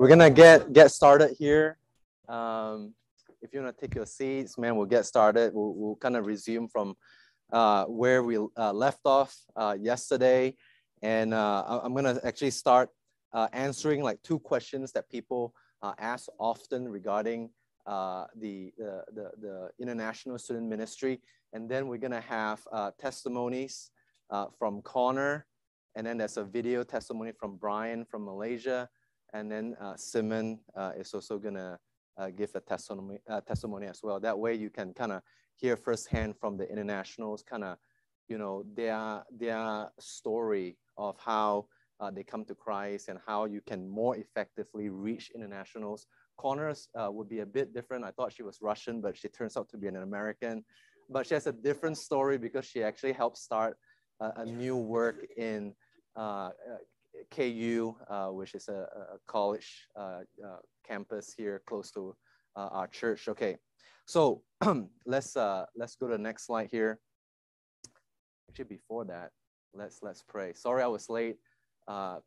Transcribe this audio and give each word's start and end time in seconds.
we're 0.00 0.08
gonna 0.08 0.30
get 0.30 0.72
get 0.72 0.90
started 0.90 1.36
here. 1.38 1.76
Um, 2.26 2.94
if 3.42 3.52
you 3.52 3.60
wanna 3.60 3.74
take 3.78 3.94
your 3.94 4.06
seats, 4.06 4.56
man, 4.56 4.74
we'll 4.74 4.86
get 4.86 5.04
started. 5.04 5.52
We'll, 5.52 5.74
we'll 5.74 5.96
kind 5.96 6.16
of 6.16 6.24
resume 6.24 6.68
from 6.68 6.96
uh, 7.52 7.84
where 7.84 8.22
we 8.22 8.38
uh, 8.38 8.72
left 8.72 9.00
off 9.04 9.36
uh, 9.54 9.76
yesterday, 9.78 10.56
and 11.02 11.34
uh, 11.34 11.80
I'm 11.84 11.94
gonna 11.94 12.18
actually 12.24 12.52
start 12.52 12.88
uh, 13.34 13.48
answering 13.52 14.02
like 14.02 14.22
two 14.22 14.38
questions 14.38 14.90
that 14.92 15.10
people 15.10 15.52
ask 15.98 16.30
often 16.38 16.88
regarding 16.88 17.50
the, 17.86 18.72
the, 18.78 19.04
the 19.12 19.30
the 19.38 19.70
international 19.78 20.38
student 20.38 20.66
ministry, 20.66 21.20
and 21.52 21.68
then 21.68 21.88
we're 21.88 21.98
gonna 21.98 22.22
have 22.22 22.60
testimonies 22.98 23.90
from 24.58 24.80
Connor, 24.80 25.44
and 25.94 26.06
then 26.06 26.16
there's 26.16 26.38
a 26.38 26.44
video 26.44 26.84
testimony 26.84 27.32
from 27.38 27.56
Brian 27.56 28.06
from 28.06 28.24
Malaysia 28.24 28.88
and 29.32 29.50
then 29.50 29.76
uh, 29.80 29.96
Simon 29.96 30.60
uh, 30.76 30.92
is 30.96 31.12
also 31.14 31.38
gonna 31.38 31.78
uh, 32.18 32.28
give 32.30 32.50
a 32.54 32.60
testimony, 32.60 33.18
uh, 33.28 33.40
testimony 33.40 33.86
as 33.86 34.00
well. 34.02 34.20
That 34.20 34.38
way 34.38 34.54
you 34.54 34.70
can 34.70 34.92
kind 34.92 35.12
of 35.12 35.22
hear 35.56 35.76
firsthand 35.76 36.36
from 36.36 36.56
the 36.56 36.70
internationals, 36.70 37.42
kind 37.42 37.64
of, 37.64 37.78
you 38.28 38.38
know, 38.38 38.64
their, 38.74 39.24
their 39.30 39.90
story 39.98 40.76
of 40.96 41.16
how 41.18 41.66
uh, 42.00 42.10
they 42.10 42.22
come 42.22 42.44
to 42.46 42.54
Christ 42.54 43.08
and 43.08 43.18
how 43.26 43.44
you 43.44 43.60
can 43.60 43.88
more 43.88 44.16
effectively 44.16 44.88
reach 44.88 45.30
internationals. 45.34 46.06
Connor's 46.38 46.88
uh, 46.94 47.10
would 47.10 47.28
be 47.28 47.40
a 47.40 47.46
bit 47.46 47.74
different. 47.74 48.04
I 48.04 48.10
thought 48.10 48.32
she 48.32 48.42
was 48.42 48.58
Russian, 48.62 49.00
but 49.00 49.16
she 49.16 49.28
turns 49.28 49.56
out 49.56 49.68
to 49.70 49.76
be 49.76 49.86
an 49.86 49.96
American. 49.96 50.64
But 51.10 51.26
she 51.26 51.34
has 51.34 51.46
a 51.46 51.52
different 51.52 51.98
story 51.98 52.38
because 52.38 52.64
she 52.64 52.82
actually 52.82 53.12
helped 53.12 53.36
start 53.36 53.76
a 54.20 54.44
new 54.44 54.76
work 54.76 55.26
in 55.38 55.74
uh, 56.14 56.50
KU, 57.30 57.94
uh, 58.08 58.28
which 58.28 58.54
is 58.54 58.68
a, 58.68 58.86
a 59.14 59.18
college 59.26 59.88
uh, 59.96 60.20
uh, 60.44 60.58
campus 60.86 61.34
here 61.36 61.62
close 61.66 61.90
to 61.92 62.14
our 62.56 62.88
church. 62.88 63.28
Okay, 63.28 63.56
so 64.06 64.42
let's 65.06 65.36
let's 65.76 65.96
go 65.96 66.06
to 66.06 66.12
the 66.12 66.18
next 66.18 66.46
slide 66.46 66.68
here. 66.70 66.98
Actually, 68.48 68.64
before 68.64 69.04
that, 69.04 69.30
let's 69.74 70.00
let's 70.02 70.22
pray. 70.22 70.52
Sorry, 70.54 70.82
I 70.82 70.86
was 70.86 71.08
late. 71.08 71.36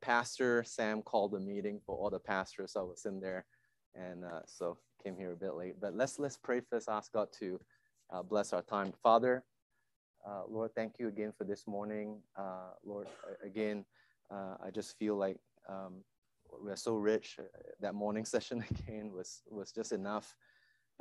Pastor 0.02 0.64
Sam 0.66 1.02
called 1.02 1.31
the 1.31 1.40
meeting 1.40 1.80
for 1.86 1.95
all 1.95 2.09
the 2.09 2.20
pastors. 2.20 2.73
So 2.73 2.81
I 2.81 2.84
was 2.84 3.06
in 3.06 3.20
there, 3.20 3.45
and 3.95 4.23
so 4.45 4.78
came 5.03 5.18
here 5.18 5.34
a 5.34 5.36
bit 5.36 5.56
late. 5.56 5.75
But 5.80 5.95
let's 5.95 6.20
let's 6.20 6.38
pray 6.38 6.62
first. 6.70 6.90
Ask 6.90 7.14
God 7.14 7.28
to 7.40 7.59
bless 8.28 8.53
our 8.53 8.64
time, 8.64 8.94
Father. 9.03 9.44
Uh, 10.25 10.44
Lord, 10.47 10.72
thank 10.73 11.00
you 11.00 11.09
again 11.09 11.34
for 11.38 11.44
this 11.44 11.68
morning. 11.68 12.22
Uh, 12.38 12.72
Lord, 12.86 13.08
again, 13.44 13.84
uh, 14.32 14.56
I 14.64 14.72
just 14.72 14.98
feel 14.98 15.16
like 15.16 15.38
um, 15.70 16.04
we're 16.62 16.76
so 16.76 16.96
rich. 16.96 17.38
Uh, 17.40 17.44
that 17.80 17.96
morning 17.96 18.26
session 18.34 18.64
again 18.70 19.12
was 19.12 19.42
was 19.50 19.72
just 19.72 19.92
enough. 19.92 20.36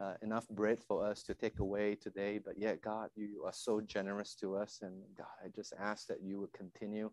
Uh, 0.03 0.15
enough 0.23 0.49
bread 0.49 0.81
for 0.81 1.07
us 1.07 1.23
to 1.23 1.35
take 1.35 1.59
away 1.59 1.95
today, 1.95 2.41
but 2.43 2.59
yet, 2.59 2.81
God, 2.81 3.11
you 3.15 3.45
are 3.45 3.53
so 3.53 3.79
generous 3.81 4.35
to 4.35 4.57
us. 4.57 4.81
And 4.81 5.03
God, 5.17 5.27
I 5.45 5.49
just 5.55 5.75
ask 5.79 6.07
that 6.07 6.23
you 6.23 6.41
would 6.41 6.53
continue 6.55 7.11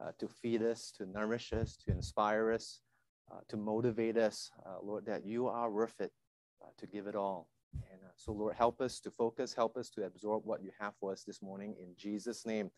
uh, 0.00 0.10
to 0.18 0.26
feed 0.28 0.62
us, 0.62 0.92
to 0.98 1.06
nourish 1.06 1.52
us, 1.52 1.76
to 1.86 1.92
inspire 1.92 2.52
us, 2.52 2.80
uh, 3.30 3.38
to 3.48 3.56
motivate 3.56 4.18
us, 4.18 4.50
uh, 4.66 4.78
Lord, 4.82 5.06
that 5.06 5.24
you 5.24 5.46
are 5.46 5.70
worth 5.70 6.00
it 6.00 6.12
to 6.76 6.86
give 6.86 7.06
it 7.06 7.14
all. 7.14 7.48
And 7.90 8.00
so, 8.16 8.32
Lord, 8.32 8.54
help 8.54 8.80
us 8.80 9.00
to 9.00 9.10
focus, 9.10 9.54
help 9.54 9.76
us 9.76 9.90
to 9.90 10.04
absorb 10.04 10.44
what 10.44 10.62
you 10.62 10.70
have 10.78 10.94
for 11.00 11.12
us 11.12 11.22
this 11.24 11.42
morning 11.42 11.74
in 11.78 11.94
Jesus' 11.96 12.46
name. 12.46 12.70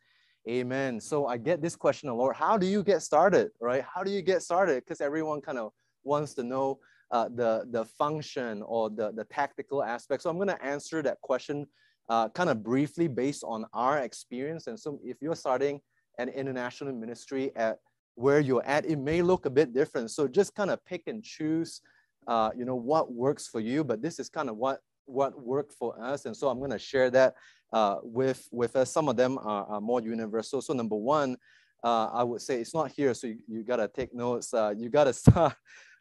Amen. 0.49 1.01
So 1.01 1.27
I 1.27 1.37
get 1.37 1.61
this 1.61 1.77
question 1.77 2.09
a 2.09 2.15
lot. 2.15 2.35
How 2.35 2.57
do 2.57 2.67
you 2.67 2.83
get 2.83 3.03
started, 3.03 3.51
right? 3.61 3.85
How 3.95 4.03
do 4.03 4.11
you 4.11 4.23
get 4.23 4.43
started? 4.43 4.83
Because 4.83 5.01
everyone 5.01 5.41
kind 5.43 5.59
of 5.59 5.73
wants 6.03 6.33
to 6.35 6.43
know 6.43 6.79
uh, 7.11 7.29
the, 7.35 7.67
the 7.71 7.85
function 7.85 8.63
or 8.63 8.89
the, 8.89 9.13
the 9.13 9.25
tactical 9.25 9.83
aspect. 9.83 10.23
So 10.23 10.31
I'm 10.31 10.37
going 10.37 10.49
to 10.49 10.65
answer 10.65 11.03
that 11.03 11.21
question 11.21 11.67
uh, 12.09 12.29
kind 12.31 12.49
of 12.49 12.63
briefly 12.63 13.07
based 13.07 13.45
on 13.45 13.67
our 13.75 13.99
experience. 13.99 14.67
And 14.67 14.79
so 14.79 14.99
if 15.05 15.19
you're 15.21 15.37
starting 15.37 15.81
an 16.19 16.29
international 16.31 16.95
ministry 16.95 17.53
at 17.55 17.79
where 18.15 18.41
you're 18.41 18.65
at, 18.65 18.87
it 18.87 18.99
may 18.99 19.23
look 19.23 19.45
a 19.45 19.51
bit 19.51 19.75
different. 19.75 20.11
So 20.11 20.27
just 20.27 20.55
kind 20.55 20.71
of 20.71 20.85
pick 20.87 21.03
and 21.07 21.23
choose, 21.23 21.83
uh, 22.27 22.51
you 22.57 22.65
know, 22.65 22.75
what 22.75 23.13
works 23.13 23.47
for 23.47 23.61
you. 23.61 23.85
But 23.85 24.03
this 24.03 24.19
is 24.19 24.29
kind 24.31 24.49
of 24.49 24.57
what 24.57 24.81
what 25.11 25.41
worked 25.41 25.73
for 25.75 26.03
us. 26.03 26.27
And 26.27 26.37
so 26.37 26.49
I'm 26.49 26.59
going 26.59 26.71
to 26.71 26.79
share 26.79 27.11
that 27.11 27.35
uh, 27.73 27.97
with, 28.03 28.49
with 28.51 28.77
us. 28.77 28.91
Some 28.91 29.09
of 29.09 29.17
them 29.17 29.39
are, 29.39 29.67
are 29.67 29.81
more 29.81 30.01
universal. 30.01 30.61
So 30.61 30.73
number 30.73 30.97
one, 30.97 31.37
uh, 31.83 32.09
I 32.13 32.23
would 32.25 32.43
say 32.43 32.61
it's 32.61 32.75
not 32.75 32.91
here, 32.91 33.15
so 33.15 33.27
you, 33.27 33.39
you 33.49 33.63
got 33.65 33.77
to 33.77 33.89
take 33.89 34.15
notes. 34.15 34.53
Uh, 34.53 34.75
you 34.77 34.89
got 34.89 35.05
to 35.05 35.13
start 35.25 35.55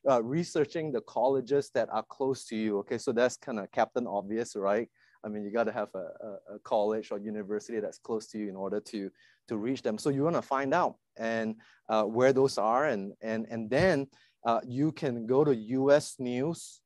uh, 0.10 0.22
researching 0.24 0.92
the 0.92 1.02
colleges 1.02 1.72
that 1.74 1.90
are 1.92 2.04
close 2.04 2.46
to 2.46 2.56
you. 2.56 2.80
Okay, 2.80 2.98
so 2.98 3.12
that's 3.12 3.38
kind 3.38 3.60
of 3.60 3.72
Captain 3.72 4.08
Obvious, 4.08 4.56
right? 4.56 4.90
I 5.24 5.28
mean, 5.28 5.44
you 5.44 5.52
got 5.52 5.66
to 5.66 5.72
have 5.74 5.90
a, 5.96 6.54
a, 6.56 6.60
college 6.64 7.12
or 7.12 7.20
university 7.20 7.82
that's 7.82 7.98
close 7.98 8.28
to 8.28 8.38
you 8.38 8.48
in 8.48 8.56
order 8.56 8.80
to, 8.80 9.12
to 9.50 9.58
reach 9.58 9.82
them. 9.82 9.98
So 9.98 10.10
you 10.10 10.24
want 10.24 10.38
to 10.38 10.42
find 10.42 10.74
out 10.74 10.96
and 11.18 11.56
uh, 11.90 12.04
where 12.04 12.32
those 12.32 12.58
are. 12.58 12.86
And, 12.86 13.12
and, 13.22 13.46
and 13.50 13.70
then 13.70 14.08
uh, 14.46 14.62
you 14.66 14.94
can 14.94 15.26
go 15.26 15.44
to 15.44 15.54
US 15.54 16.16
News 16.20 16.82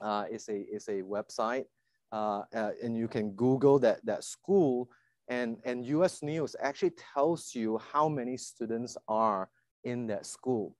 uh, 0.00 0.24
is 0.30 0.48
a 0.48 0.60
is 0.72 0.88
a 0.88 1.02
website, 1.02 1.64
uh, 2.12 2.42
uh, 2.54 2.70
and 2.82 2.96
you 2.96 3.08
can 3.08 3.32
Google 3.32 3.78
that 3.80 4.04
that 4.04 4.24
school, 4.24 4.88
and 5.28 5.58
and 5.64 5.84
U.S. 5.86 6.22
News 6.22 6.56
actually 6.60 6.92
tells 7.14 7.54
you 7.54 7.78
how 7.92 8.08
many 8.08 8.36
students 8.36 8.96
are 9.08 9.48
in 9.84 10.06
that 10.08 10.26
school, 10.26 10.76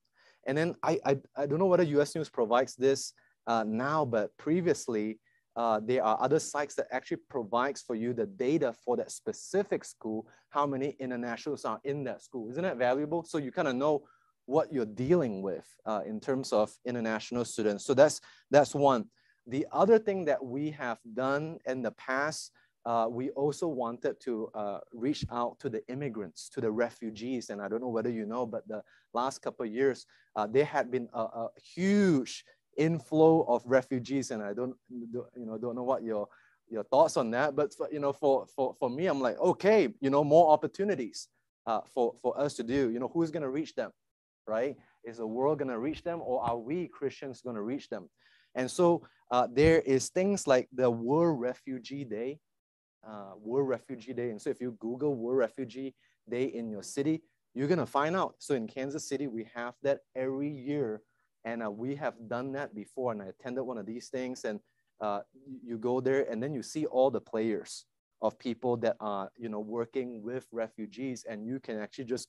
and 0.47 0.57
then 0.57 0.75
I 0.83 0.99
I, 1.05 1.17
I 1.37 1.47
don't 1.47 1.59
know 1.59 1.67
whether 1.67 1.85
U.S. 1.85 2.15
News 2.15 2.29
provides 2.29 2.75
this 2.77 3.13
uh, 3.47 3.65
now, 3.67 4.05
but 4.05 4.37
previously. 4.37 5.19
Uh, 5.57 5.81
there 5.83 6.05
are 6.05 6.19
other 6.21 6.39
sites 6.39 6.75
that 6.75 6.87
actually 6.93 7.17
provides 7.31 7.81
for 7.81 7.95
you 7.95 8.13
the 8.13 8.27
data 8.27 8.75
for 8.85 8.95
that 8.95 9.11
specific 9.11 9.87
school, 9.87 10.27
how 10.51 10.67
many 10.67 10.95
internationals 11.01 11.65
are 11.65 11.81
in 11.85 12.05
that 12.05 12.21
school. 12.21 12.51
Isn't 12.51 12.63
that 12.63 12.77
valuable? 12.77 13.25
So 13.25 13.39
you 13.39 13.51
kind 13.51 13.67
of 13.67 13.75
know 13.75 14.03
what 14.47 14.73
you're 14.73 14.87
dealing 14.87 15.43
with 15.43 15.67
uh, 15.85 16.01
in 16.07 16.21
terms 16.21 16.53
of 16.53 16.73
international 16.85 17.45
students. 17.45 17.85
So 17.85 17.95
that's, 17.95 18.21
that's 18.51 18.75
one. 18.75 19.07
The 19.47 19.67
other 19.71 19.99
thing 19.99 20.25
that 20.25 20.45
we 20.45 20.71
have 20.73 20.99
done 21.15 21.59
in 21.67 21.83
the 21.83 21.93
past, 21.93 22.53
uh, 22.85 23.07
we 23.11 23.31
also 23.31 23.67
wanted 23.67 24.21
to 24.21 24.49
uh, 24.55 24.79
reach 24.93 25.25
out 25.33 25.59
to 25.59 25.69
the 25.69 25.87
immigrants, 25.89 26.49
to 26.51 26.61
the 26.61 26.71
refugees. 26.71 27.51
And 27.51 27.61
I 27.61 27.69
don't 27.69 27.81
know 27.81 27.89
whether 27.89 28.11
you 28.11 28.27
know, 28.27 28.47
but 28.47 28.67
the 28.69 28.83
last 29.13 29.43
couple 29.43 29.67
of 29.67 29.73
years, 29.73 30.07
uh, 30.37 30.47
there 30.47 30.65
had 30.65 30.91
been 30.91 31.09
a, 31.13 31.21
a, 31.21 31.49
huge 31.75 32.45
inflow 32.77 33.43
of 33.49 33.63
refugees. 33.67 34.31
And 34.31 34.43
I 34.43 34.53
don't, 34.53 34.77
you 34.89 35.27
know, 35.37 35.59
don't 35.59 35.75
know 35.75 35.83
what 35.83 36.05
your, 36.05 36.29
your 36.69 36.85
thoughts 36.85 37.17
on 37.17 37.31
that. 37.33 37.57
But, 37.57 37.75
for, 37.75 37.89
you 37.91 37.99
know, 37.99 38.13
for, 38.13 38.47
for, 38.55 38.75
for 38.79 38.89
me, 38.89 39.07
I'm 39.07 39.21
like, 39.21 39.39
okay, 39.39 39.89
you 40.01 40.11
know, 40.11 40.23
more 40.23 40.53
opportunities 40.53 41.29
uh, 41.67 41.81
for, 41.93 42.15
for 42.23 42.39
us 42.39 42.55
to 42.55 42.63
do. 42.63 42.91
You 42.91 43.01
know, 43.01 43.11
who's 43.13 43.33
going 43.33 43.43
to 43.43 43.51
reach 43.51 43.75
them? 43.75 43.91
Right? 44.47 44.77
Is 45.05 45.19
the 45.19 45.27
world 45.27 45.59
going 45.59 45.71
to 45.71 45.79
reach 45.79 46.03
them 46.03 46.21
or 46.23 46.43
are 46.43 46.59
we 46.59 46.89
Christians 46.89 47.41
going 47.41 47.57
to 47.57 47.63
reach 47.63 47.89
them? 47.89 48.09
And 48.55 48.71
so 48.71 49.07
uh, 49.31 49.47
there 49.53 49.81
is 49.81 50.09
things 50.09 50.47
like 50.47 50.69
the 50.73 50.91
World 50.91 51.41
Refugee 51.41 52.05
Day, 52.05 52.39
uh, 53.07 53.33
World 53.39 53.69
Refugee 53.69 54.15
Day. 54.15 54.31
And 54.31 54.41
so 54.41 54.51
if 54.51 54.61
you 54.61 54.77
Google 54.81 55.15
World 55.15 55.39
Refugee 55.39 55.95
Day 56.29 56.45
in 56.45 56.71
your 56.71 56.83
city, 56.83 57.23
you're 57.55 57.69
going 57.69 57.79
to 57.79 57.87
find 57.87 58.17
out. 58.17 58.35
So 58.39 58.55
in 58.55 58.67
Kansas 58.67 59.09
City, 59.09 59.27
we 59.27 59.47
have 59.55 59.75
that 59.83 60.01
every 60.15 60.51
year. 60.51 61.03
And 61.45 61.63
uh, 61.63 61.71
we 61.71 61.95
have 61.97 62.15
done 62.29 62.53
that 62.53 62.75
before. 62.75 63.13
And 63.13 63.23
I 63.23 63.27
attended 63.27 63.65
one 63.65 63.79
of 63.79 63.87
these 63.87 64.09
things. 64.09 64.45
And 64.45 64.61
uh, 65.01 65.21
you 65.65 65.79
go 65.79 66.01
there 66.01 66.23
and 66.31 66.43
then 66.43 66.55
you 66.55 66.63
see 66.63 66.87
all 66.87 67.11
the 67.11 67.21
players 67.21 67.85
of 68.23 68.39
people 68.39 68.77
that 68.79 68.97
are, 69.01 69.31
you 69.37 69.49
know, 69.49 69.61
working 69.61 70.23
with 70.23 70.47
refugees. 70.51 71.25
And 71.29 71.47
you 71.47 71.61
can 71.61 71.79
actually 71.79 72.07
just 72.07 72.29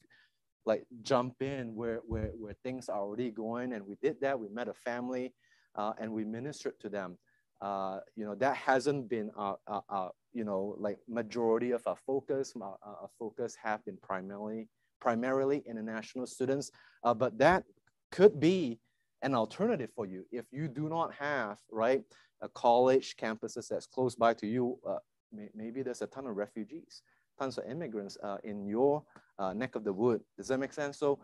like 0.67 0.85
jump 1.01 1.41
in 1.41 1.73
where, 1.73 2.01
where, 2.05 2.31
where 2.37 2.53
things 2.61 2.89
are 2.89 2.99
already 2.99 3.31
going. 3.31 3.73
And 3.73 3.87
we 3.87 3.95
did 4.01 4.19
that. 4.21 4.37
We 4.37 4.49
met 4.49 4.67
a 4.67 4.73
family 4.73 5.33
uh, 5.75 5.93
and 5.99 6.11
we 6.11 6.25
ministered 6.25 6.79
to 6.81 6.89
them. 6.89 7.17
Uh, 7.61 7.99
you 8.15 8.25
know, 8.25 8.35
that 8.35 8.55
hasn't 8.55 9.09
been, 9.09 9.31
our, 9.35 9.57
our, 9.65 9.83
our, 9.89 10.11
you 10.33 10.43
know, 10.43 10.75
like 10.77 10.97
majority 11.07 11.71
of 11.71 11.81
our 11.87 11.95
focus. 12.05 12.53
Our, 12.61 12.77
our, 12.83 13.09
focus 13.17 13.55
have 13.63 13.83
been 13.85 13.97
primarily, 14.03 14.67
primarily 14.99 15.63
international 15.65 16.27
students. 16.27 16.69
Uh, 17.03 17.13
but 17.13 17.37
that 17.39 17.63
could 18.11 18.39
be 18.39 18.79
an 19.21 19.33
alternative 19.33 19.89
for 19.95 20.05
you. 20.05 20.25
If 20.31 20.45
you 20.51 20.67
do 20.67 20.89
not 20.89 21.13
have, 21.13 21.59
right, 21.71 22.03
a 22.41 22.49
college 22.49 23.15
campuses 23.15 23.69
that's 23.69 23.87
close 23.87 24.15
by 24.15 24.33
to 24.35 24.45
you, 24.45 24.77
uh, 24.87 24.97
may, 25.31 25.49
maybe 25.55 25.81
there's 25.81 26.01
a 26.01 26.07
ton 26.07 26.27
of 26.27 26.35
refugees, 26.35 27.01
tons 27.37 27.57
of 27.57 27.65
immigrants 27.69 28.17
uh, 28.23 28.37
in 28.43 28.65
your 28.65 29.03
uh, 29.39 29.53
neck 29.53 29.75
of 29.75 29.83
the 29.83 29.93
wood. 29.93 30.21
Does 30.37 30.47
that 30.47 30.59
make 30.59 30.73
sense? 30.73 30.97
So 30.97 31.19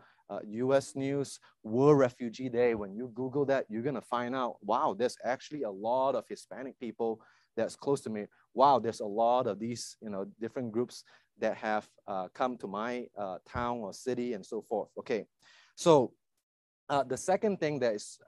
US 0.50 0.94
uh, 0.96 1.00
News 1.00 1.40
World 1.62 1.98
Refugee 1.98 2.48
Day, 2.48 2.74
when 2.74 2.94
you 2.94 3.10
Google 3.14 3.44
that, 3.46 3.66
you're 3.68 3.82
gonna 3.82 4.00
find 4.00 4.34
out, 4.34 4.56
wow, 4.62 4.94
there's 4.98 5.16
actually 5.24 5.62
a 5.62 5.70
lot 5.70 6.14
of 6.14 6.24
Hispanic 6.28 6.78
people 6.78 7.20
that's 7.56 7.76
close 7.76 8.00
to 8.02 8.10
me. 8.10 8.26
Wow, 8.54 8.78
there's 8.78 9.00
a 9.00 9.06
lot 9.06 9.46
of 9.46 9.58
these, 9.58 9.96
you 10.00 10.10
know, 10.10 10.26
different 10.40 10.72
groups 10.72 11.04
that 11.38 11.56
have 11.56 11.88
uh, 12.06 12.28
come 12.34 12.56
to 12.58 12.66
my 12.66 13.06
uh, 13.18 13.38
town 13.46 13.78
or 13.78 13.92
city 13.92 14.32
and 14.32 14.44
so 14.44 14.62
forth. 14.62 14.88
Okay, 14.98 15.26
so 15.74 16.12
uh, 16.88 17.02
the 17.02 17.16
second 17.16 17.58
thing 17.58 17.78
that 17.80 17.94
is 17.94 18.18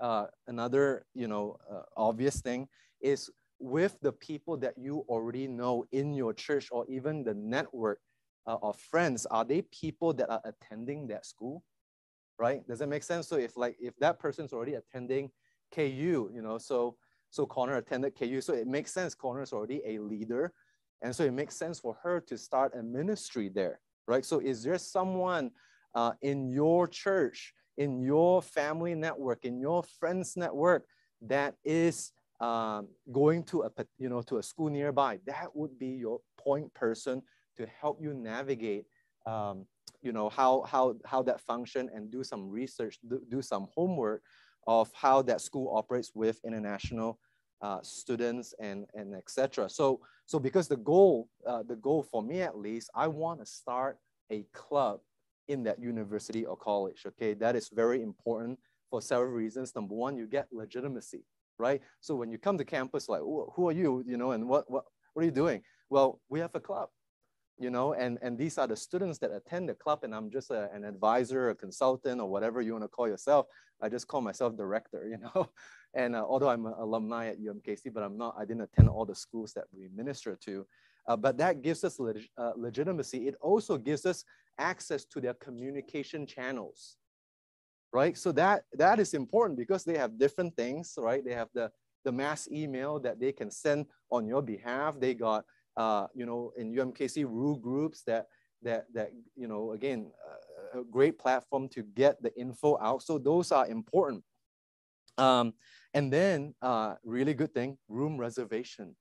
another, 0.47 1.05
you 1.15 1.29
know, 1.29 1.57
obvious 1.97 2.41
thing 2.41 2.69
is 3.01 3.31
with 3.59 3.97
the 4.03 4.13
people 4.13 4.57
that 4.59 4.75
you 4.77 5.05
already 5.09 5.47
know 5.47 5.87
in 5.93 6.13
your 6.13 6.33
church 6.33 6.69
or 6.71 6.85
even 6.89 7.25
the 7.25 7.35
network 7.35 8.01
uh, 8.47 8.57
of 8.63 8.79
friends, 8.79 9.27
are 9.27 9.45
they 9.45 9.63
people 9.63 10.13
that 10.15 10.31
are 10.31 10.43
attending 10.45 11.07
that 11.09 11.27
school? 11.27 11.65
Right? 12.39 12.67
Does 12.69 12.81
that 12.81 12.89
make 12.89 13.03
sense? 13.03 13.29
So 13.29 13.37
if 13.37 13.57
like 13.57 13.77
if 13.81 13.97
that 13.97 14.19
person's 14.19 14.53
already 14.53 14.75
attending 14.75 15.31
KU, 15.75 16.31
you 16.35 16.43
know, 16.43 16.59
so 16.59 16.97
so 17.31 17.47
Connor 17.47 17.77
attended 17.77 18.15
KU, 18.15 18.41
so 18.41 18.53
it 18.53 18.67
makes 18.67 18.93
sense. 18.93 19.15
Connor 19.15 19.43
is 19.43 19.53
already 19.53 19.83
a 19.87 19.99
leader, 19.99 20.53
and 21.03 21.15
so 21.15 21.25
it 21.25 21.33
makes 21.33 21.57
sense 21.57 21.81
for 21.81 21.97
her 22.03 22.21
to 22.21 22.37
start 22.37 22.73
a 22.79 22.83
ministry 22.83 23.49
there, 23.49 23.81
right? 24.07 24.25
So 24.25 24.39
is 24.39 24.63
there 24.63 24.79
someone 24.79 25.51
uh, 25.95 26.13
in 26.21 26.49
your 26.49 26.87
church, 26.87 27.55
in 27.79 28.01
your 28.03 28.43
family 28.43 28.95
network, 28.95 29.45
in 29.45 29.59
your 29.59 29.83
friends 29.83 30.37
network 30.37 30.85
that 31.23 31.55
is 31.65 32.13
um, 32.41 32.89
going 33.13 33.43
to 33.45 33.63
a 33.63 33.71
you 33.99 34.09
know 34.09 34.23
to 34.23 34.39
a 34.39 34.43
school 34.43 34.69
nearby? 34.69 35.19
That 35.27 35.55
would 35.55 35.79
be 35.79 35.89
your 35.89 36.21
point 36.39 36.73
person 36.75 37.23
to 37.57 37.67
help 37.81 37.99
you 38.01 38.15
navigate. 38.15 38.87
Um, 39.27 39.67
you 40.03 40.13
know 40.13 40.29
how 40.29 40.63
how 40.63 40.97
how 41.05 41.23
that 41.23 41.41
function 41.41 41.91
and 41.93 42.11
do 42.11 42.23
some 42.23 42.49
research 42.49 42.99
do, 43.09 43.21
do 43.29 43.43
some 43.43 43.69
homework 43.75 44.23
of 44.67 44.91
how 44.95 45.23
that 45.23 45.41
school 45.41 45.75
operates 45.77 46.13
with 46.15 46.41
international 46.45 47.19
uh, 47.63 47.79
students 47.83 48.55
and, 48.61 48.87
and 48.95 49.15
etc. 49.15 49.69
So, 49.69 50.01
so 50.27 50.39
because 50.39 50.69
the 50.69 50.77
goal, 50.77 51.29
uh, 51.47 51.63
the 51.63 51.77
goal 51.77 52.03
for 52.03 52.23
me 52.23 52.43
at 52.43 52.59
least, 52.59 52.91
I 52.95 53.09
want 53.09 53.41
to 53.41 53.47
start 53.47 53.99
a 54.31 54.45
club 54.53 55.01
in 55.49 55.63
that 55.65 55.81
university 55.81 56.45
or 56.45 56.57
college, 56.57 57.05
okay? 57.07 57.35
That 57.35 57.55
is 57.55 57.71
very 57.73 58.03
important 58.03 58.59
for 58.91 59.01
several 59.01 59.31
reasons. 59.31 59.75
Number 59.75 59.95
one, 59.95 60.17
you 60.17 60.27
get 60.27 60.49
legitimacy, 60.53 61.25
right? 61.59 61.81
So 62.01 62.15
when 62.15 62.31
you 62.31 62.39
come 62.39 62.59
to 62.59 62.65
campus, 62.65 63.09
like, 63.09 63.21
who 63.21 63.69
are 63.69 63.73
you, 63.73 64.05
you 64.07 64.17
know, 64.17 64.33
and 64.33 64.49
what, 64.49 64.71
what, 64.71 64.85
what 65.15 65.23
are 65.23 65.25
you 65.25 65.33
doing? 65.33 65.63
Well, 65.91 66.21
we 66.29 66.41
have 66.41 66.55
a 66.55 66.61
club, 66.61 66.89
you 67.59 67.71
know, 67.71 67.95
and, 67.95 68.19
and 68.23 68.37
these 68.37 68.59
are 68.59 68.67
the 68.67 68.77
students 68.77 69.19
that 69.19 69.31
attend 69.33 69.69
the 69.69 69.75
club 69.75 70.01
and 70.03 70.15
I'm 70.15 70.31
just 70.31 70.51
a, 70.51 70.71
an 70.73 70.85
advisor, 70.85 71.51
a 71.51 71.55
consultant 71.55 72.21
or 72.21 72.29
whatever 72.29 72.61
you 72.61 72.73
want 72.73 72.85
to 72.85 72.89
call 72.89 73.09
yourself. 73.09 73.47
I 73.81 73.89
just 73.89 74.09
call 74.09 74.21
myself 74.21 74.57
director, 74.57 75.07
you 75.09 75.19
know, 75.19 75.49
and 75.95 76.17
uh, 76.17 76.25
although 76.27 76.49
I'm 76.49 76.67
an 76.67 76.75
alumni 76.79 77.29
at 77.29 77.41
UMKC, 77.41 77.93
but 77.93 78.03
I'm 78.03 78.17
not, 78.17 78.35
I 78.39 78.45
didn't 78.45 78.63
attend 78.63 78.89
all 78.89 79.05
the 79.05 79.15
schools 79.15 79.53
that 79.55 79.65
we 79.73 79.89
minister 79.95 80.37
to. 80.45 80.67
Uh, 81.09 81.17
but 81.17 81.39
that 81.39 81.63
gives 81.63 81.85
us 81.85 82.01
leg 82.01 82.27
uh, 82.37 82.53
legitimacy. 82.57 83.29
It 83.29 83.37
also 83.41 83.79
gives 83.79 84.07
us 84.07 84.25
access 84.59 85.05
to 85.05 85.21
their 85.21 85.35
communication 85.35 86.27
channels, 86.27 86.97
right? 87.97 88.17
So 88.19 88.31
that, 88.33 88.65
that 88.75 89.01
is 89.01 89.15
important 89.15 89.59
because 89.59 89.83
they 89.83 89.97
have 89.97 90.19
different 90.19 90.55
things, 90.55 90.95
right? 90.99 91.25
They 91.25 91.33
have 91.33 91.49
the, 91.55 91.71
the 92.05 92.13
mass 92.13 92.47
email 92.53 93.01
that 93.01 93.19
they 93.19 93.33
can 93.33 93.51
send 93.51 93.87
on 94.11 94.27
your 94.27 94.43
behalf. 94.43 95.01
They 95.01 95.15
got 95.15 95.45
uh, 95.79 96.07
you 96.15 96.27
know, 96.27 96.53
in 96.59 96.75
UMKC 96.75 97.25
rule 97.25 97.57
groups 97.57 98.03
that, 98.07 98.27
that, 98.63 98.85
that 98.93 99.13
you 99.35 99.49
know, 99.49 99.73
again, 99.73 100.11
uh, 100.29 100.81
a 100.81 100.85
great 100.85 101.19
platform 101.19 101.69
to 101.71 101.83
get 101.83 102.23
the 102.23 102.39
info 102.39 102.79
out. 102.83 103.03
So 103.03 103.19
those 103.19 103.51
are 103.51 103.67
important. 103.67 104.23
Um, 105.17 105.55
and 105.95 106.13
then 106.13 106.55
uh, 106.61 106.95
really 107.03 107.33
good 107.33 107.55
thing, 107.55 107.79
room 107.89 108.19
reservation 108.19 108.95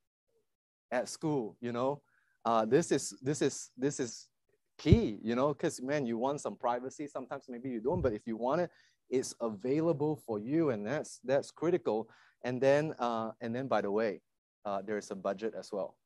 at 0.92 1.10
school, 1.10 1.58
you 1.60 1.74
know, 1.74 2.02
uh, 2.46 2.64
this 2.64 2.92
is, 2.94 3.14
this 3.22 3.42
is, 3.42 3.72
this 3.78 4.00
is 4.00 4.30
key, 4.78 5.20
you 5.24 5.36
know, 5.36 5.50
because 5.50 5.82
man, 5.82 6.06
you 6.06 6.18
want 6.18 6.42
some 6.42 6.56
privacy. 6.56 7.08
Sometimes 7.08 7.46
maybe 7.50 7.70
you 7.70 7.80
don't, 7.80 8.02
but 8.02 8.14
if 8.14 8.26
you 8.26 8.38
want 8.38 8.62
it, 8.62 8.72
it's 9.10 9.34
available 9.42 10.22
for 10.26 10.40
you, 10.40 10.70
and 10.70 10.86
that's 10.86 11.20
that's 11.24 11.52
critical. 11.52 12.10
And 12.44 12.62
then, 12.62 12.94
uh, 13.00 13.32
and 13.42 13.56
then 13.56 13.68
by 13.68 13.82
the 13.82 13.92
way, 13.92 14.22
uh, 14.66 14.82
there's 14.86 15.12
a 15.12 15.16
budget 15.16 15.54
as 15.58 15.72
well. 15.72 15.98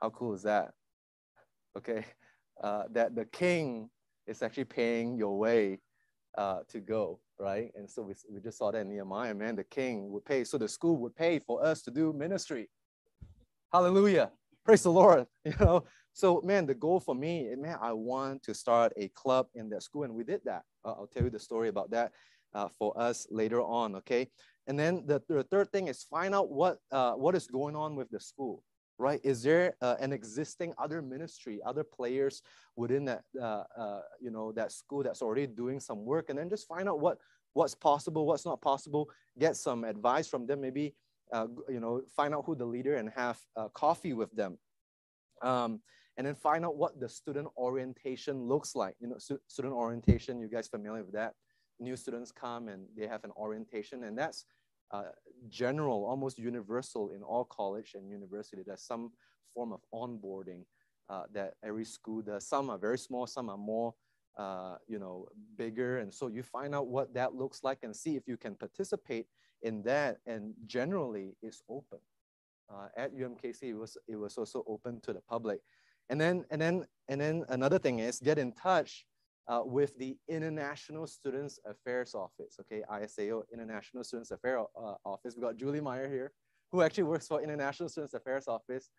How 0.00 0.10
cool 0.10 0.34
is 0.34 0.42
that? 0.42 0.72
Okay, 1.76 2.04
uh, 2.62 2.84
that 2.92 3.14
the 3.14 3.24
king 3.26 3.90
is 4.26 4.42
actually 4.42 4.64
paying 4.64 5.16
your 5.16 5.38
way 5.38 5.80
uh, 6.38 6.60
to 6.68 6.80
go, 6.80 7.20
right? 7.38 7.70
And 7.74 7.90
so 7.90 8.02
we, 8.02 8.14
we 8.30 8.40
just 8.40 8.58
saw 8.58 8.70
that 8.70 8.78
in 8.78 8.88
Nehemiah, 8.88 9.34
man, 9.34 9.56
the 9.56 9.64
king 9.64 10.10
would 10.10 10.24
pay. 10.24 10.44
So 10.44 10.58
the 10.58 10.68
school 10.68 10.96
would 10.98 11.16
pay 11.16 11.38
for 11.38 11.64
us 11.64 11.82
to 11.82 11.90
do 11.90 12.12
ministry. 12.12 12.68
Hallelujah. 13.72 14.30
Praise 14.64 14.82
the 14.82 14.92
Lord. 14.92 15.26
You 15.44 15.54
know, 15.58 15.84
so 16.12 16.40
man, 16.44 16.66
the 16.66 16.74
goal 16.74 17.00
for 17.00 17.14
me, 17.14 17.48
man, 17.56 17.78
I 17.80 17.92
want 17.92 18.44
to 18.44 18.54
start 18.54 18.92
a 18.96 19.08
club 19.08 19.46
in 19.54 19.68
that 19.70 19.82
school, 19.82 20.04
and 20.04 20.14
we 20.14 20.22
did 20.24 20.40
that. 20.44 20.62
Uh, 20.84 20.90
I'll 20.90 21.08
tell 21.12 21.24
you 21.24 21.30
the 21.30 21.38
story 21.38 21.68
about 21.68 21.90
that 21.90 22.12
uh, 22.54 22.68
for 22.78 22.96
us 22.96 23.26
later 23.30 23.60
on, 23.60 23.96
okay? 23.96 24.28
And 24.68 24.78
then 24.78 25.02
the, 25.06 25.20
the 25.28 25.42
third 25.42 25.72
thing 25.72 25.88
is 25.88 26.04
find 26.04 26.32
out 26.34 26.50
what 26.50 26.78
uh, 26.92 27.12
what 27.14 27.34
is 27.34 27.48
going 27.48 27.74
on 27.74 27.96
with 27.96 28.08
the 28.10 28.20
school 28.20 28.62
right? 28.98 29.20
Is 29.24 29.42
there 29.42 29.74
uh, 29.80 29.96
an 29.98 30.12
existing 30.12 30.72
other 30.78 31.02
ministry, 31.02 31.60
other 31.66 31.82
players 31.82 32.42
within 32.76 33.04
that, 33.06 33.22
uh, 33.40 33.64
uh, 33.76 34.00
you 34.20 34.30
know, 34.30 34.52
that 34.52 34.70
school 34.70 35.02
that's 35.02 35.22
already 35.22 35.46
doing 35.48 35.80
some 35.80 36.04
work, 36.04 36.30
and 36.30 36.38
then 36.38 36.48
just 36.48 36.68
find 36.68 36.88
out 36.88 37.00
what 37.00 37.18
what's 37.54 37.74
possible, 37.74 38.26
what's 38.26 38.46
not 38.46 38.60
possible. 38.60 39.10
Get 39.38 39.56
some 39.56 39.82
advice 39.84 40.28
from 40.28 40.46
them. 40.46 40.60
Maybe, 40.60 40.94
uh, 41.32 41.46
you 41.68 41.80
know, 41.80 42.02
find 42.14 42.34
out 42.34 42.44
who 42.46 42.54
the 42.54 42.64
leader 42.64 42.96
and 42.96 43.10
have 43.16 43.38
uh, 43.56 43.68
coffee 43.68 44.12
with 44.12 44.30
them. 44.32 44.58
Um, 45.42 45.80
and 46.18 46.26
then 46.26 46.34
find 46.34 46.64
out 46.64 46.76
what 46.76 47.00
the 47.00 47.08
student 47.08 47.48
orientation 47.56 48.46
looks 48.46 48.76
like. 48.76 48.94
You 49.00 49.08
know, 49.08 49.16
student 49.48 49.74
orientation. 49.74 50.40
You 50.40 50.48
guys 50.48 50.68
familiar 50.68 51.02
with 51.02 51.14
that? 51.14 51.32
New 51.80 51.96
students 51.96 52.30
come 52.30 52.68
and 52.68 52.86
they 52.96 53.06
have 53.06 53.24
an 53.24 53.30
orientation, 53.36 54.04
and 54.04 54.16
that's 54.16 54.44
uh, 54.92 55.04
general, 55.48 56.04
almost 56.04 56.38
universal 56.38 57.10
in 57.10 57.22
all 57.22 57.44
college 57.44 57.92
and 57.94 58.10
university. 58.10 58.62
There's 58.64 58.82
some 58.82 59.10
form 59.54 59.72
of 59.72 59.80
onboarding 59.92 60.64
uh, 61.08 61.24
that 61.32 61.54
every 61.64 61.84
school 61.84 62.20
does. 62.22 62.46
Some 62.46 62.70
are 62.70 62.78
very 62.78 62.98
small, 62.98 63.26
some 63.26 63.48
are 63.48 63.56
more, 63.56 63.94
uh, 64.36 64.76
you 64.86 64.98
know, 64.98 65.26
bigger. 65.56 65.98
And 65.98 66.12
so 66.12 66.28
you 66.28 66.42
find 66.42 66.74
out 66.74 66.88
what 66.88 67.14
that 67.14 67.34
looks 67.34 67.64
like 67.64 67.78
and 67.82 67.96
see 67.96 68.16
if 68.16 68.28
you 68.28 68.36
can 68.36 68.54
participate 68.54 69.26
in 69.62 69.82
that. 69.82 70.18
And 70.26 70.54
generally, 70.66 71.36
it's 71.42 71.62
open. 71.68 71.98
Uh, 72.72 72.88
at 72.96 73.14
UMKC, 73.14 73.62
it 73.64 73.74
was 73.74 73.96
it 74.08 74.16
was 74.16 74.38
also 74.38 74.64
open 74.66 75.00
to 75.02 75.12
the 75.12 75.20
public. 75.20 75.60
And 76.08 76.20
then 76.20 76.44
and 76.50 76.60
then 76.60 76.84
and 77.08 77.20
then 77.20 77.44
another 77.48 77.78
thing 77.78 77.98
is 77.98 78.18
get 78.20 78.38
in 78.38 78.52
touch 78.52 79.06
uh, 79.48 79.60
with 79.64 79.96
the 79.98 80.16
International 80.28 81.06
Students 81.06 81.58
Affairs 81.66 82.14
Office, 82.14 82.58
okay, 82.60 82.82
ISAO, 82.90 83.42
International 83.52 84.04
Students 84.04 84.30
Affairs 84.30 84.66
uh, 84.76 84.94
Office. 85.04 85.34
We've 85.36 85.42
got 85.42 85.56
Julie 85.56 85.80
Meyer 85.80 86.08
here, 86.08 86.32
who 86.70 86.82
actually 86.82 87.04
works 87.04 87.26
for 87.26 87.42
International 87.42 87.88
Students 87.88 88.14
Affairs 88.14 88.46
Office, 88.48 88.90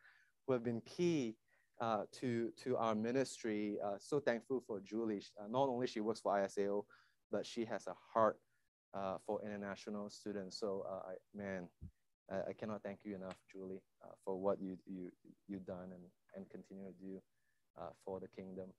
who 0.45 0.53
have 0.53 0.63
been 0.63 0.81
key 0.81 1.35
uh, 1.81 2.03
to, 2.19 2.51
to 2.63 2.77
our 2.77 2.95
ministry. 2.95 3.77
Uh, 3.83 3.95
so 3.99 4.19
thankful 4.19 4.63
for 4.67 4.79
Julie. 4.81 5.23
Uh, 5.39 5.47
not 5.49 5.69
only 5.69 5.87
she 5.87 6.01
works 6.01 6.21
for 6.21 6.33
ISAO, 6.33 6.83
but 7.31 7.45
she 7.45 7.65
has 7.65 7.87
a 7.87 7.95
heart 8.13 8.37
uh, 8.93 9.17
for 9.25 9.41
international 9.43 10.09
students. 10.09 10.59
So 10.59 10.85
I, 10.89 11.13
man, 11.35 11.67
I, 12.31 12.49
I, 12.49 12.53
cannot 12.53 12.83
thank 12.83 12.99
you 13.03 13.15
enough, 13.15 13.37
Julie, 13.51 13.81
for 14.23 14.35
what 14.35 14.61
you, 14.61 14.77
you, 14.85 15.11
you've 15.47 15.65
done 15.65 15.91
and, 15.91 16.03
and 16.35 16.49
continue 16.49 16.85
to 16.85 16.93
do 17.01 17.21
for 18.05 18.19
the 18.19 18.27
kingdom. 18.27 18.69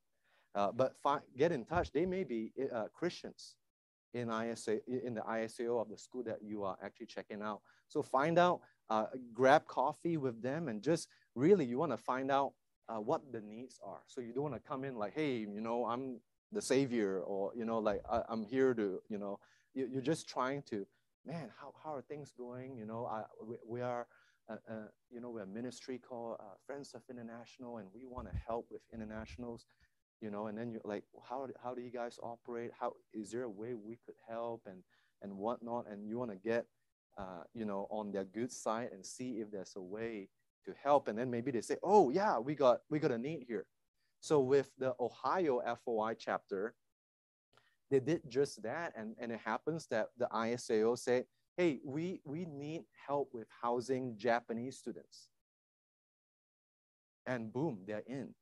Uh, 0.54 0.70
but 0.72 0.94
get 1.36 1.50
in 1.50 1.64
touch. 1.64 1.90
They 1.92 2.06
may 2.06 2.22
be 2.22 2.52
uh, 2.72 2.84
Christians 2.94 3.56
in 4.14 4.30
ISA 4.30 4.78
in 4.86 5.14
the 5.14 5.22
ISAO 5.22 5.80
of 5.80 5.88
the 5.88 5.98
school 5.98 6.22
that 6.22 6.38
you 6.42 6.62
are 6.62 6.76
actually 6.82 7.06
checking 7.06 7.42
out. 7.42 7.60
So 7.88 8.02
find 8.02 8.38
out, 8.38 8.60
uh, 8.88 9.06
grab 9.32 9.66
coffee 9.66 10.16
with 10.16 10.40
them, 10.42 10.68
and 10.68 10.80
just 10.80 11.08
really 11.34 11.64
you 11.64 11.78
want 11.78 11.90
to 11.90 11.96
find 11.96 12.30
out 12.30 12.52
uh, 12.88 13.00
what 13.00 13.32
the 13.32 13.40
needs 13.40 13.80
are. 13.84 14.00
So 14.06 14.20
you 14.20 14.32
don't 14.32 14.44
want 14.44 14.54
to 14.54 14.60
come 14.60 14.84
in 14.84 14.96
like, 14.96 15.14
hey, 15.14 15.38
you 15.38 15.60
know, 15.60 15.86
I'm 15.86 16.20
the 16.52 16.62
savior, 16.62 17.20
or 17.20 17.50
you 17.56 17.64
know, 17.64 17.78
like 17.78 18.02
I, 18.08 18.22
am 18.30 18.44
here 18.44 18.74
to, 18.74 19.00
you 19.08 19.18
know, 19.18 19.40
you, 19.40 19.63
you're 19.74 20.02
just 20.02 20.28
trying 20.28 20.62
to, 20.70 20.86
man, 21.26 21.50
how, 21.60 21.72
how 21.82 21.94
are 21.94 22.02
things 22.02 22.32
going? 22.36 22.76
You 22.76 22.86
know, 22.86 23.06
I, 23.06 23.24
we, 23.44 23.56
we 23.66 23.80
are. 23.80 24.06
Uh, 24.46 24.56
uh, 24.70 24.74
you 25.10 25.22
know, 25.22 25.30
we're 25.30 25.40
a 25.40 25.46
ministry 25.46 25.98
called 25.98 26.36
uh, 26.38 26.52
Friends 26.66 26.92
of 26.94 27.00
International, 27.08 27.78
and 27.78 27.88
we 27.94 28.04
want 28.04 28.30
to 28.30 28.36
help 28.46 28.66
with 28.70 28.82
internationals 28.92 29.66
you 30.20 30.30
know 30.30 30.46
and 30.46 30.56
then 30.56 30.70
you're 30.70 30.80
like 30.84 31.02
how, 31.28 31.48
how 31.60 31.74
do 31.74 31.82
you 31.82 31.90
guys 31.90 32.20
operate 32.22 32.70
how 32.78 32.92
is 33.12 33.32
there 33.32 33.42
a 33.42 33.50
way 33.50 33.74
we 33.74 33.98
could 34.06 34.14
help 34.28 34.62
and 34.64 34.84
and 35.24 35.36
whatnot, 35.36 35.86
and 35.90 36.06
you 36.06 36.18
want 36.18 36.30
to 36.30 36.36
get, 36.36 36.66
uh, 37.18 37.42
you 37.54 37.64
know, 37.64 37.88
on 37.90 38.12
their 38.12 38.24
good 38.24 38.52
side 38.52 38.90
and 38.92 39.04
see 39.04 39.40
if 39.40 39.50
there's 39.50 39.74
a 39.76 39.82
way 39.82 40.28
to 40.64 40.72
help. 40.82 41.08
And 41.08 41.18
then 41.18 41.30
maybe 41.30 41.50
they 41.50 41.62
say, 41.62 41.76
oh 41.82 42.10
yeah, 42.10 42.38
we 42.38 42.54
got 42.54 42.80
we 42.90 43.00
got 43.00 43.10
a 43.10 43.18
need 43.18 43.44
here. 43.48 43.66
So 44.20 44.40
with 44.40 44.70
the 44.78 44.94
Ohio 45.00 45.60
FOI 45.84 46.14
chapter, 46.18 46.74
they 47.94 48.14
did 48.14 48.22
just 48.28 48.62
that, 48.62 48.92
and, 48.96 49.14
and 49.18 49.30
it 49.30 49.40
happens 49.44 49.86
that 49.88 50.08
the 50.18 50.26
ISAO 50.32 50.98
said, 50.98 51.24
hey, 51.56 51.78
we, 51.84 52.20
we 52.24 52.44
need 52.44 52.82
help 53.06 53.30
with 53.32 53.46
housing 53.62 54.16
Japanese 54.16 54.76
students. 54.76 55.28
And 57.26 57.52
boom, 57.52 57.80
they're 57.86 58.02
in. 58.06 58.34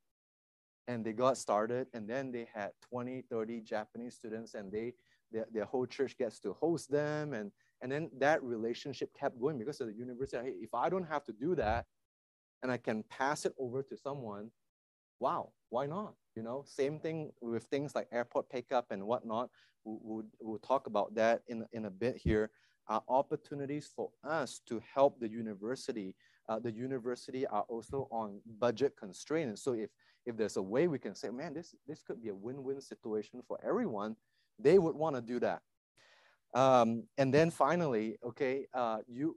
And 0.88 1.04
they 1.04 1.12
got 1.12 1.36
started, 1.36 1.86
and 1.92 2.08
then 2.08 2.32
they 2.32 2.48
had 2.52 2.70
20, 2.90 3.22
30 3.30 3.60
Japanese 3.60 4.14
students, 4.14 4.54
and 4.54 4.72
they 4.72 4.94
their, 5.30 5.46
their 5.52 5.64
whole 5.64 5.86
church 5.86 6.16
gets 6.18 6.38
to 6.40 6.52
host 6.52 6.90
them. 6.90 7.32
And, 7.32 7.50
and 7.80 7.90
then 7.90 8.10
that 8.18 8.42
relationship 8.42 9.10
kept 9.18 9.40
going 9.40 9.58
because 9.58 9.80
of 9.80 9.86
the 9.86 9.94
university. 9.94 10.44
Hey, 10.44 10.54
if 10.60 10.74
I 10.74 10.88
don't 10.88 11.08
have 11.08 11.24
to 11.24 11.32
do 11.32 11.54
that 11.54 11.86
and 12.62 12.70
I 12.70 12.76
can 12.76 13.02
pass 13.08 13.46
it 13.46 13.54
over 13.58 13.82
to 13.82 13.96
someone, 13.96 14.50
wow, 15.22 15.50
why 15.70 15.86
not? 15.86 16.14
You 16.34 16.42
know, 16.42 16.64
same 16.66 16.98
thing 16.98 17.30
with 17.40 17.64
things 17.64 17.94
like 17.94 18.08
airport 18.12 18.50
pickup 18.50 18.86
and 18.90 19.06
whatnot. 19.06 19.48
We'll, 19.84 20.00
we'll, 20.02 20.24
we'll 20.40 20.58
talk 20.58 20.86
about 20.88 21.14
that 21.14 21.42
in, 21.46 21.64
in 21.72 21.84
a 21.84 21.90
bit 21.90 22.16
here. 22.16 22.50
Uh, 22.88 22.98
opportunities 23.08 23.88
for 23.94 24.10
us 24.24 24.60
to 24.68 24.82
help 24.94 25.20
the 25.20 25.28
university. 25.28 26.16
Uh, 26.48 26.58
the 26.58 26.72
university 26.72 27.46
are 27.46 27.64
also 27.68 28.08
on 28.10 28.40
budget 28.58 28.94
constraints. 28.98 29.62
So 29.62 29.74
if, 29.74 29.90
if 30.26 30.36
there's 30.36 30.56
a 30.56 30.62
way 30.62 30.88
we 30.88 30.98
can 30.98 31.14
say, 31.14 31.30
man, 31.30 31.54
this, 31.54 31.74
this 31.86 32.02
could 32.02 32.20
be 32.20 32.30
a 32.30 32.34
win-win 32.34 32.80
situation 32.80 33.40
for 33.46 33.58
everyone, 33.64 34.16
they 34.58 34.78
would 34.78 34.96
want 34.96 35.14
to 35.14 35.22
do 35.22 35.38
that. 35.40 35.62
Um, 36.54 37.04
and 37.16 37.32
then 37.32 37.50
finally, 37.50 38.18
okay, 38.26 38.66
uh, 38.74 38.98
you 39.06 39.36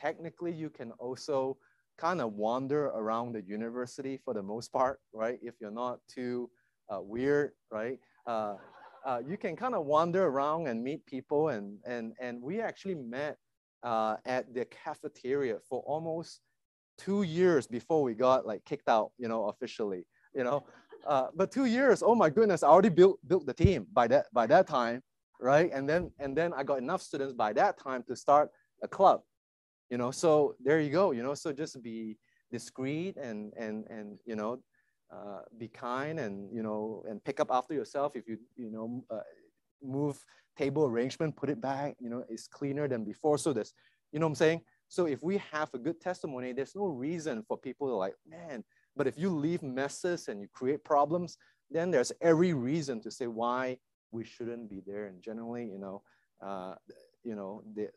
technically 0.00 0.52
you 0.52 0.70
can 0.70 0.92
also 0.92 1.58
kind 1.98 2.20
of 2.20 2.32
wander 2.34 2.86
around 2.86 3.32
the 3.32 3.42
university 3.42 4.18
for 4.24 4.32
the 4.32 4.42
most 4.42 4.72
part, 4.72 5.00
right? 5.12 5.38
If 5.42 5.54
you're 5.60 5.70
not 5.70 5.98
too 6.08 6.48
uh, 6.88 7.00
weird, 7.00 7.52
right? 7.70 7.98
Uh, 8.26 8.54
uh, 9.04 9.20
you 9.26 9.36
can 9.36 9.56
kind 9.56 9.74
of 9.74 9.84
wander 9.84 10.26
around 10.26 10.68
and 10.68 10.82
meet 10.82 11.04
people. 11.06 11.48
And, 11.48 11.78
and, 11.84 12.14
and 12.20 12.40
we 12.40 12.60
actually 12.60 12.94
met 12.94 13.36
uh, 13.82 14.16
at 14.24 14.54
the 14.54 14.64
cafeteria 14.66 15.58
for 15.68 15.82
almost 15.86 16.40
two 16.96 17.22
years 17.22 17.66
before 17.66 18.02
we 18.02 18.14
got 18.14 18.46
like 18.46 18.64
kicked 18.64 18.88
out, 18.88 19.10
you 19.18 19.28
know, 19.28 19.48
officially, 19.48 20.04
you 20.34 20.44
know. 20.44 20.64
Uh, 21.06 21.28
but 21.34 21.50
two 21.50 21.64
years, 21.64 22.02
oh 22.04 22.14
my 22.14 22.30
goodness, 22.30 22.62
I 22.62 22.68
already 22.68 22.88
built, 22.88 23.18
built 23.26 23.46
the 23.46 23.54
team 23.54 23.86
by 23.92 24.08
that, 24.08 24.26
by 24.32 24.46
that 24.46 24.66
time, 24.66 25.02
right? 25.40 25.70
And 25.72 25.88
then, 25.88 26.10
and 26.18 26.36
then 26.36 26.52
I 26.52 26.64
got 26.64 26.78
enough 26.78 27.02
students 27.02 27.32
by 27.32 27.52
that 27.54 27.78
time 27.78 28.04
to 28.08 28.16
start 28.16 28.50
a 28.82 28.88
club 28.88 29.20
you 29.90 29.98
know 29.98 30.10
so 30.10 30.54
there 30.62 30.80
you 30.80 30.90
go 30.90 31.12
you 31.12 31.22
know 31.22 31.34
so 31.34 31.52
just 31.52 31.82
be 31.82 32.16
discreet 32.50 33.16
and 33.16 33.52
and 33.56 33.84
and 33.88 34.18
you 34.24 34.36
know 34.36 34.58
uh, 35.10 35.40
be 35.56 35.68
kind 35.68 36.20
and 36.20 36.54
you 36.54 36.62
know 36.62 37.02
and 37.08 37.22
pick 37.24 37.40
up 37.40 37.48
after 37.50 37.74
yourself. 37.74 38.12
If 38.14 38.28
you 38.28 38.38
you 38.56 38.70
know 38.70 39.04
uh, 39.10 39.20
move 39.82 40.22
table 40.56 40.86
arrangement 40.86 41.36
put 41.36 41.48
it 41.48 41.60
back 41.60 41.94
you 42.00 42.10
know 42.10 42.24
it's 42.28 42.46
cleaner 42.46 42.88
than 42.88 43.04
before. 43.04 43.38
So 43.38 43.52
there's 43.52 43.72
you 44.12 44.18
know 44.18 44.26
what 44.26 44.30
i'm 44.30 44.36
saying? 44.36 44.60
So 44.88 45.06
if 45.06 45.22
we 45.22 45.38
have 45.52 45.72
a 45.74 45.78
good 45.78 46.00
testimony 46.00 46.52
there's 46.52 46.74
no 46.74 46.86
reason 46.86 47.44
for 47.46 47.56
people 47.56 47.88
to 47.88 47.94
like 47.94 48.14
man 48.28 48.64
but 48.96 49.06
if 49.06 49.18
you 49.18 49.30
leave 49.30 49.62
messes 49.62 50.28
and 50.28 50.40
you 50.40 50.48
create 50.52 50.84
problems 50.84 51.36
then 51.70 51.90
there's 51.90 52.12
every 52.20 52.54
reason 52.54 53.00
to 53.02 53.10
say 53.10 53.26
why 53.26 53.78
we 54.10 54.24
shouldn't 54.24 54.70
be 54.70 54.82
there. 54.86 55.06
And 55.06 55.22
generally 55.22 55.64
you 55.66 55.78
know 55.78 56.02
uh, 56.44 56.74
you 57.24 57.34
know 57.34 57.62
the 57.74 57.88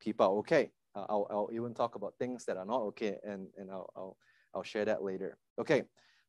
people 0.00 0.26
are 0.26 0.38
okay 0.38 0.70
uh, 0.94 1.06
I'll, 1.08 1.26
I'll 1.30 1.50
even 1.52 1.74
talk 1.74 1.94
about 1.94 2.14
things 2.18 2.44
that 2.46 2.56
are 2.56 2.66
not 2.66 2.80
okay, 2.82 3.16
and, 3.24 3.48
and 3.56 3.70
I'll, 3.70 3.90
I'll, 3.96 4.16
I'll 4.54 4.62
share 4.62 4.84
that 4.84 5.02
later. 5.02 5.38
Okay, 5.60 5.82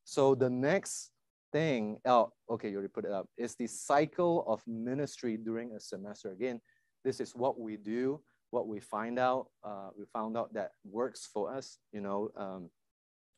so 0.04 0.34
the 0.34 0.50
next 0.50 1.10
thing, 1.52 1.98
oh, 2.04 2.32
okay, 2.48 2.68
you 2.68 2.76
already 2.76 2.92
put 2.92 3.04
it 3.04 3.12
up, 3.12 3.26
is 3.36 3.54
the 3.56 3.66
cycle 3.66 4.44
of 4.46 4.62
ministry 4.66 5.36
during 5.36 5.72
a 5.72 5.80
semester. 5.80 6.32
Again, 6.32 6.60
this 7.04 7.20
is 7.20 7.34
what 7.34 7.58
we 7.58 7.76
do, 7.76 8.20
what 8.50 8.68
we 8.68 8.80
find 8.80 9.18
out. 9.18 9.46
Uh, 9.64 9.88
we 9.96 10.04
found 10.12 10.36
out 10.36 10.52
that 10.54 10.72
works 10.84 11.28
for 11.32 11.54
us, 11.54 11.78
you 11.92 12.00
know, 12.00 12.30
um, 12.36 12.70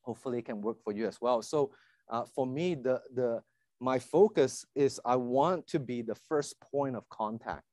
hopefully 0.03 0.39
it 0.39 0.45
can 0.45 0.61
work 0.61 0.79
for 0.83 0.93
you 0.93 1.07
as 1.07 1.21
well. 1.21 1.43
So 1.43 1.71
uh, 2.11 2.25
for 2.35 2.47
me, 2.47 2.75
the, 2.75 3.01
the, 3.15 3.43
my 3.81 3.99
focus 3.99 4.65
is 4.75 5.01
I 5.05 5.17
want 5.17 5.67
to 5.69 5.79
be 5.79 6.03
the 6.03 6.15
first 6.15 6.61
point 6.61 6.97
of 6.97 7.09
contact 7.09 7.65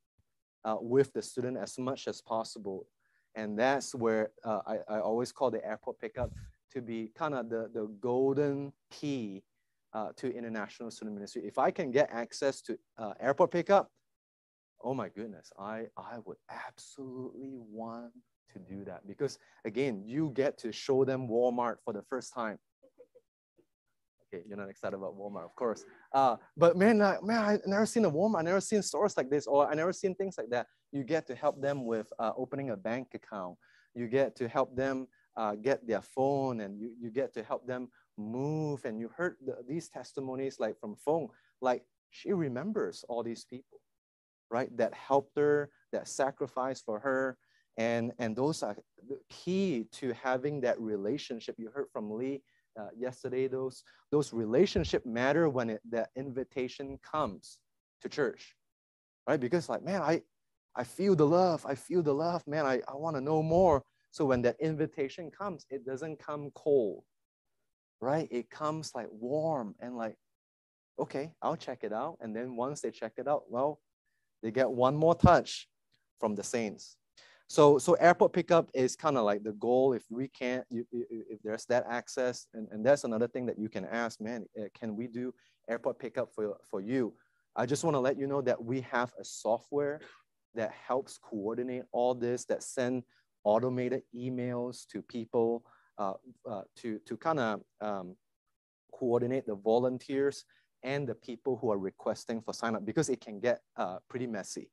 uh, 0.63 0.77
with 0.79 1.11
the 1.13 1.21
student 1.21 1.57
as 1.57 1.77
much 1.77 2.07
as 2.07 2.21
possible 2.21 2.85
and 3.35 3.57
that's 3.57 3.93
where 3.95 4.31
uh, 4.43 4.59
I, 4.65 4.77
I 4.95 4.99
always 4.99 5.31
call 5.31 5.51
the 5.51 5.65
airport 5.65 5.99
pickup 5.99 6.31
to 6.73 6.81
be 6.81 7.11
kind 7.15 7.33
of 7.33 7.49
the, 7.49 7.69
the 7.73 7.87
golden 7.99 8.73
key 8.91 9.43
uh, 9.93 10.09
to 10.17 10.33
international 10.35 10.91
student 10.91 11.15
ministry. 11.15 11.43
If 11.45 11.57
I 11.57 11.71
can 11.71 11.91
get 11.91 12.09
access 12.11 12.61
to 12.61 12.77
uh, 12.97 13.13
airport 13.19 13.51
pickup, 13.51 13.91
oh 14.81 14.93
my 14.93 15.09
goodness, 15.09 15.51
I, 15.57 15.85
I 15.97 16.17
would 16.25 16.37
absolutely 16.49 17.51
want 17.53 18.11
to 18.53 18.59
do 18.59 18.83
that 18.85 19.07
because 19.07 19.37
again, 19.65 20.03
you 20.05 20.31
get 20.35 20.57
to 20.59 20.71
show 20.71 21.05
them 21.05 21.27
Walmart 21.27 21.77
for 21.83 21.93
the 21.93 22.03
first 22.03 22.33
time. 22.33 22.57
Okay, 24.31 24.43
you're 24.47 24.57
not 24.57 24.69
excited 24.69 24.95
about 24.95 25.17
Walmart, 25.17 25.45
of 25.45 25.55
course. 25.55 25.83
Uh, 26.13 26.35
but 26.55 26.77
man, 26.77 27.01
uh, 27.01 27.17
man, 27.23 27.37
I 27.37 27.57
never 27.65 27.87
seen 27.87 28.05
a 28.05 28.11
Walmart. 28.11 28.39
I 28.39 28.43
never 28.43 28.61
seen 28.61 28.83
stores 28.83 29.17
like 29.17 29.29
this, 29.29 29.47
or 29.47 29.67
I 29.67 29.73
never 29.73 29.91
seen 29.91 30.13
things 30.13 30.35
like 30.37 30.49
that. 30.51 30.67
You 30.91 31.03
get 31.03 31.27
to 31.27 31.35
help 31.35 31.61
them 31.61 31.85
with 31.85 32.11
uh, 32.19 32.31
opening 32.37 32.71
a 32.71 32.77
bank 32.77 33.09
account. 33.13 33.57
You 33.95 34.07
get 34.07 34.35
to 34.37 34.47
help 34.47 34.75
them 34.75 35.07
uh, 35.37 35.55
get 35.55 35.87
their 35.87 36.01
phone, 36.01 36.61
and 36.61 36.79
you, 36.79 36.91
you 36.99 37.09
get 37.09 37.33
to 37.33 37.43
help 37.43 37.65
them 37.67 37.89
move. 38.17 38.85
And 38.85 38.99
you 38.99 39.09
heard 39.15 39.35
the, 39.45 39.57
these 39.67 39.89
testimonies 39.89 40.59
like 40.59 40.79
from 40.79 40.95
Fong, 40.95 41.29
like 41.61 41.83
she 42.11 42.33
remembers 42.33 43.05
all 43.07 43.23
these 43.23 43.45
people, 43.45 43.79
right? 44.49 44.75
That 44.77 44.93
helped 44.93 45.37
her, 45.37 45.69
that 45.91 46.07
sacrificed 46.07 46.85
for 46.85 46.99
her. 46.99 47.37
And, 47.77 48.11
and 48.19 48.35
those 48.35 48.61
are 48.63 48.75
the 49.07 49.19
key 49.29 49.85
to 49.93 50.13
having 50.21 50.59
that 50.61 50.79
relationship. 50.81 51.55
You 51.57 51.69
heard 51.73 51.87
from 51.93 52.11
Lee 52.11 52.41
uh, 52.79 52.89
yesterday, 52.97 53.47
those, 53.47 53.83
those 54.11 54.33
relationship 54.33 55.05
matter 55.05 55.47
when 55.49 55.69
it, 55.69 55.81
that 55.89 56.09
invitation 56.17 56.99
comes 57.09 57.59
to 58.01 58.09
church, 58.09 58.55
right? 59.27 59.39
Because 59.39 59.69
like, 59.69 59.83
man, 59.83 60.01
I, 60.01 60.21
I 60.75 60.83
feel 60.83 61.15
the 61.15 61.25
love. 61.25 61.65
I 61.65 61.75
feel 61.75 62.01
the 62.01 62.13
love, 62.13 62.45
man. 62.47 62.65
I, 62.65 62.81
I 62.87 62.95
want 62.95 63.15
to 63.15 63.21
know 63.21 63.41
more. 63.43 63.83
So 64.11 64.25
when 64.25 64.41
that 64.43 64.55
invitation 64.59 65.29
comes, 65.29 65.65
it 65.69 65.85
doesn't 65.85 66.19
come 66.19 66.51
cold, 66.55 67.03
right? 68.01 68.27
It 68.31 68.49
comes 68.49 68.93
like 68.95 69.07
warm 69.11 69.75
and 69.79 69.97
like, 69.97 70.15
okay, 70.97 71.31
I'll 71.41 71.55
check 71.55 71.83
it 71.83 71.93
out. 71.93 72.17
And 72.21 72.35
then 72.35 72.55
once 72.55 72.81
they 72.81 72.91
check 72.91 73.13
it 73.17 73.27
out, 73.27 73.43
well, 73.49 73.79
they 74.41 74.51
get 74.51 74.69
one 74.69 74.95
more 74.95 75.15
touch 75.15 75.67
from 76.19 76.35
the 76.35 76.43
saints. 76.43 76.97
So, 77.47 77.79
so 77.79 77.93
airport 77.93 78.33
pickup 78.33 78.69
is 78.75 78.95
kind 78.95 79.17
of 79.17 79.25
like 79.25 79.43
the 79.43 79.53
goal. 79.53 79.93
If 79.93 80.03
we 80.09 80.27
can't, 80.27 80.65
if 80.71 81.41
there's 81.43 81.65
that 81.65 81.85
access, 81.89 82.45
and, 82.53 82.67
and 82.71 82.85
that's 82.85 83.05
another 83.05 83.27
thing 83.27 83.47
that 83.47 83.57
you 83.57 83.69
can 83.69 83.85
ask, 83.85 84.21
man, 84.21 84.45
eh, 84.55 84.67
can 84.79 84.95
we 84.95 85.07
do 85.07 85.33
airport 85.67 85.97
pickup 85.97 86.31
for, 86.33 86.57
for 86.69 86.79
you? 86.79 87.13
I 87.55 87.65
just 87.65 87.83
want 87.83 87.95
to 87.95 87.99
let 87.99 88.17
you 88.17 88.27
know 88.27 88.41
that 88.41 88.63
we 88.63 88.81
have 88.81 89.11
a 89.19 89.25
software 89.25 89.99
that 90.55 90.71
helps 90.71 91.17
coordinate 91.17 91.83
all 91.91 92.13
this, 92.13 92.45
that 92.45 92.63
send 92.63 93.03
automated 93.43 94.03
emails 94.15 94.87
to 94.87 95.01
people 95.01 95.63
uh, 95.97 96.13
uh, 96.49 96.61
to, 96.77 96.99
to 97.05 97.17
kind 97.17 97.39
of 97.39 97.61
um, 97.81 98.15
coordinate 98.93 99.45
the 99.45 99.55
volunteers 99.55 100.45
and 100.83 101.07
the 101.07 101.15
people 101.15 101.57
who 101.57 101.71
are 101.71 101.77
requesting 101.77 102.41
for 102.41 102.53
sign 102.53 102.75
up 102.75 102.85
because 102.85 103.09
it 103.09 103.19
can 103.19 103.39
get 103.39 103.61
uh, 103.77 103.97
pretty 104.09 104.27
messy 104.27 104.69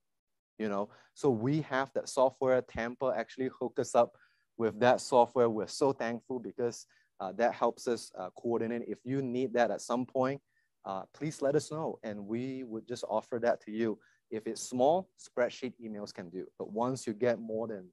you 0.59 0.69
know. 0.69 0.89
So 1.15 1.31
we 1.31 1.61
have 1.63 1.93
that 1.95 2.09
software. 2.09 2.61
Tampa 2.63 3.13
actually 3.17 3.51
hook 3.59 3.79
us 3.79 3.95
up 3.95 4.17
with 4.57 4.79
that 4.81 5.01
software. 5.01 5.49
We're 5.51 5.67
so 5.67 5.93
thankful 5.93 6.39
because 6.39 6.87
uh, 7.21 7.33
that 7.37 7.55
helps 7.55 7.89
us 7.89 8.11
uh, 8.19 8.31
coordinate. 8.39 8.83
If 8.87 8.99
you 9.05 9.23
need 9.23 9.53
that 9.55 9.71
at 9.71 9.81
some 9.81 10.07
point, 10.07 10.41
uh, 10.85 11.03
please 11.15 11.43
let 11.43 11.57
us 11.57 11.73
know, 11.73 11.99
and 12.05 12.27
we 12.27 12.63
would 12.65 12.87
just 12.87 13.05
offer 13.09 13.41
that 13.43 13.61
to 13.63 13.73
you. 13.73 13.99
If 14.31 14.47
it's 14.47 14.63
small, 14.63 15.09
spreadsheet 15.19 15.75
emails 15.83 16.13
can 16.13 16.31
do. 16.31 16.47
But 16.59 16.71
once 16.71 17.07
you 17.07 17.13
get 17.13 17.39
more 17.39 17.69
than 17.69 17.89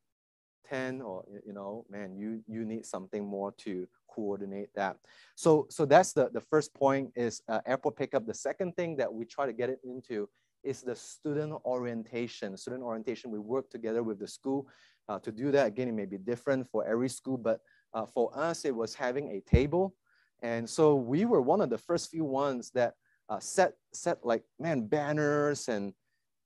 10 0.69 1.01
or 1.01 1.25
you 1.45 1.51
know 1.51 1.85
man 1.89 2.15
you 2.15 2.41
you 2.47 2.63
need 2.63 2.85
something 2.85 3.25
more 3.25 3.51
to 3.51 3.85
coordinate 4.09 4.69
that 4.75 4.95
so 5.35 5.67
so 5.69 5.83
that's 5.85 6.13
the 6.13 6.29
the 6.29 6.39
first 6.39 6.73
point 6.73 7.11
is 7.17 7.41
uh, 7.49 7.59
airport 7.65 7.97
pickup 7.97 8.25
the 8.25 8.33
second 8.33 8.73
thing 8.77 8.95
that 8.95 9.13
we 9.13 9.25
try 9.25 9.45
to 9.45 9.51
get 9.51 9.69
it 9.69 9.79
into 9.83 10.25
is 10.63 10.81
the 10.81 10.95
student 10.95 11.53
orientation. 11.65 12.57
Student 12.57 12.83
orientation, 12.83 13.31
we 13.31 13.39
work 13.39 13.69
together 13.69 14.01
with 14.01 14.19
the 14.19 14.27
school 14.27 14.67
uh, 15.09 15.19
to 15.19 15.31
do 15.31 15.51
that. 15.51 15.67
Again, 15.67 15.89
it 15.89 15.93
may 15.93 16.05
be 16.05 16.17
different 16.17 16.69
for 16.69 16.85
every 16.85 17.09
school, 17.09 17.37
but 17.37 17.59
uh, 17.93 18.05
for 18.05 18.31
us, 18.37 18.65
it 18.65 18.75
was 18.75 18.95
having 18.95 19.31
a 19.31 19.41
table. 19.41 19.95
And 20.41 20.69
so 20.69 20.95
we 20.95 21.25
were 21.25 21.41
one 21.41 21.61
of 21.61 21.69
the 21.69 21.77
first 21.77 22.09
few 22.09 22.25
ones 22.25 22.71
that 22.73 22.93
uh, 23.29 23.39
set, 23.39 23.73
set 23.93 24.19
like, 24.23 24.43
man, 24.59 24.87
banners 24.87 25.67
and, 25.67 25.93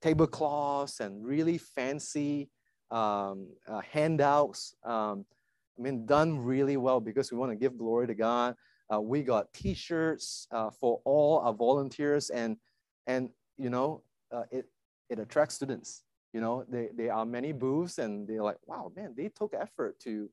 tablecloths 0.02 1.00
and 1.00 1.26
really 1.26 1.58
fancy 1.58 2.50
um, 2.92 3.48
uh, 3.68 3.82
handouts. 3.82 4.76
Um, 4.84 5.26
I 5.78 5.82
mean, 5.82 6.06
done 6.06 6.40
really 6.40 6.78
well 6.78 7.00
because 7.00 7.32
we 7.32 7.38
want 7.38 7.52
to 7.52 7.56
give 7.56 7.78
glory 7.78 8.08
to 8.08 8.16
God. 8.16 8.56
Uh, 8.94 9.02
we 9.02 9.22
got 9.22 9.54
T-shirts 9.54 10.48
uh, 10.52 10.70
for 10.70 11.02
all 11.04 11.40
our 11.40 11.54
volunteers, 11.54 12.30
and 12.30 12.58
and 13.06 13.30
you 13.58 13.70
know, 13.70 14.02
uh, 14.32 14.44
it 14.52 14.66
it 15.10 15.20
attracts 15.20 15.56
students. 15.56 16.04
You 16.34 16.42
know, 16.42 16.66
they, 16.70 16.90
there 16.96 17.14
are 17.14 17.26
many 17.26 17.52
booths, 17.52 17.98
and 17.98 18.28
they're 18.28 18.44
like, 18.44 18.58
wow, 18.66 18.92
man, 18.96 19.14
they 19.16 19.30
took 19.30 19.54
effort 19.54 20.00
to 20.02 20.30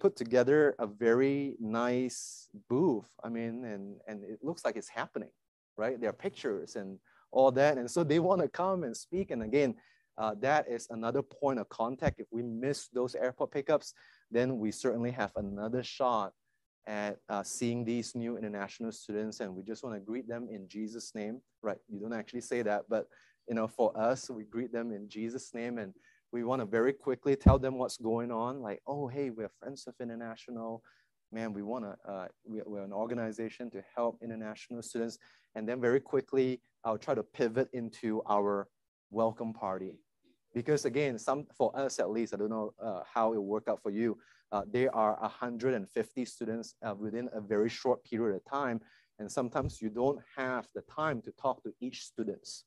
put 0.00 0.16
together 0.16 0.74
a 0.78 0.86
very 0.86 1.56
nice 1.58 2.48
booth. 2.68 3.08
I 3.22 3.28
mean, 3.28 3.64
and 3.64 3.96
and 4.06 4.24
it 4.24 4.40
looks 4.42 4.64
like 4.64 4.76
it's 4.76 4.88
happening, 4.88 5.30
right? 5.76 5.98
There 5.98 6.10
are 6.10 6.14
pictures 6.14 6.76
and 6.76 6.98
all 7.34 7.50
that, 7.52 7.78
and 7.78 7.90
so 7.90 8.04
they 8.04 8.18
want 8.18 8.40
to 8.40 8.48
come 8.48 8.84
and 8.84 8.96
speak. 8.96 9.30
And 9.30 9.42
again, 9.42 9.74
uh, 10.16 10.34
that 10.40 10.66
is 10.68 10.86
another 10.90 11.22
point 11.22 11.58
of 11.58 11.68
contact. 11.68 12.20
If 12.20 12.26
we 12.30 12.42
miss 12.42 12.88
those 12.88 13.14
airport 13.14 13.50
pickups, 13.50 13.94
then 14.30 14.58
we 14.58 14.70
certainly 14.70 15.10
have 15.10 15.32
another 15.36 15.82
shot 15.82 16.32
at 16.86 17.18
uh, 17.28 17.42
seeing 17.42 17.84
these 17.84 18.14
new 18.14 18.36
international 18.36 18.92
students, 18.92 19.40
and 19.40 19.54
we 19.54 19.62
just 19.62 19.82
want 19.82 19.96
to 19.96 20.00
greet 20.00 20.28
them 20.28 20.48
in 20.50 20.68
Jesus' 20.68 21.14
name. 21.14 21.40
Right? 21.62 21.78
You 21.88 22.00
don't 22.00 22.12
actually 22.12 22.42
say 22.42 22.62
that, 22.62 22.82
but 22.88 23.08
you 23.48 23.54
know, 23.54 23.66
for 23.68 23.96
us, 23.98 24.30
we 24.30 24.44
greet 24.44 24.72
them 24.72 24.92
in 24.92 25.08
Jesus' 25.08 25.52
name, 25.52 25.78
and 25.78 25.92
we 26.32 26.44
want 26.44 26.60
to 26.60 26.66
very 26.66 26.92
quickly 26.92 27.36
tell 27.36 27.58
them 27.58 27.78
what's 27.78 27.96
going 27.96 28.30
on. 28.30 28.60
Like, 28.60 28.80
oh, 28.86 29.06
hey, 29.08 29.30
we're 29.30 29.50
Friends 29.60 29.86
of 29.86 29.94
International. 30.00 30.82
Man, 31.32 31.52
we 31.52 31.62
want 31.62 31.84
to. 31.84 32.10
Uh, 32.10 32.28
we, 32.44 32.60
we're 32.64 32.84
an 32.84 32.92
organization 32.92 33.70
to 33.70 33.82
help 33.96 34.18
international 34.22 34.82
students, 34.82 35.18
and 35.54 35.68
then 35.68 35.80
very 35.80 36.00
quickly, 36.00 36.60
I'll 36.84 36.98
try 36.98 37.14
to 37.14 37.22
pivot 37.22 37.68
into 37.72 38.22
our 38.28 38.68
welcome 39.10 39.52
party. 39.52 39.98
Because 40.54 40.84
again 40.84 41.18
some 41.18 41.46
for 41.56 41.76
us 41.76 41.98
at 41.98 42.10
least 42.10 42.32
i 42.32 42.36
don't 42.36 42.50
know 42.50 42.72
uh, 42.80 43.00
how 43.12 43.32
it 43.32 43.42
worked 43.42 43.68
out 43.68 43.82
for 43.82 43.90
you 43.90 44.16
uh, 44.52 44.62
there 44.70 44.94
are 44.94 45.18
150 45.20 46.24
students 46.24 46.76
uh, 46.86 46.94
within 46.96 47.28
a 47.32 47.40
very 47.40 47.68
short 47.68 48.04
period 48.04 48.36
of 48.36 48.44
time 48.44 48.80
and 49.18 49.30
sometimes 49.30 49.80
you 49.82 49.88
don't 49.88 50.20
have 50.36 50.66
the 50.74 50.82
time 50.82 51.20
to 51.22 51.30
talk 51.32 51.62
to 51.62 51.72
each 51.80 52.02
students. 52.02 52.64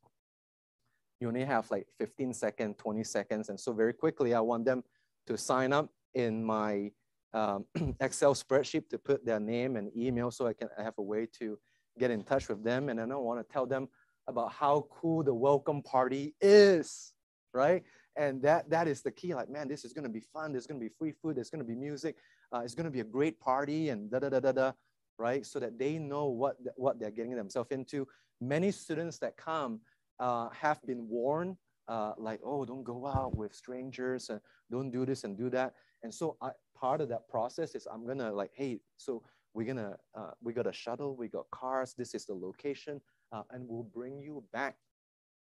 You 1.19 1.27
only 1.27 1.43
have 1.45 1.69
like 1.71 1.87
15 1.97 2.33
seconds 2.33 2.75
20 2.77 3.03
seconds 3.03 3.49
and 3.49 3.59
so 3.59 3.73
very 3.73 3.93
quickly 3.93 4.33
i 4.33 4.39
want 4.39 4.65
them 4.65 4.83
to 5.25 5.37
sign 5.37 5.73
up 5.73 5.89
in 6.13 6.43
my 6.43 6.91
um, 7.33 7.65
excel 8.01 8.35
spreadsheet 8.35 8.89
to 8.89 8.97
put 8.97 9.25
their 9.25 9.39
name 9.39 9.77
and 9.77 9.91
email 9.97 10.29
so 10.29 10.45
i 10.45 10.53
can 10.53 10.69
I 10.77 10.83
have 10.83 10.93
a 10.97 11.01
way 11.01 11.27
to 11.39 11.57
get 11.97 12.11
in 12.11 12.23
touch 12.23 12.49
with 12.49 12.63
them 12.63 12.89
and 12.89 12.99
then 12.99 13.11
i 13.11 13.15
want 13.15 13.39
to 13.39 13.51
tell 13.51 13.65
them 13.65 13.87
about 14.27 14.51
how 14.51 14.87
cool 14.91 15.23
the 15.23 15.33
welcome 15.33 15.81
party 15.81 16.35
is, 16.41 17.13
right? 17.53 17.83
And 18.17 18.41
that 18.41 18.69
that 18.69 18.87
is 18.87 19.01
the 19.01 19.11
key. 19.11 19.33
Like, 19.33 19.49
man, 19.49 19.67
this 19.67 19.85
is 19.85 19.93
gonna 19.93 20.09
be 20.09 20.19
fun. 20.19 20.51
There's 20.51 20.67
gonna 20.67 20.79
be 20.79 20.89
free 20.89 21.13
food. 21.21 21.37
There's 21.37 21.49
gonna 21.49 21.63
be 21.63 21.75
music. 21.75 22.15
Uh, 22.53 22.59
it's 22.59 22.75
gonna 22.75 22.91
be 22.91 23.01
a 23.01 23.05
great 23.05 23.39
party, 23.39 23.89
and 23.89 24.09
da 24.09 24.19
da 24.19 24.29
da 24.29 24.39
da 24.39 24.51
da, 24.51 24.71
right? 25.17 25.45
So 25.45 25.59
that 25.59 25.77
they 25.77 25.97
know 25.97 26.25
what 26.25 26.57
what 26.75 26.99
they're 26.99 27.11
getting 27.11 27.35
themselves 27.35 27.71
into. 27.71 28.07
Many 28.41 28.71
students 28.71 29.17
that 29.19 29.37
come 29.37 29.79
uh, 30.19 30.49
have 30.49 30.81
been 30.85 31.07
warned, 31.07 31.57
uh, 31.87 32.13
like, 32.17 32.39
oh, 32.43 32.65
don't 32.65 32.83
go 32.83 33.07
out 33.07 33.35
with 33.35 33.53
strangers, 33.53 34.29
and 34.29 34.39
don't 34.71 34.91
do 34.91 35.05
this 35.05 35.23
and 35.23 35.37
do 35.37 35.49
that. 35.51 35.73
And 36.03 36.13
so 36.13 36.37
I, 36.41 36.51
part 36.75 37.01
of 37.01 37.09
that 37.09 37.27
process 37.29 37.75
is 37.75 37.87
I'm 37.91 38.05
gonna 38.05 38.31
like, 38.31 38.51
hey, 38.53 38.79
so 38.97 39.23
we're 39.53 39.67
gonna 39.67 39.97
uh, 40.15 40.31
we 40.41 40.53
got 40.53 40.67
a 40.67 40.73
shuttle, 40.73 41.15
we 41.15 41.27
got 41.27 41.49
cars. 41.51 41.93
This 41.97 42.13
is 42.13 42.25
the 42.25 42.33
location 42.33 43.01
uh, 43.31 43.43
and 43.51 43.67
we'll 43.67 43.89
bring 43.93 44.19
you 44.19 44.43
back 44.53 44.75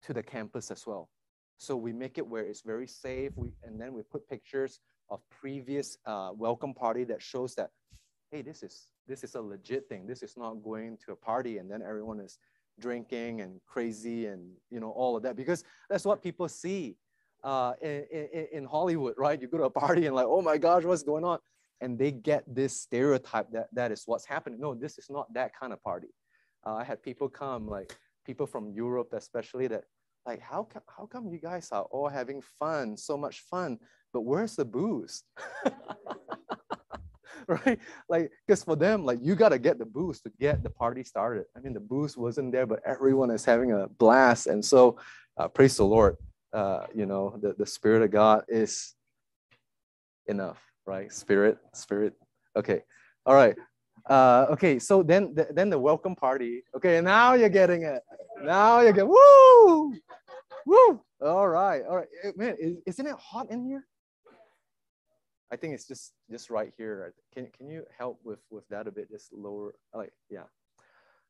to 0.03 0.13
the 0.13 0.23
campus 0.23 0.71
as 0.71 0.85
well. 0.85 1.09
So 1.57 1.75
we 1.75 1.93
make 1.93 2.17
it 2.17 2.27
where 2.27 2.43
it's 2.43 2.61
very 2.61 2.87
safe. 2.87 3.31
We, 3.35 3.53
and 3.63 3.79
then 3.79 3.93
we 3.93 4.01
put 4.03 4.27
pictures 4.27 4.79
of 5.09 5.21
previous 5.29 5.97
uh, 6.05 6.31
welcome 6.33 6.73
party 6.73 7.03
that 7.05 7.21
shows 7.21 7.55
that, 7.55 7.69
hey, 8.31 8.41
this 8.41 8.63
is, 8.63 8.87
this 9.07 9.23
is 9.23 9.35
a 9.35 9.41
legit 9.41 9.87
thing. 9.87 10.07
This 10.07 10.23
is 10.23 10.35
not 10.35 10.63
going 10.63 10.97
to 11.05 11.11
a 11.13 11.15
party 11.15 11.57
and 11.59 11.69
then 11.69 11.81
everyone 11.81 12.19
is 12.19 12.37
drinking 12.79 13.41
and 13.41 13.59
crazy 13.67 14.25
and 14.25 14.49
you 14.71 14.79
know 14.79 14.89
all 14.89 15.15
of 15.15 15.23
that 15.23 15.35
because 15.35 15.63
that's 15.89 16.05
what 16.05 16.23
people 16.23 16.47
see 16.47 16.95
uh, 17.43 17.73
in, 17.81 18.05
in, 18.11 18.47
in 18.53 18.65
Hollywood, 18.65 19.15
right? 19.17 19.39
You 19.41 19.47
go 19.47 19.57
to 19.57 19.65
a 19.65 19.69
party 19.69 20.05
and 20.05 20.15
like, 20.15 20.25
oh 20.27 20.41
my 20.41 20.57
gosh, 20.57 20.83
what's 20.83 21.03
going 21.03 21.23
on? 21.23 21.39
And 21.81 21.99
they 21.99 22.11
get 22.11 22.43
this 22.47 22.79
stereotype 22.79 23.51
that 23.51 23.67
that 23.73 23.91
is 23.91 24.03
what's 24.05 24.25
happening. 24.25 24.59
No, 24.59 24.73
this 24.73 24.97
is 24.97 25.07
not 25.09 25.33
that 25.33 25.51
kind 25.59 25.73
of 25.73 25.83
party. 25.83 26.07
Uh, 26.65 26.75
I 26.75 26.83
had 26.83 27.01
people 27.01 27.29
come, 27.29 27.67
like 27.67 27.95
people 28.25 28.47
from 28.47 28.71
Europe, 28.71 29.13
especially 29.13 29.67
that, 29.67 29.83
like, 30.25 30.39
how, 30.41 30.67
how 30.87 31.05
come 31.05 31.27
you 31.27 31.39
guys 31.39 31.69
are 31.71 31.83
all 31.83 32.07
having 32.07 32.41
fun, 32.59 32.95
so 32.95 33.17
much 33.17 33.41
fun, 33.41 33.77
but 34.13 34.21
where's 34.21 34.55
the 34.55 34.63
booze? 34.63 35.23
right? 37.47 37.79
Like, 38.07 38.31
because 38.47 38.63
for 38.63 38.75
them, 38.75 39.05
like, 39.05 39.19
you 39.21 39.35
got 39.35 39.49
to 39.49 39.59
get 39.59 39.79
the 39.79 39.85
booze 39.85 40.21
to 40.21 40.31
get 40.39 40.63
the 40.63 40.69
party 40.69 41.03
started. 41.03 41.45
I 41.55 41.59
mean, 41.59 41.73
the 41.73 41.79
booze 41.79 42.15
wasn't 42.15 42.51
there, 42.51 42.65
but 42.65 42.81
everyone 42.85 43.31
is 43.31 43.43
having 43.43 43.71
a 43.71 43.87
blast. 43.87 44.47
And 44.47 44.63
so, 44.63 44.97
uh, 45.37 45.47
praise 45.47 45.77
the 45.77 45.85
Lord. 45.85 46.15
Uh, 46.53 46.85
you 46.93 47.05
know, 47.05 47.37
the, 47.41 47.55
the 47.57 47.65
Spirit 47.65 48.03
of 48.03 48.11
God 48.11 48.43
is 48.47 48.93
enough, 50.27 50.61
right? 50.85 51.11
Spirit, 51.11 51.57
Spirit. 51.73 52.13
Okay. 52.55 52.83
All 53.25 53.35
right. 53.35 53.55
Uh, 54.09 54.47
okay, 54.49 54.79
so 54.79 55.01
then 55.01 55.33
the, 55.33 55.47
then 55.51 55.69
the 55.69 55.79
welcome 55.79 56.15
party. 56.15 56.63
Okay, 56.75 56.99
now 56.99 57.33
you're 57.33 57.49
getting 57.49 57.83
it. 57.83 58.01
Now 58.43 58.81
you 58.81 58.91
get 58.91 59.07
woo, 59.07 59.93
woo. 60.65 61.01
All 61.21 61.47
right, 61.47 61.83
all 61.87 61.97
right. 61.97 62.07
Eh, 62.23 62.31
man, 62.35 62.55
is, 62.59 62.99
not 62.99 63.07
it 63.07 63.15
hot 63.17 63.49
in 63.49 63.65
here? 63.65 63.85
I 65.51 65.55
think 65.55 65.73
it's 65.73 65.87
just 65.87 66.13
just 66.29 66.49
right 66.49 66.73
here. 66.77 67.13
Can 67.33 67.47
can 67.55 67.69
you 67.69 67.85
help 67.97 68.19
with 68.23 68.39
with 68.49 68.67
that 68.69 68.87
a 68.87 68.91
bit? 68.91 69.09
Just 69.09 69.31
lower, 69.31 69.73
like 69.93 70.11
yeah. 70.29 70.49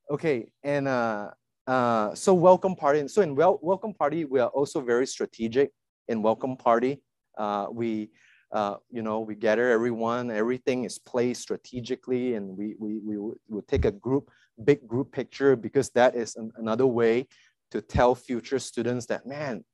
Okay, 0.10 0.48
and 0.64 0.88
uh, 0.88 1.32
uh, 1.68 2.16
so 2.16 2.34
welcome 2.34 2.76
party. 2.76 3.00
And 3.00 3.12
so 3.12 3.22
in 3.22 3.36
wel- 3.36 3.60
welcome 3.62 3.94
party, 3.94 4.26
we 4.26 4.40
are 4.40 4.50
also 4.50 4.82
very 4.82 5.06
strategic 5.06 5.72
in 6.08 6.22
welcome 6.22 6.58
party. 6.58 7.02
Uh, 7.38 7.68
we 7.72 8.10
uh, 8.54 8.76
you 8.92 9.02
know, 9.02 9.20
we 9.20 9.34
gather 9.34 9.72
everyone, 9.72 10.30
everything 10.30 10.84
is 10.84 11.00
placed 11.00 11.42
strategically, 11.42 12.36
and 12.36 12.56
we, 12.56 12.76
we, 12.78 13.00
we 13.00 13.18
will 13.18 13.64
take 13.68 13.86
a 13.86 13.92
group, 13.92 14.30
big 14.64 14.88
group 14.88 15.12
picture 15.12 15.56
because 15.56 15.90
that 15.90 16.16
is 16.16 16.36
an, 16.36 16.52
another 16.58 16.86
way 16.86 17.28
to 17.72 17.82
tell 17.82 18.14
future 18.14 18.60
students 18.60 19.08
that, 19.08 19.26
man, 19.26 19.66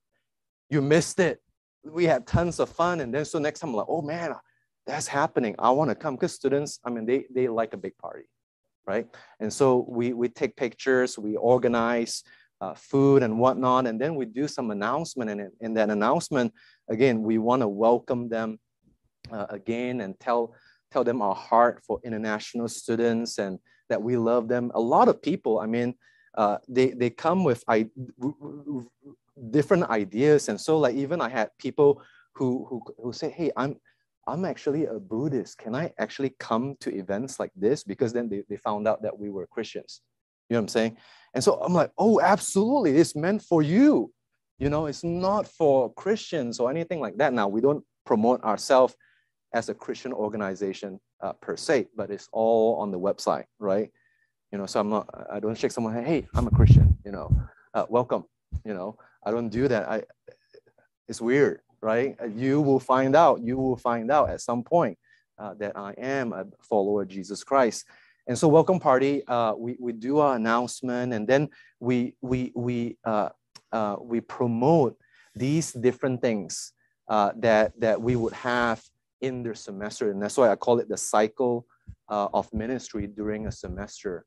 you 0.69 0.81
missed 0.81 1.19
it. 1.19 1.41
We 1.83 2.05
had 2.05 2.25
tons 2.25 2.59
of 2.59 2.69
fun. 2.69 3.01
And 3.01 3.13
then 3.13 3.25
so 3.25 3.37
next 3.37 3.59
time, 3.59 3.71
I'm 3.71 3.75
like, 3.75 3.87
oh 3.89 4.01
man, 4.01 4.33
that's 4.87 5.07
happening. 5.07 5.55
I 5.59 5.71
want 5.71 5.89
to 5.89 5.95
come 5.95 6.15
because 6.15 6.33
students, 6.33 6.79
I 6.85 6.89
mean, 6.89 7.05
they, 7.05 7.25
they 7.35 7.49
like 7.49 7.73
a 7.73 7.77
big 7.77 7.97
party, 7.97 8.29
right? 8.87 9.07
And 9.41 9.51
so 9.51 9.85
we, 9.89 10.13
we 10.13 10.29
take 10.29 10.55
pictures, 10.55 11.19
we 11.19 11.35
organize 11.35 12.23
uh, 12.61 12.75
food 12.75 13.23
and 13.23 13.39
whatnot, 13.39 13.87
and 13.87 13.99
then 13.99 14.15
we 14.15 14.25
do 14.25 14.47
some 14.47 14.71
announcement. 14.71 15.29
And 15.29 15.41
in, 15.41 15.51
in 15.59 15.73
that 15.73 15.89
announcement, 15.89 16.53
again, 16.89 17.21
we 17.21 17.37
want 17.37 17.61
to 17.61 17.67
welcome 17.67 18.29
them 18.29 18.57
uh, 19.31 19.45
again 19.49 20.01
and 20.01 20.19
tell 20.19 20.53
tell 20.91 21.03
them 21.03 21.21
our 21.21 21.35
heart 21.35 21.81
for 21.85 21.99
international 22.03 22.67
students 22.67 23.37
and 23.37 23.59
that 23.89 24.01
we 24.01 24.17
love 24.17 24.47
them. 24.47 24.71
A 24.73 24.79
lot 24.79 25.07
of 25.07 25.21
people, 25.21 25.59
I 25.59 25.65
mean, 25.65 25.95
uh, 26.35 26.57
they 26.67 26.91
they 26.91 27.09
come 27.09 27.43
with 27.43 27.63
I, 27.67 27.87
different 29.51 29.89
ideas, 29.89 30.49
and 30.49 30.59
so 30.59 30.77
like 30.77 30.95
even 30.95 31.21
I 31.21 31.29
had 31.29 31.49
people 31.59 32.01
who 32.33 32.65
who 32.69 32.81
who 33.01 33.13
say, 33.13 33.29
"Hey, 33.29 33.51
I'm 33.57 33.75
I'm 34.27 34.45
actually 34.45 34.85
a 34.85 34.99
Buddhist. 34.99 35.57
Can 35.57 35.75
I 35.75 35.91
actually 35.97 36.35
come 36.39 36.75
to 36.81 36.95
events 36.95 37.39
like 37.39 37.51
this?" 37.55 37.83
Because 37.83 38.13
then 38.13 38.29
they, 38.29 38.43
they 38.47 38.57
found 38.57 38.87
out 38.87 39.01
that 39.01 39.17
we 39.17 39.29
were 39.29 39.47
Christians. 39.47 40.01
You 40.49 40.55
know 40.55 40.61
what 40.61 40.63
I'm 40.63 40.67
saying? 40.69 40.97
And 41.33 41.43
so 41.43 41.59
I'm 41.61 41.73
like, 41.73 41.91
"Oh, 41.97 42.21
absolutely! 42.21 42.97
It's 42.97 43.15
meant 43.15 43.41
for 43.41 43.61
you." 43.61 44.13
You 44.59 44.69
know, 44.69 44.87
it's 44.87 45.03
not 45.03 45.47
for 45.47 45.91
Christians 45.93 46.59
or 46.59 46.69
anything 46.69 46.99
like 46.99 47.17
that. 47.17 47.33
Now 47.33 47.47
we 47.47 47.61
don't 47.61 47.83
promote 48.05 48.43
ourselves 48.43 48.95
as 49.53 49.69
a 49.69 49.73
Christian 49.73 50.13
organization 50.13 50.99
uh, 51.21 51.33
per 51.33 51.57
se, 51.57 51.87
but 51.95 52.11
it's 52.11 52.29
all 52.31 52.75
on 52.75 52.91
the 52.91 52.99
website, 52.99 53.45
right? 53.59 53.91
You 54.51 54.57
know, 54.57 54.65
so 54.65 54.79
I'm 54.79 54.89
not, 54.89 55.27
I 55.31 55.39
don't 55.39 55.57
shake 55.57 55.71
someone, 55.71 56.03
hey, 56.03 56.27
I'm 56.35 56.47
a 56.47 56.51
Christian, 56.51 56.97
you 57.05 57.11
know, 57.11 57.31
uh, 57.73 57.85
welcome, 57.89 58.25
you 58.65 58.73
know, 58.73 58.97
I 59.23 59.31
don't 59.31 59.49
do 59.49 59.67
that. 59.67 59.89
I, 59.89 60.03
it's 61.07 61.21
weird, 61.21 61.61
right? 61.81 62.15
You 62.35 62.61
will 62.61 62.79
find 62.79 63.15
out, 63.15 63.41
you 63.41 63.57
will 63.57 63.77
find 63.77 64.11
out 64.11 64.29
at 64.29 64.41
some 64.41 64.63
point 64.63 64.97
uh, 65.37 65.53
that 65.55 65.75
I 65.75 65.93
am 65.97 66.33
a 66.33 66.45
follower 66.61 67.03
of 67.03 67.07
Jesus 67.07 67.43
Christ. 67.43 67.85
And 68.27 68.37
so 68.37 68.47
welcome 68.47 68.79
party, 68.79 69.25
uh, 69.27 69.53
we, 69.55 69.75
we 69.79 69.91
do 69.91 70.19
our 70.19 70.35
announcement 70.35 71.13
and 71.13 71.27
then 71.27 71.49
we, 71.79 72.15
we, 72.21 72.51
we, 72.55 72.97
uh, 73.03 73.29
uh, 73.71 73.95
we 73.99 74.21
promote 74.21 74.97
these 75.35 75.71
different 75.71 76.21
things 76.21 76.73
uh, 77.07 77.31
that, 77.37 77.79
that 77.79 77.99
we 77.99 78.15
would 78.15 78.33
have 78.33 78.83
in 79.21 79.43
their 79.43 79.55
semester. 79.55 80.11
And 80.11 80.21
that's 80.21 80.37
why 80.37 80.49
I 80.49 80.55
call 80.55 80.79
it 80.79 80.89
the 80.89 80.97
cycle 80.97 81.65
uh, 82.09 82.27
of 82.33 82.51
ministry 82.53 83.07
during 83.07 83.47
a 83.47 83.51
semester. 83.51 84.25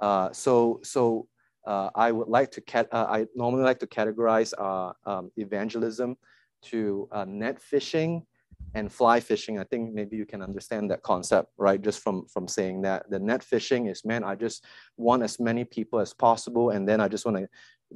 Uh, 0.00 0.32
so, 0.32 0.80
so 0.82 1.26
uh, 1.66 1.90
I 1.94 2.12
would 2.12 2.28
like 2.28 2.50
to, 2.52 2.60
cat- 2.60 2.88
uh, 2.92 3.06
I 3.08 3.26
normally 3.34 3.64
like 3.64 3.78
to 3.80 3.86
categorize 3.86 4.52
uh, 4.58 4.92
um, 5.10 5.30
evangelism 5.36 6.16
to 6.64 7.08
uh, 7.12 7.24
net 7.24 7.60
fishing 7.60 8.26
and 8.74 8.92
fly 8.92 9.20
fishing. 9.20 9.58
I 9.58 9.64
think 9.64 9.94
maybe 9.94 10.16
you 10.16 10.26
can 10.26 10.42
understand 10.42 10.90
that 10.90 11.02
concept, 11.02 11.52
right? 11.56 11.80
Just 11.80 12.00
from, 12.00 12.26
from 12.26 12.48
saying 12.48 12.82
that. 12.82 13.08
The 13.08 13.18
net 13.18 13.42
fishing 13.42 13.86
is, 13.86 14.04
man, 14.04 14.24
I 14.24 14.34
just 14.34 14.64
want 14.96 15.22
as 15.22 15.38
many 15.38 15.64
people 15.64 16.00
as 16.00 16.12
possible. 16.12 16.70
And 16.70 16.88
then 16.88 17.00
I 17.00 17.08
just 17.08 17.24
want 17.24 17.36
to 17.38 17.48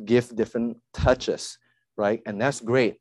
give 0.05 0.35
different 0.37 0.79
touches, 0.95 1.59
right? 1.97 2.23
And 2.27 2.41
that's 2.41 2.61
great. 2.61 3.01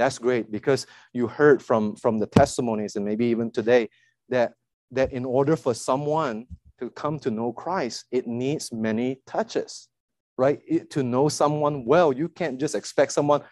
That's 0.00 0.18
great 0.18 0.50
because 0.50 0.86
you 1.12 1.26
heard 1.26 1.62
from, 1.62 1.94
from 1.94 2.18
the 2.18 2.26
testimonies 2.26 2.96
and 2.96 3.04
maybe 3.04 3.26
even 3.26 3.50
today 3.50 3.90
that, 4.30 4.54
that 4.92 5.12
in 5.12 5.26
order 5.26 5.56
for 5.56 5.74
someone 5.74 6.46
to 6.78 6.88
come 6.88 7.18
to 7.18 7.30
know 7.30 7.52
Christ, 7.52 8.06
it 8.10 8.26
needs 8.26 8.72
many 8.72 9.20
touches, 9.26 9.90
right? 10.38 10.58
It, 10.66 10.88
to 10.92 11.02
know 11.02 11.28
someone 11.28 11.84
well, 11.84 12.14
you 12.14 12.30
can't 12.30 12.58
just 12.58 12.74
expect 12.74 13.12
someone 13.12 13.42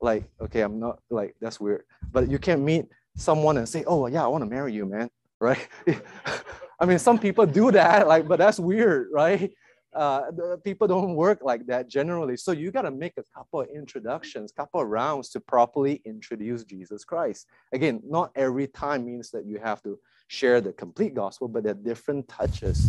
like, 0.00 0.24
okay, 0.40 0.62
I'm 0.62 0.80
not 0.80 1.00
like, 1.10 1.36
that's 1.38 1.60
weird. 1.60 1.84
But 2.10 2.30
you 2.30 2.38
can't 2.38 2.62
meet 2.62 2.86
someone 3.14 3.58
and 3.58 3.68
say, 3.68 3.84
oh, 3.86 4.06
yeah, 4.06 4.24
I 4.24 4.28
want 4.28 4.42
to 4.42 4.48
marry 4.48 4.72
you, 4.72 4.86
man, 4.86 5.10
right? 5.38 5.68
I 6.80 6.86
mean, 6.86 6.98
some 6.98 7.18
people 7.18 7.44
do 7.44 7.70
that, 7.72 8.08
like, 8.08 8.26
but 8.26 8.38
that's 8.38 8.58
weird, 8.58 9.08
right? 9.12 9.52
Uh, 9.94 10.22
people 10.64 10.88
don't 10.88 11.14
work 11.24 11.40
like 11.42 11.66
that 11.66 11.88
generally. 11.88 12.36
So 12.36 12.52
you 12.52 12.70
got 12.70 12.82
to 12.82 12.90
make 12.90 13.14
a 13.16 13.24
couple 13.34 13.60
of 13.60 13.68
introductions, 13.68 14.52
couple 14.52 14.80
of 14.80 14.88
rounds 14.88 15.28
to 15.30 15.40
properly 15.40 16.02
introduce 16.04 16.64
Jesus 16.64 17.04
Christ. 17.04 17.46
Again, 17.72 18.00
not 18.04 18.32
every 18.34 18.66
time 18.66 19.06
means 19.06 19.30
that 19.30 19.46
you 19.46 19.58
have 19.58 19.82
to 19.82 19.98
share 20.28 20.60
the 20.60 20.72
complete 20.72 21.14
gospel, 21.14 21.48
but 21.48 21.62
there 21.62 21.72
are 21.72 21.76
different 21.76 22.26
touches. 22.28 22.88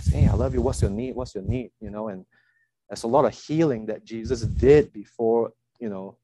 Say, 0.00 0.20
hey, 0.20 0.28
I 0.28 0.34
love 0.34 0.54
you. 0.54 0.62
What's 0.62 0.82
your 0.82 0.90
need? 0.90 1.14
What's 1.14 1.34
your 1.34 1.44
need? 1.44 1.72
You 1.80 1.90
know, 1.90 2.08
and 2.08 2.24
there's 2.88 3.02
a 3.02 3.08
lot 3.08 3.24
of 3.24 3.34
healing 3.34 3.86
that 3.86 4.04
Jesus 4.04 4.42
did 4.42 4.92
before, 4.92 5.52
you 5.80 5.88
know, 5.88 6.16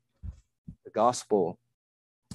the 0.84 0.90
gospel. 0.90 1.58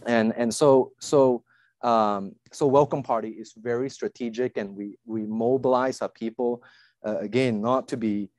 And 0.05 0.33
and 0.35 0.53
so 0.53 0.91
so 0.99 1.43
um, 1.81 2.35
so 2.51 2.67
welcome 2.67 3.03
party 3.03 3.29
is 3.29 3.53
very 3.57 3.89
strategic, 3.89 4.57
and 4.57 4.75
we 4.75 4.97
we 5.05 5.25
mobilize 5.25 6.01
our 6.01 6.09
people 6.09 6.63
uh, 7.07 7.17
again, 7.19 7.61
not 7.61 7.87
to 7.87 7.97
be 7.97 8.29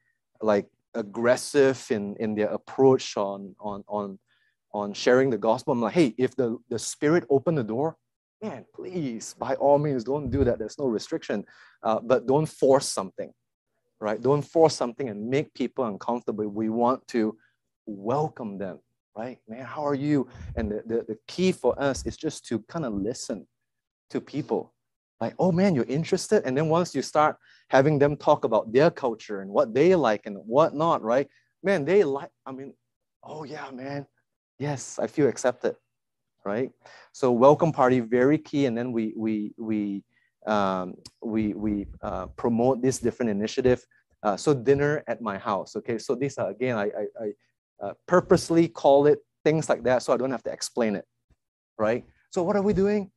like 0.43 0.67
aggressive 0.95 1.85
in, 1.91 2.15
in 2.17 2.35
their 2.35 2.49
approach 2.49 3.17
on, 3.17 3.55
on, 3.59 3.83
on, 3.89 4.19
on 4.73 4.93
sharing 4.93 5.31
the 5.31 5.39
gospel. 5.39 5.73
I'm 5.73 5.81
like, 5.81 5.95
hey, 5.95 6.15
if 6.19 6.37
the, 6.37 6.59
the 6.69 6.79
Spirit 6.79 7.25
opened 7.31 7.59
the 7.59 7.65
door, 7.65 7.97
man, 8.43 8.67
please, 8.75 9.35
by 9.39 9.55
all 9.55 9.79
means, 9.79 10.05
don't 10.05 10.31
do 10.31 10.45
that. 10.45 10.59
There's 10.59 10.79
no 10.79 10.87
restriction. 10.87 11.45
Uh, 11.83 12.01
but 12.01 12.27
don't 12.27 12.47
force 12.47 12.89
something, 12.89 13.33
right? 14.01 14.21
Don't 14.21 14.43
force 14.43 14.75
something 14.75 15.09
and 15.09 15.29
make 15.29 15.55
people 15.55 15.85
uncomfortable. 15.85 16.47
We 16.47 16.69
want 16.69 17.07
to 17.09 17.37
welcome 17.87 18.59
them, 18.59 18.81
right? 19.17 19.39
Man, 19.49 19.65
how 19.65 19.87
are 19.87 19.95
you? 19.95 20.29
And 20.57 20.71
the, 20.71 20.83
the, 20.87 21.05
the 21.09 21.19
key 21.27 21.53
for 21.53 21.81
us 21.81 22.05
is 22.05 22.17
just 22.17 22.45
to 22.47 22.59
kind 22.69 22.85
of 22.85 22.93
listen 22.93 23.47
to 24.11 24.21
people 24.21 24.75
like, 25.21 25.35
oh 25.39 25.53
man, 25.53 25.75
you're 25.75 25.85
interested. 25.85 26.45
And 26.45 26.57
then 26.57 26.69
once 26.69 26.95
you 26.95 27.03
start 27.03 27.37
having 27.71 27.99
them 27.99 28.17
talk 28.17 28.45
about 28.45 28.73
their 28.73 28.91
culture 28.91 29.41
and 29.41 29.51
what 29.51 29.75
they 29.75 29.95
like 29.95 30.27
and 30.27 30.37
what 30.47 30.75
not, 30.75 31.03
right? 31.03 31.29
Man, 31.63 31.85
they 31.85 32.05
like, 32.05 32.31
I 32.47 32.53
mean, 32.53 32.75
oh 33.23 33.45
yeah, 33.45 33.71
man. 33.71 34.07
Yes, 34.59 34.99
I 34.99 35.07
feel 35.07 35.29
accepted, 35.29 35.77
right? 36.45 36.71
So 37.13 37.33
welcome 37.33 37.73
party, 37.73 38.01
very 38.01 38.39
key. 38.39 38.67
And 38.67 38.77
then 38.77 38.93
we 38.93 39.13
we 39.17 39.53
we 39.57 40.05
um, 40.47 40.95
we 41.23 41.53
we 41.55 41.87
uh, 42.03 42.27
promote 42.27 42.83
this 42.83 42.99
different 42.99 43.31
initiative. 43.31 43.85
Uh, 44.23 44.37
so 44.37 44.53
dinner 44.53 45.05
at 45.07 45.23
my 45.23 45.39
house. 45.39 45.77
Okay, 45.77 45.99
so 45.99 46.15
these 46.17 46.39
are 46.39 46.51
again, 46.51 46.77
I 46.77 46.87
I, 46.87 47.25
I 47.25 47.87
uh, 47.87 47.93
purposely 48.07 48.67
call 48.69 49.07
it 49.07 49.21
things 49.45 49.69
like 49.69 49.85
that 49.85 50.03
so 50.03 50.13
I 50.13 50.17
don't 50.17 50.31
have 50.31 50.43
to 50.45 50.53
explain 50.53 50.97
it, 50.97 51.05
right? 51.79 52.05
So 52.31 52.43
what 52.43 52.57
are 52.57 52.63
we 52.63 52.73
doing? 52.73 53.11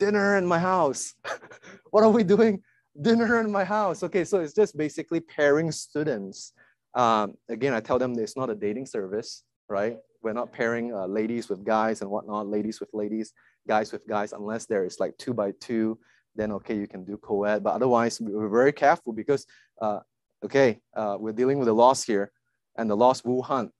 Dinner 0.00 0.38
in 0.38 0.46
my 0.46 0.58
house. 0.58 1.14
what 1.92 2.02
are 2.02 2.10
we 2.10 2.24
doing? 2.24 2.62
Dinner 3.00 3.40
in 3.40 3.52
my 3.52 3.62
house. 3.62 4.02
Okay, 4.02 4.24
so 4.24 4.40
it's 4.40 4.54
just 4.54 4.76
basically 4.76 5.20
pairing 5.20 5.70
students. 5.70 6.52
Um, 6.94 7.34
again, 7.48 7.72
I 7.74 7.80
tell 7.80 7.98
them 8.00 8.18
it's 8.18 8.36
not 8.36 8.50
a 8.50 8.56
dating 8.56 8.86
service, 8.86 9.44
right? 9.68 9.98
We're 10.22 10.32
not 10.32 10.52
pairing 10.52 10.92
uh, 10.92 11.06
ladies 11.06 11.48
with 11.48 11.64
guys 11.64 12.00
and 12.00 12.10
whatnot, 12.10 12.48
ladies 12.48 12.80
with 12.80 12.90
ladies, 12.92 13.32
guys 13.68 13.92
with 13.92 14.08
guys, 14.08 14.32
unless 14.32 14.66
there 14.66 14.84
is 14.84 14.98
like 14.98 15.16
two 15.18 15.32
by 15.32 15.52
two, 15.60 15.98
then 16.34 16.50
okay, 16.52 16.76
you 16.76 16.88
can 16.88 17.04
do 17.04 17.16
co-ed. 17.18 17.62
But 17.62 17.74
otherwise, 17.74 18.20
we're 18.20 18.48
very 18.48 18.72
careful 18.72 19.12
because, 19.12 19.46
uh, 19.80 20.00
okay, 20.44 20.80
uh, 20.96 21.16
we're 21.20 21.38
dealing 21.40 21.58
with 21.58 21.66
the 21.66 21.74
loss 21.74 22.02
here 22.02 22.32
and 22.76 22.90
the 22.90 22.96
lost 22.96 23.24
will 23.24 23.42
hunt. 23.42 23.70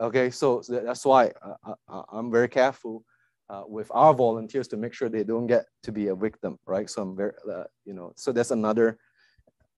Okay, 0.00 0.30
so 0.30 0.62
that's 0.66 1.04
why 1.04 1.32
uh, 1.42 1.74
uh, 1.88 2.02
I'm 2.10 2.30
very 2.30 2.48
careful 2.48 3.04
uh, 3.50 3.62
with 3.66 3.90
our 3.92 4.14
volunteers 4.14 4.68
to 4.68 4.76
make 4.76 4.92
sure 4.92 5.08
they 5.08 5.24
don't 5.24 5.46
get 5.46 5.66
to 5.82 5.92
be 5.92 6.08
a 6.08 6.14
victim, 6.14 6.58
right? 6.66 6.88
So 6.88 7.02
I'm 7.02 7.16
very, 7.16 7.32
uh, 7.50 7.64
you 7.84 7.92
know, 7.92 8.12
so 8.16 8.32
that's 8.32 8.50
another 8.50 8.98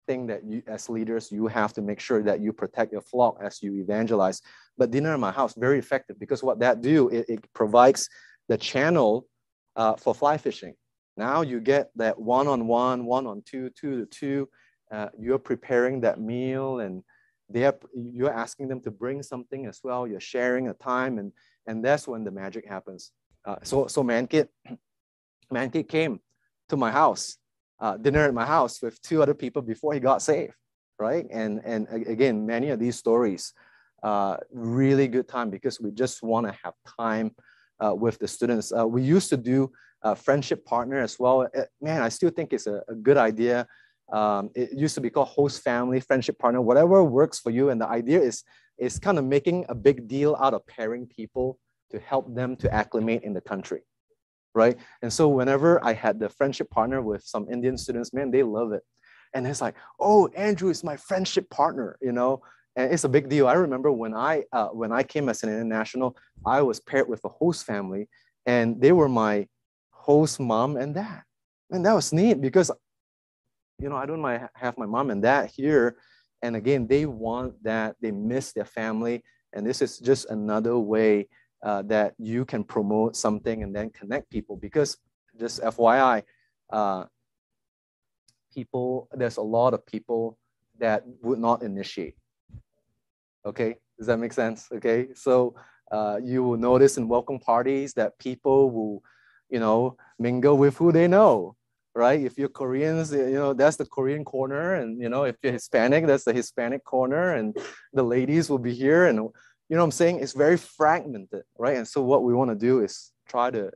thing 0.07 0.27
that 0.29 0.45
you, 0.45 0.63
as 0.67 0.89
leaders, 0.89 1.33
you 1.33 1.47
have 1.49 1.73
to 1.75 1.83
make 1.83 2.01
sure 2.01 2.23
that 2.23 2.41
you 2.41 2.53
protect 2.53 2.93
your 2.93 3.01
flock 3.01 3.39
as 3.41 3.63
you 3.63 3.75
evangelize. 3.75 4.41
But 4.79 4.91
dinner 4.91 5.15
in 5.15 5.21
my 5.21 5.33
house, 5.33 5.55
very 5.55 5.79
effective 5.79 6.19
because 6.19 6.43
what 6.43 6.61
that 6.61 6.81
do, 6.81 7.09
it, 7.09 7.27
it 7.29 7.53
provides 7.53 8.09
the 8.49 8.57
channel 8.57 9.27
uh, 9.75 9.97
for 9.97 10.15
fly 10.15 10.39
fishing. 10.39 10.75
Now 11.17 11.41
you 11.41 11.61
get 11.61 11.91
that 11.97 12.19
one-on-one, 12.21 13.05
one-on-two, 13.05 13.71
two 13.71 14.01
to 14.01 14.07
two. 14.07 14.49
Uh, 14.91 15.09
you're 15.19 15.39
preparing 15.39 16.01
that 16.03 16.21
meal 16.21 16.81
and 16.81 17.03
they 17.49 17.65
are, 17.65 17.77
you're 17.95 18.33
asking 18.33 18.69
them 18.69 18.81
to 18.83 18.91
bring 18.91 19.23
something 19.23 19.67
as 19.67 19.81
well. 19.83 20.07
You're 20.07 20.21
sharing 20.21 20.69
a 20.69 20.75
time 20.75 21.19
and, 21.19 21.33
and 21.67 21.85
that's 21.85 22.07
when 22.07 22.23
the 22.23 22.31
magic 22.31 22.69
happens. 22.69 23.13
Uh, 23.47 23.57
so 23.63 23.87
so 23.87 24.03
Mankit, 24.03 24.49
Mankit 25.55 25.89
came 25.89 26.21
to 26.69 26.77
my 26.77 26.91
house, 26.91 27.39
uh, 27.81 27.97
dinner 27.97 28.25
at 28.25 28.35
my 28.35 28.45
house 28.45 28.83
with 28.83 29.01
two 29.03 29.23
other 29.23 29.35
people 29.35 29.63
before 29.63 29.95
he 29.95 30.01
got 30.01 30.21
saved, 30.21 30.55
right? 30.99 31.27
And 31.31 31.61
and 31.65 31.87
again, 32.09 32.45
many 32.45 32.71
of 32.71 32.81
these 32.81 32.97
stories, 32.97 33.53
uh, 34.03 34.39
really 34.51 35.07
good 35.07 35.29
time 35.29 35.51
because 35.51 35.81
we 35.81 35.93
just 35.93 36.23
want 36.23 36.47
to 36.47 36.55
have 36.65 36.75
time 36.99 37.31
uh, 37.85 37.95
with 37.95 38.19
the 38.19 38.27
students. 38.27 38.73
Uh, 38.77 38.87
we 38.87 39.03
used 39.03 39.29
to 39.31 39.37
do 39.37 39.71
a 40.03 40.17
friendship 40.17 40.65
partner 40.65 40.99
as 40.99 41.19
well. 41.19 41.47
Man, 41.81 42.03
I 42.03 42.09
still 42.09 42.31
think 42.31 42.53
it's 42.53 42.67
a, 42.67 42.83
a 42.89 42.95
good 42.95 43.17
idea. 43.17 43.67
Um, 44.13 44.51
it 44.55 44.73
used 44.73 44.95
to 44.97 45.01
be 45.01 45.11
called 45.11 45.29
host 45.29 45.63
family, 45.63 46.01
friendship 46.01 46.39
partner, 46.39 46.61
whatever 46.61 47.03
works 47.05 47.41
for 47.41 47.51
you. 47.51 47.71
And 47.71 47.81
the 47.81 47.89
idea 47.89 48.21
is 48.21 48.43
is 48.79 48.99
kind 48.99 49.19
of 49.19 49.25
making 49.25 49.65
a 49.69 49.75
big 49.75 50.07
deal 50.09 50.37
out 50.39 50.53
of 50.53 50.67
pairing 50.67 51.07
people 51.07 51.59
to 51.91 51.99
help 51.99 52.35
them 52.35 52.57
to 52.57 52.73
acclimate 52.73 53.23
in 53.23 53.33
the 53.33 53.41
country, 53.41 53.83
right? 54.55 54.77
And 55.03 55.13
so 55.13 55.29
whenever 55.29 55.85
I 55.85 55.93
had 55.93 56.19
the 56.19 56.29
friendship 56.29 56.71
partner 56.71 57.03
with 57.03 57.23
some 57.23 57.49
Indian 57.51 57.77
students, 57.79 58.13
man, 58.13 58.31
they 58.31 58.43
love 58.43 58.73
it. 58.73 58.83
And 59.35 59.47
it's 59.47 59.61
like, 59.61 59.75
oh, 60.01 60.29
Andrew 60.29 60.71
is 60.71 60.83
my 60.83 60.97
friendship 60.97 61.49
partner, 61.51 61.99
you 62.01 62.13
know, 62.13 62.43
and 62.77 62.93
it's 62.93 63.05
a 63.05 63.09
big 63.09 63.29
deal. 63.29 63.49
I 63.49 63.55
remember 63.55 63.91
when 63.91 64.15
I 64.15 64.45
uh, 64.53 64.69
when 64.69 64.93
I 64.93 65.03
came 65.03 65.29
as 65.29 65.43
an 65.43 65.49
international, 65.49 66.17
I 66.45 66.63
was 66.63 66.79
paired 66.79 67.09
with 67.09 67.25
a 67.25 67.29
host 67.29 67.65
family, 67.65 68.09
and 68.45 68.81
they 68.81 68.93
were 68.93 69.09
my 69.09 69.47
host 69.91 70.39
mom 70.39 70.77
and 70.77 70.95
dad, 70.95 71.23
and 71.71 71.85
that 71.87 71.95
was 71.95 72.13
neat 72.13 72.41
because, 72.41 72.71
you 73.79 73.89
know, 73.89 73.97
I 73.97 74.07
don't 74.07 74.23
have 74.55 74.79
my 74.79 74.87
mom 74.87 75.11
and 75.11 75.23
dad 75.23 75.51
here, 75.55 75.97
and 76.43 76.55
again, 76.55 76.87
they 76.87 77.07
want 77.07 77.63
that 77.65 77.97
they 78.01 78.11
miss 78.11 78.53
their 78.53 78.67
family, 78.67 79.25
and 79.55 79.67
this 79.67 79.81
is 79.81 79.99
just 79.99 80.29
another 80.29 80.79
way 80.79 81.29
uh, 81.63 81.83
that 81.83 82.15
you 82.19 82.45
can 82.45 82.65
promote 82.65 83.17
something 83.17 83.63
and 83.63 83.75
then 83.75 83.91
connect 83.91 84.31
people 84.31 84.57
because 84.57 84.99
just 85.39 85.61
FYI, 85.63 86.23
uh, 86.71 87.05
people, 88.53 89.09
there's 89.13 89.37
a 89.37 89.43
lot 89.43 89.75
of 89.75 89.85
people 89.87 90.39
that 90.79 91.05
would 91.23 91.39
not 91.39 91.63
initiate. 91.63 92.17
Okay, 93.45 93.77
does 93.99 94.07
that 94.09 94.19
make 94.19 94.33
sense? 94.33 94.69
Okay, 94.73 95.09
so 95.15 95.55
uh, 95.93 96.19
you 96.23 96.43
will 96.43 96.57
notice 96.57 96.97
in 96.99 97.09
welcome 97.09 97.39
parties 97.39 97.95
that 97.95 98.19
people 98.19 98.71
will, 98.71 99.03
you 99.49 99.61
know, 99.61 99.97
mingle 100.19 100.57
with 100.57 100.77
who 100.77 100.91
they 100.91 101.07
know, 101.07 101.55
right? 101.95 102.21
If 102.21 102.39
you're 102.39 102.49
Koreans, 102.49 103.13
you 103.13 103.35
know, 103.35 103.53
that's 103.53 103.77
the 103.77 103.87
Korean 103.87 104.25
corner. 104.25 104.75
And, 104.75 105.01
you 105.01 105.09
know, 105.09 105.25
if 105.25 105.37
you're 105.43 105.53
Hispanic, 105.53 106.07
that's 106.07 106.25
the 106.25 106.33
Hispanic 106.33 106.85
corner. 106.85 107.35
And 107.35 107.57
the 107.93 108.03
ladies 108.03 108.51
will 108.51 108.59
be 108.59 108.75
here. 108.75 109.07
And 109.07 109.29
you 109.69 109.77
know 109.77 109.83
what 109.83 109.87
I'm 109.87 109.93
saying? 109.93 110.21
It's 110.21 110.33
very 110.33 110.57
fragmented, 110.57 111.43
right? 111.59 111.77
And 111.77 111.87
so 111.87 112.01
what 112.03 112.23
we 112.23 112.35
want 112.35 112.51
to 112.51 112.57
do 112.57 112.83
is 112.83 113.13
try 113.29 113.51
to 113.51 113.71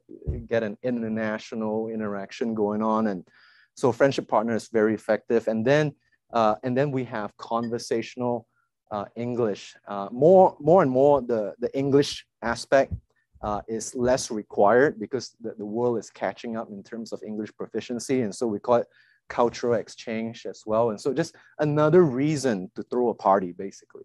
get 0.48 0.62
an 0.62 0.76
international 0.82 1.88
interaction 1.88 2.54
going 2.54 2.82
on. 2.82 3.08
And 3.08 3.26
so 3.74 3.90
friendship 3.90 4.28
partner 4.28 4.54
is 4.54 4.68
very 4.68 4.94
effective. 4.94 5.48
And 5.48 5.66
then, 5.66 5.94
uh, 6.32 6.56
and 6.62 6.76
then 6.76 6.92
we 6.92 7.04
have 7.04 7.36
conversational 7.36 8.46
uh, 8.92 9.06
English. 9.16 9.74
Uh, 9.86 10.08
more, 10.12 10.56
more 10.60 10.82
and 10.82 10.90
more, 10.90 11.22
the, 11.22 11.54
the 11.58 11.76
English 11.76 12.24
aspect 12.42 12.92
uh, 13.42 13.62
is 13.66 13.94
less 13.94 14.30
required 14.30 15.00
because 15.00 15.34
the, 15.40 15.54
the 15.58 15.64
world 15.66 15.98
is 15.98 16.10
catching 16.10 16.56
up 16.56 16.68
in 16.70 16.82
terms 16.82 17.12
of 17.12 17.22
English 17.26 17.50
proficiency. 17.56 18.22
And 18.22 18.34
so 18.34 18.46
we 18.46 18.60
call 18.60 18.76
it 18.76 18.86
cultural 19.28 19.74
exchange 19.74 20.46
as 20.46 20.62
well. 20.66 20.90
And 20.90 21.00
so 21.00 21.12
just 21.12 21.34
another 21.58 22.02
reason 22.02 22.70
to 22.76 22.82
throw 22.84 23.08
a 23.08 23.14
party, 23.14 23.52
basically, 23.52 24.04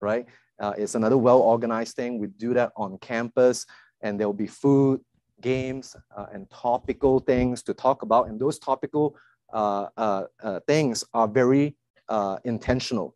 right? 0.00 0.26
Uh, 0.58 0.72
it's 0.76 0.94
another 0.94 1.18
well-organized 1.18 1.96
thing. 1.96 2.18
We 2.18 2.28
do 2.28 2.54
that 2.54 2.72
on 2.76 2.98
campus 2.98 3.66
and 4.02 4.18
there'll 4.18 4.32
be 4.32 4.46
food, 4.46 5.00
games, 5.40 5.96
uh, 6.16 6.26
and 6.32 6.48
topical 6.50 7.20
things 7.20 7.62
to 7.64 7.74
talk 7.74 8.02
about. 8.02 8.28
And 8.28 8.40
those 8.40 8.58
topical 8.58 9.16
uh, 9.52 9.86
uh, 9.96 10.24
uh 10.42 10.60
things 10.66 11.04
are 11.14 11.28
very 11.28 11.76
uh, 12.08 12.38
intentional. 12.44 13.14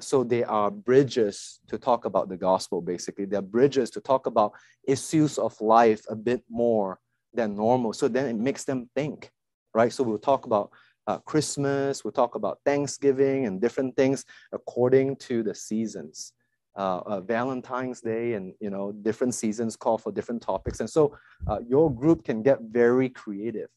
so 0.00 0.24
they 0.24 0.44
are 0.44 0.70
bridges 0.70 1.60
to 1.68 1.78
talk 1.78 2.04
about 2.04 2.28
the 2.28 2.36
gospel, 2.36 2.80
basically. 2.80 3.24
They're 3.24 3.42
bridges 3.42 3.90
to 3.90 4.00
talk 4.00 4.26
about 4.26 4.52
issues 4.86 5.38
of 5.38 5.60
life 5.60 6.02
a 6.08 6.16
bit 6.16 6.42
more 6.48 6.98
than 7.32 7.56
normal. 7.56 7.92
So 7.92 8.08
then 8.08 8.26
it 8.26 8.36
makes 8.36 8.64
them 8.64 8.90
think, 8.94 9.30
right? 9.74 9.92
So 9.92 10.02
we'll 10.02 10.18
talk 10.18 10.46
about 10.46 10.70
uh, 11.06 11.18
Christmas, 11.18 12.04
we'll 12.04 12.12
talk 12.12 12.34
about 12.34 12.58
Thanksgiving 12.64 13.46
and 13.46 13.60
different 13.60 13.96
things 13.96 14.24
according 14.52 15.16
to 15.28 15.42
the 15.42 15.54
seasons. 15.54 16.32
Uh, 16.76 17.00
uh, 17.04 17.20
Valentine's 17.20 18.00
Day 18.00 18.34
and 18.34 18.54
you 18.60 18.70
know 18.70 18.92
different 18.92 19.34
seasons 19.34 19.74
call 19.74 19.98
for 19.98 20.12
different 20.12 20.40
topics, 20.40 20.78
and 20.78 20.88
so 20.88 21.16
uh, 21.48 21.58
your 21.68 21.92
group 21.92 22.24
can 22.24 22.42
get 22.42 22.60
very 22.70 23.08
creative 23.08 23.68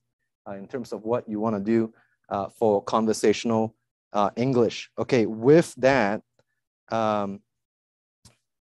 uh, 0.47 0.51
in 0.51 0.67
terms 0.67 0.93
of 0.93 1.03
what 1.03 1.27
you 1.27 1.39
want 1.39 1.55
to 1.55 1.59
do 1.59 1.91
uh, 2.29 2.49
for 2.49 2.83
conversational 2.83 3.75
English. 4.35 4.91
Okay, 4.99 5.25
with 5.25 5.73
that, 5.75 6.21
um, 6.89 7.39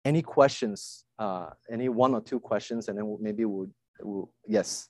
any 0.04 0.22
questions? 0.22 1.04
any 1.70 1.88
one 1.90 2.14
or 2.14 2.20
two 2.20 2.40
questions, 2.40 2.88
and 2.88 2.96
then 2.98 3.16
maybe 3.20 3.44
we'll 3.44 3.68
yes. 4.46 4.88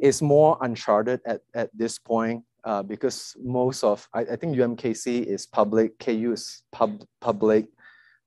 It's 0.00 0.22
more 0.22 0.56
uncharted 0.60 1.20
at, 1.26 1.40
at 1.54 1.70
this 1.74 1.98
point 1.98 2.44
uh, 2.64 2.82
because 2.82 3.36
most 3.42 3.84
of, 3.84 4.08
I, 4.14 4.20
I, 4.20 4.36
think 4.36 4.56
UMKC 4.56 5.24
is 5.24 5.46
public, 5.46 5.98
KU 5.98 6.32
is 6.32 6.62
pub, 6.72 7.02
public. 7.20 7.66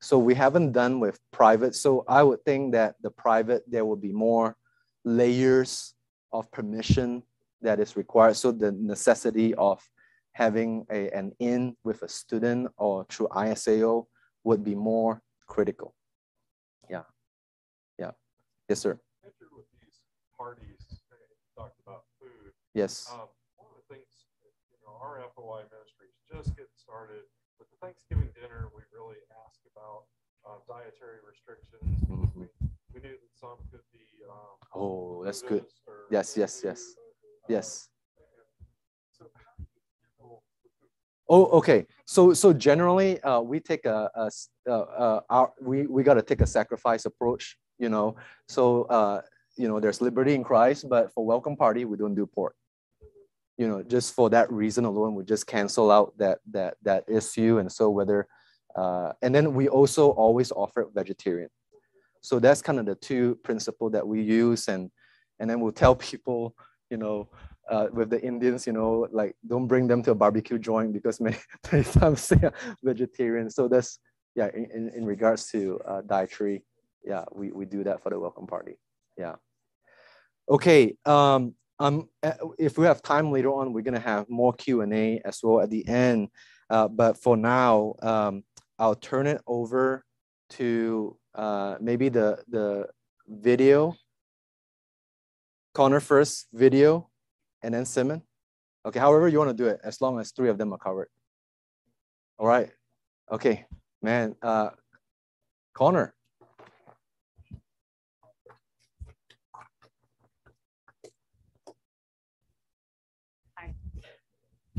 So 0.01 0.17
we 0.19 0.35
haven't 0.35 0.71
done 0.71 0.99
with 0.99 1.19
private. 1.31 1.75
So 1.75 2.03
I 2.07 2.23
would 2.23 2.43
think 2.43 2.73
that 2.73 2.95
the 3.01 3.09
private, 3.09 3.63
there 3.67 3.85
will 3.85 3.95
be 3.95 4.11
more 4.11 4.55
layers 5.05 5.93
of 6.31 6.51
permission 6.51 7.23
that 7.61 7.79
is 7.79 7.95
required. 7.95 8.35
So 8.35 8.51
the 8.51 8.71
necessity 8.71 9.53
of 9.55 9.81
having 10.33 10.85
a, 10.91 11.09
an 11.11 11.31
in 11.39 11.75
with 11.83 12.01
a 12.01 12.09
student 12.09 12.69
or 12.77 13.05
through 13.09 13.27
ISAO 13.29 14.05
would 14.43 14.63
be 14.63 14.75
more 14.75 15.21
critical. 15.47 15.95
Yeah. 16.89 17.03
Yeah. 17.97 18.11
Yes, 18.67 18.79
sir. 18.79 18.99
Parties, 20.37 20.82
talked 21.63 21.79
about 21.79 22.03
food. 22.19 22.51
Yes. 22.75 23.07
Um, 23.07 23.31
one 23.55 23.71
of 23.71 23.79
the 23.79 23.87
things, 23.87 24.27
you 24.43 24.83
know, 24.83 24.99
our 24.99 25.23
FOI 25.31 25.63
ministry 25.71 26.11
is 26.11 26.19
just 26.27 26.51
getting 26.59 26.75
started. 26.75 27.23
With 27.55 27.71
the 27.71 27.79
Thanksgiving 27.79 28.35
dinner, 28.35 28.67
we 28.75 28.83
really 28.91 29.23
ask 29.47 29.63
about 29.71 30.11
uh, 30.43 30.59
dietary 30.67 31.23
restrictions. 31.23 31.87
Mm 32.09 32.19
-hmm. 32.19 32.29
we, 32.35 32.45
we 32.91 32.99
knew 32.99 33.15
that 33.15 33.33
some 33.39 33.59
could 33.71 33.87
be. 33.95 34.03
Um, 34.27 34.55
oh, 34.75 35.23
that's 35.23 35.41
good. 35.41 35.63
Yes, 36.11 36.35
yes, 36.35 36.63
yes. 36.63 36.79
Yes. 37.47 37.89
Oh, 41.29 41.45
okay. 41.59 41.85
So, 42.05 42.33
so 42.33 42.53
generally, 42.53 43.11
uh, 43.23 43.41
we 43.51 43.59
take 43.59 43.85
a, 43.85 43.99
a 44.23 44.27
uh, 44.67 44.85
uh, 45.05 45.19
our, 45.29 45.47
we 45.69 45.77
we 45.95 46.03
got 46.03 46.15
to 46.21 46.25
take 46.31 46.43
a 46.43 46.49
sacrifice 46.59 47.03
approach. 47.11 47.57
You 47.79 47.89
know, 47.89 48.15
so 48.55 48.63
uh, 48.97 49.21
you 49.55 49.67
know, 49.67 49.79
there's 49.79 50.01
liberty 50.01 50.33
in 50.33 50.43
Christ, 50.43 50.89
but 50.89 51.13
for 51.13 51.25
welcome 51.25 51.55
party, 51.55 51.85
we 51.85 51.97
don't 51.97 52.15
do 52.15 52.25
pork. 52.25 52.55
You 53.57 53.67
know, 53.67 53.83
just 53.83 54.15
for 54.15 54.29
that 54.31 54.51
reason 54.51 54.85
alone, 54.85 55.15
we 55.15 55.23
just 55.23 55.45
cancel 55.45 55.91
out 55.91 56.17
that 56.17 56.39
that 56.51 56.75
that 56.83 57.03
issue. 57.07 57.59
And 57.59 57.71
so 57.71 57.89
whether, 57.89 58.27
uh, 58.75 59.13
and 59.21 59.33
then 59.33 59.53
we 59.53 59.67
also 59.67 60.09
always 60.11 60.51
offer 60.51 60.89
vegetarian. 60.93 61.49
So 62.21 62.39
that's 62.39 62.61
kind 62.61 62.79
of 62.79 62.85
the 62.85 62.95
two 62.95 63.35
principle 63.43 63.89
that 63.91 64.07
we 64.07 64.21
use, 64.21 64.67
and 64.67 64.89
and 65.39 65.49
then 65.49 65.59
we'll 65.59 65.71
tell 65.71 65.95
people, 66.09 66.55
you 66.89 66.97
know, 66.97 67.29
uh, 67.69 67.87
with 67.91 68.09
the 68.09 68.21
Indians, 68.21 68.67
you 68.67 68.73
know, 68.73 69.07
like 69.11 69.35
don't 69.47 69.67
bring 69.67 69.87
them 69.87 70.03
to 70.03 70.11
a 70.11 70.15
barbecue 70.15 70.57
joint 70.57 70.93
because 70.93 71.19
many, 71.19 71.37
many 71.71 71.83
times 71.83 72.27
they 72.27 72.47
are 72.47 72.53
vegetarian. 72.83 73.49
So 73.49 73.67
that's, 73.67 73.99
yeah, 74.35 74.49
in, 74.53 74.89
in 74.95 75.05
regards 75.05 75.49
to 75.51 75.79
uh, 75.85 76.01
dietary, 76.01 76.63
yeah, 77.05 77.25
we, 77.31 77.51
we 77.51 77.65
do 77.65 77.83
that 77.83 78.01
for 78.01 78.09
the 78.09 78.19
welcome 78.19 78.47
party. 78.47 78.77
Yeah. 79.17 79.35
Okay. 80.49 80.95
Um, 81.05 81.55
um, 81.79 82.09
if 82.57 82.77
we 82.77 82.85
have 82.85 83.01
time 83.01 83.31
later 83.31 83.53
on, 83.53 83.73
we're 83.73 83.81
gonna 83.81 83.99
have 83.99 84.29
more 84.29 84.53
Q&A 84.53 85.21
as 85.25 85.39
well 85.43 85.61
at 85.61 85.69
the 85.69 85.87
end. 85.87 86.29
Uh, 86.69 86.87
but 86.87 87.17
for 87.17 87.35
now, 87.35 87.95
um, 88.01 88.43
I'll 88.79 88.95
turn 88.95 89.27
it 89.27 89.41
over 89.47 90.03
to 90.51 91.17
uh, 91.35 91.77
maybe 91.81 92.09
the, 92.09 92.43
the 92.47 92.87
video. 93.27 93.95
Connor 95.73 95.99
first, 95.99 96.47
video 96.53 97.09
and 97.63 97.73
then 97.73 97.85
Simon. 97.85 98.21
Okay, 98.85 98.99
however 98.99 99.27
you 99.27 99.39
want 99.39 99.49
to 99.49 99.55
do 99.55 99.69
it, 99.69 99.79
as 99.83 100.01
long 100.01 100.19
as 100.19 100.31
three 100.31 100.49
of 100.49 100.57
them 100.57 100.73
are 100.73 100.77
covered. 100.77 101.07
All 102.37 102.47
right. 102.47 102.69
Okay, 103.31 103.65
man. 104.01 104.35
Uh, 104.41 104.71
Connor. 105.73 106.13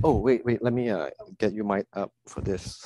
Oh, 0.06 0.18
wait, 0.18 0.44
wait. 0.44 0.62
Let 0.62 0.74
me 0.74 0.90
uh, 0.90 1.08
get 1.38 1.54
you 1.54 1.64
mic 1.64 1.86
up 1.94 2.12
for 2.28 2.42
this. 2.42 2.84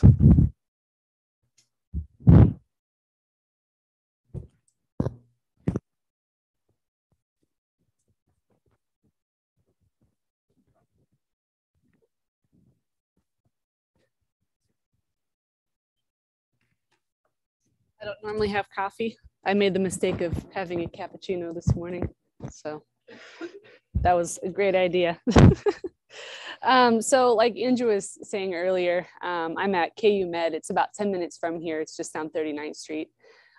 I 18.00 18.04
don't 18.04 18.16
normally 18.22 18.46
have 18.50 18.66
coffee. 18.72 19.16
I 19.44 19.54
made 19.54 19.74
the 19.74 19.80
mistake 19.80 20.20
of 20.20 20.32
having 20.54 20.84
a 20.84 20.86
cappuccino 20.86 21.52
this 21.52 21.74
morning. 21.74 22.08
So 22.48 22.84
that 24.02 24.12
was 24.12 24.38
a 24.44 24.50
great 24.50 24.76
idea. 24.76 25.20
um, 26.62 27.00
so 27.02 27.34
like 27.34 27.56
Andrew 27.56 27.88
was 27.88 28.18
saying 28.22 28.54
earlier, 28.54 29.06
um, 29.22 29.56
I'm 29.56 29.74
at 29.74 29.96
KU 30.00 30.26
Med. 30.26 30.54
It's 30.54 30.70
about 30.70 30.92
10 30.94 31.10
minutes 31.10 31.38
from 31.38 31.60
here. 31.60 31.80
It's 31.80 31.96
just 31.96 32.12
down 32.12 32.30
39th 32.30 32.76
Street. 32.76 33.10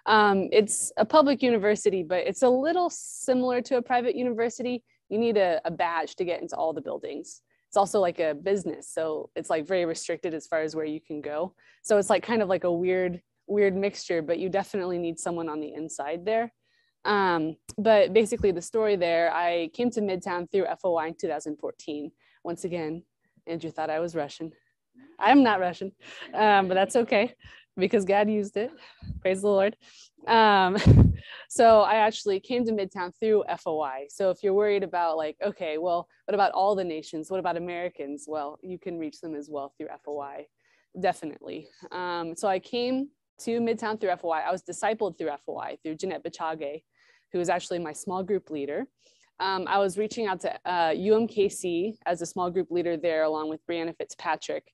Um, 0.06 0.50
it's 0.52 0.92
a 0.98 1.06
public 1.06 1.42
university, 1.42 2.04
but 2.04 2.20
it's 2.26 2.42
a 2.42 2.50
little 2.50 2.90
similar 2.90 3.62
to 3.64 3.78
a 3.78 3.82
private 3.82 4.16
university. 4.16 4.84
You 5.10 5.20
need 5.20 5.38
a, 5.38 5.62
a 5.66 5.72
badge 5.72 6.16
to 6.16 6.26
get 6.26 6.42
into 6.42 6.56
all 6.56 6.74
the 6.74 6.82
buildings 6.82 7.42
it's 7.68 7.78
also 7.78 8.00
like 8.00 8.18
a 8.18 8.34
business 8.34 8.90
so 8.92 9.30
it's 9.36 9.52
like 9.52 9.68
very 9.68 9.86
restricted 9.86 10.34
as 10.34 10.48
far 10.48 10.64
as 10.64 10.76
where 10.76 10.86
you 10.86 11.00
can 11.00 11.22
go 11.22 11.54
so 11.84 12.00
it's 12.00 12.10
like 12.10 12.24
kind 12.24 12.42
of 12.42 12.50
like 12.50 12.64
a 12.64 12.72
weird 12.72 13.22
weird 13.50 13.76
mixture, 13.76 14.22
but 14.22 14.40
you 14.40 14.48
definitely 14.48 14.98
need 14.98 15.20
someone 15.20 15.50
on 15.50 15.60
the 15.60 15.74
inside 15.74 16.24
there. 16.24 16.54
Um, 17.06 17.56
but 17.78 18.14
basically, 18.14 18.52
the 18.52 18.62
story 18.62 18.96
there, 18.96 19.34
I 19.34 19.70
came 19.74 19.90
to 19.92 20.02
Midtown 20.02 20.50
through 20.52 20.68
FOI 20.82 21.08
in 21.08 21.16
2014. 21.16 22.12
Once 22.44 22.64
again, 22.64 23.04
Andrew 23.48 23.72
thought 23.72 23.90
I 23.90 24.00
was 24.00 24.16
Russian. 24.16 24.52
I'm 25.20 25.44
not 25.44 25.60
Russian, 25.60 25.92
um, 26.34 26.68
but 26.68 26.76
that's 26.76 26.96
okay 26.96 27.36
because 27.78 28.06
God 28.06 28.30
used 28.30 28.58
it. 28.58 28.72
Praise 29.22 29.42
the 29.42 29.48
Lord. 29.48 29.76
Um, 30.28 30.78
so 31.50 31.82
I 31.82 31.96
actually 31.96 32.40
came 32.40 32.66
to 32.66 32.72
Midtown 32.72 33.14
through 33.20 33.44
FOI. 33.58 34.08
So 34.10 34.30
if 34.30 34.44
you're 34.44 34.54
worried 34.54 34.84
about 34.84 35.18
like, 35.18 35.38
okay, 35.44 35.78
well, 35.78 36.08
what 36.26 36.36
about 36.36 36.52
all 36.52 36.76
the 36.76 36.84
nations? 36.84 37.32
What 37.32 37.40
about 37.40 37.58
Americans? 37.58 38.26
Well, 38.28 38.60
you 38.62 38.78
can 38.78 39.00
reach 39.00 39.22
them 39.22 39.36
as 39.36 39.50
well 39.50 39.74
through 39.78 39.88
FOI, 40.04 40.48
definitely. 41.00 41.68
Um, 41.92 42.36
so 42.36 42.48
I 42.48 42.60
came 42.60 43.10
to 43.42 43.60
Midtown 43.60 44.00
through 44.00 44.16
FOI. 44.18 44.42
I 44.48 44.52
was 44.52 44.64
discipled 44.64 45.18
through 45.18 45.32
FOI 45.46 45.78
through 45.84 45.96
Jeanette 45.96 46.24
Bachage, 46.24 46.84
who 47.32 47.40
was 47.40 47.50
actually 47.50 47.80
my 47.80 47.94
small 47.94 48.24
group 48.24 48.50
leader. 48.50 48.86
Um, 49.40 49.66
I 49.68 49.78
was 49.78 49.98
reaching 49.98 50.28
out 50.28 50.42
to 50.42 50.54
uh, 50.66 50.92
UMKC 50.92 51.98
as 52.06 52.22
a 52.22 52.26
small 52.26 52.50
group 52.50 52.72
leader 52.72 52.98
there, 52.98 53.24
along 53.24 53.50
with 53.50 53.66
Brianna 53.66 53.96
Fitzpatrick. 53.96 54.72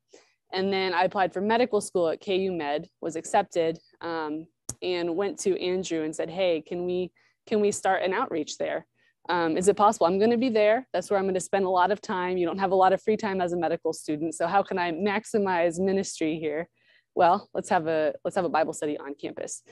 And 0.54 0.72
then 0.72 0.94
I 0.94 1.04
applied 1.04 1.34
for 1.34 1.42
medical 1.42 1.82
school 1.82 2.10
at 2.10 2.24
KU 2.24 2.52
Med, 2.52 2.88
was 3.02 3.16
accepted, 3.16 3.80
um, 4.02 4.48
and 4.82 5.16
went 5.16 5.40
to 5.40 5.60
Andrew 5.62 6.04
and 6.04 6.16
said, 6.16 6.30
"Hey, 6.30 6.62
can 6.62 6.86
we 6.86 7.12
can 7.46 7.62
we 7.62 7.72
start 7.72 8.04
an 8.04 8.14
outreach 8.14 8.58
there? 8.58 8.86
Um, 9.30 9.58
is 9.58 9.68
it 9.68 9.76
possible? 9.76 10.08
I'm 10.08 10.20
going 10.20 10.32
to 10.32 10.38
be 10.38 10.50
there. 10.50 10.88
That's 10.94 11.10
where 11.10 11.20
I'm 11.20 11.26
going 11.26 11.36
to 11.36 11.40
spend 11.40 11.66
a 11.66 11.70
lot 11.70 11.92
of 11.92 12.02
time. 12.02 12.38
You 12.38 12.46
don't 12.46 12.60
have 12.60 12.72
a 12.72 12.76
lot 12.76 12.94
of 12.94 13.02
free 13.02 13.18
time 13.18 13.42
as 13.42 13.54
a 13.54 13.58
medical 13.58 13.94
student, 13.94 14.36
so 14.36 14.48
how 14.48 14.64
can 14.64 14.78
I 14.78 14.92
maximize 14.92 15.80
ministry 15.80 16.40
here?" 16.40 16.70
well, 17.16 17.50
let's 17.54 17.70
have 17.70 17.88
a 17.88 18.14
let's 18.24 18.36
have 18.36 18.46
a 18.46 18.50
Bible 18.50 18.74
study 18.74 18.98
on 18.98 19.16
campus. 19.16 19.64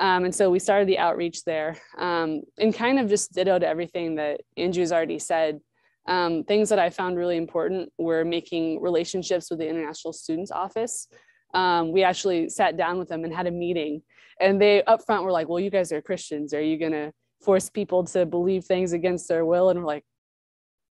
Um, 0.00 0.24
and 0.24 0.34
so 0.34 0.50
we 0.50 0.58
started 0.58 0.88
the 0.88 0.98
outreach 0.98 1.44
there 1.44 1.76
um, 1.98 2.40
and 2.58 2.74
kind 2.74 2.98
of 2.98 3.08
just 3.08 3.34
dittoed 3.34 3.62
everything 3.62 4.14
that 4.14 4.40
Andrew's 4.56 4.92
already 4.92 5.18
said. 5.18 5.60
Um, 6.06 6.44
things 6.44 6.70
that 6.70 6.78
I 6.78 6.88
found 6.88 7.18
really 7.18 7.36
important 7.36 7.92
were 7.98 8.24
making 8.24 8.80
relationships 8.80 9.50
with 9.50 9.58
the 9.58 9.68
International 9.68 10.14
Students 10.14 10.50
Office. 10.50 11.06
Um, 11.52 11.92
we 11.92 12.02
actually 12.02 12.48
sat 12.48 12.78
down 12.78 12.98
with 12.98 13.08
them 13.08 13.24
and 13.24 13.34
had 13.34 13.46
a 13.46 13.50
meeting, 13.50 14.02
and 14.40 14.60
they 14.60 14.82
up 14.84 15.04
front 15.04 15.24
were 15.24 15.32
like, 15.32 15.48
"Well, 15.48 15.60
you 15.60 15.68
guys 15.68 15.92
are 15.92 16.00
Christians. 16.00 16.54
Are 16.54 16.62
you 16.62 16.78
gonna 16.78 17.12
force 17.42 17.68
people 17.68 18.04
to 18.04 18.24
believe 18.24 18.64
things 18.64 18.92
against 18.92 19.28
their 19.28 19.44
will?" 19.44 19.68
And 19.68 19.80
we're 19.80 19.86
like, 19.86 20.04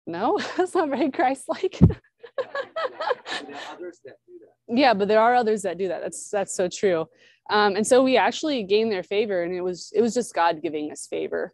"No, 0.05 0.37
that's 0.57 0.75
not 0.75 0.89
very 0.89 1.11
Christ-like." 1.11 1.79
yeah, 4.67 4.93
but 4.93 5.07
there 5.07 5.19
are 5.19 5.35
others 5.35 5.61
that 5.63 5.77
do 5.77 5.87
that. 5.87 6.01
That's 6.01 6.29
that's 6.29 6.55
so 6.55 6.67
true. 6.67 7.07
Um, 7.49 7.75
and 7.75 7.87
so 7.87 8.03
we 8.03 8.17
actually 8.17 8.63
gained 8.63 8.91
their 8.91 9.03
favor, 9.03 9.43
and 9.43 9.53
it 9.53 9.61
was 9.61 9.91
it 9.95 10.01
was 10.01 10.13
just 10.13 10.33
God 10.33 10.61
giving 10.61 10.91
us 10.91 11.07
favor. 11.07 11.53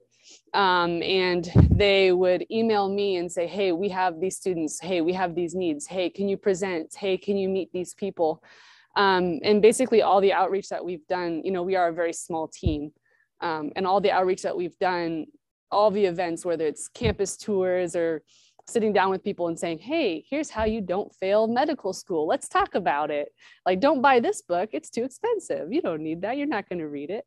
Um, 0.54 1.04
and 1.04 1.52
they 1.70 2.12
would 2.12 2.46
email 2.50 2.90
me 2.90 3.18
and 3.18 3.32
say, 3.32 3.48
"Hey, 3.48 3.72
we 3.72 3.90
have 3.90 4.20
these 4.20 4.38
students. 4.38 4.80
Hey, 4.80 5.02
we 5.02 5.14
have 5.14 5.36
these 5.36 5.54
needs. 5.54 5.86
Hey, 5.86 6.10
can 6.10 6.28
you 6.28 6.38
present? 6.38 6.94
Hey, 6.96 7.18
can 7.18 7.38
you 7.38 7.50
meet 7.50 7.72
these 7.72 7.94
people?" 7.94 8.44
Um, 8.96 9.40
and 9.44 9.62
basically, 9.62 10.02
all 10.02 10.22
the 10.22 10.34
outreach 10.34 10.70
that 10.70 10.86
we've 10.86 11.06
done, 11.08 11.42
you 11.44 11.52
know, 11.52 11.64
we 11.64 11.76
are 11.76 11.90
a 11.90 11.94
very 11.94 12.14
small 12.14 12.48
team, 12.48 12.92
um, 13.42 13.72
and 13.76 13.86
all 13.86 14.02
the 14.02 14.12
outreach 14.12 14.44
that 14.44 14.56
we've 14.56 14.78
done, 14.80 15.26
all 15.72 15.92
the 15.92 16.06
events, 16.06 16.46
whether 16.46 16.66
it's 16.66 16.88
campus 16.88 17.36
tours 17.38 17.96
or 17.96 18.22
sitting 18.68 18.94
down 18.94 19.10
with 19.10 19.24
people 19.24 19.50
and 19.50 19.60
saying, 19.60 19.80
hey, 19.80 20.24
here's 20.30 20.50
how 20.50 20.64
you 20.64 20.80
don't 20.80 21.14
fail 21.16 21.48
medical 21.48 21.92
school. 21.92 22.26
Let's 22.28 22.48
talk 22.48 22.76
about 22.76 23.12
it. 23.12 23.34
Like, 23.66 23.80
don't 23.80 24.02
buy 24.02 24.20
this 24.20 24.42
book, 24.42 24.70
it's 24.72 24.90
too 24.90 25.04
expensive. 25.04 25.72
You 25.72 25.82
don't 25.82 26.02
need 26.02 26.22
that, 26.22 26.38
you're 26.38 26.48
not 26.48 26.70
going 26.70 26.80
to 26.80 26.88
read 26.88 27.10
it. 27.10 27.26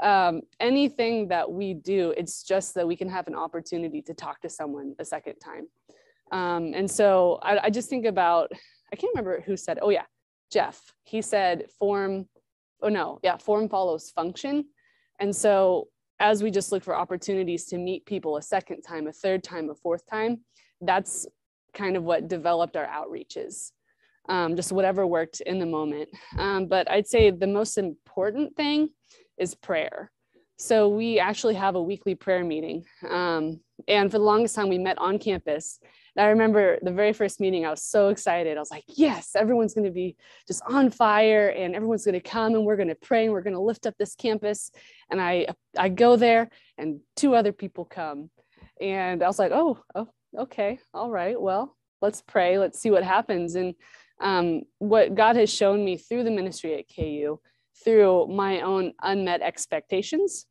Um, 0.00 0.42
anything 0.60 1.28
that 1.28 1.50
we 1.50 1.74
do, 1.74 2.14
it's 2.16 2.42
just 2.42 2.74
that 2.74 2.86
we 2.86 2.96
can 2.96 3.08
have 3.08 3.26
an 3.26 3.34
opportunity 3.34 4.00
to 4.02 4.14
talk 4.14 4.40
to 4.42 4.48
someone 4.48 4.94
a 4.98 5.04
second 5.04 5.34
time. 5.40 5.66
Um, 6.32 6.72
and 6.74 6.90
so 6.90 7.38
I, 7.42 7.58
I 7.64 7.70
just 7.70 7.90
think 7.90 8.06
about, 8.06 8.50
I 8.92 8.96
can't 8.96 9.12
remember 9.14 9.42
who 9.44 9.56
said, 9.56 9.78
oh, 9.82 9.90
yeah, 9.90 10.04
Jeff. 10.50 10.80
He 11.04 11.20
said, 11.20 11.64
form, 11.78 12.28
oh, 12.82 12.88
no, 12.88 13.18
yeah, 13.22 13.36
form 13.36 13.68
follows 13.68 14.10
function. 14.10 14.66
And 15.20 15.34
so 15.34 15.88
as 16.20 16.42
we 16.42 16.50
just 16.50 16.72
look 16.72 16.82
for 16.82 16.96
opportunities 16.96 17.66
to 17.66 17.78
meet 17.78 18.06
people 18.06 18.36
a 18.36 18.42
second 18.42 18.82
time, 18.82 19.06
a 19.06 19.12
third 19.12 19.42
time, 19.44 19.70
a 19.70 19.74
fourth 19.74 20.06
time, 20.06 20.40
that's 20.80 21.26
kind 21.74 21.96
of 21.96 22.02
what 22.02 22.28
developed 22.28 22.76
our 22.76 22.86
outreaches. 22.86 23.72
Um, 24.28 24.56
just 24.56 24.72
whatever 24.72 25.06
worked 25.06 25.40
in 25.40 25.58
the 25.58 25.66
moment. 25.66 26.10
Um, 26.36 26.66
but 26.66 26.90
I'd 26.90 27.06
say 27.06 27.30
the 27.30 27.46
most 27.46 27.78
important 27.78 28.56
thing 28.56 28.90
is 29.38 29.54
prayer. 29.54 30.10
So 30.58 30.88
we 30.88 31.18
actually 31.20 31.54
have 31.54 31.76
a 31.76 31.82
weekly 31.82 32.14
prayer 32.14 32.44
meeting. 32.44 32.84
Um, 33.08 33.60
and 33.86 34.10
for 34.10 34.18
the 34.18 34.24
longest 34.24 34.56
time, 34.56 34.68
we 34.68 34.76
met 34.76 34.98
on 34.98 35.18
campus. 35.18 35.78
And 36.16 36.26
I 36.26 36.30
remember 36.30 36.78
the 36.82 36.90
very 36.90 37.12
first 37.12 37.38
meeting, 37.38 37.64
I 37.64 37.70
was 37.70 37.82
so 37.82 38.08
excited. 38.08 38.56
I 38.56 38.60
was 38.60 38.72
like, 38.72 38.82
yes, 38.88 39.36
everyone's 39.36 39.72
going 39.72 39.86
to 39.86 39.92
be 39.92 40.16
just 40.48 40.62
on 40.66 40.90
fire 40.90 41.48
and 41.48 41.76
everyone's 41.76 42.04
going 42.04 42.20
to 42.20 42.28
come 42.28 42.54
and 42.56 42.64
we're 42.64 42.76
going 42.76 42.88
to 42.88 42.96
pray 42.96 43.24
and 43.24 43.32
we're 43.32 43.42
going 43.42 43.54
to 43.54 43.60
lift 43.60 43.86
up 43.86 43.94
this 43.98 44.16
campus. 44.16 44.72
And 45.10 45.20
I, 45.20 45.46
I 45.78 45.90
go 45.90 46.16
there 46.16 46.50
and 46.76 46.98
two 47.14 47.36
other 47.36 47.52
people 47.52 47.84
come. 47.84 48.30
And 48.80 49.22
I 49.22 49.28
was 49.28 49.38
like, 49.38 49.52
oh, 49.52 49.78
oh, 49.94 50.08
okay, 50.36 50.78
all 50.94 51.10
right, 51.10 51.40
well, 51.40 51.76
let's 52.00 52.22
pray, 52.22 52.58
let's 52.58 52.80
see 52.80 52.90
what 52.90 53.04
happens. 53.04 53.54
And 53.54 53.74
um, 54.20 54.62
what 54.78 55.14
God 55.14 55.36
has 55.36 55.52
shown 55.52 55.84
me 55.84 55.96
through 55.96 56.24
the 56.24 56.30
ministry 56.30 56.78
at 56.78 56.94
KU, 56.94 57.40
through 57.84 58.26
my 58.28 58.60
own 58.60 58.92
unmet 59.02 59.42
expectations, 59.42 60.46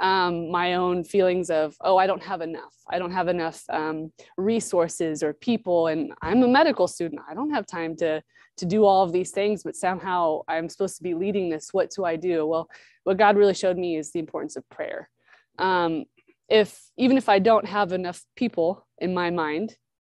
um, 0.00 0.50
my 0.50 0.74
own 0.74 1.04
feelings 1.04 1.50
of, 1.50 1.76
oh, 1.80 1.96
I 1.96 2.06
don't 2.06 2.22
have 2.22 2.40
enough. 2.40 2.74
I 2.90 2.98
don't 2.98 3.12
have 3.12 3.28
enough 3.28 3.62
um, 3.68 4.12
resources 4.36 5.22
or 5.22 5.32
people. 5.34 5.86
And 5.86 6.12
I'm 6.20 6.42
a 6.42 6.48
medical 6.48 6.88
student. 6.88 7.22
I 7.28 7.34
don't 7.34 7.50
have 7.50 7.66
time 7.66 7.96
to, 7.96 8.22
to 8.56 8.66
do 8.66 8.84
all 8.84 9.04
of 9.04 9.12
these 9.12 9.30
things, 9.30 9.62
but 9.62 9.76
somehow 9.76 10.40
I'm 10.48 10.68
supposed 10.68 10.96
to 10.96 11.02
be 11.02 11.14
leading 11.14 11.48
this. 11.48 11.68
What 11.72 11.90
do 11.90 12.04
I 12.04 12.16
do? 12.16 12.46
Well, 12.46 12.68
what 13.04 13.18
God 13.18 13.36
really 13.36 13.54
showed 13.54 13.76
me 13.76 13.96
is 13.96 14.10
the 14.10 14.18
importance 14.18 14.56
of 14.56 14.68
prayer. 14.68 15.08
Um, 15.58 16.04
if 16.48 16.90
even 16.96 17.16
if 17.16 17.28
I 17.28 17.38
don't 17.38 17.66
have 17.66 17.92
enough 17.92 18.24
people 18.36 18.86
in 18.98 19.14
my 19.14 19.30
mind, 19.30 19.76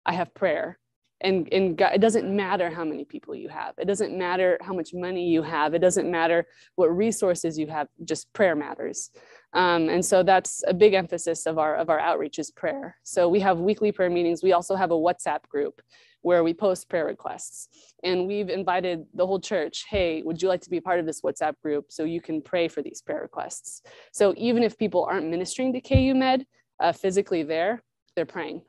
I 0.06 0.14
have 0.14 0.34
prayer. 0.34 0.78
And, 1.20 1.48
and 1.52 1.78
God, 1.78 1.92
it 1.94 2.00
doesn't 2.00 2.28
matter 2.28 2.68
how 2.68 2.84
many 2.84 3.04
people 3.04 3.34
you 3.34 3.48
have. 3.48 3.74
It 3.78 3.86
doesn't 3.86 4.16
matter 4.16 4.58
how 4.60 4.74
much 4.74 4.92
money 4.92 5.28
you 5.28 5.42
have. 5.42 5.72
It 5.72 5.78
doesn't 5.78 6.10
matter 6.10 6.46
what 6.74 6.94
resources 6.94 7.58
you 7.58 7.66
have. 7.68 7.88
Just 8.04 8.30
prayer 8.34 8.54
matters. 8.54 9.10
Um, 9.54 9.88
and 9.88 10.04
so 10.04 10.22
that's 10.22 10.62
a 10.66 10.74
big 10.74 10.92
emphasis 10.92 11.46
of 11.46 11.58
our 11.58 11.76
of 11.76 11.88
our 11.88 12.00
outreach 12.00 12.38
is 12.38 12.50
prayer. 12.50 12.96
So 13.04 13.28
we 13.28 13.40
have 13.40 13.58
weekly 13.58 13.92
prayer 13.92 14.10
meetings. 14.10 14.42
We 14.42 14.52
also 14.52 14.74
have 14.74 14.90
a 14.90 14.96
WhatsApp 14.96 15.48
group 15.48 15.80
where 16.24 16.42
we 16.42 16.54
post 16.54 16.88
prayer 16.88 17.04
requests. 17.04 17.68
And 18.02 18.26
we've 18.26 18.48
invited 18.48 19.04
the 19.12 19.26
whole 19.26 19.38
church, 19.38 19.84
hey, 19.90 20.22
would 20.22 20.40
you 20.40 20.48
like 20.48 20.62
to 20.62 20.70
be 20.70 20.80
part 20.80 20.98
of 20.98 21.04
this 21.04 21.20
WhatsApp 21.20 21.54
group 21.62 21.86
so 21.90 22.04
you 22.04 22.22
can 22.22 22.40
pray 22.40 22.66
for 22.66 22.80
these 22.80 23.02
prayer 23.02 23.20
requests? 23.20 23.82
So 24.10 24.32
even 24.38 24.62
if 24.62 24.78
people 24.78 25.04
aren't 25.04 25.28
ministering 25.28 25.74
to 25.74 25.82
KU 25.82 26.14
Med 26.14 26.46
uh, 26.80 26.92
physically 26.92 27.42
there, 27.42 27.82
they're 28.16 28.24
praying, 28.24 28.62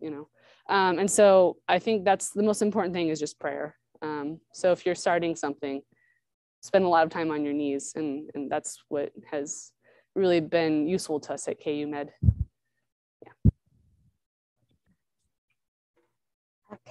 you 0.00 0.10
know. 0.10 0.28
Um, 0.74 0.98
and 0.98 1.10
so 1.10 1.58
I 1.68 1.78
think 1.78 2.06
that's 2.06 2.30
the 2.30 2.42
most 2.42 2.62
important 2.62 2.94
thing 2.94 3.08
is 3.08 3.20
just 3.20 3.38
prayer. 3.38 3.76
Um, 4.00 4.40
so 4.54 4.72
if 4.72 4.86
you're 4.86 4.94
starting 4.94 5.36
something, 5.36 5.82
spend 6.62 6.86
a 6.86 6.88
lot 6.88 7.04
of 7.04 7.10
time 7.10 7.30
on 7.30 7.44
your 7.44 7.54
knees, 7.54 7.92
and, 7.96 8.30
and 8.34 8.50
that's 8.50 8.82
what 8.88 9.12
has 9.30 9.72
really 10.14 10.40
been 10.40 10.88
useful 10.88 11.20
to 11.20 11.34
us 11.34 11.48
at 11.48 11.62
KU 11.62 11.86
Med. 11.86 12.12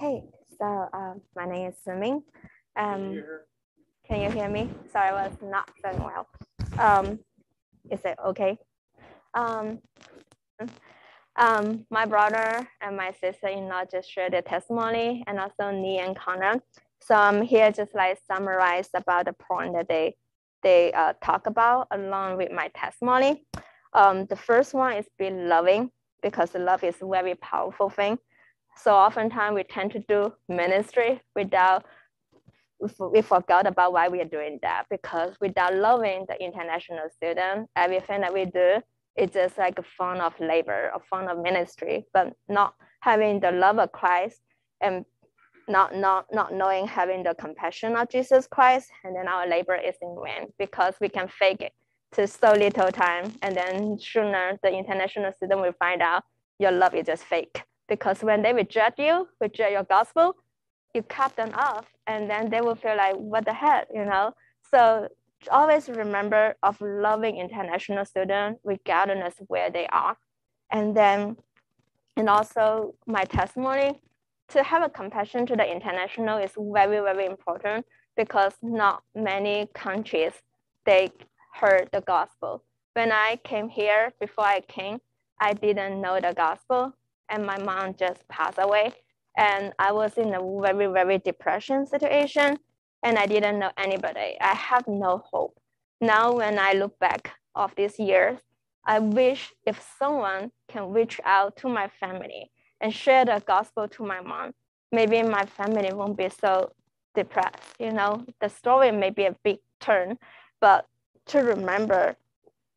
Okay, 0.00 0.22
so 0.60 0.88
um, 0.92 1.20
my 1.34 1.44
name 1.44 1.70
is 1.70 1.74
Swimming. 1.82 2.22
Um, 2.76 3.20
can 4.06 4.20
you 4.20 4.30
hear 4.30 4.48
me? 4.48 4.70
Sorry, 4.92 5.08
I 5.08 5.26
was 5.26 5.36
not 5.42 5.68
feeling 5.82 6.04
well. 6.04 6.28
Um, 6.78 7.18
is 7.90 7.98
it 8.04 8.16
okay? 8.24 8.56
Um, 9.34 9.80
um, 11.34 11.84
my 11.90 12.06
brother 12.06 12.68
and 12.80 12.96
my 12.96 13.10
sister-in-law 13.20 13.86
just 13.90 14.08
shared 14.08 14.34
their 14.34 14.42
testimony 14.42 15.24
and 15.26 15.40
also 15.40 15.72
Nee 15.72 15.98
and 15.98 16.14
Connor. 16.14 16.62
So 17.00 17.16
I'm 17.16 17.42
here 17.42 17.72
just 17.72 17.92
like 17.96 18.20
summarize 18.24 18.90
about 18.94 19.24
the 19.24 19.32
point 19.32 19.72
that 19.72 19.88
they 19.88 20.14
they 20.62 20.92
uh, 20.92 21.14
talk 21.20 21.48
about 21.48 21.88
along 21.90 22.36
with 22.36 22.52
my 22.52 22.68
testimony. 22.68 23.44
Um, 23.94 24.26
the 24.26 24.36
first 24.36 24.74
one 24.74 24.92
is 24.92 25.06
be 25.18 25.30
loving 25.30 25.90
because 26.22 26.54
love 26.54 26.84
is 26.84 26.94
a 27.02 27.06
very 27.06 27.34
powerful 27.34 27.90
thing. 27.90 28.16
So 28.80 28.94
oftentimes 28.94 29.54
we 29.54 29.64
tend 29.64 29.92
to 29.92 30.00
do 30.00 30.32
ministry 30.48 31.20
without, 31.34 31.84
we 33.00 33.22
forgot 33.22 33.66
about 33.66 33.92
why 33.92 34.08
we 34.08 34.20
are 34.20 34.28
doing 34.28 34.58
that. 34.62 34.84
Because 34.88 35.34
without 35.40 35.74
loving 35.74 36.26
the 36.28 36.40
international 36.40 37.08
student, 37.10 37.68
everything 37.74 38.20
that 38.20 38.32
we 38.32 38.44
do 38.44 38.80
is 39.16 39.30
just 39.32 39.58
like 39.58 39.78
a 39.78 39.82
form 39.82 40.20
of 40.20 40.32
labor, 40.38 40.92
a 40.94 41.00
form 41.10 41.26
of 41.26 41.42
ministry, 41.42 42.06
but 42.14 42.32
not 42.48 42.74
having 43.00 43.40
the 43.40 43.50
love 43.50 43.78
of 43.78 43.90
Christ 43.90 44.40
and 44.80 45.04
not, 45.66 45.94
not, 45.94 46.26
not 46.32 46.54
knowing 46.54 46.86
having 46.86 47.24
the 47.24 47.34
compassion 47.34 47.96
of 47.96 48.08
Jesus 48.08 48.46
Christ, 48.46 48.90
and 49.04 49.14
then 49.14 49.28
our 49.28 49.46
labor 49.46 49.74
is 49.74 49.96
in 50.00 50.16
vain 50.24 50.48
because 50.58 50.94
we 51.00 51.08
can 51.08 51.28
fake 51.28 51.60
it 51.60 51.72
to 52.12 52.26
so 52.26 52.52
little 52.52 52.90
time. 52.90 53.32
And 53.42 53.56
then 53.56 53.98
sooner 53.98 54.58
the 54.62 54.70
international 54.72 55.32
student 55.32 55.60
will 55.60 55.74
find 55.78 56.00
out 56.00 56.22
your 56.58 56.70
love 56.70 56.94
is 56.94 57.06
just 57.06 57.24
fake 57.24 57.64
because 57.88 58.22
when 58.22 58.42
they 58.42 58.52
reject 58.52 58.98
you, 58.98 59.28
reject 59.40 59.72
your 59.72 59.84
gospel, 59.84 60.36
you 60.94 61.02
cut 61.02 61.34
them 61.36 61.52
off 61.54 61.86
and 62.06 62.30
then 62.30 62.50
they 62.50 62.60
will 62.60 62.74
feel 62.74 62.96
like, 62.96 63.16
what 63.16 63.44
the 63.44 63.52
heck, 63.52 63.88
you 63.92 64.04
know? 64.04 64.32
So 64.70 65.08
always 65.50 65.88
remember 65.88 66.56
of 66.62 66.80
loving 66.80 67.36
international 67.36 68.04
students 68.04 68.60
regardless 68.64 69.34
where 69.46 69.70
they 69.70 69.86
are. 69.88 70.16
And 70.70 70.96
then, 70.96 71.36
and 72.16 72.28
also 72.28 72.94
my 73.06 73.24
testimony, 73.24 74.00
to 74.48 74.62
have 74.62 74.82
a 74.82 74.88
compassion 74.88 75.46
to 75.46 75.56
the 75.56 75.70
international 75.70 76.38
is 76.38 76.52
very, 76.56 77.00
very 77.00 77.26
important 77.26 77.86
because 78.16 78.54
not 78.62 79.02
many 79.14 79.68
countries, 79.74 80.32
they 80.84 81.10
heard 81.54 81.88
the 81.92 82.00
gospel. 82.00 82.64
When 82.94 83.12
I 83.12 83.38
came 83.44 83.68
here, 83.68 84.12
before 84.18 84.44
I 84.44 84.60
came, 84.60 84.98
I 85.40 85.52
didn't 85.52 86.00
know 86.00 86.18
the 86.20 86.34
gospel 86.34 86.94
and 87.28 87.44
my 87.46 87.58
mom 87.58 87.94
just 87.94 88.26
passed 88.28 88.58
away. 88.58 88.92
And 89.36 89.72
I 89.78 89.92
was 89.92 90.18
in 90.18 90.34
a 90.34 90.60
very, 90.62 90.86
very 90.86 91.18
depression 91.18 91.86
situation 91.86 92.58
and 93.02 93.18
I 93.18 93.26
didn't 93.26 93.58
know 93.58 93.70
anybody. 93.76 94.36
I 94.40 94.54
have 94.54 94.88
no 94.88 95.22
hope. 95.30 95.58
Now, 96.00 96.32
when 96.32 96.58
I 96.58 96.72
look 96.72 96.98
back 96.98 97.32
of 97.54 97.74
these 97.76 97.98
years, 97.98 98.38
I 98.84 98.98
wish 98.98 99.52
if 99.66 99.84
someone 99.98 100.50
can 100.68 100.90
reach 100.92 101.20
out 101.24 101.56
to 101.58 101.68
my 101.68 101.88
family 102.00 102.50
and 102.80 102.92
share 102.92 103.24
the 103.24 103.42
gospel 103.46 103.88
to 103.88 104.02
my 104.04 104.20
mom, 104.20 104.54
maybe 104.92 105.22
my 105.22 105.44
family 105.44 105.92
won't 105.92 106.16
be 106.16 106.28
so 106.28 106.72
depressed. 107.14 107.74
You 107.78 107.92
know, 107.92 108.24
the 108.40 108.48
story 108.48 108.90
may 108.92 109.10
be 109.10 109.24
a 109.26 109.36
big 109.42 109.58
turn, 109.80 110.18
but 110.60 110.86
to 111.26 111.40
remember 111.40 112.16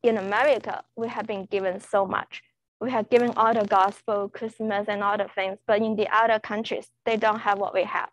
in 0.02 0.18
America, 0.18 0.82
we 0.96 1.08
have 1.08 1.26
been 1.26 1.46
given 1.46 1.80
so 1.80 2.04
much. 2.04 2.42
We 2.82 2.90
have 2.90 3.08
given 3.10 3.30
all 3.36 3.54
the 3.54 3.64
gospel, 3.64 4.28
Christmas, 4.28 4.86
and 4.88 5.04
all 5.04 5.16
the 5.16 5.28
things, 5.36 5.58
but 5.68 5.80
in 5.80 5.94
the 5.94 6.08
other 6.12 6.40
countries, 6.40 6.88
they 7.06 7.16
don't 7.16 7.38
have 7.38 7.60
what 7.60 7.74
we 7.74 7.84
have. 7.84 8.08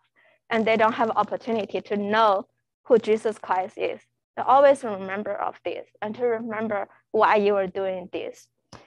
And 0.48 0.64
they 0.64 0.76
don't 0.76 0.92
have 0.92 1.10
opportunity 1.10 1.80
to 1.80 1.96
know 1.96 2.46
who 2.84 2.98
Jesus 2.98 3.36
Christ 3.36 3.76
is. 3.76 4.00
To 4.36 4.44
always 4.46 4.84
remember 4.84 5.34
of 5.34 5.56
this 5.64 5.88
and 6.00 6.14
to 6.14 6.24
remember 6.24 6.88
why 7.10 7.34
you 7.34 7.56
are 7.56 7.66
doing 7.66 8.08
this. 8.12 8.46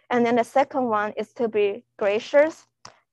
And 0.10 0.26
then 0.26 0.38
the 0.38 0.46
second 0.46 0.86
one 0.86 1.12
is 1.18 1.34
to 1.34 1.50
be 1.50 1.84
gracious, 2.00 2.66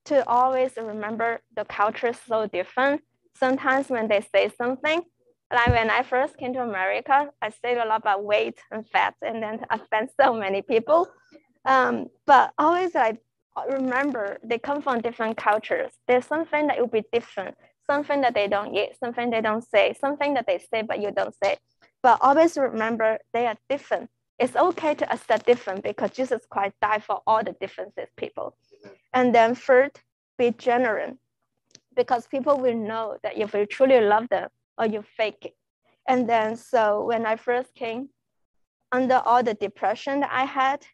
to 0.05 0.25
always 0.29 0.77
remember 0.77 1.41
the 1.57 1.65
culture 1.65 2.11
is 2.11 2.21
so 2.25 2.47
different. 2.47 3.03
Sometimes 3.35 3.89
when 3.89 4.07
they 4.07 4.21
say 4.33 4.49
something, 4.57 5.03
like 5.53 5.67
when 5.69 5.91
I 5.91 6.05
first 6.05 6.37
came 6.37 6.53
to 6.53 6.63
America, 6.63 7.31
I 7.43 7.51
said 7.51 7.79
a 7.79 7.85
lot 7.85 8.03
about 8.03 8.23
weight 8.23 8.61
and 8.71 8.89
fat, 8.89 9.15
and 9.23 9.43
then 9.43 9.59
I 9.69 9.75
offend 9.75 10.11
so 10.21 10.33
many 10.33 10.63
people. 10.63 11.09
Um, 11.65 12.07
but 12.27 12.53
always 12.59 12.97
I 12.97 13.19
remember 13.69 14.39
they 14.43 14.59
come 14.59 14.83
from 14.83 15.01
different 15.01 15.37
cultures. 15.37 15.93
There's 16.09 16.27
something 16.27 16.67
that 16.69 16.79
will 16.79 16.87
be 16.87 17.05
different, 17.13 17.57
something 17.87 18.21
that 18.23 18.35
they 18.35 18.49
don't 18.49 18.75
eat, 18.75 18.93
something 18.99 19.31
they 19.31 19.41
don't 19.41 19.65
say, 19.69 19.95
something 20.01 20.35
that 20.35 20.47
they 20.47 20.59
say 20.73 20.83
but 20.83 21.01
you 21.01 21.11
don't 21.11 21.35
say. 21.43 21.59
But 22.03 22.19
always 22.23 22.57
remember 22.57 23.19
they 23.33 23.47
are 23.47 23.57
different. 23.69 24.09
It's 24.39 24.57
okay 24.57 24.95
to 24.95 25.13
accept 25.13 25.45
different 25.45 25.83
because 25.83 26.13
Jesus 26.13 26.43
Christ 26.51 26.75
died 26.81 27.05
for 27.05 27.21
all 27.27 27.45
the 27.45 27.55
differences 27.61 28.09
people. 28.17 28.57
And 29.13 29.35
then 29.35 29.55
third, 29.55 29.93
be 30.39 30.53
genuine 30.53 31.19
because 31.95 32.27
people 32.27 32.59
will 32.59 32.75
know 32.75 33.19
that 33.23 33.37
if 33.37 33.53
you 33.53 33.67
truly 33.67 34.01
love 34.01 34.29
them, 34.31 34.49
or 34.79 34.87
you 34.87 35.05
fake 35.17 35.43
it. 35.43 35.55
And 36.09 36.29
then, 36.29 36.57
so 36.57 37.05
when 37.05 37.27
I 37.27 37.37
first 37.37 37.75
came, 37.75 38.09
under 38.91 39.23
all 39.25 39.43
the 39.43 39.55
depression 39.55 40.21
that 40.21 40.31
I 40.33 40.45
had, 40.45 40.85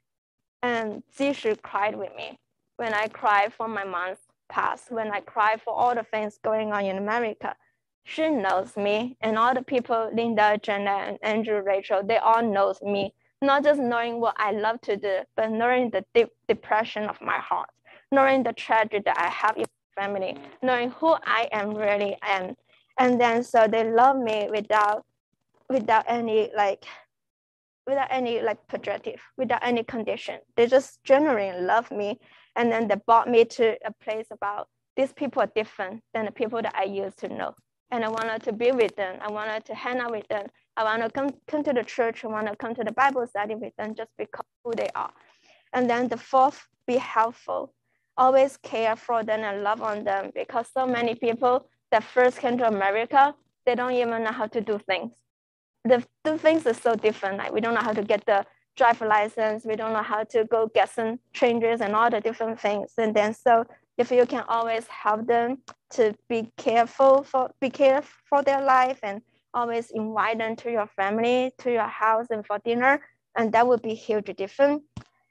and 0.67 1.03
Jishu 1.17 1.61
cried 1.63 1.97
with 1.97 2.15
me. 2.17 2.39
When 2.77 2.93
I 2.93 3.07
cried 3.09 3.53
for 3.53 3.69
my 3.69 3.85
mom's 3.85 4.19
past, 4.49 4.91
when 4.91 5.11
I 5.13 5.21
cried 5.21 5.63
for 5.63 5.73
all 5.73 5.95
the 5.95 6.03
things 6.03 6.39
going 6.43 6.73
on 6.73 6.85
in 6.85 6.99
America, 6.99 7.55
she 8.05 8.29
knows 8.29 8.77
me, 8.77 9.17
and 9.21 9.39
all 9.39 9.55
the 9.55 9.63
people, 9.63 10.11
Linda, 10.13 10.59
Jenna, 10.63 10.97
and 11.09 11.19
Andrew, 11.23 11.61
Rachel, 11.63 12.03
they 12.05 12.19
all 12.19 12.43
knows 12.43 12.81
me. 12.83 13.15
Not 13.43 13.65
just 13.65 13.81
knowing 13.81 14.21
what 14.21 14.35
I 14.39 14.53
love 14.53 14.81
to 14.83 14.97
do, 14.97 15.19
but 15.37 15.51
knowing 15.51 15.91
the 15.91 16.05
deep 16.15 16.31
depression 16.49 17.05
of 17.05 17.21
my 17.21 17.39
heart, 17.39 17.71
knowing 18.11 18.43
the 18.43 18.53
tragedy 18.53 19.03
that 19.05 19.19
I 19.19 19.29
have 19.29 19.57
in 19.57 19.67
my 19.97 20.03
family, 20.03 20.37
knowing 20.63 20.91
who 20.91 21.15
I 21.25 21.49
am 21.53 21.75
really 21.75 22.17
am, 22.23 22.57
and 22.99 23.21
then 23.21 23.43
so 23.43 23.67
they 23.67 23.85
love 23.85 24.17
me 24.17 24.49
without 24.51 25.05
without 25.69 26.05
any 26.07 26.51
like 26.57 26.85
without 27.87 28.09
any 28.11 28.41
like 28.41 28.67
projective 28.69 29.21
without 29.37 29.61
any 29.63 29.85
condition. 29.85 30.41
They 30.57 30.67
just 30.67 31.03
genuinely 31.05 31.61
love 31.61 31.91
me 31.91 32.19
and 32.57 32.71
then 32.71 32.89
they 32.89 32.97
brought 33.07 33.29
me 33.29 33.45
to 33.45 33.77
a 33.85 33.93
place 34.03 34.27
about 34.31 34.69
these 34.97 35.13
people 35.13 35.43
are 35.43 35.53
different 35.55 36.03
than 36.15 36.25
the 36.25 36.33
people 36.33 36.61
that 36.63 36.75
i 36.75 36.85
used 36.85 37.19
to 37.19 37.29
know. 37.29 37.55
And 37.91 38.05
i 38.05 38.09
wanted 38.09 38.43
to 38.45 38.53
be 38.53 38.73
with 38.73 38.97
them. 38.97 39.19
I 39.21 39.31
wanted 39.31 39.65
to 39.67 39.75
hang 39.75 39.99
out 40.01 40.11
with 40.11 40.27
them. 40.29 40.47
I 40.77 40.85
want 40.85 41.03
to 41.03 41.11
come, 41.11 41.31
come 41.47 41.63
to 41.65 41.73
the 41.73 41.85
church. 41.85 42.25
I 42.25 42.29
want 42.29 42.49
to 42.49 42.57
come 42.57 42.75
to 42.75 42.85
the 42.85 42.93
bible 42.93 43.27
study 43.27 43.55
with 43.55 43.75
them 43.77 43.95
just 43.95 44.11
because 44.19 44.45
who 44.65 44.73
they 44.75 44.89
are. 44.95 45.13
And 45.73 45.89
then 45.89 46.09
the 46.09 46.17
fourth 46.17 46.67
be 46.87 46.97
helpful. 46.97 47.75
Always 48.17 48.57
care 48.57 48.97
for 48.97 49.23
them 49.23 49.41
and 49.41 49.63
love 49.63 49.83
on 49.83 50.05
them 50.05 50.31
because 50.35 50.67
so 50.73 50.87
many 50.87 51.15
people 51.15 51.69
that 51.93 52.03
first 52.03 52.39
came 52.39 52.59
to 52.59 52.67
America, 52.67 53.35
they 53.67 53.75
don't 53.75 53.93
even 53.93 54.25
know 54.25 54.33
how 54.33 54.47
to 54.47 54.61
do 54.61 54.79
things. 54.79 55.13
The 55.89 56.05
do 56.25 56.37
things 56.37 56.67
are 56.67 56.75
so 56.75 56.95
different. 56.95 57.39
Like 57.39 57.53
we 57.53 57.61
don't 57.61 57.75
know 57.75 57.81
how 57.81 57.93
to 57.93 58.03
get 58.03 58.25
the 58.27 58.45
driver 58.77 59.07
license. 59.07 59.65
We 59.65 59.77
don't 59.77 59.93
know 59.93 60.03
how 60.03 60.25
to 60.25 60.45
go 60.45 60.71
get 60.75 60.91
some 60.91 61.19
changes 61.33 61.81
and 61.81 61.95
all 61.95 62.11
the 62.11 62.21
different 62.21 62.61
things. 62.61 62.93
And 62.99 63.15
then 63.15 63.35
so 63.35 63.65
if 63.97 64.11
you 64.11 64.27
can 64.27 64.45
always 64.49 64.87
help 64.89 65.27
them 65.27 65.59
to 65.91 66.15
be 66.29 66.53
careful 66.57 67.23
for 67.23 67.51
be 67.61 67.71
careful 67.71 68.13
for 68.29 68.43
their 68.43 68.61
life 68.61 68.99
and 69.03 69.23
always 69.55 69.91
invite 69.91 70.39
them 70.39 70.55
to 70.57 70.71
your 70.71 70.87
family, 70.87 71.53
to 71.59 71.73
your 71.73 71.89
house 71.89 72.27
and 72.31 72.47
for 72.47 72.59
dinner, 72.59 73.01
and 73.37 73.53
that 73.53 73.67
would 73.67 73.83
be 73.83 73.95
huge 73.95 74.31
difference. 74.37 74.83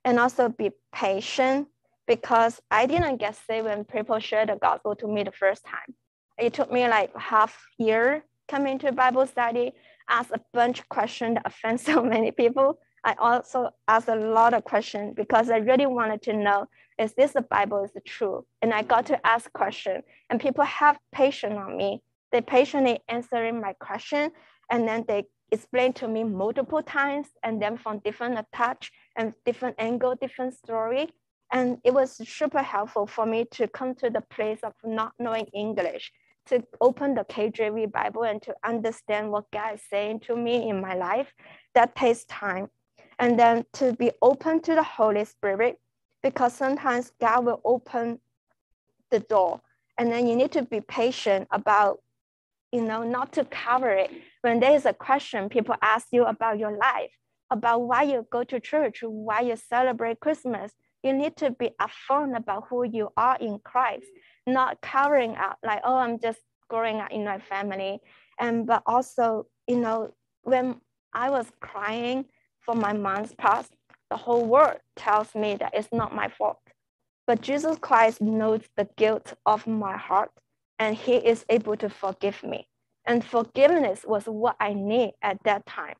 And 0.04 0.20
also 0.20 0.50
be 0.50 0.72
patient 0.94 1.68
because 2.08 2.62
I 2.70 2.86
didn't 2.86 3.18
get 3.18 3.36
saved 3.48 3.66
when 3.66 3.84
people 3.84 4.20
shared 4.20 4.50
the 4.50 4.56
gospel 4.56 4.96
to 4.98 5.08
me 5.08 5.24
the 5.24 5.32
first 5.32 5.66
time. 5.66 5.96
It 6.38 6.54
took 6.54 6.72
me 6.72 6.88
like 6.88 7.16
half 7.18 7.66
year 7.78 8.24
coming 8.48 8.78
to 8.80 8.92
Bible 8.92 9.26
study, 9.26 9.74
ask 10.10 10.32
a 10.32 10.42
bunch 10.54 10.80
of 10.80 10.90
questions 10.90 11.36
that 11.36 11.44
offend 11.46 11.80
so 11.90 12.04
many 12.04 12.32
people. 12.32 12.80
I 13.04 13.14
also 13.20 13.70
asked 13.88 14.08
a 14.08 14.16
lot 14.16 14.54
of 14.54 14.64
questions 14.64 15.14
because 15.16 15.50
I 15.52 15.58
really 15.58 15.86
wanted 15.86 16.24
to 16.24 16.34
know, 16.34 16.68
is 16.98 17.14
this 17.14 17.34
the 17.34 17.42
Bible 17.42 17.84
is 17.84 17.92
the 17.94 18.02
true? 18.02 18.46
And 18.64 18.74
I 18.74 18.82
got 18.82 19.06
to 19.08 19.28
ask 19.28 19.52
questions 19.54 20.04
and 20.30 20.42
people 20.42 20.64
have 20.64 20.98
patience 21.12 21.56
on 21.56 21.78
me. 21.78 22.02
They 22.32 22.42
patiently 22.42 23.00
answering 23.08 23.62
my 23.62 23.74
question 23.74 24.32
and 24.72 24.88
then 24.88 25.06
they 25.08 25.26
explain 25.52 25.94
to 25.94 26.08
me 26.08 26.24
multiple 26.24 26.82
times 26.82 27.28
and 27.44 27.62
then 27.62 27.78
from 27.78 28.00
different 28.00 28.40
touch 28.54 28.92
and 29.16 29.34
different 29.46 29.76
angle, 29.78 30.16
different 30.16 30.56
story. 30.56 31.10
And 31.52 31.78
it 31.84 31.94
was 31.94 32.18
super 32.28 32.64
helpful 32.64 33.06
for 33.06 33.28
me 33.28 33.46
to 33.52 33.68
come 33.68 33.94
to 33.96 34.10
the 34.10 34.22
place 34.22 34.60
of 34.64 34.74
not 34.84 35.14
knowing 35.20 35.46
English 35.54 36.12
to 36.48 36.64
open 36.80 37.16
the 37.16 37.24
KJV 37.24 37.92
Bible 37.92 38.24
and 38.24 38.42
to 38.44 38.56
understand 38.64 39.32
what 39.32 39.50
God 39.52 39.76
is 39.76 39.82
saying 39.90 40.22
to 40.22 40.36
me 40.36 40.70
in 40.70 40.82
my 40.82 40.94
life, 40.96 41.34
that 41.74 41.96
takes 41.96 42.26
time. 42.26 42.70
And 43.20 43.40
then 43.40 43.66
to 43.74 43.94
be 43.94 44.12
open 44.22 44.62
to 44.62 44.76
the 44.76 44.84
Holy 44.84 45.26
Spirit, 45.26 45.80
because 46.22 46.54
sometimes 46.54 47.12
God 47.20 47.46
will 47.46 47.62
open 47.64 48.20
the 49.10 49.20
door. 49.20 49.62
And 49.98 50.12
then 50.12 50.28
you 50.28 50.36
need 50.36 50.52
to 50.52 50.64
be 50.64 50.82
patient 50.82 51.48
about, 51.52 52.02
you 52.72 52.82
know, 52.82 53.04
not 53.04 53.32
to 53.34 53.46
cover 53.46 53.92
it. 53.92 54.12
When 54.42 54.60
there 54.60 54.76
is 54.76 54.86
a 54.86 54.94
question, 54.94 55.50
people 55.50 55.76
ask 55.82 56.08
you 56.12 56.26
about 56.26 56.60
your 56.60 56.78
life, 56.78 57.12
about 57.50 57.84
why 57.84 58.04
you 58.04 58.28
go 58.30 58.44
to 58.44 58.60
church, 58.60 59.00
why 59.04 59.42
you 59.42 59.56
celebrate 59.56 60.20
Christmas. 60.20 60.74
You 61.04 61.14
need 61.14 61.38
to 61.38 61.52
be 61.52 61.70
upfront 61.80 62.36
about 62.36 62.66
who 62.70 62.84
you 62.84 63.10
are 63.16 63.38
in 63.40 63.60
Christ 63.64 64.08
not 64.48 64.82
covering 64.82 65.36
up 65.36 65.58
like 65.64 65.82
oh 65.84 65.98
i'm 65.98 66.20
just 66.20 66.40
growing 66.70 67.00
up 67.00 67.12
in 67.12 67.24
my 67.24 67.40
family. 67.40 68.00
And 68.40 68.66
but 68.66 68.84
also 68.86 69.48
you 69.68 69.78
know 69.78 70.14
when 70.44 70.82
i 71.14 71.30
was 71.30 71.48
crying 71.60 72.26
for 72.60 72.76
my 72.76 72.94
mom's 72.94 73.34
past 73.36 73.74
the 74.10 74.18
whole 74.18 74.46
world 74.46 74.78
tells 74.96 75.34
me 75.36 75.56
that 75.56 75.74
it's 75.74 75.90
not 75.92 76.14
my 76.14 76.30
fault. 76.30 76.60
But 77.28 77.42
jesus 77.42 77.78
christ 77.80 78.22
knows 78.22 78.62
the 78.76 78.88
guilt 78.98 79.34
of 79.46 79.68
my 79.68 79.98
heart 79.98 80.32
and 80.80 80.96
he 80.96 81.16
is 81.16 81.46
able 81.50 81.78
to 81.78 81.90
forgive 81.90 82.44
me. 82.44 82.68
And 83.06 83.24
forgiveness 83.24 84.04
was 84.06 84.26
what 84.26 84.56
i 84.60 84.74
need 84.74 85.14
at 85.22 85.38
that 85.44 85.66
time. 85.66 85.96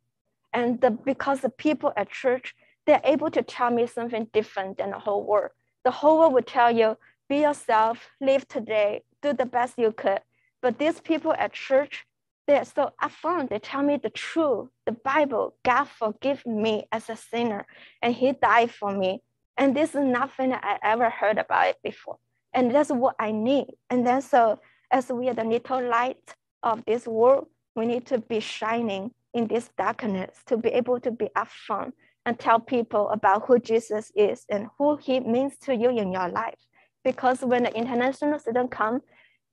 And 0.54 0.80
the, 0.82 0.92
because 0.92 1.42
the 1.42 1.50
people 1.50 1.94
at 1.98 2.10
church 2.10 2.54
they're 2.86 3.02
able 3.04 3.32
to 3.32 3.42
tell 3.42 3.72
me 3.72 3.88
something 3.88 4.28
different 4.32 4.78
than 4.78 4.92
the 4.92 5.00
whole 5.00 5.26
world. 5.26 5.52
The 5.84 5.92
whole 5.92 6.20
world 6.20 6.34
would 6.34 6.48
tell 6.48 6.72
you 6.72 6.98
be 7.28 7.38
yourself, 7.38 8.10
live 8.22 8.48
today, 8.48 9.02
do 9.22 9.34
the 9.34 9.46
best 9.46 9.76
you 9.78 9.92
could. 9.92 10.20
But 10.62 10.78
these 10.78 11.00
people 11.00 11.34
at 11.34 11.54
church, 11.54 12.06
they're 12.48 12.66
so 12.66 12.92
upfront. 13.02 13.50
They 13.50 13.60
tell 13.60 13.82
me 13.82 13.98
the 13.98 14.12
truth, 14.12 14.70
the 14.86 14.92
Bible. 14.92 15.56
God 15.64 15.86
forgive 15.86 16.46
me 16.46 16.88
as 16.92 17.10
a 17.10 17.16
sinner, 17.16 17.66
and 18.02 18.14
He 18.14 18.34
died 18.34 18.72
for 18.72 18.92
me. 18.92 19.24
And 19.58 19.76
this 19.76 19.96
is 19.96 20.04
nothing 20.04 20.54
I 20.54 20.78
ever 20.84 21.10
heard 21.10 21.38
about 21.38 21.68
it 21.68 21.78
before. 21.84 22.18
And 22.54 22.74
that's 22.74 22.90
what 22.90 23.16
I 23.20 23.32
need. 23.32 23.68
And 23.90 24.06
then 24.06 24.22
so, 24.22 24.60
as 24.92 25.12
we 25.12 25.30
are 25.30 25.34
the 25.34 25.44
little 25.44 25.88
light 25.88 26.36
of 26.62 26.84
this 26.86 27.08
world, 27.08 27.48
we 27.76 27.86
need 27.86 28.06
to 28.08 28.20
be 28.20 28.40
shining 28.40 29.12
in 29.34 29.48
this 29.48 29.70
darkness 29.78 30.38
to 30.46 30.58
be 30.58 30.70
able 30.70 31.00
to 31.00 31.12
be 31.12 31.30
upfront 31.36 31.92
and 32.26 32.40
tell 32.40 32.60
people 32.60 33.10
about 33.10 33.46
who 33.46 33.60
Jesus 33.60 34.12
is 34.16 34.46
and 34.50 34.68
who 34.78 34.98
He 34.98 35.20
means 35.20 35.58
to 35.64 35.76
you 35.76 35.90
in 35.90 36.12
your 36.12 36.30
life 36.30 36.60
because 37.06 37.42
when 37.42 37.64
the 37.64 37.74
international 37.74 38.40
students 38.40 38.76
come 38.76 39.02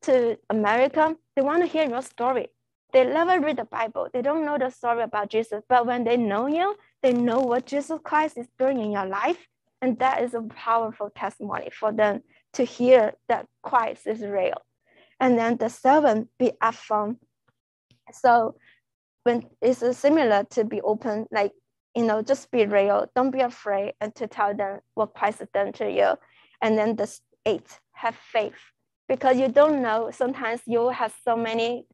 to 0.02 0.36
America, 0.50 1.14
they 1.36 1.42
want 1.42 1.62
to 1.62 1.68
hear 1.68 1.88
your 1.88 2.02
story. 2.02 2.48
They 2.92 3.04
never 3.04 3.38
read 3.40 3.58
the 3.58 3.64
Bible. 3.64 4.08
They 4.12 4.22
don't 4.22 4.44
know 4.44 4.58
the 4.58 4.70
story 4.70 5.02
about 5.02 5.30
Jesus. 5.30 5.62
But 5.68 5.86
when 5.86 6.02
they 6.02 6.16
know 6.16 6.46
you, 6.46 6.74
they 7.02 7.12
know 7.12 7.40
what 7.40 7.66
Jesus 7.66 8.00
Christ 8.02 8.38
is 8.38 8.48
doing 8.58 8.80
in 8.80 8.90
your 8.90 9.06
life. 9.06 9.38
And 9.80 9.98
that 9.98 10.22
is 10.22 10.34
a 10.34 10.42
powerful 10.42 11.10
testimony 11.14 11.70
for 11.70 11.92
them 11.92 12.22
to 12.54 12.64
hear 12.64 13.12
that 13.28 13.46
Christ 13.62 14.06
is 14.06 14.22
real. 14.22 14.60
And 15.20 15.38
then 15.38 15.56
the 15.56 15.68
seven, 15.68 16.28
be 16.38 16.52
upfront. 16.62 17.18
So 18.12 18.56
when 19.24 19.44
it's 19.60 19.82
similar 19.96 20.44
to 20.50 20.64
be 20.64 20.80
open, 20.80 21.26
like, 21.30 21.52
you 21.94 22.04
know, 22.04 22.22
just 22.22 22.50
be 22.50 22.66
real. 22.66 23.06
Don't 23.14 23.30
be 23.30 23.40
afraid 23.40 23.94
and 24.00 24.14
to 24.16 24.26
tell 24.26 24.54
them 24.54 24.80
what 24.94 25.14
Christ 25.14 25.40
has 25.40 25.48
done 25.52 25.72
to 25.74 25.90
you. 25.90 26.14
And 26.60 26.78
then 26.78 26.96
the 26.96 27.06
eight, 27.46 27.66
have 27.92 28.16
faith 28.16 28.58
because 29.08 29.38
you 29.38 29.48
don't 29.48 29.82
know. 29.82 30.10
Sometimes 30.12 30.60
you 30.66 30.88
have 30.88 31.14
so 31.24 31.36
many 31.36 31.86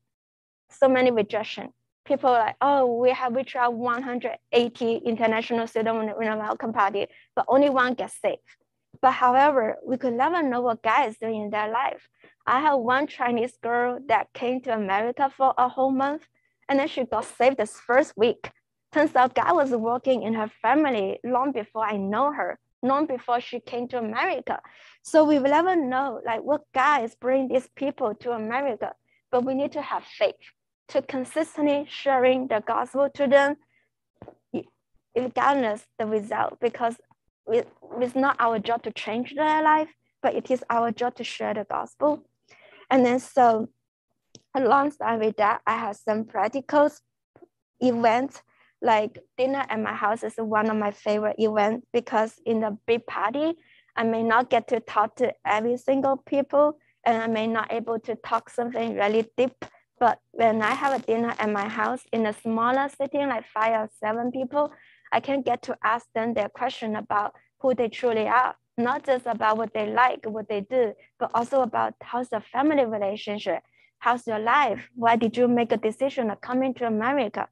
so 0.70 0.88
many 0.88 1.11
rejection. 1.11 1.70
People 2.05 2.30
like, 2.30 2.57
oh, 2.61 2.99
we 3.01 3.11
have 3.11 3.34
reached 3.34 3.57
out 3.57 3.74
180 3.74 4.96
international 5.05 5.66
students 5.66 6.14
in 6.20 6.28
a 6.28 6.36
welcome 6.36 6.72
party, 6.72 7.07
but 7.36 7.44
only 7.49 7.68
one 7.68 7.94
gets 7.94 8.18
saved. 8.20 8.40
But 9.01 9.12
however, 9.12 9.76
we 9.86 9.99
could 9.99 10.14
never 10.14 10.42
know 10.42 10.61
what 10.61 10.82
God 10.82 11.09
is 11.09 11.18
doing 11.18 11.42
in 11.42 11.51
their 11.51 11.70
life. 11.70 12.09
I 12.46 12.61
have 12.61 12.78
one 12.78 13.07
Chinese 13.07 13.53
girl 13.62 13.99
that 14.09 14.32
came 14.32 14.61
to 14.62 14.74
America 14.74 15.30
for 15.36 15.53
a 15.59 15.68
whole 15.68 15.90
month, 15.90 16.26
and 16.68 16.78
then 16.78 16.88
she 16.88 17.05
got 17.05 17.24
saved 17.24 17.59
this 17.59 17.78
first 17.78 18.14
week. 18.16 18.51
Turns 18.90 19.14
out 19.14 19.34
God 19.34 19.55
was 19.55 19.70
working 19.70 20.22
in 20.22 20.32
her 20.32 20.51
family 20.62 21.20
long 21.22 21.53
before 21.53 21.84
I 21.84 21.99
know 21.99 22.32
her, 22.32 22.59
long 22.83 23.07
before 23.07 23.41
she 23.41 23.61
came 23.61 23.89
to 23.89 23.99
America. 23.99 24.61
So 25.03 25.24
we 25.24 25.39
will 25.39 25.51
never 25.51 25.74
know 25.76 26.20
like 26.24 26.43
what 26.43 26.62
God 26.74 27.05
is 27.05 27.14
bringing 27.14 27.49
these 27.49 27.68
people 27.74 28.14
to 28.16 28.33
America, 28.33 28.93
but 29.31 29.45
we 29.45 29.55
need 29.55 29.72
to 29.72 29.83
have 29.83 30.05
faith 30.05 30.35
to 30.89 31.03
consistently 31.03 31.87
sharing 31.89 32.49
the 32.49 32.62
gospel 32.66 33.11
to 33.14 33.26
them, 33.26 33.57
It 34.53 34.66
regardless 35.14 35.85
the 35.99 36.07
result, 36.07 36.59
because 36.61 36.97
it's 37.47 38.14
not 38.14 38.37
our 38.39 38.59
job 38.59 38.83
to 38.85 38.93
change 38.93 39.35
their 39.35 39.62
life, 39.62 39.89
but 40.22 40.35
it 40.35 40.51
is 40.51 40.64
our 40.70 40.93
job 40.93 41.14
to 41.16 41.24
share 41.24 41.55
the 41.55 41.64
gospel. 41.64 42.22
And 42.91 43.05
then 43.05 43.18
so 43.18 43.68
alongside 44.55 45.20
with 45.20 45.37
that, 45.37 45.61
I 45.66 45.79
have 45.79 45.97
some 45.97 46.24
practical 46.24 46.91
events 47.81 48.43
like 48.81 49.18
dinner 49.37 49.64
at 49.68 49.81
my 49.81 49.95
house 49.95 50.22
is 50.22 50.35
one 50.37 50.70
of 50.70 50.76
my 50.76 50.91
favorite 50.91 51.37
events 51.39 51.87
because 51.93 52.41
in 52.47 52.61
the 52.61 52.76
big 52.87 53.07
party, 53.07 53.55
I 53.97 54.05
may 54.05 54.22
not 54.22 54.51
get 54.51 54.68
to 54.68 54.81
talk 54.81 55.16
to 55.16 55.33
every 55.45 55.76
single 55.76 56.16
people 56.16 56.79
and 57.05 57.20
I 57.22 57.26
may 57.26 57.47
not 57.47 57.72
able 57.72 57.99
to 58.01 58.14
talk 58.16 58.51
something 58.51 58.95
really 58.95 59.29
deep. 59.37 59.64
But 59.99 60.20
when 60.31 60.62
I 60.62 60.74
have 60.74 61.01
a 61.01 61.05
dinner 61.05 61.35
at 61.39 61.51
my 61.51 61.68
house 61.68 62.03
in 62.12 62.26
a 62.26 62.33
smaller 62.33 62.89
setting, 62.97 63.29
like 63.29 63.45
five 63.53 63.72
or 63.72 63.91
seven 63.99 64.31
people, 64.31 64.72
I 65.11 65.20
can 65.20 65.43
get 65.43 65.62
to 65.62 65.76
ask 65.83 66.07
them 66.14 66.35
their 66.35 66.49
question 66.49 66.95
about 66.95 67.35
who 67.61 67.74
they 67.74 67.89
truly 67.89 68.29
are, 68.29 68.55
not 68.76 69.05
just 69.05 69.26
about 69.26 69.57
what 69.57 69.74
they 69.74 69.91
like, 69.91 70.24
what 70.24 70.49
they 70.49 70.61
do, 70.61 70.93
but 71.18 71.31
also 71.35 71.62
about 71.62 71.95
how's 72.01 72.29
the 72.29 72.41
family 72.41 72.85
relationship, 72.85 73.62
how's 73.99 74.26
your 74.26 74.39
life, 74.39 74.89
why 74.95 75.16
did 75.16 75.37
you 75.37 75.49
make 75.49 75.72
a 75.72 75.76
decision 75.76 76.31
of 76.31 76.41
coming 76.41 76.74
to 76.74 76.87
America, 76.87 77.49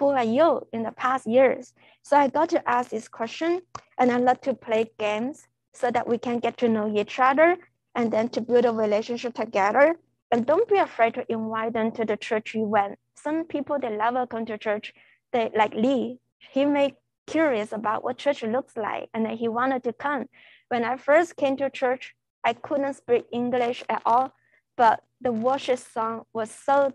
who 0.00 0.08
are 0.08 0.24
you 0.24 0.66
in 0.72 0.82
the 0.82 0.92
past 0.92 1.26
years? 1.26 1.74
So 2.02 2.16
I 2.16 2.28
got 2.28 2.48
to 2.48 2.68
ask 2.68 2.90
this 2.90 3.06
question, 3.06 3.60
and 3.98 4.10
I 4.10 4.16
love 4.16 4.40
to 4.40 4.54
play 4.54 4.90
games 4.98 5.46
so 5.74 5.90
that 5.90 6.08
we 6.08 6.18
can 6.18 6.40
get 6.40 6.56
to 6.56 6.68
know 6.68 6.92
each 6.92 7.20
other 7.20 7.58
and 7.94 8.10
then 8.12 8.30
to 8.30 8.40
build 8.40 8.64
a 8.64 8.72
relationship 8.72 9.34
together. 9.34 9.96
And 10.32 10.46
don't 10.46 10.68
be 10.68 10.78
afraid 10.78 11.14
to 11.14 11.30
invite 11.30 11.74
them 11.74 11.92
to 11.92 12.04
the 12.04 12.16
church 12.16 12.54
you 12.54 12.62
went. 12.62 12.98
Some 13.14 13.44
people 13.44 13.78
they 13.78 13.90
never 13.90 14.26
come 14.26 14.46
to 14.46 14.56
church. 14.56 14.94
They 15.32 15.50
like 15.54 15.74
Lee, 15.74 16.18
he 16.38 16.64
made 16.64 16.94
curious 17.26 17.70
about 17.72 18.02
what 18.02 18.18
church 18.18 18.42
looks 18.42 18.76
like 18.76 19.08
and 19.14 19.26
he 19.28 19.48
wanted 19.48 19.84
to 19.84 19.92
come. 19.92 20.26
When 20.68 20.82
I 20.82 20.96
first 20.96 21.36
came 21.36 21.56
to 21.58 21.68
church, 21.68 22.14
I 22.42 22.54
couldn't 22.54 22.94
speak 22.94 23.26
English 23.32 23.84
at 23.88 24.02
all, 24.06 24.32
but 24.76 25.02
the 25.20 25.30
worship 25.30 25.78
song 25.78 26.22
was 26.32 26.50
so, 26.50 26.94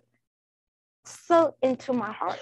so 1.05 1.55
into 1.61 1.93
my 1.93 2.11
heart 2.11 2.39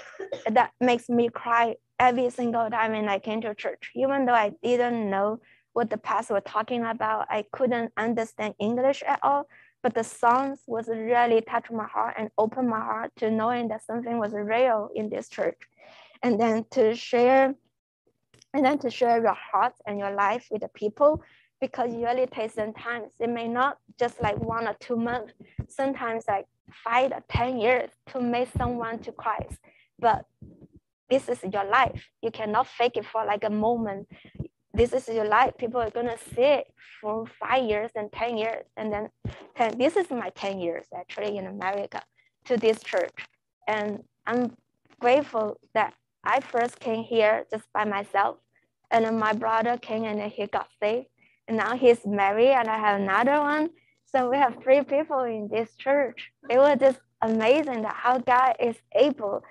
that 0.49 0.72
makes 0.80 1.09
me 1.09 1.30
cry 1.30 1.76
every 1.99 2.30
single 2.30 2.70
time 2.70 2.91
when 2.91 3.07
I 3.07 3.20
came 3.20 3.41
to 3.41 3.53
church. 3.55 3.91
Even 3.95 4.26
though 4.26 4.34
I 4.34 4.51
didn't 4.64 5.09
know 5.09 5.39
what 5.74 5.89
the 5.89 5.97
pastor 5.97 6.36
was 6.36 6.43
talking 6.45 6.84
about, 6.84 7.28
I 7.30 7.45
couldn't 7.51 7.91
understand 7.97 8.55
English 8.59 9.03
at 9.07 9.20
all, 9.24 9.47
but 9.82 9.93
the 9.93 10.03
songs 10.03 10.59
was 10.68 10.88
really 10.88 11.41
touched 11.41 11.72
my 11.72 11.88
heart 11.88 12.16
and 12.18 12.30
opened 12.38 12.70
my 12.70 12.80
heart 12.80 13.11
to 13.18 13.32
knowing 13.32 13.68
that 13.70 13.86
something 13.86 14.18
was 14.18 14.34
real 14.34 14.89
in 14.95 15.09
this 15.09 15.30
church 15.30 15.59
and 16.22 16.39
then 16.39 16.66
to 16.72 16.95
share 16.95 17.55
and 18.53 18.64
then 18.64 18.78
to 18.80 18.89
share 18.89 19.20
your 19.22 19.34
heart 19.34 19.74
and 19.88 19.97
your 19.97 20.11
life 20.11 20.47
with 20.51 20.61
the 20.61 20.68
people 20.70 21.24
because 21.59 21.93
it 21.93 21.97
really 21.97 22.28
takes 22.28 22.53
some 22.55 22.74
time. 22.74 23.03
It 23.20 23.30
may 23.30 23.47
not 23.47 23.78
just 23.97 24.22
like 24.22 24.38
one 24.38 24.68
or 24.68 24.76
two 24.80 24.95
months, 24.95 25.34
sometimes 25.68 26.26
like 26.28 26.45
five 26.84 27.11
or 27.11 27.24
10 27.30 27.59
years 27.59 27.89
to 28.11 28.21
make 28.21 28.49
someone 28.57 28.99
to 28.99 29.11
Christ. 29.11 29.57
But 29.99 30.26
this 31.09 31.30
is 31.30 31.39
your 31.51 31.65
life. 31.65 32.07
You 32.21 32.32
cannot 32.32 32.67
fake 32.67 32.97
it 32.97 33.05
for 33.05 33.26
like 33.26 33.43
a 33.43 33.49
moment. 33.49 34.07
This 34.74 34.93
is 34.93 35.07
your 35.07 35.26
life. 35.28 35.53
People 35.57 35.82
are 35.82 35.91
gonna 35.91 36.17
see 36.34 36.41
it 36.41 36.74
for 36.99 37.26
five 37.39 37.63
years 37.63 37.91
and 37.95 38.11
10 38.11 38.38
years. 38.38 38.65
And 38.78 38.91
then 38.91 39.09
10, 39.55 39.78
this 39.78 39.95
is 39.95 40.09
my 40.09 40.30
10 40.32 40.59
years 40.59 40.86
actually 40.95 41.38
in 41.38 41.45
America 41.45 42.01
to 42.45 42.57
this 42.57 42.82
church. 42.82 43.28
And 43.67 44.03
I'm 44.26 44.55
grateful 44.99 45.59
that 45.74 45.93
I 46.24 46.39
first 46.39 46.80
came 46.80 47.03
here 47.03 47.45
just 47.51 47.65
by 47.74 47.84
myself, 47.84 48.38
and 48.89 49.03
then 49.03 49.19
my 49.19 49.34
brother 49.34 49.78
came 49.78 50.05
and 50.05 50.19
then 50.19 50.30
he 50.30 50.47
got 50.47 50.69
saved. 50.82 51.07
And 51.47 51.57
now 51.57 51.76
he's 51.76 52.05
married, 52.05 52.53
and 52.53 52.69
I 52.69 52.78
have 52.78 53.01
another 53.01 53.41
one. 53.41 53.69
So 54.14 54.30
we 54.30 54.38
have 54.38 54.57
three 54.64 54.84
people 54.84 55.24
in 55.24 55.49
this 55.49 55.76
church. 55.76 56.32
It 56.49 56.59
was 56.59 56.78
just 56.80 56.99
amazing 57.22 57.84
how 57.86 58.20
God 58.20 58.55
is 58.59 58.76
able 58.95 59.43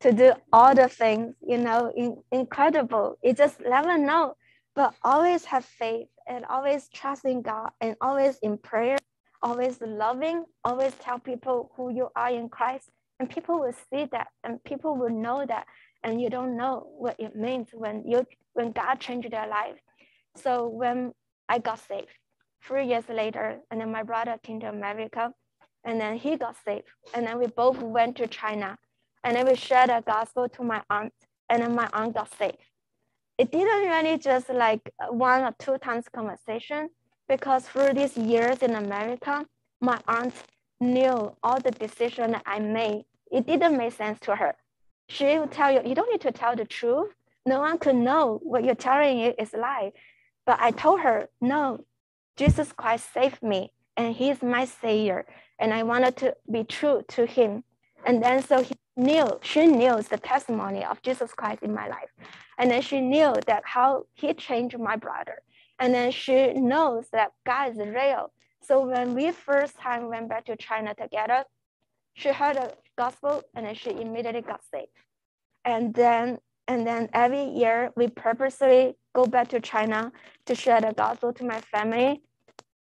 to 0.00 0.12
do 0.12 0.32
all 0.52 0.74
the 0.74 0.88
things, 0.88 1.36
you 1.46 1.58
know, 1.58 1.92
in, 1.96 2.16
incredible. 2.32 3.18
You 3.22 3.32
just 3.34 3.60
never 3.60 3.96
know, 3.96 4.34
but 4.74 4.94
always 5.04 5.44
have 5.46 5.64
faith 5.64 6.08
and 6.26 6.44
always 6.46 6.88
trust 6.88 7.24
in 7.26 7.42
God 7.42 7.70
and 7.80 7.96
always 8.00 8.38
in 8.42 8.58
prayer, 8.58 8.98
always 9.42 9.80
loving, 9.80 10.44
always 10.64 10.94
tell 10.94 11.20
people 11.20 11.72
who 11.76 11.90
you 11.94 12.08
are 12.16 12.30
in 12.30 12.48
Christ. 12.48 12.90
And 13.20 13.30
people 13.30 13.60
will 13.60 13.74
see 13.90 14.08
that 14.12 14.28
and 14.44 14.62
people 14.64 14.96
will 14.96 15.10
know 15.10 15.46
that 15.46 15.66
and 16.02 16.20
you 16.20 16.30
don't 16.30 16.56
know 16.56 16.88
what 16.98 17.16
it 17.20 17.36
means 17.36 17.68
when 17.72 18.04
you 18.06 18.26
when 18.54 18.72
God 18.72 18.96
changed 19.00 19.30
their 19.30 19.46
life. 19.46 19.76
So 20.36 20.68
when 20.68 21.14
I 21.48 21.58
got 21.60 21.80
saved, 21.80 22.08
three 22.62 22.86
years 22.86 23.08
later, 23.08 23.60
and 23.70 23.80
then 23.80 23.90
my 23.90 24.02
brother 24.02 24.38
came 24.42 24.60
to 24.60 24.68
America, 24.68 25.32
and 25.84 26.00
then 26.00 26.16
he 26.16 26.36
got 26.36 26.56
saved, 26.64 26.86
and 27.14 27.26
then 27.26 27.38
we 27.38 27.46
both 27.46 27.80
went 27.80 28.16
to 28.16 28.26
China, 28.26 28.78
and 29.24 29.36
then 29.36 29.46
we 29.46 29.54
shared 29.54 29.90
the 29.90 30.02
gospel 30.06 30.48
to 30.48 30.62
my 30.62 30.82
aunt, 30.90 31.12
and 31.48 31.62
then 31.62 31.74
my 31.74 31.88
aunt 31.92 32.14
got 32.14 32.32
saved. 32.36 32.58
It 33.38 33.52
didn't 33.52 33.88
really 33.88 34.18
just 34.18 34.50
like 34.50 34.92
one 35.10 35.42
or 35.42 35.54
two 35.58 35.78
times 35.78 36.08
conversation, 36.08 36.90
because 37.28 37.66
through 37.68 37.94
these 37.94 38.16
years 38.16 38.62
in 38.62 38.74
America, 38.74 39.46
my 39.80 40.00
aunt 40.08 40.34
knew 40.80 41.32
all 41.42 41.60
the 41.60 41.70
decisions 41.70 42.36
I 42.46 42.58
made. 42.58 43.04
It 43.30 43.46
didn't 43.46 43.76
make 43.76 43.92
sense 43.92 44.18
to 44.20 44.34
her 44.34 44.54
she 45.08 45.38
will 45.38 45.48
tell 45.48 45.72
you, 45.72 45.80
you 45.84 45.94
don't 45.94 46.10
need 46.10 46.20
to 46.20 46.32
tell 46.32 46.54
the 46.54 46.64
truth. 46.64 47.14
No 47.46 47.60
one 47.60 47.78
could 47.78 47.96
know 47.96 48.40
what 48.42 48.64
you're 48.64 48.74
telling 48.74 49.18
you 49.18 49.34
is 49.38 49.52
lie. 49.54 49.92
But 50.46 50.58
I 50.60 50.70
told 50.70 51.00
her, 51.00 51.28
no, 51.40 51.84
Jesus 52.38 52.72
Christ 52.72 53.12
saved 53.12 53.42
me 53.42 53.72
and 53.96 54.14
he's 54.14 54.42
my 54.42 54.64
savior. 54.64 55.26
And 55.58 55.74
I 55.74 55.82
wanted 55.82 56.16
to 56.18 56.36
be 56.50 56.62
true 56.62 57.02
to 57.08 57.26
him. 57.26 57.64
And 58.06 58.22
then 58.22 58.44
so 58.44 58.62
he 58.62 58.76
knew, 58.96 59.26
she 59.42 59.66
knew 59.66 60.00
the 60.00 60.18
testimony 60.18 60.84
of 60.84 61.02
Jesus 61.02 61.32
Christ 61.34 61.64
in 61.64 61.74
my 61.74 61.88
life. 61.88 62.10
And 62.56 62.70
then 62.70 62.80
she 62.80 63.00
knew 63.00 63.34
that 63.48 63.64
how 63.64 64.04
he 64.14 64.32
changed 64.34 64.78
my 64.78 64.94
brother. 64.94 65.42
And 65.80 65.92
then 65.92 66.12
she 66.12 66.52
knows 66.52 67.08
that 67.12 67.32
God 67.44 67.72
is 67.72 67.78
real. 67.78 68.30
So 68.62 68.86
when 68.86 69.14
we 69.14 69.32
first 69.32 69.76
time 69.76 70.08
went 70.08 70.28
back 70.28 70.44
to 70.46 70.56
China 70.56 70.94
together, 70.94 71.44
she 72.14 72.28
heard 72.28 72.56
the 72.56 72.72
gospel 72.96 73.42
and 73.54 73.66
then 73.66 73.74
she 73.74 73.90
immediately 73.90 74.42
got 74.42 74.60
saved. 74.72 74.88
And 75.64 75.92
then 75.92 76.38
and 76.68 76.86
then 76.86 77.08
every 77.14 77.44
year 77.44 77.90
we 77.96 78.08
purposely 78.08 78.94
go 79.14 79.24
back 79.24 79.48
to 79.48 79.58
China 79.58 80.12
to 80.44 80.54
share 80.54 80.80
the 80.80 80.92
gospel 80.92 81.32
to 81.32 81.44
my 81.44 81.60
family. 81.62 82.20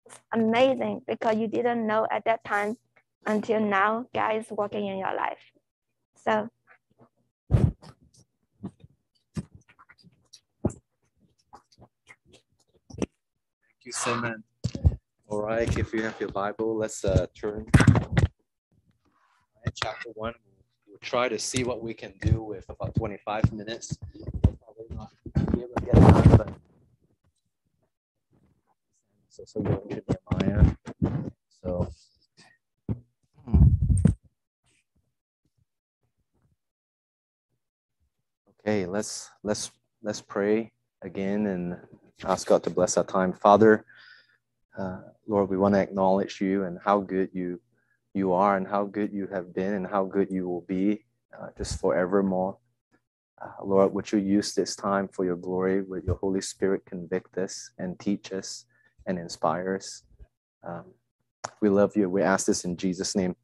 It's 0.08 0.20
amazing 0.32 1.01
because 1.05 1.36
you 1.36 1.47
didn't 1.47 1.86
know 1.86 2.08
at 2.10 2.24
that 2.26 2.43
time 2.45 2.78
until 3.26 3.60
now 3.60 4.05
God 4.16 4.38
is 4.38 4.49
working 4.49 4.88
in 4.88 4.97
your 4.97 5.14
life. 5.14 5.39
So 6.24 6.49
Thank 7.51 7.70
you, 13.84 13.91
Simon. 13.91 14.43
All 15.28 15.41
right, 15.41 15.78
if 15.78 15.93
you 15.93 16.03
have 16.03 16.18
your 16.22 16.30
Bible, 16.30 16.78
let's 16.78 17.03
uh, 17.03 17.28
turn 17.36 17.66
chapter 19.76 20.10
one. 20.16 20.34
We'll 20.88 20.97
try 21.01 21.28
to 21.28 21.38
see 21.38 21.66
what 21.66 21.84
we 21.84 21.93
can 21.93 22.14
do 22.22 22.41
with 22.41 22.66
about 22.70 22.95
25 22.95 23.51
minutes. 23.51 23.97
We'll 24.14 24.58
probably 24.64 24.95
not 24.95 25.10
be 25.53 25.64
able 25.64 25.76
to 25.76 25.86
get 25.86 25.95
done, 25.95 26.38
but 26.38 26.66
so 29.38 29.44
so 29.46 29.62
going 29.62 29.90
to 29.90 30.04
Nehemiah. 30.32 30.76
So 31.62 31.88
okay, 38.60 38.88
let's 38.88 39.30
let's 39.44 39.70
let's 40.02 40.22
pray 40.22 40.72
again 41.04 41.46
and 41.46 41.78
ask 42.24 42.48
God 42.48 42.64
to 42.64 42.72
bless 42.72 42.98
our 42.98 43.04
time. 43.04 43.32
Father, 43.32 43.86
uh, 44.78 45.02
Lord, 45.28 45.50
we 45.50 45.58
want 45.58 45.76
to 45.76 45.82
acknowledge 45.82 46.42
you 46.42 46.64
and 46.64 46.80
how 46.84 47.02
good 47.02 47.30
you 47.32 47.62
you 48.16 48.34
are 48.34 48.58
and 48.58 48.68
how 48.68 48.86
good 48.86 49.14
you 49.14 49.28
have 49.28 49.54
been 49.54 49.74
and 49.74 49.86
how 49.86 50.06
good 50.06 50.32
you 50.32 50.48
will 50.48 50.66
be 50.68 51.06
uh, 51.40 51.50
just 51.58 51.80
forevermore. 51.80 52.58
Uh, 53.40 53.64
Lord, 53.64 53.94
would 53.94 54.12
you 54.12 54.18
use 54.18 54.56
this 54.56 54.76
time 54.76 55.08
for 55.08 55.24
your 55.24 55.36
glory? 55.36 55.84
Would 55.84 56.06
your 56.06 56.16
Holy 56.16 56.42
Spirit 56.42 56.88
convict 56.88 57.38
us 57.38 57.70
and 57.78 58.00
teach 58.00 58.34
us 58.34 58.66
and 59.08 59.18
inspires. 59.18 60.03
Um, 60.64 60.86
we 61.62 61.70
love 61.70 61.95
you. 61.95 62.10
We 62.10 62.22
ask 62.22 62.45
this 62.45 62.66
in 62.66 62.78
Jesus' 62.78 63.16
name. 63.16 63.36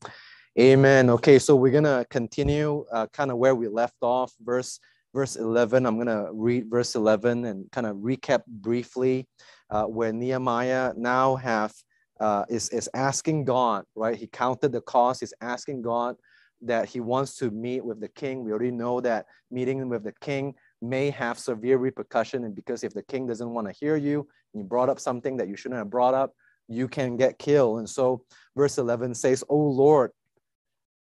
Amen. 0.59 1.09
Okay, 1.09 1.39
so 1.39 1.55
we're 1.55 1.72
gonna 1.72 2.05
continue 2.11 2.86
uh, 2.91 3.07
kind 3.11 3.32
of 3.32 3.38
where 3.38 3.55
we 3.55 3.68
left 3.68 3.95
off, 4.01 4.34
verse 4.43 4.80
verse 5.14 5.36
11. 5.36 5.86
I'm 5.86 5.97
gonna 5.97 6.32
read 6.32 6.70
verse 6.70 6.95
11 6.95 7.45
and 7.45 7.72
kind 7.72 7.88
of 7.88 7.97
recap 7.97 8.41
briefly 8.45 9.28
uh, 9.70 9.86
where 9.86 10.14
Nehemiah 10.14 10.93
now 10.95 11.36
have 11.38 11.74
uh, 12.20 12.45
is 12.49 12.70
is 12.70 12.89
asking 12.93 13.45
God, 13.45 13.86
right? 13.95 14.16
He 14.16 14.28
counted 14.28 14.72
the 14.72 14.82
cost. 14.82 15.22
He's 15.22 15.34
asking 15.41 15.82
God 15.82 16.18
that 16.61 16.88
he 16.88 16.99
wants 16.99 17.36
to 17.38 17.49
meet 17.51 17.84
with 17.84 17.99
the 17.99 18.07
king. 18.07 18.43
We 18.43 18.51
already 18.51 18.72
know 18.72 19.01
that 19.01 19.26
meeting 19.49 19.89
with 19.89 20.03
the 20.03 20.14
king 20.22 20.53
may 20.84 21.10
have 21.10 21.40
severe 21.40 21.78
repercussion, 21.78 22.44
and 22.44 22.54
because 22.54 22.84
if 22.84 22.94
the 22.94 23.04
king 23.04 23.26
doesn't 23.26 23.54
want 23.54 23.68
to 23.68 23.74
hear 23.74 23.96
you, 23.96 24.28
and 24.54 24.62
you 24.62 24.68
brought 24.68 24.90
up 24.90 25.00
something 25.00 25.38
that 25.38 25.48
you 25.48 25.56
shouldn't 25.56 25.80
have 25.80 25.90
brought 25.90 26.14
up, 26.14 26.34
you 26.68 26.88
can 26.88 27.18
get 27.18 27.40
killed. 27.40 27.80
And 27.80 27.90
so, 27.90 28.26
verse 28.56 28.78
11 28.78 29.16
says, 29.16 29.44
"O 29.50 29.58
Lord, 29.58 30.12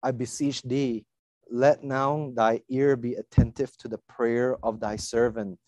I 0.04 0.12
beseech 0.12 0.62
thee, 0.64 1.06
let 1.50 1.84
now 1.84 2.32
thy 2.34 2.62
ear 2.70 2.96
be 2.96 3.16
attentive 3.16 3.76
to 3.78 3.88
the 3.88 3.98
prayer 3.98 4.58
of 4.64 4.80
thy 4.80 4.98
servant." 4.98 5.60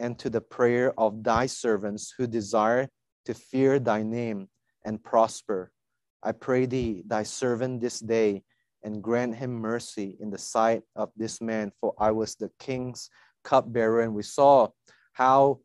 And 0.00 0.16
to 0.20 0.30
the 0.30 0.40
prayer 0.40 0.94
of 0.96 1.24
thy 1.24 1.46
servants 1.46 2.14
who 2.16 2.28
desire 2.28 2.88
to 3.24 3.34
fear 3.34 3.80
thy 3.80 4.04
name 4.04 4.48
and 4.84 5.02
prosper. 5.02 5.72
I 6.22 6.30
pray 6.30 6.66
thee, 6.66 7.02
thy 7.04 7.24
servant 7.24 7.80
this 7.80 7.98
day, 7.98 8.44
and 8.84 9.02
grant 9.02 9.34
him 9.34 9.54
mercy 9.54 10.16
in 10.20 10.30
the 10.30 10.38
sight 10.38 10.84
of 10.94 11.10
this 11.16 11.40
man, 11.40 11.72
for 11.80 11.94
I 11.98 12.12
was 12.12 12.36
the 12.36 12.50
king's 12.60 13.10
cupbearer. 13.48 14.02
And 14.02 14.14
we 14.14 14.22
saw 14.22 14.68
how 15.12 15.60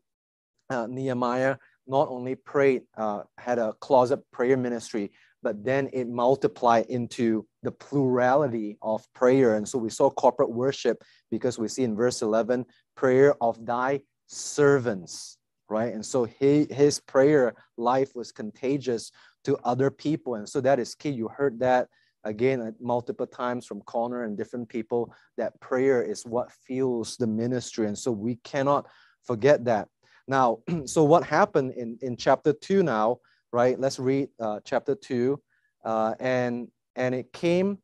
uh, 0.70 0.86
Nehemiah 0.86 1.56
not 1.86 2.08
only 2.08 2.34
prayed, 2.34 2.82
uh, 2.96 3.22
had 3.36 3.58
a 3.58 3.74
closet 3.74 4.20
prayer 4.32 4.56
ministry, 4.56 5.12
but 5.42 5.62
then 5.62 5.90
it 5.92 6.08
multiplied 6.08 6.86
into 6.86 7.46
the 7.62 7.70
plurality 7.70 8.78
of 8.80 9.06
prayer. 9.12 9.56
And 9.56 9.68
so 9.68 9.76
we 9.78 9.90
saw 9.90 10.08
corporate 10.08 10.50
worship 10.50 11.04
because 11.30 11.58
we 11.58 11.68
see 11.68 11.84
in 11.84 11.94
verse 11.94 12.22
11, 12.22 12.64
prayer 12.96 13.34
of 13.42 13.64
thy 13.66 14.00
servants, 14.26 15.36
right? 15.68 15.92
And 15.92 16.04
so 16.04 16.24
he, 16.24 16.66
his 16.70 16.98
prayer 17.00 17.54
life 17.76 18.14
was 18.14 18.32
contagious 18.32 19.12
to 19.44 19.58
other 19.62 19.90
people. 19.90 20.36
And 20.36 20.48
so 20.48 20.62
that 20.62 20.78
is 20.78 20.94
key. 20.94 21.10
You 21.10 21.28
heard 21.28 21.58
that 21.58 21.88
again 22.24 22.74
multiple 22.80 23.26
times 23.26 23.66
from 23.66 23.82
Connor 23.82 24.24
and 24.24 24.36
different 24.36 24.68
people 24.68 25.14
that 25.36 25.58
prayer 25.60 26.02
is 26.02 26.24
what 26.24 26.52
fuels 26.52 27.16
the 27.16 27.26
ministry. 27.26 27.86
And 27.86 27.98
so 27.98 28.10
we 28.10 28.36
cannot 28.36 28.86
forget 29.22 29.64
that. 29.64 29.88
Now, 30.26 30.58
so 30.84 31.04
what 31.04 31.24
happened 31.24 31.72
in, 31.76 31.98
in 32.02 32.16
chapter 32.16 32.52
two 32.52 32.82
now, 32.82 33.18
right? 33.52 33.78
Let's 33.78 33.98
read 33.98 34.28
uh, 34.40 34.60
chapter 34.64 34.94
two. 34.94 35.40
Uh, 35.84 36.14
and, 36.18 36.68
and 36.96 37.14
it 37.14 37.32
came 37.32 37.78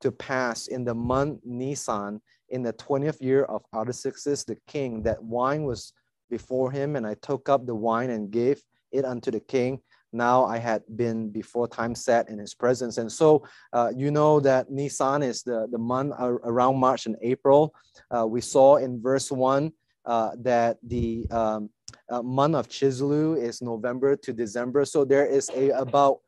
to 0.00 0.12
pass 0.12 0.66
in 0.66 0.84
the 0.84 0.94
month 0.94 1.40
Nisan 1.44 2.20
in 2.50 2.62
the 2.62 2.72
20th 2.74 3.20
year 3.20 3.44
of 3.44 3.62
Artaxerxes 3.74 4.44
the 4.44 4.56
king 4.66 5.02
that 5.02 5.22
wine 5.22 5.64
was 5.64 5.92
before 6.30 6.70
him, 6.70 6.96
and 6.96 7.06
I 7.06 7.14
took 7.14 7.48
up 7.48 7.66
the 7.66 7.74
wine 7.74 8.10
and 8.10 8.30
gave 8.30 8.62
it 8.92 9.04
unto 9.04 9.30
the 9.30 9.40
king. 9.40 9.80
Now 10.16 10.44
I 10.44 10.58
had 10.58 10.82
been 10.96 11.30
before 11.30 11.68
time 11.68 11.94
set 11.94 12.28
in 12.28 12.38
his 12.38 12.54
presence. 12.54 12.98
And 12.98 13.10
so 13.10 13.46
uh, 13.72 13.92
you 13.94 14.10
know 14.10 14.40
that 14.40 14.70
Nisan 14.70 15.22
is 15.22 15.42
the, 15.42 15.68
the 15.70 15.78
month 15.78 16.14
around 16.18 16.78
March 16.78 17.06
and 17.06 17.16
April. 17.22 17.74
Uh, 18.10 18.26
we 18.26 18.40
saw 18.40 18.76
in 18.76 19.00
verse 19.00 19.30
1 19.30 19.72
uh, 20.06 20.30
that 20.40 20.78
the 20.82 21.26
um, 21.30 21.70
uh, 22.08 22.22
month 22.22 22.54
of 22.54 22.68
Chisleu 22.68 23.40
is 23.40 23.60
November 23.60 24.16
to 24.16 24.32
December. 24.32 24.84
So 24.84 25.04
there 25.04 25.26
is 25.26 25.50
a 25.54 25.70
about 25.70 26.18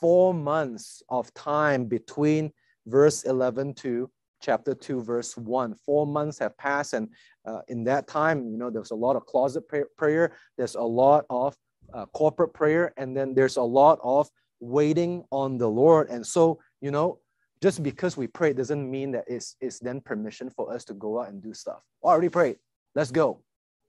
four 0.00 0.34
months 0.34 1.02
of 1.08 1.32
time 1.34 1.86
between 1.86 2.52
verse 2.86 3.24
11 3.24 3.74
to 3.74 4.10
chapter 4.42 4.74
2 4.74 5.02
verse 5.02 5.36
1 5.36 5.74
four 5.74 6.06
months 6.06 6.38
have 6.38 6.56
passed 6.58 6.92
and 6.92 7.08
uh, 7.46 7.60
in 7.68 7.82
that 7.84 8.06
time 8.06 8.50
you 8.50 8.58
know 8.58 8.70
there's 8.70 8.90
a 8.90 8.94
lot 8.94 9.16
of 9.16 9.24
closet 9.24 9.64
prayer 9.96 10.32
there's 10.58 10.74
a 10.74 10.82
lot 10.82 11.24
of 11.30 11.56
uh, 11.92 12.06
corporate 12.06 12.52
prayer 12.52 12.92
and 12.96 13.16
then 13.16 13.34
there's 13.34 13.56
a 13.56 13.62
lot 13.62 13.98
of 14.02 14.28
waiting 14.60 15.24
on 15.30 15.58
the 15.58 15.68
lord. 15.68 16.08
And 16.08 16.26
so 16.26 16.58
you 16.80 16.90
know 16.90 17.20
just 17.62 17.82
because 17.82 18.16
we 18.16 18.26
pray 18.26 18.52
doesn't 18.52 18.90
mean 18.90 19.10
that 19.12 19.24
it's, 19.26 19.56
it's 19.60 19.78
then 19.78 20.00
permission 20.00 20.50
for 20.50 20.72
us 20.72 20.84
to 20.84 20.94
go 20.94 21.20
out 21.20 21.28
and 21.28 21.42
do 21.42 21.54
stuff. 21.54 21.80
Oh, 22.02 22.08
i 22.08 22.12
already 22.12 22.28
prayed. 22.28 22.58
Let's 22.94 23.10
go. 23.10 23.40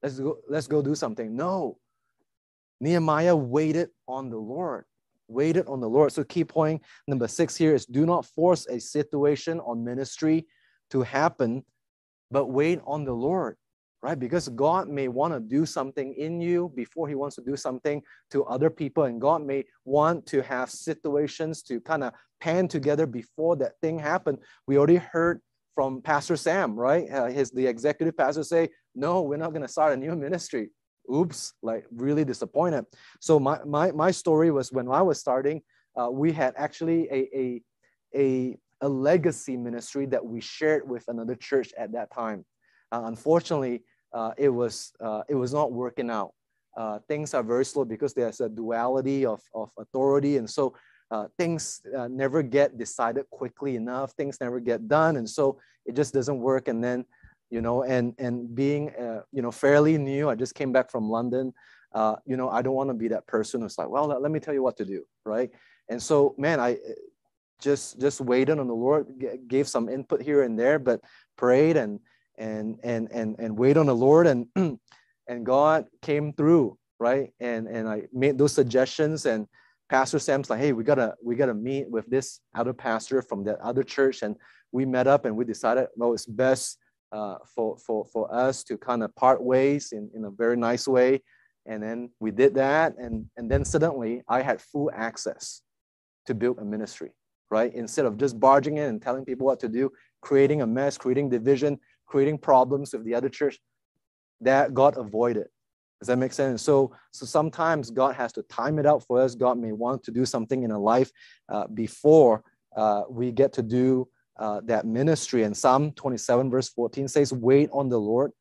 Let's 0.02 0.20
go 0.20 0.38
let's 0.48 0.68
go 0.68 0.82
do 0.82 0.96
something. 0.96 1.36
No. 1.36 1.78
Nehemiah 2.80 3.36
waited 3.36 3.90
on 4.08 4.30
the 4.30 4.38
lord 4.38 4.86
waited 5.28 5.68
on 5.68 5.80
the 5.80 5.90
Lord. 5.90 6.12
So, 6.12 6.24
key 6.24 6.44
point 6.44 6.82
number 7.08 7.28
six 7.28 7.56
here 7.56 7.76
is 7.76 7.86
do 7.86 8.06
not 8.06 8.26
force 8.26 8.66
a 8.68 8.80
situation 8.80 9.60
on 9.62 9.84
ministry 9.84 10.48
to 10.92 11.02
happen, 11.02 11.64
but 12.32 12.46
wait 12.46 12.80
on 12.86 13.04
the 13.04 13.14
Lord, 13.14 13.58
right? 14.02 14.20
Because 14.20 14.48
God 14.50 14.88
may 14.88 15.08
want 15.08 15.34
to 15.34 15.40
do 15.40 15.66
something 15.66 16.14
in 16.14 16.40
you 16.40 16.72
before 16.76 17.08
He 17.08 17.16
wants 17.16 17.36
to 17.38 17.42
do 17.42 17.56
something 17.56 18.02
to 18.32 18.46
other 18.46 18.70
people, 18.70 19.04
and 19.04 19.20
God 19.20 19.46
may 19.46 19.66
want 19.86 20.26
to 20.28 20.42
have 20.44 20.70
situations 20.70 21.64
to 21.64 21.80
kind 21.82 22.04
of 22.04 22.14
pan 22.40 22.68
together 22.68 23.06
before 23.06 23.56
that 23.58 23.74
thing 23.82 23.98
happened. 24.00 24.40
We 24.68 24.78
already 24.78 24.98
heard 24.98 25.42
from 25.74 26.02
Pastor 26.02 26.36
Sam, 26.36 26.76
right? 26.76 27.10
Uh, 27.12 27.26
his 27.28 27.52
the 27.52 27.66
executive 27.66 28.18
pastor 28.18 28.44
say, 28.44 28.70
"No, 28.96 29.22
we're 29.22 29.38
not 29.38 29.52
going 29.52 29.62
to 29.62 29.68
start 29.68 29.94
a 29.94 29.98
new 29.98 30.16
ministry." 30.16 30.70
oops, 31.14 31.54
like 31.62 31.86
really 31.92 32.26
disappointed. 32.26 32.86
So 33.20 33.40
my, 33.40 33.60
my, 33.66 33.92
my 33.92 34.12
story 34.12 34.52
was 34.52 34.72
when 34.72 34.90
I 34.90 35.02
was 35.02 35.20
starting, 35.20 35.62
uh, 36.00 36.10
we 36.12 36.32
had 36.32 36.54
actually 36.58 37.08
a, 37.10 37.30
a, 37.36 37.62
a, 38.16 38.58
a, 38.82 38.90
legacy 38.90 39.58
ministry 39.58 40.06
that 40.08 40.24
we 40.24 40.42
shared 40.42 40.88
with 40.88 41.06
another 41.08 41.36
church 41.36 41.72
at 41.78 41.92
that 41.94 42.12
time. 42.14 42.46
Uh, 42.92 43.04
unfortunately, 43.06 43.84
uh, 44.14 44.32
it, 44.38 44.50
was, 44.50 44.94
uh, 45.00 45.24
it 45.30 45.36
was 45.36 45.54
not 45.54 45.72
working 45.72 46.10
out. 46.10 46.34
Uh, 46.76 47.00
things 47.08 47.34
are 47.34 47.44
very 47.44 47.66
slow 47.66 47.86
because 47.86 48.14
there's 48.14 48.40
a 48.40 48.50
duality 48.50 49.26
of, 49.26 49.42
of 49.54 49.72
authority. 49.80 50.38
And 50.38 50.50
so 50.50 50.76
uh, 51.10 51.28
things 51.38 51.82
never 52.10 52.44
get 52.44 52.78
decided 52.78 53.30
quickly 53.32 53.76
enough. 53.76 54.12
Things 54.12 54.38
never 54.40 54.60
get 54.60 54.88
done. 54.88 55.18
And 55.18 55.28
so 55.28 55.60
it 55.86 55.96
just 55.96 56.14
doesn't 56.14 56.40
work. 56.40 56.68
And 56.68 56.84
then 56.84 57.06
you 57.50 57.62
know, 57.62 57.84
and 57.84 58.14
and 58.18 58.54
being 58.54 58.94
uh, 58.96 59.22
you 59.32 59.42
know 59.42 59.52
fairly 59.52 59.98
new, 59.98 60.30
I 60.30 60.36
just 60.36 60.56
came 60.56 60.72
back 60.72 60.92
from 60.92 61.10
London. 61.10 61.54
Uh, 61.94 62.18
you 62.26 62.36
know, 62.36 62.50
I 62.50 62.62
don't 62.62 62.76
want 62.76 62.90
to 62.90 62.94
be 62.94 63.08
that 63.10 63.26
person 63.28 63.62
who's 63.62 63.78
like, 63.78 63.90
well, 63.90 64.08
let 64.08 64.32
me 64.32 64.40
tell 64.40 64.54
you 64.54 64.62
what 64.62 64.78
to 64.78 64.86
do, 64.86 65.06
right? 65.26 65.50
And 65.90 66.04
so, 66.04 66.36
man, 66.38 66.60
I 66.60 66.74
uh, 66.74 66.78
just 67.62 68.00
just 68.00 68.20
waited 68.20 68.60
on 68.60 68.68
the 68.68 68.76
Lord, 68.76 69.08
gave 69.48 69.68
some 69.68 69.88
input 69.88 70.22
here 70.22 70.44
and 70.44 70.60
there, 70.60 70.80
but 70.80 71.02
prayed 71.38 71.78
and 71.78 72.00
and 72.38 72.80
and 72.84 73.10
and 73.12 73.36
and 73.40 73.58
wait 73.58 73.78
on 73.78 73.88
the 73.88 73.96
Lord, 73.96 74.28
and 74.28 74.48
and 75.28 75.46
God 75.46 75.86
came 76.02 76.34
through, 76.34 76.78
right? 77.00 77.32
And 77.40 77.68
and 77.68 77.88
I 77.88 78.04
made 78.14 78.38
those 78.38 78.54
suggestions, 78.54 79.26
and 79.26 79.48
Pastor 79.90 80.20
Sam's 80.20 80.50
like, 80.50 80.60
hey, 80.60 80.74
we 80.74 80.84
gotta 80.84 81.16
we 81.24 81.36
gotta 81.36 81.54
meet 81.54 81.90
with 81.90 82.06
this 82.08 82.40
other 82.56 82.74
pastor 82.74 83.22
from 83.22 83.44
that 83.46 83.60
other 83.60 83.84
church, 83.84 84.22
and 84.22 84.36
we 84.72 84.86
met 84.86 85.08
up 85.08 85.26
and 85.26 85.36
we 85.36 85.46
decided, 85.46 85.88
well, 85.96 86.14
it's 86.14 86.26
best 86.26 86.78
uh, 87.12 87.38
for, 87.56 87.78
for, 87.78 88.06
for 88.06 88.34
us 88.34 88.64
to 88.66 88.78
kind 88.78 89.04
of 89.04 89.16
part 89.16 89.42
ways 89.42 89.92
in, 89.92 90.10
in 90.14 90.26
a 90.26 90.32
very 90.32 90.58
nice 90.58 90.88
way. 90.88 91.22
And 91.66 91.82
then 91.82 92.10
we 92.20 92.32
did 92.32 92.56
that. 92.56 92.96
And, 92.98 93.26
and 93.38 93.50
then 93.50 93.66
suddenly 93.66 94.24
I 94.28 94.42
had 94.42 94.62
full 94.62 94.92
access 94.94 95.62
to 96.26 96.36
build 96.36 96.60
a 96.60 96.66
ministry, 96.66 97.12
right? 97.50 97.74
Instead 97.74 98.06
of 98.06 98.18
just 98.18 98.40
barging 98.40 98.78
in 98.78 98.84
and 98.84 99.02
telling 99.02 99.26
people 99.26 99.46
what 99.46 99.60
to 99.62 99.70
do, 99.70 99.92
creating 100.22 100.62
a 100.62 100.68
mess, 100.68 100.98
creating 100.98 101.30
division, 101.30 101.80
creating 102.08 102.40
problems 102.40 102.94
with 102.94 103.06
the 103.06 103.14
other 103.14 103.30
church, 103.30 103.60
that 104.42 104.74
got 104.74 104.98
avoided. 104.98 105.48
Does 106.00 106.08
that 106.08 106.18
make 106.18 106.34
sense? 106.34 106.62
So, 106.62 106.96
so 107.12 107.26
sometimes 107.26 107.90
God 107.90 108.16
has 108.16 108.32
to 108.34 108.44
time 108.44 108.78
it 108.78 108.86
out 108.86 109.04
for 109.06 109.20
us. 109.20 109.34
God 109.36 109.58
may 109.58 109.72
want 109.72 110.04
to 110.04 110.12
do 110.12 110.26
something 110.26 110.64
in 110.64 110.72
a 110.72 110.80
life 110.80 111.12
uh, 111.50 111.68
before 111.68 112.44
uh, 112.76 113.04
we 113.10 113.32
get 113.32 113.54
to 113.54 113.64
do 113.64 114.08
uh, 114.40 114.62
that 114.66 114.86
ministry. 114.86 115.44
And 115.44 115.58
Psalm 115.58 115.92
27, 115.94 116.52
verse 116.52 116.70
14 116.70 117.08
says, 117.08 117.34
Wait 117.34 117.70
on 117.74 117.90
the 117.90 118.00
Lord, 118.00 118.32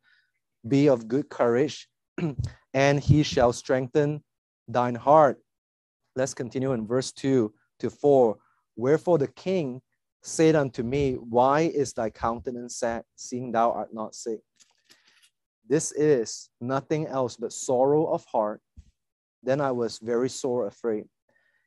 be 0.68 0.88
of 0.88 1.08
good 1.08 1.30
courage, 1.30 1.88
and 2.74 3.00
he 3.00 3.22
shall 3.22 3.52
strengthen 3.52 4.22
thine 4.68 4.94
heart. 4.94 5.40
Let's 6.14 6.34
continue 6.34 6.72
in 6.72 6.86
verse 6.86 7.12
2 7.12 7.52
to 7.80 7.90
4. 7.90 8.36
Wherefore 8.76 9.16
the 9.16 9.28
king 9.28 9.80
said 10.26 10.56
unto 10.56 10.82
me, 10.82 11.14
Why 11.14 11.60
is 11.60 11.92
thy 11.92 12.10
countenance 12.10 12.76
sad, 12.76 13.04
seeing 13.14 13.52
thou 13.52 13.70
art 13.70 13.94
not 13.94 14.14
sick? 14.14 14.40
This 15.68 15.92
is 15.92 16.48
nothing 16.60 17.06
else 17.06 17.36
but 17.36 17.52
sorrow 17.52 18.06
of 18.06 18.24
heart. 18.24 18.60
Then 19.42 19.60
I 19.60 19.70
was 19.70 19.98
very 19.98 20.28
sore 20.28 20.66
afraid. 20.66 21.04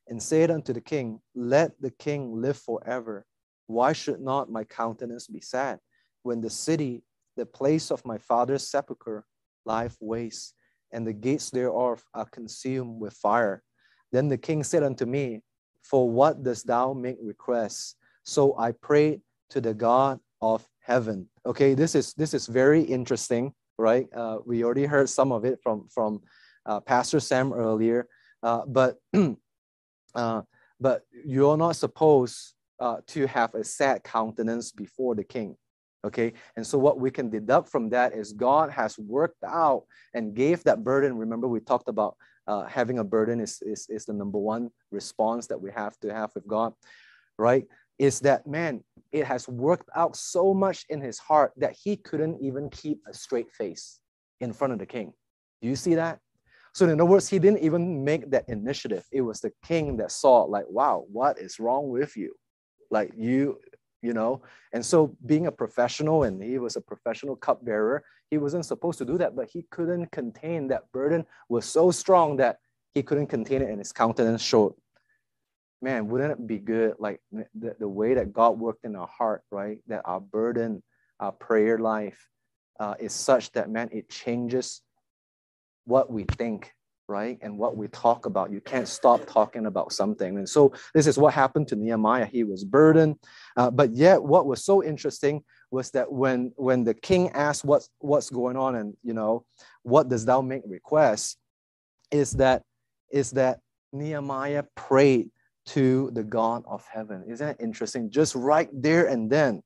and 0.10 0.22
said 0.22 0.50
unto 0.52 0.74
the 0.74 0.82
king, 0.82 1.22
Let 1.36 1.80
the 1.80 1.92
king 1.92 2.42
live 2.42 2.58
forever. 2.58 3.26
Why 3.68 3.94
should 3.94 4.20
not 4.20 4.52
my 4.52 4.64
countenance 4.64 5.28
be 5.28 5.40
sad 5.40 5.80
when 6.24 6.42
the 6.42 6.50
city, 6.50 7.04
the 7.38 7.46
place 7.46 7.92
of 7.92 8.06
my 8.06 8.18
father's 8.18 8.68
sepulchre, 8.68 9.24
lieth 9.66 9.98
waste, 10.02 10.56
and 10.92 11.06
the 11.06 11.14
gates 11.14 11.52
thereof 11.52 12.04
are 12.14 12.26
consumed 12.26 13.00
with 13.00 13.14
fire? 13.14 13.64
Then 14.12 14.28
the 14.28 14.38
king 14.38 14.64
said 14.64 14.84
unto 14.84 15.06
me, 15.06 15.44
For 15.84 16.10
what 16.10 16.44
dost 16.44 16.68
thou 16.68 16.94
make 16.94 17.18
request? 17.22 17.96
So 18.30 18.56
I 18.60 18.74
prayed 18.74 19.22
to 19.50 19.60
the 19.60 19.74
God 19.74 20.20
of 20.40 20.64
heaven. 20.82 21.28
Okay, 21.48 21.74
this 21.74 21.96
is 21.96 22.14
this 22.14 22.36
is 22.36 22.46
very 22.46 22.84
interesting, 22.84 23.54
right? 23.80 24.06
Uh, 24.16 24.38
we 24.46 24.64
already 24.64 24.86
heard 24.86 25.10
some 25.10 25.32
of 25.32 25.46
it 25.46 25.58
from 25.64 25.88
from 25.90 26.22
uh, 26.68 26.80
Pastor 26.80 27.20
Sam 27.20 27.52
earlier, 27.52 28.08
uh, 28.44 28.68
but 28.68 28.98
uh, 30.16 30.42
but 30.80 31.02
you're 31.26 31.58
not 31.58 31.76
supposed 31.76 32.54
uh, 32.80 32.98
to 33.08 33.26
have 33.26 33.56
a 33.56 33.64
sad 33.64 34.04
countenance 34.04 34.72
before 34.72 35.16
the 35.16 35.24
king. 35.24 35.58
Okay, 36.06 36.34
and 36.56 36.66
so 36.66 36.78
what 36.78 37.00
we 37.00 37.10
can 37.10 37.32
deduct 37.32 37.68
from 37.68 37.90
that 37.90 38.14
is 38.14 38.32
God 38.32 38.70
has 38.70 39.00
worked 39.00 39.44
out 39.44 39.86
and 40.14 40.36
gave 40.36 40.64
that 40.66 40.84
burden. 40.84 41.18
Remember, 41.18 41.48
we 41.48 41.62
talked 41.62 41.90
about 41.90 42.16
uh, 42.46 42.66
having 42.66 43.00
a 43.00 43.04
burden 43.04 43.42
is, 43.42 43.60
is, 43.64 43.88
is 43.90 44.06
the 44.06 44.14
number 44.14 44.38
one 44.38 44.70
response 44.92 45.48
that 45.48 45.60
we 45.60 45.72
have 45.72 46.00
to 46.02 46.14
have 46.14 46.30
with 46.36 46.48
God, 46.48 46.74
right? 47.38 47.66
Is 48.00 48.22
that 48.22 48.48
man, 48.48 48.84
it 49.12 49.26
has 49.26 49.48
worked 49.48 49.90
out 49.96 50.16
so 50.16 50.54
much 50.54 50.86
in 50.90 51.02
his 51.02 51.20
heart 51.20 51.52
that 51.58 51.76
he 51.84 51.98
couldn't 51.98 52.42
even 52.42 52.70
keep 52.70 53.02
a 53.08 53.14
straight 53.14 53.52
face 53.52 54.00
in 54.40 54.54
front 54.54 54.74
of 54.74 54.80
the 54.80 54.86
king. 54.86 55.14
Do 55.62 55.68
you 55.68 55.76
see 55.76 55.96
that? 55.96 56.20
So 56.74 56.86
in 56.86 56.92
other 56.92 57.06
words, 57.06 57.28
he 57.28 57.40
didn't 57.40 57.64
even 57.64 58.04
make 58.04 58.30
that 58.32 58.48
initiative. 58.48 59.04
It 59.12 59.22
was 59.22 59.42
the 59.42 59.52
king 59.66 59.98
that 59.98 60.12
saw, 60.12 60.44
like, 60.44 60.66
wow, 60.70 61.06
what 61.12 61.40
is 61.40 61.60
wrong 61.60 61.90
with 61.90 62.16
you? 62.16 62.34
Like 62.90 63.12
you, 63.18 63.60
you 64.02 64.14
know. 64.14 64.44
And 64.72 64.86
so 64.86 65.16
being 65.26 65.48
a 65.48 65.52
professional, 65.52 66.24
and 66.24 66.42
he 66.42 66.58
was 66.58 66.76
a 66.76 66.82
professional 66.82 67.36
cupbearer, 67.36 68.04
he 68.30 68.38
wasn't 68.38 68.66
supposed 68.66 69.00
to 69.00 69.06
do 69.06 69.18
that, 69.18 69.36
but 69.36 69.50
he 69.52 69.66
couldn't 69.72 70.12
contain 70.12 70.68
that 70.68 70.92
burden 70.94 71.26
was 71.50 71.66
so 71.66 71.92
strong 71.92 72.38
that 72.38 72.60
he 72.94 73.04
couldn't 73.04 73.28
contain 73.28 73.62
it, 73.62 73.70
and 73.70 73.80
his 73.80 73.92
countenance 73.92 74.42
showed. 74.42 74.74
Man, 75.82 76.08
wouldn't 76.10 76.32
it 76.32 76.48
be 76.48 76.58
good, 76.58 76.96
like 77.00 77.22
the, 77.32 77.76
the 77.80 77.88
way 77.88 78.14
that 78.14 78.34
God 78.34 78.60
worked 78.60 78.84
in 78.84 78.96
our 78.96 79.08
heart, 79.08 79.44
right? 79.50 79.78
That 79.88 80.02
our 80.06 80.20
burden, 80.20 80.84
our 81.20 81.32
prayer 81.32 81.78
life 81.78 82.28
uh, 82.80 82.96
is 83.00 83.14
such 83.14 83.52
that, 83.54 83.70
man, 83.70 83.90
it 83.92 84.10
changes 84.10 84.82
what 85.86 86.12
we 86.12 86.26
think, 86.38 86.74
right? 87.08 87.38
And 87.42 87.58
what 87.58 87.78
we 87.78 87.88
talk 87.88 88.26
about. 88.26 88.52
You 88.52 88.60
can't 88.60 88.88
stop 88.88 89.26
talking 89.26 89.68
about 89.68 89.94
something. 89.94 90.38
And 90.38 90.48
so 90.48 90.74
this 90.94 91.08
is 91.08 91.18
what 91.18 91.34
happened 91.34 91.70
to 91.70 91.78
Nehemiah. 91.78 92.26
He 92.26 92.44
was 92.44 92.66
burdened. 92.66 93.16
Uh, 93.56 93.72
but 93.72 93.94
yet, 93.94 94.22
what 94.22 94.46
was 94.46 94.64
so 94.64 94.84
interesting 94.84 95.44
was 95.72 95.92
that 95.92 96.12
when 96.12 96.52
when 96.56 96.84
the 96.84 96.94
king 96.94 97.30
asked 97.32 97.64
what's 97.64 97.90
what's 98.00 98.30
going 98.30 98.58
on 98.58 98.76
and 98.76 98.96
you 99.04 99.14
know 99.14 99.46
what 99.84 100.10
does 100.10 100.26
thou 100.26 100.42
make 100.42 100.64
request 100.66 101.38
is 102.12 102.32
that 102.32 102.64
is 103.12 103.32
that 103.32 103.60
nehemiah 103.94 104.64
prayed 104.76 105.30
to 105.70 106.12
the 106.14 106.24
god 106.24 106.64
of 106.68 106.86
heaven 106.92 107.24
isn't 107.28 107.48
that 107.48 107.64
interesting 107.64 108.10
just 108.12 108.36
right 108.36 108.70
there 108.74 109.08
and 109.08 109.30
then 109.30 109.62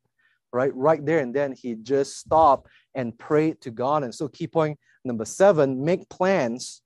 right 0.51 0.73
right 0.75 1.05
there 1.05 1.19
and 1.19 1.33
then 1.33 1.51
he 1.51 1.75
just 1.75 2.17
stopped 2.17 2.67
and 2.95 3.17
prayed 3.17 3.59
to 3.61 3.71
god 3.71 4.03
and 4.03 4.13
so 4.13 4.27
key 4.27 4.47
point 4.47 4.77
Number 5.05 5.25
seven, 5.25 5.83
make 5.83 6.07
plans. 6.09 6.81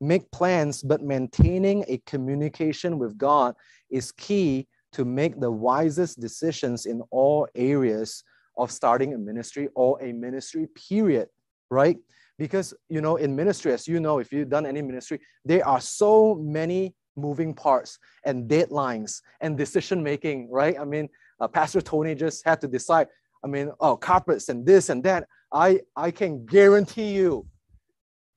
Make 0.00 0.30
plans, 0.30 0.82
but 0.82 1.02
maintaining 1.02 1.84
a 1.88 1.98
communication 2.06 2.98
with 2.98 3.16
God 3.16 3.54
is 3.90 4.12
key 4.12 4.68
to 4.92 5.04
make 5.04 5.40
the 5.40 5.50
wisest 5.50 6.20
decisions 6.20 6.86
in 6.86 7.02
all 7.10 7.48
areas 7.54 8.22
of 8.56 8.70
starting 8.70 9.14
a 9.14 9.18
ministry 9.18 9.68
or 9.74 10.00
a 10.02 10.12
ministry 10.12 10.68
period, 10.88 11.28
right? 11.70 11.96
Because, 12.38 12.74
you 12.88 13.00
know, 13.00 13.16
in 13.16 13.34
ministry, 13.34 13.72
as 13.72 13.88
you 13.88 13.98
know, 13.98 14.18
if 14.18 14.32
you've 14.32 14.50
done 14.50 14.66
any 14.66 14.82
ministry, 14.82 15.20
there 15.44 15.66
are 15.66 15.80
so 15.80 16.36
many 16.36 16.94
moving 17.16 17.54
parts 17.54 17.98
and 18.24 18.48
deadlines 18.48 19.22
and 19.40 19.56
decision 19.56 20.02
making, 20.02 20.50
right? 20.50 20.78
I 20.78 20.84
mean, 20.84 21.08
uh, 21.40 21.48
Pastor 21.48 21.80
Tony 21.80 22.14
just 22.14 22.44
had 22.44 22.60
to 22.60 22.68
decide, 22.68 23.08
I 23.44 23.46
mean, 23.46 23.70
oh, 23.80 23.96
carpets 23.96 24.48
and 24.48 24.64
this 24.64 24.88
and 24.88 25.02
that. 25.04 25.26
I, 25.52 25.80
I 25.96 26.10
can 26.10 26.46
guarantee 26.46 27.12
you, 27.12 27.46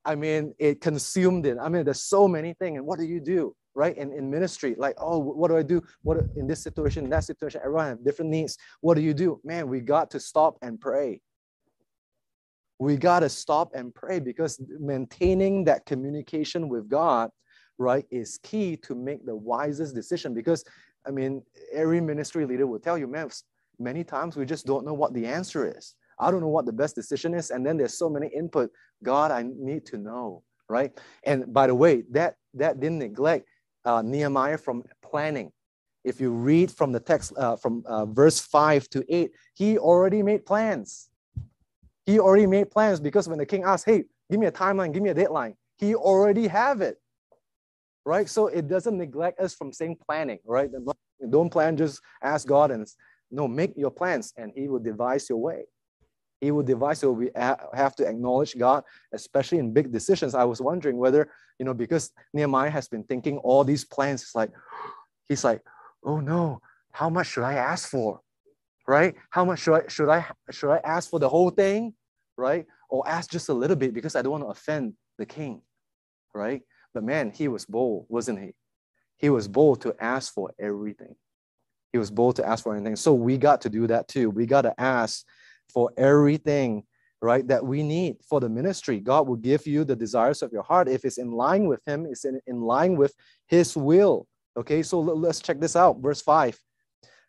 I 0.06 0.16
mean, 0.16 0.54
it 0.58 0.82
consumed 0.82 1.46
it. 1.46 1.58
I 1.62 1.70
mean, 1.70 1.84
there's 1.84 2.02
so 2.02 2.28
many 2.28 2.54
things. 2.54 2.78
And 2.78 2.86
what 2.86 2.98
do 2.98 3.06
you 3.06 3.20
do, 3.20 3.56
right? 3.76 3.98
In, 3.98 4.14
in 4.14 4.30
ministry, 4.30 4.76
like, 4.78 4.96
oh, 5.00 5.18
what 5.18 5.50
do 5.50 5.58
I 5.58 5.64
do? 5.64 5.84
What 6.04 6.18
in 6.36 6.48
this 6.48 6.64
situation, 6.64 7.04
in 7.04 7.10
that 7.10 7.26
situation, 7.26 7.62
everyone 7.64 7.88
have 7.88 8.06
different 8.06 8.32
needs. 8.32 8.58
What 8.82 8.96
do 8.96 9.02
you 9.02 9.14
do? 9.14 9.42
Man, 9.44 9.68
we 9.68 9.82
got 9.82 10.10
to 10.12 10.20
stop 10.20 10.58
and 10.62 10.80
pray. 10.80 11.22
We 12.80 12.96
got 12.96 13.22
to 13.22 13.30
stop 13.30 13.72
and 13.74 13.94
pray 13.94 14.20
because 14.20 14.62
maintaining 14.80 15.66
that 15.66 15.86
communication 15.86 16.70
with 16.70 16.88
God, 16.88 17.32
right, 17.78 18.06
is 18.12 18.40
key 18.44 18.78
to 18.78 18.96
make 18.96 19.26
the 19.26 19.36
wisest 19.36 19.96
decision. 19.96 20.34
Because, 20.34 20.64
I 21.06 21.12
mean, 21.12 21.44
every 21.74 22.02
ministry 22.02 22.46
leader 22.46 22.68
will 22.68 22.80
tell 22.80 22.98
you, 22.98 23.08
man, 23.08 23.30
many 23.80 24.04
times 24.04 24.36
we 24.36 24.46
just 24.46 24.66
don't 24.66 24.86
know 24.86 24.94
what 24.94 25.14
the 25.14 25.26
answer 25.26 25.72
is. 25.78 25.96
I 26.20 26.32
don't 26.32 26.42
know 26.42 26.48
what 26.48 26.66
the 26.66 26.74
best 26.74 26.96
decision 26.96 27.34
is. 27.34 27.52
And 27.52 27.66
then 27.66 27.78
there's 27.78 27.98
so 27.98 28.10
many 28.10 28.28
input. 28.28 28.72
God, 29.04 29.32
I 29.32 29.44
need 29.44 29.86
to 29.88 29.98
know, 29.98 30.44
right? 30.68 30.92
And 31.24 31.54
by 31.54 31.68
the 31.68 31.76
way, 31.76 32.04
that 32.12 32.36
that 32.56 32.80
didn't 32.80 33.00
neglect 33.00 33.48
uh, 33.86 34.02
Nehemiah 34.02 34.58
from 34.58 34.84
planning. 35.04 35.52
If 36.04 36.20
you 36.22 36.32
read 36.32 36.72
from 36.72 36.92
the 36.92 37.00
text 37.00 37.34
uh, 37.38 37.56
from 37.56 37.84
uh, 37.86 38.06
verse 38.06 38.40
five 38.40 38.90
to 38.90 39.04
eight, 39.10 39.32
he 39.54 39.78
already 39.78 40.24
made 40.24 40.46
plans. 40.46 41.10
He 42.06 42.20
already 42.20 42.48
made 42.48 42.72
plans 42.72 43.00
because 43.00 43.28
when 43.28 43.38
the 43.38 43.46
king 43.46 43.64
asked, 43.64 43.86
"Hey, 43.86 44.06
give 44.32 44.40
me 44.40 44.48
a 44.48 44.52
timeline, 44.52 44.94
give 44.94 45.04
me 45.04 45.10
a 45.10 45.14
deadline," 45.14 45.56
he 45.78 45.94
already 45.94 46.48
have 46.48 46.82
it, 46.82 46.98
right? 48.08 48.30
So 48.30 48.48
it 48.48 48.70
doesn't 48.70 48.98
neglect 48.98 49.38
us 49.42 49.54
from 49.54 49.74
saying 49.74 49.98
planning, 50.06 50.40
right? 50.46 50.70
Don't 51.30 51.50
plan, 51.50 51.76
just 51.76 52.02
ask 52.24 52.48
God 52.48 52.72
and 52.72 52.88
no, 53.30 53.50
make 53.50 53.74
your 53.76 53.92
plans, 53.92 54.34
and 54.38 54.54
He 54.56 54.70
will 54.70 54.80
devise 54.80 55.28
your 55.28 55.40
way. 55.40 55.66
He 56.40 56.52
will 56.52 56.64
devise. 56.64 57.00
So 57.00 57.12
we 57.12 57.30
have 57.36 57.96
to 57.98 58.08
acknowledge 58.08 58.58
God, 58.58 58.86
especially 59.14 59.58
in 59.58 59.74
big 59.74 59.92
decisions. 59.92 60.36
I 60.36 60.46
was 60.46 60.62
wondering 60.62 60.98
whether, 60.98 61.30
you 61.60 61.66
know, 61.66 61.74
because 61.74 62.12
Nehemiah 62.34 62.70
has 62.70 62.88
been 62.88 63.04
thinking 63.04 63.40
all 63.40 63.66
these 63.66 63.84
plans, 63.84 64.22
it's 64.22 64.36
like, 64.36 64.52
he's 65.28 65.44
like, 65.44 65.62
oh 66.06 66.22
no, 66.22 66.62
how 66.94 67.10
much 67.10 67.28
should 67.28 67.44
I 67.44 67.56
ask 67.56 67.90
for? 67.90 68.22
Right? 68.88 69.16
How 69.32 69.44
much 69.44 69.60
should 69.60 69.76
I 69.76 69.88
should 69.90 70.08
I 70.08 70.26
should 70.50 70.72
I 70.72 70.80
ask 70.86 71.10
for 71.10 71.20
the 71.20 71.28
whole 71.28 71.50
thing? 71.50 71.94
Right? 72.38 72.66
Or 72.90 73.06
ask 73.06 73.30
just 73.30 73.50
a 73.50 73.54
little 73.54 73.76
bit 73.76 73.94
because 73.94 74.16
I 74.16 74.22
don't 74.22 74.32
want 74.32 74.46
to 74.46 74.50
offend 74.50 74.94
the 75.18 75.26
king. 75.26 75.62
Right? 76.34 76.62
But 76.98 77.04
man, 77.04 77.30
he 77.30 77.48
was 77.48 77.64
bold, 77.64 78.08
wasn't 78.10 78.40
he? 78.40 78.56
He 79.18 79.30
was 79.30 79.48
bold 79.48 79.82
to 79.82 79.96
ask 80.00 80.34
for 80.34 80.52
everything. 80.60 81.14
He 81.94 82.00
was 82.00 82.10
bold 82.10 82.38
to 82.38 82.44
ask 82.48 82.64
for 82.64 82.76
anything. 82.76 82.96
So 82.96 83.14
we 83.14 83.38
got 83.38 83.62
to 83.62 83.70
do 83.70 83.86
that 83.86 84.08
too. 84.08 84.32
We 84.32 84.48
got 84.48 84.64
to 84.64 84.74
ask 84.82 85.24
for 85.72 85.92
everything, 85.96 86.86
right, 87.22 87.48
that 87.50 87.64
we 87.64 87.84
need 87.84 88.16
for 88.28 88.40
the 88.40 88.50
ministry. 88.50 89.00
God 89.00 89.28
will 89.28 89.36
give 89.36 89.68
you 89.68 89.84
the 89.84 89.96
desires 89.96 90.42
of 90.42 90.52
your 90.52 90.64
heart 90.64 90.90
if 90.90 91.06
it's 91.06 91.20
in 91.20 91.30
line 91.30 91.68
with 91.68 91.82
Him, 91.86 92.08
it's 92.08 92.26
in, 92.26 92.42
in 92.48 92.62
line 92.62 92.98
with 92.98 93.14
His 93.46 93.78
will. 93.78 94.26
Okay, 94.58 94.82
so 94.82 95.00
let's 95.00 95.40
check 95.40 95.60
this 95.60 95.76
out. 95.76 96.00
Verse 96.00 96.24
5, 96.24 96.60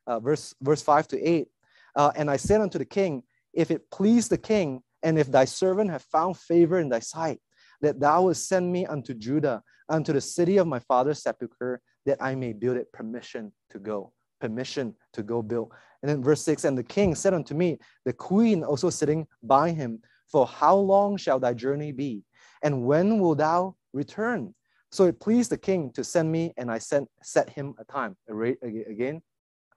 uh, 0.06 0.18
verse, 0.20 0.54
verse 0.62 0.80
5 0.80 1.08
to 1.08 1.22
8. 1.22 1.46
Uh, 1.94 2.12
and 2.16 2.30
I 2.30 2.38
said 2.38 2.62
unto 2.62 2.78
the 2.78 2.86
king, 2.86 3.22
If 3.52 3.70
it 3.70 3.90
please 3.90 4.28
the 4.28 4.38
king, 4.38 4.82
and 5.02 5.18
if 5.18 5.30
thy 5.30 5.44
servant 5.44 5.90
have 5.90 6.04
found 6.04 6.38
favor 6.38 6.78
in 6.78 6.88
thy 6.88 7.00
sight, 7.00 7.38
that 7.80 8.00
thou 8.00 8.22
wilt 8.22 8.36
send 8.36 8.72
me 8.72 8.86
unto 8.86 9.14
Judah, 9.14 9.62
unto 9.88 10.12
the 10.12 10.20
city 10.20 10.56
of 10.56 10.66
my 10.66 10.78
father's 10.80 11.22
sepulchre, 11.22 11.80
that 12.06 12.18
I 12.20 12.34
may 12.34 12.52
build 12.52 12.76
it 12.76 12.92
permission 12.92 13.52
to 13.70 13.78
go. 13.78 14.12
Permission 14.40 14.94
to 15.12 15.22
go 15.22 15.42
build. 15.42 15.72
And 16.02 16.08
then 16.08 16.22
verse 16.22 16.42
6 16.42 16.64
And 16.64 16.78
the 16.78 16.82
king 16.82 17.14
said 17.14 17.34
unto 17.34 17.54
me, 17.54 17.78
the 18.04 18.12
queen 18.12 18.62
also 18.62 18.90
sitting 18.90 19.26
by 19.42 19.70
him, 19.70 20.00
For 20.26 20.46
how 20.46 20.76
long 20.76 21.16
shall 21.16 21.38
thy 21.38 21.54
journey 21.54 21.92
be? 21.92 22.22
And 22.62 22.84
when 22.84 23.18
will 23.18 23.34
thou 23.34 23.76
return? 23.92 24.54
So 24.90 25.04
it 25.04 25.20
pleased 25.20 25.50
the 25.50 25.58
king 25.58 25.90
to 25.92 26.04
send 26.04 26.32
me, 26.32 26.54
and 26.56 26.70
I 26.70 26.78
sent, 26.78 27.08
set 27.22 27.50
him 27.50 27.74
a 27.78 27.84
time. 27.84 28.16
Again, 28.28 29.20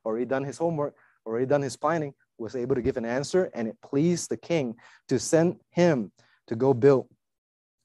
already 0.05 0.25
done 0.25 0.43
his 0.43 0.57
homework, 0.57 0.95
already 1.25 1.45
done 1.45 1.61
his 1.61 1.75
planning, 1.75 2.13
was 2.37 2.55
able 2.55 2.75
to 2.75 2.81
give 2.81 2.97
an 2.97 3.05
answer, 3.05 3.51
and 3.53 3.67
it 3.67 3.75
pleased 3.83 4.29
the 4.29 4.37
king 4.37 4.75
to 5.09 5.19
send 5.19 5.57
him 5.71 6.11
to 6.47 6.55
go 6.55 6.73
build. 6.73 7.07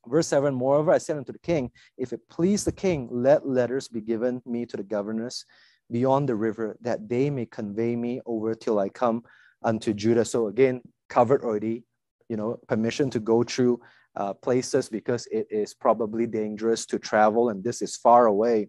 Verse 0.08 0.28
7 0.28 0.54
Moreover, 0.54 0.92
I 0.92 0.98
said 0.98 1.16
unto 1.16 1.32
the 1.32 1.38
king, 1.38 1.70
If 1.98 2.12
it 2.12 2.20
please 2.28 2.64
the 2.64 2.72
king, 2.72 3.08
let 3.10 3.46
letters 3.46 3.88
be 3.88 4.00
given 4.00 4.42
me 4.46 4.66
to 4.66 4.76
the 4.76 4.82
governors 4.82 5.44
beyond 5.90 6.28
the 6.28 6.34
river, 6.34 6.76
that 6.80 7.08
they 7.08 7.30
may 7.30 7.46
convey 7.46 7.96
me 7.96 8.20
over 8.26 8.54
till 8.54 8.78
I 8.78 8.88
come 8.88 9.22
unto 9.62 9.92
Judah. 9.92 10.24
So 10.24 10.48
again, 10.48 10.82
covered 11.08 11.42
already, 11.42 11.84
you 12.28 12.36
know, 12.36 12.58
permission 12.68 13.10
to 13.10 13.20
go 13.20 13.42
through 13.42 13.80
uh, 14.16 14.32
places 14.34 14.88
because 14.88 15.26
it 15.30 15.46
is 15.50 15.74
probably 15.74 16.26
dangerous 16.26 16.86
to 16.86 16.98
travel 16.98 17.50
and 17.50 17.62
this 17.62 17.82
is 17.82 17.96
far 17.96 18.26
away. 18.26 18.68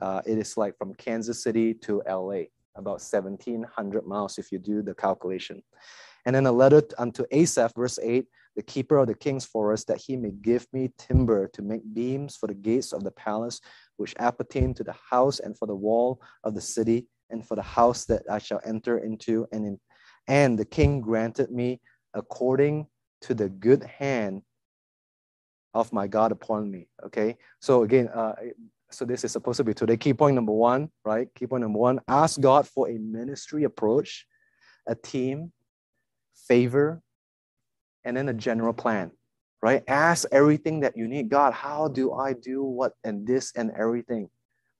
Uh, 0.00 0.20
it 0.26 0.38
is 0.38 0.56
like 0.56 0.76
from 0.76 0.94
Kansas 0.94 1.42
City 1.42 1.74
to 1.74 2.02
LA, 2.08 2.44
about 2.76 3.00
1,700 3.00 4.06
miles 4.06 4.38
if 4.38 4.52
you 4.52 4.58
do 4.58 4.82
the 4.82 4.94
calculation. 4.94 5.62
And 6.24 6.36
then 6.36 6.46
a 6.46 6.52
letter 6.52 6.82
unto 6.98 7.24
Asaph, 7.30 7.74
verse 7.74 7.98
8 8.02 8.26
the 8.56 8.62
keeper 8.62 8.98
of 8.98 9.06
the 9.06 9.14
king's 9.14 9.44
forest, 9.44 9.86
that 9.88 10.00
he 10.00 10.16
may 10.16 10.30
give 10.30 10.66
me 10.72 10.90
timber 10.98 11.48
to 11.48 11.62
make 11.62 11.82
beams 11.94 12.36
for 12.36 12.46
the 12.46 12.54
gates 12.54 12.92
of 12.92 13.04
the 13.04 13.10
palace, 13.10 13.60
which 13.96 14.14
appertain 14.18 14.74
to 14.74 14.84
the 14.84 14.94
house 15.10 15.40
and 15.40 15.56
for 15.56 15.66
the 15.66 15.74
wall 15.74 16.20
of 16.44 16.54
the 16.54 16.60
city, 16.60 17.06
and 17.30 17.46
for 17.46 17.54
the 17.54 17.62
house 17.62 18.04
that 18.04 18.22
I 18.30 18.38
shall 18.38 18.60
enter 18.64 18.98
into. 18.98 19.46
And, 19.52 19.64
in, 19.64 19.80
and 20.28 20.58
the 20.58 20.64
king 20.64 21.00
granted 21.00 21.50
me 21.50 21.80
according 22.14 22.86
to 23.22 23.34
the 23.34 23.48
good 23.48 23.84
hand 23.84 24.42
of 25.74 25.92
my 25.92 26.06
God 26.06 26.32
upon 26.32 26.70
me. 26.70 26.88
Okay, 27.06 27.36
so 27.60 27.82
again, 27.82 28.08
uh, 28.08 28.34
so 28.90 29.06
this 29.06 29.24
is 29.24 29.32
supposed 29.32 29.56
to 29.56 29.64
be 29.64 29.72
today. 29.72 29.96
Key 29.96 30.12
point 30.12 30.34
number 30.34 30.52
one, 30.52 30.90
right? 31.04 31.28
Key 31.34 31.46
point 31.46 31.62
number 31.62 31.78
one 31.78 32.00
ask 32.08 32.38
God 32.40 32.68
for 32.68 32.90
a 32.90 32.98
ministry 32.98 33.64
approach, 33.64 34.26
a 34.86 34.94
team, 34.94 35.52
favor, 36.46 37.00
and 38.04 38.16
then 38.16 38.28
a 38.28 38.34
general 38.34 38.72
plan, 38.72 39.10
right? 39.62 39.82
Ask 39.88 40.26
everything 40.32 40.80
that 40.80 40.96
you 40.96 41.08
need. 41.08 41.28
God, 41.28 41.52
how 41.52 41.88
do 41.88 42.12
I 42.12 42.32
do 42.32 42.62
what 42.62 42.92
and 43.04 43.26
this 43.26 43.52
and 43.54 43.70
everything, 43.78 44.28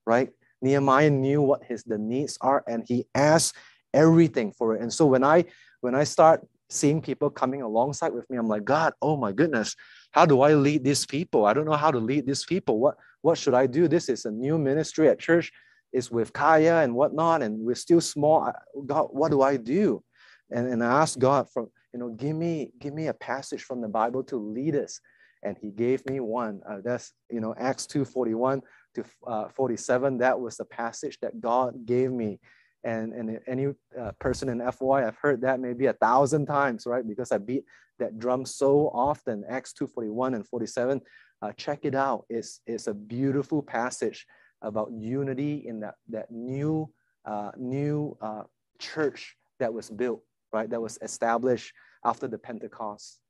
right? 0.07 0.31
Nehemiah 0.61 1.11
knew 1.11 1.43
what 1.43 1.65
his 1.65 1.83
the 1.85 1.99
needs 1.99 2.39
are, 2.41 2.63
and 2.67 2.85
he 2.87 3.07
asked 3.15 3.57
everything 3.93 4.53
for 4.53 4.75
it. 4.75 4.83
And 4.83 4.93
so 4.93 5.07
when 5.07 5.25
I 5.25 5.45
when 5.81 5.95
I 5.95 6.05
start 6.05 6.47
seeing 6.71 7.03
people 7.03 7.29
coming 7.29 7.63
alongside 7.63 8.13
with 8.13 8.29
me, 8.31 8.39
I'm 8.39 8.49
like, 8.49 8.65
God, 8.65 8.95
oh 9.03 9.17
my 9.17 9.33
goodness, 9.33 9.77
how 10.13 10.25
do 10.25 10.41
I 10.41 10.55
lead 10.55 10.85
these 10.85 11.05
people? 11.05 11.45
I 11.45 11.53
don't 11.53 11.67
know 11.67 11.73
how 11.73 11.91
to 11.91 11.99
lead 11.99 12.27
these 12.27 12.45
people. 12.45 12.79
What 12.79 12.97
what 13.23 13.39
should 13.39 13.55
I 13.55 13.67
do? 13.67 13.89
This 13.89 14.09
is 14.09 14.25
a 14.25 14.31
new 14.31 14.59
ministry 14.59 15.09
at 15.09 15.19
church. 15.19 15.53
It's 15.93 16.11
with 16.11 16.33
Kaya 16.33 16.81
and 16.83 16.95
whatnot, 16.95 17.43
and 17.43 17.59
we're 17.59 17.75
still 17.75 18.01
small. 18.01 18.51
God, 18.87 19.09
what 19.11 19.31
do 19.31 19.43
I 19.43 19.57
do? 19.57 20.03
And, 20.51 20.67
and 20.69 20.83
I 20.83 21.03
asked 21.03 21.19
God 21.19 21.51
from 21.51 21.71
you 21.93 22.01
know, 22.01 22.09
give 22.09 22.37
me 22.37 22.73
give 22.79 22.95
me 22.95 23.09
a 23.09 23.15
passage 23.15 23.63
from 23.63 23.81
the 23.81 23.89
Bible 23.89 24.23
to 24.25 24.37
lead 24.37 24.77
us. 24.77 25.01
And 25.45 25.57
he 25.61 25.71
gave 25.71 26.09
me 26.09 26.21
one. 26.21 26.61
Uh, 26.69 26.79
that's 26.85 27.13
you 27.31 27.41
know 27.41 27.55
Acts 27.59 27.87
two 27.87 28.05
forty 28.05 28.35
one 28.35 28.63
to 28.95 29.05
uh, 29.27 29.49
forty 29.49 29.77
seven. 29.77 30.19
That 30.19 30.39
was 30.41 30.57
the 30.57 30.65
passage 30.65 31.19
that 31.21 31.41
God 31.41 31.85
gave 31.85 32.11
me. 32.13 32.41
And 32.85 33.13
and 33.13 33.41
any 33.47 33.69
uh, 33.99 34.13
person 34.19 34.49
in 34.49 34.59
FY, 34.73 35.07
I've 35.07 35.17
heard 35.17 35.41
that 35.43 35.61
maybe 35.61 35.87
a 35.87 35.93
thousand 35.95 36.47
times, 36.47 36.87
right? 36.87 37.07
Because 37.07 37.33
I 37.33 37.39
beat 37.39 37.65
that 37.99 38.19
drum 38.19 38.45
so 38.45 38.91
often. 38.95 39.45
Acts 39.49 39.73
two 39.73 39.87
forty 39.87 40.11
one 40.11 40.35
and 40.35 40.47
forty 40.47 40.67
seven. 40.67 41.01
Uh, 41.43 41.53
check 41.57 41.81
it 41.83 41.95
out. 41.95 42.25
It's 42.29 42.61
it's 42.67 42.87
a 42.87 42.95
beautiful 42.95 43.63
passage 43.63 44.27
about 44.63 44.93
unity 44.93 45.65
in 45.67 45.81
that 45.81 45.95
that 46.09 46.31
new 46.31 46.89
uh, 47.25 47.51
new 47.57 48.17
uh, 48.21 48.45
church 48.79 49.37
that 49.59 49.75
was 49.75 49.91
built 49.91 50.23
right? 50.53 50.69
That 50.69 50.81
was 50.81 50.99
established 51.03 51.73
after 52.05 52.29
the 52.29 52.39
Pentecost. 52.39 53.21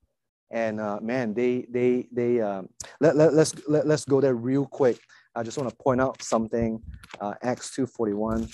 And 0.50 0.80
uh, 0.80 1.00
man, 1.00 1.32
they 1.32 1.66
they 1.70 2.08
they 2.12 2.40
um, 2.40 2.68
let, 3.00 3.16
let 3.16 3.32
let's 3.32 3.54
let, 3.66 3.86
let's 3.86 4.04
go 4.04 4.20
there 4.20 4.34
real 4.34 4.66
quick. 4.66 4.98
I 5.34 5.42
just 5.42 5.56
want 5.56 5.70
to 5.70 5.76
point 5.76 6.00
out 6.00 6.22
something. 6.22 6.82
Uh, 7.18 7.34
Acts 7.42 7.74
two 7.74 7.86
forty 7.86 8.12
one. 8.12 8.48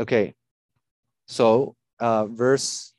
Okay, 0.00 0.34
so 1.28 1.76
uh, 2.00 2.26
verse 2.26 2.92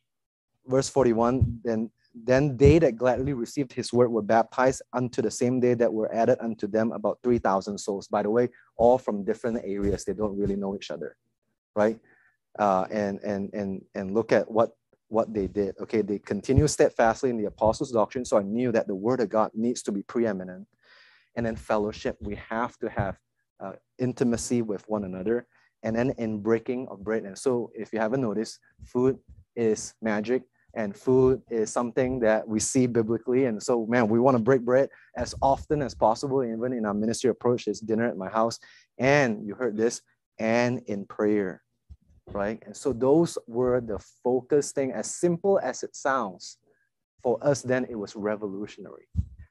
verse 0.66 0.88
forty 0.88 1.12
one. 1.12 1.60
Then 1.66 1.92
then 2.14 2.58
they 2.58 2.80
that 2.80 2.98
gladly 2.98 3.34
received 3.34 3.72
his 3.72 3.94
word 3.94 4.12
were 4.12 4.22
baptized 4.22 4.82
unto 4.94 5.22
the 5.22 5.32
same 5.32 5.60
day 5.60 5.74
that 5.76 5.92
were 5.92 6.14
added 6.14 6.38
unto 6.42 6.68
them 6.68 6.92
about 6.92 7.20
3,000 7.24 7.78
souls. 7.78 8.08
By 8.08 8.24
the 8.24 8.30
way, 8.30 8.50
all 8.78 8.98
from 8.98 9.24
different 9.24 9.62
areas. 9.64 10.04
They 10.04 10.14
don't 10.14 10.38
really 10.38 10.58
know 10.58 10.76
each 10.76 10.92
other, 10.92 11.16
right? 11.76 11.98
Uh, 12.60 12.86
and, 12.92 13.20
and, 13.24 13.54
and, 13.54 13.82
and 13.96 14.14
look 14.14 14.34
at 14.34 14.50
what, 14.52 14.72
what 15.08 15.34
they 15.34 15.48
did. 15.48 15.76
Okay, 15.82 16.02
they 16.02 16.20
continue 16.20 16.68
steadfastly 16.68 17.30
in 17.30 17.38
the 17.38 17.46
apostles' 17.46 17.92
doctrine. 17.92 18.26
So 18.26 18.38
I 18.38 18.44
knew 18.44 18.72
that 18.74 18.88
the 18.88 18.96
word 18.96 19.22
of 19.22 19.30
God 19.30 19.52
needs 19.54 19.82
to 19.84 19.92
be 19.92 20.04
preeminent. 20.04 20.68
And 21.36 21.46
then 21.46 21.56
fellowship, 21.56 22.18
we 22.20 22.36
have 22.50 22.78
to 22.80 22.90
have 22.90 23.18
uh, 23.62 23.74
intimacy 24.00 24.62
with 24.62 24.84
one 24.90 25.06
another. 25.06 25.48
And 25.84 25.96
then 25.96 26.12
in 26.18 26.42
breaking 26.42 26.90
of 26.90 27.04
bread. 27.04 27.24
And 27.24 27.38
so 27.38 27.72
if 27.74 27.94
you 27.94 28.00
haven't 28.00 28.22
noticed, 28.22 28.60
food 28.84 29.18
is 29.56 29.94
magic 30.02 30.44
and 30.74 30.96
food 30.96 31.42
is 31.50 31.72
something 31.72 32.20
that 32.20 32.48
we 32.48 32.60
see 32.60 32.88
biblically 32.88 33.46
and 33.46 33.62
so 33.62 33.86
man 33.88 34.08
we 34.08 34.20
want 34.20 34.36
to 34.38 34.44
break 34.44 34.62
bread 34.62 34.90
as 35.16 35.36
often 35.42 35.82
as 35.82 35.94
possible 35.94 36.44
even 36.44 36.74
in 36.74 36.86
our 36.86 36.94
ministry 36.94 37.30
approach 37.30 37.68
is 37.68 37.80
dinner 37.80 38.08
at 38.08 38.18
my 38.18 38.30
house 38.30 38.60
and 38.98 39.46
you 39.46 39.54
heard 39.54 39.76
this 39.76 40.02
and 40.40 40.82
in 40.88 41.06
prayer 41.06 41.62
right 42.32 42.62
and 42.66 42.76
so 42.76 42.94
those 42.94 43.38
were 43.48 43.82
the 43.82 44.00
focus 44.24 44.72
thing 44.72 44.92
as 44.92 45.14
simple 45.14 45.60
as 45.62 45.84
it 45.84 45.96
sounds 45.96 46.58
for 47.22 47.38
us 47.46 47.62
then 47.62 47.86
it 47.90 47.96
was 47.96 48.16
revolutionary 48.16 49.08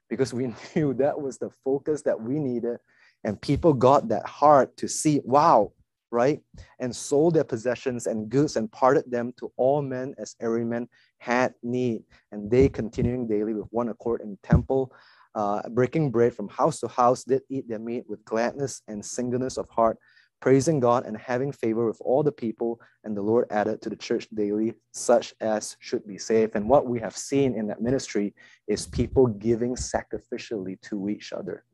because 0.09 0.33
we 0.33 0.53
knew 0.75 0.93
that 0.93 1.19
was 1.19 1.37
the 1.37 1.49
focus 1.63 2.01
that 2.01 2.19
we 2.19 2.39
needed 2.39 2.77
and 3.23 3.39
people 3.41 3.73
got 3.73 4.07
that 4.07 4.25
heart 4.25 4.75
to 4.77 4.87
see 4.87 5.21
wow 5.23 5.71
right? 6.11 6.41
And 6.79 6.95
sold 6.95 7.35
their 7.35 7.43
possessions 7.43 8.05
and 8.05 8.29
goods 8.29 8.57
and 8.57 8.71
parted 8.71 9.09
them 9.09 9.33
to 9.39 9.51
all 9.57 9.81
men 9.81 10.13
as 10.17 10.35
every 10.39 10.65
man 10.65 10.87
had 11.21 11.53
need. 11.61 12.01
And 12.31 12.49
they, 12.49 12.67
continuing 12.67 13.27
daily 13.27 13.53
with 13.53 13.67
one 13.69 13.89
accord 13.89 14.21
in 14.21 14.31
the 14.31 14.39
temple, 14.41 14.91
uh, 15.35 15.61
breaking 15.69 16.09
bread 16.09 16.33
from 16.33 16.49
house 16.49 16.79
to 16.79 16.87
house, 16.87 17.23
did 17.23 17.43
eat 17.47 17.69
their 17.69 17.77
meat 17.77 18.05
with 18.07 18.25
gladness 18.25 18.81
and 18.87 19.05
singleness 19.05 19.57
of 19.57 19.69
heart, 19.69 19.97
praising 20.39 20.79
God 20.79 21.05
and 21.05 21.15
having 21.15 21.51
favor 21.51 21.85
with 21.85 22.01
all 22.01 22.23
the 22.23 22.31
people. 22.31 22.81
And 23.03 23.15
the 23.15 23.21
Lord 23.21 23.45
added 23.51 23.83
to 23.83 23.89
the 23.89 23.95
church 23.95 24.27
daily 24.33 24.73
such 24.93 25.35
as 25.41 25.77
should 25.79 26.07
be 26.07 26.17
saved. 26.17 26.55
And 26.55 26.67
what 26.67 26.87
we 26.87 26.99
have 26.99 27.15
seen 27.15 27.53
in 27.53 27.67
that 27.67 27.81
ministry 27.81 28.33
is 28.67 28.87
people 28.87 29.27
giving 29.27 29.75
sacrificially 29.75 30.81
to 30.89 31.07
each 31.07 31.33
other. 31.33 31.65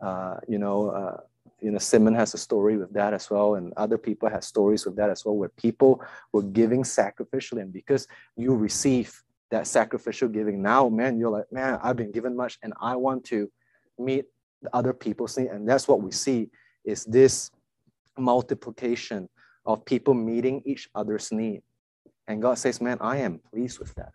Uh, 0.00 0.36
you 0.46 0.58
know, 0.58 0.90
uh, 0.90 1.16
you 1.60 1.70
know, 1.70 1.78
Simon 1.78 2.14
has 2.14 2.34
a 2.34 2.38
story 2.38 2.76
with 2.76 2.92
that 2.92 3.12
as 3.12 3.30
well, 3.30 3.56
and 3.56 3.72
other 3.76 3.98
people 3.98 4.28
have 4.28 4.44
stories 4.44 4.86
with 4.86 4.96
that 4.96 5.10
as 5.10 5.24
well, 5.24 5.36
where 5.36 5.48
people 5.48 6.02
were 6.32 6.42
giving 6.42 6.82
sacrificially, 6.82 7.62
and 7.62 7.72
because 7.72 8.06
you 8.36 8.54
receive 8.54 9.22
that 9.50 9.66
sacrificial 9.66 10.28
giving, 10.28 10.62
now, 10.62 10.88
man, 10.88 11.18
you're 11.18 11.30
like, 11.30 11.50
man, 11.52 11.78
I've 11.82 11.96
been 11.96 12.12
given 12.12 12.36
much, 12.36 12.58
and 12.62 12.72
I 12.80 12.96
want 12.96 13.24
to 13.26 13.50
meet 13.98 14.26
the 14.62 14.74
other 14.74 14.92
people's 14.92 15.36
need, 15.36 15.48
and 15.48 15.68
that's 15.68 15.88
what 15.88 16.02
we 16.02 16.12
see 16.12 16.50
is 16.84 17.04
this 17.04 17.50
multiplication 18.16 19.28
of 19.66 19.84
people 19.84 20.14
meeting 20.14 20.62
each 20.64 20.88
other's 20.94 21.32
need, 21.32 21.62
and 22.26 22.42
God 22.42 22.58
says, 22.58 22.80
man, 22.80 22.98
I 23.00 23.18
am 23.18 23.40
pleased 23.50 23.78
with 23.78 23.94
that. 23.94 24.12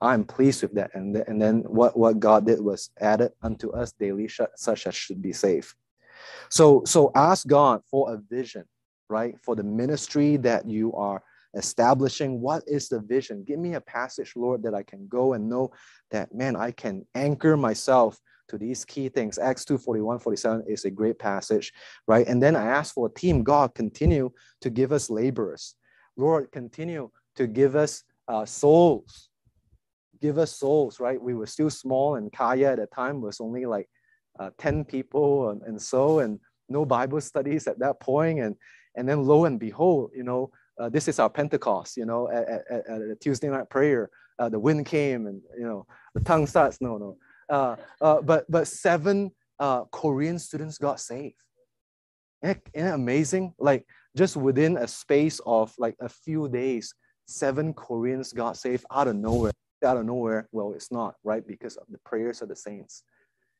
I'm 0.00 0.24
pleased 0.24 0.62
with 0.62 0.74
that. 0.74 0.90
And, 0.94 1.16
and 1.16 1.40
then 1.40 1.60
what, 1.60 1.98
what 1.98 2.20
God 2.20 2.46
did 2.46 2.60
was 2.60 2.90
added 3.00 3.32
unto 3.42 3.70
us 3.70 3.92
daily, 3.92 4.28
such 4.54 4.86
as 4.86 4.94
should 4.94 5.22
be 5.22 5.32
saved. 5.32 5.74
So, 6.50 6.82
so 6.84 7.10
ask 7.14 7.46
God 7.46 7.82
for 7.90 8.12
a 8.12 8.18
vision, 8.18 8.64
right? 9.08 9.34
For 9.42 9.56
the 9.56 9.64
ministry 9.64 10.36
that 10.38 10.68
you 10.68 10.92
are 10.94 11.22
establishing. 11.56 12.40
What 12.40 12.62
is 12.66 12.88
the 12.88 13.00
vision? 13.00 13.44
Give 13.46 13.58
me 13.58 13.74
a 13.74 13.80
passage, 13.80 14.34
Lord, 14.36 14.62
that 14.62 14.74
I 14.74 14.82
can 14.82 15.08
go 15.08 15.32
and 15.32 15.48
know 15.48 15.72
that, 16.10 16.34
man, 16.34 16.54
I 16.54 16.70
can 16.70 17.06
anchor 17.14 17.56
myself 17.56 18.20
to 18.48 18.58
these 18.58 18.84
key 18.84 19.08
things. 19.08 19.38
Acts 19.38 19.64
2 19.64 19.78
41, 19.78 20.18
47 20.18 20.64
is 20.68 20.84
a 20.84 20.90
great 20.90 21.18
passage, 21.18 21.72
right? 22.06 22.26
And 22.26 22.42
then 22.42 22.54
I 22.54 22.66
ask 22.66 22.94
for 22.94 23.06
a 23.06 23.10
team. 23.18 23.42
God, 23.42 23.74
continue 23.74 24.30
to 24.60 24.70
give 24.70 24.92
us 24.92 25.10
laborers. 25.10 25.74
Lord, 26.16 26.52
continue 26.52 27.10
to 27.36 27.46
give 27.46 27.74
us 27.74 28.04
uh, 28.28 28.44
souls. 28.44 29.30
Give 30.20 30.38
us 30.38 30.52
souls, 30.52 31.00
right? 31.00 31.20
We 31.20 31.34
were 31.34 31.46
still 31.46 31.70
small, 31.70 32.16
and 32.16 32.32
Kaya 32.32 32.72
at 32.72 32.78
the 32.78 32.86
time 32.86 33.20
was 33.20 33.40
only 33.40 33.66
like 33.66 33.88
uh, 34.38 34.50
10 34.58 34.84
people 34.84 35.50
and, 35.50 35.62
and 35.62 35.80
so, 35.80 36.20
and 36.20 36.40
no 36.68 36.84
Bible 36.84 37.20
studies 37.20 37.66
at 37.66 37.78
that 37.78 38.00
point. 38.00 38.40
And, 38.40 38.56
and 38.96 39.08
then 39.08 39.24
lo 39.24 39.44
and 39.44 39.58
behold, 39.58 40.10
you 40.14 40.22
know, 40.22 40.50
uh, 40.78 40.88
this 40.88 41.08
is 41.08 41.18
our 41.18 41.30
Pentecost, 41.30 41.96
you 41.96 42.04
know, 42.04 42.28
at, 42.30 42.48
at, 42.48 42.86
at 42.88 43.00
a 43.00 43.16
Tuesday 43.20 43.48
night 43.48 43.70
prayer, 43.70 44.10
uh, 44.38 44.48
the 44.48 44.58
wind 44.58 44.84
came 44.86 45.26
and, 45.26 45.40
you 45.56 45.64
know, 45.64 45.86
the 46.14 46.20
tongue 46.20 46.46
starts, 46.46 46.80
no, 46.80 46.98
no. 46.98 47.16
Uh, 47.48 47.76
uh, 48.00 48.20
but, 48.20 48.44
but 48.50 48.66
seven 48.66 49.30
uh, 49.58 49.84
Korean 49.84 50.38
students 50.38 50.78
got 50.78 51.00
saved. 51.00 51.36
Isn't 52.42 52.60
it 52.74 52.94
amazing? 52.94 53.54
Like 53.58 53.86
just 54.16 54.36
within 54.36 54.76
a 54.76 54.86
space 54.86 55.40
of 55.46 55.72
like 55.78 55.96
a 56.00 56.08
few 56.08 56.48
days, 56.48 56.94
seven 57.26 57.72
Koreans 57.72 58.32
got 58.32 58.56
saved 58.56 58.84
out 58.90 59.08
of 59.08 59.16
nowhere. 59.16 59.52
Out 59.84 59.96
of 59.96 60.06
nowhere. 60.06 60.48
Well, 60.52 60.72
it's 60.72 60.90
not, 60.90 61.14
right? 61.22 61.46
Because 61.46 61.76
of 61.76 61.86
the 61.90 61.98
prayers 61.98 62.42
of 62.42 62.48
the 62.48 62.56
saints 62.56 63.02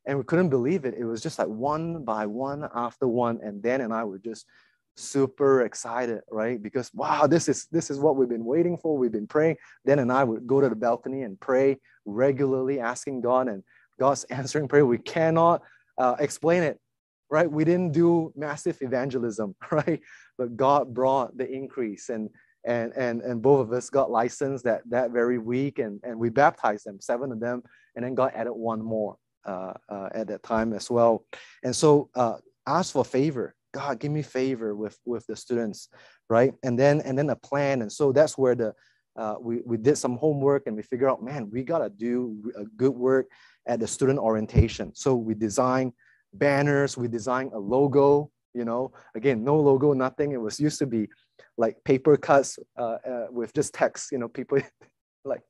and 0.06 0.16
we 0.16 0.24
couldn't 0.24 0.50
believe 0.50 0.84
it. 0.84 0.94
It 0.96 1.04
was 1.04 1.20
just 1.20 1.38
like 1.38 1.48
one 1.48 2.04
by 2.04 2.26
one 2.26 2.68
after 2.74 3.08
one. 3.08 3.40
And 3.42 3.60
Dan 3.60 3.80
and 3.80 3.92
I 3.92 4.04
were 4.04 4.18
just 4.18 4.46
super 4.96 5.62
excited, 5.62 6.20
right? 6.30 6.62
Because 6.62 6.90
wow, 6.94 7.26
this 7.26 7.48
is 7.48 7.66
this 7.72 7.90
is 7.90 7.98
what 7.98 8.16
we've 8.16 8.28
been 8.28 8.44
waiting 8.44 8.78
for. 8.78 8.96
We've 8.96 9.12
been 9.12 9.26
praying. 9.26 9.56
Dan 9.84 9.98
and 9.98 10.12
I 10.12 10.24
would 10.24 10.46
go 10.46 10.60
to 10.60 10.68
the 10.68 10.76
balcony 10.76 11.22
and 11.22 11.38
pray 11.40 11.78
regularly, 12.04 12.80
asking 12.80 13.20
God, 13.20 13.48
and 13.48 13.62
God's 13.98 14.24
answering 14.30 14.68
prayer. 14.68 14.86
We 14.86 14.98
cannot 14.98 15.62
uh, 15.98 16.14
explain 16.20 16.62
it, 16.62 16.78
right? 17.28 17.50
We 17.50 17.64
didn't 17.64 17.92
do 17.92 18.32
massive 18.36 18.78
evangelism, 18.80 19.56
right? 19.70 20.00
But 20.38 20.56
God 20.56 20.94
brought 20.94 21.36
the 21.36 21.50
increase, 21.50 22.10
and 22.10 22.30
and 22.64 22.92
and 22.96 23.22
and 23.22 23.42
both 23.42 23.60
of 23.60 23.72
us 23.72 23.90
got 23.90 24.12
licensed 24.12 24.64
that 24.64 24.82
that 24.88 25.10
very 25.10 25.38
week, 25.38 25.80
and 25.80 26.00
and 26.04 26.16
we 26.16 26.30
baptized 26.30 26.86
them, 26.86 27.00
seven 27.00 27.32
of 27.32 27.40
them, 27.40 27.64
and 27.96 28.04
then 28.04 28.14
God 28.14 28.30
added 28.36 28.52
one 28.52 28.80
more 28.80 29.16
at 29.46 30.26
that 30.28 30.42
time 30.42 30.72
as 30.72 30.90
well. 30.90 31.24
And 31.62 31.74
so 31.74 32.10
uh, 32.14 32.38
ask 32.66 32.92
for 32.92 33.04
favor. 33.04 33.54
God, 33.72 33.98
give 33.98 34.12
me 34.12 34.22
favor 34.22 34.74
with 34.74 34.98
with 35.04 35.26
the 35.26 35.36
students, 35.36 35.88
right? 36.30 36.54
And 36.62 36.78
then 36.78 37.00
and 37.02 37.18
then 37.18 37.30
a 37.30 37.36
plan. 37.36 37.82
And 37.82 37.92
so 37.92 38.12
that's 38.12 38.38
where 38.38 38.54
the 38.54 38.74
uh, 39.16 39.36
we, 39.40 39.60
we 39.64 39.76
did 39.76 39.96
some 39.96 40.16
homework 40.16 40.66
and 40.66 40.76
we 40.76 40.82
figure 40.82 41.08
out, 41.08 41.22
man, 41.22 41.50
we 41.50 41.62
got 41.62 41.78
to 41.78 41.88
do 41.88 42.52
a 42.56 42.64
good 42.64 42.92
work 42.92 43.26
at 43.66 43.80
the 43.80 43.86
student 43.86 44.18
orientation. 44.18 44.94
So 44.94 45.14
we 45.14 45.34
design 45.34 45.92
banners, 46.34 46.96
we 46.96 47.08
design 47.08 47.50
a 47.54 47.58
logo, 47.58 48.30
you 48.52 48.64
know, 48.64 48.92
again, 49.14 49.42
no 49.42 49.58
logo, 49.58 49.92
nothing. 49.92 50.32
It 50.32 50.40
was 50.40 50.60
used 50.60 50.78
to 50.80 50.86
be 50.86 51.08
like 51.56 51.82
paper 51.84 52.16
cuts 52.16 52.58
uh, 52.78 52.98
uh, 53.06 53.26
with 53.30 53.54
just 53.54 53.72
text, 53.72 54.12
you 54.12 54.18
know, 54.18 54.28
people 54.28 54.58
like, 55.24 55.42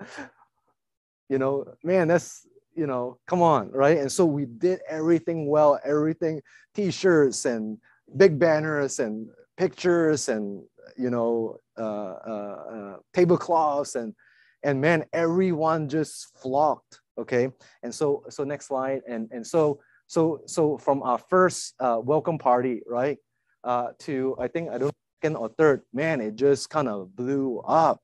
you 1.28 1.38
know, 1.38 1.66
man, 1.84 2.08
that's, 2.08 2.46
you 2.74 2.86
know, 2.86 3.18
come 3.26 3.42
on, 3.42 3.70
right? 3.70 3.98
And 3.98 4.10
so 4.10 4.24
we 4.24 4.46
did 4.46 4.80
everything 4.88 5.46
well, 5.48 5.78
everything, 5.84 6.40
t-shirts 6.74 7.44
and 7.44 7.78
big 8.16 8.38
banners 8.38 8.98
and 8.98 9.28
pictures 9.56 10.28
and, 10.28 10.62
you 10.96 11.10
know, 11.10 11.58
uh, 11.78 12.14
uh, 12.26 12.64
uh, 12.74 12.96
tablecloths 13.14 13.94
and, 13.94 14.14
and 14.62 14.80
man, 14.80 15.04
everyone 15.12 15.88
just 15.88 16.36
flocked, 16.38 17.00
okay? 17.18 17.50
And 17.82 17.94
so, 17.94 18.24
so 18.28 18.44
next 18.44 18.66
slide. 18.66 19.02
And, 19.08 19.28
and 19.32 19.46
so, 19.46 19.80
so, 20.06 20.42
so 20.46 20.78
from 20.78 21.02
our 21.02 21.18
first 21.18 21.74
uh, 21.80 21.98
welcome 22.02 22.38
party, 22.38 22.82
right, 22.86 23.18
uh, 23.64 23.88
to 24.00 24.36
I 24.40 24.48
think 24.48 24.70
I 24.70 24.78
don't 24.78 24.92
second 25.22 25.36
or 25.36 25.48
third, 25.48 25.82
man, 25.92 26.20
it 26.20 26.34
just 26.34 26.68
kind 26.68 26.88
of 26.88 27.14
blew 27.14 27.60
up, 27.60 28.00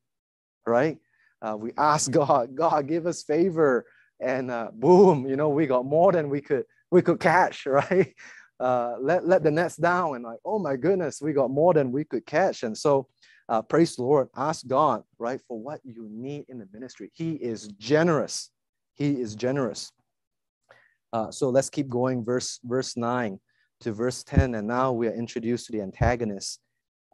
right? 0.67 0.99
Uh, 1.43 1.57
we 1.57 1.73
asked 1.77 2.11
God, 2.13 2.55
God, 2.55 2.87
give 2.87 3.07
us 3.07 3.23
favor, 3.23 3.85
and 4.21 4.51
uh, 4.51 4.71
boom, 4.73 5.27
you 5.27 5.37
know, 5.37 5.49
we 5.49 5.67
got 5.67 5.85
more 5.85 6.13
than 6.13 6.29
we 6.29 6.41
could 6.41 6.65
we 6.91 7.03
could 7.03 7.21
catch, 7.21 7.67
right? 7.67 8.15
Uh, 8.61 8.95
let 9.01 9.27
let 9.27 9.43
the 9.43 9.51
nets 9.51 9.77
down, 9.77 10.17
and 10.17 10.25
like, 10.25 10.39
oh 10.45 10.59
my 10.59 10.77
goodness, 10.77 11.21
we 11.23 11.33
got 11.33 11.51
more 11.51 11.75
than 11.75 11.93
we 11.93 12.05
could 12.05 12.27
catch, 12.27 12.63
and 12.63 12.77
so. 12.77 13.09
Uh, 13.51 13.63
praise 13.63 13.97
the 13.97 14.03
Lord. 14.03 14.29
Ask 14.37 14.67
God, 14.67 15.05
right, 15.19 15.41
for 15.49 15.59
what 15.59 15.81
you 15.83 16.07
need 16.13 16.45
in 16.51 16.59
the 16.59 16.69
ministry. 16.71 17.11
He 17.15 17.33
is 17.33 17.69
generous. 17.79 18.51
He 18.93 19.13
is 19.23 19.35
generous. 19.35 19.91
Uh, 21.15 21.31
so 21.31 21.49
let's 21.49 21.71
keep 21.71 21.89
going. 21.89 22.27
Verse 22.27 22.61
verse 22.63 22.95
nine 22.95 23.41
to 23.81 23.95
verse 23.95 24.23
ten, 24.23 24.55
and 24.55 24.69
now 24.69 24.93
we 24.93 25.09
are 25.09 25.15
introduced 25.15 25.65
to 25.65 25.73
the 25.73 25.81
antagonist 25.81 26.61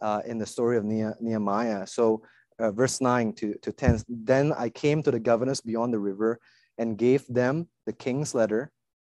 uh, 0.04 0.20
in 0.26 0.38
the 0.38 0.46
story 0.46 0.76
of 0.76 0.84
Nehemiah. 0.84 1.86
So, 1.86 2.22
uh, 2.58 2.70
verse 2.70 3.00
9 3.00 3.32
to, 3.34 3.54
to 3.62 3.72
10 3.72 4.02
Then 4.08 4.52
I 4.52 4.68
came 4.68 5.02
to 5.02 5.10
the 5.10 5.18
governors 5.18 5.60
beyond 5.60 5.92
the 5.92 5.98
river 5.98 6.38
and 6.78 6.98
gave 6.98 7.26
them 7.26 7.68
the 7.86 7.92
king's 7.92 8.34
letter. 8.34 8.70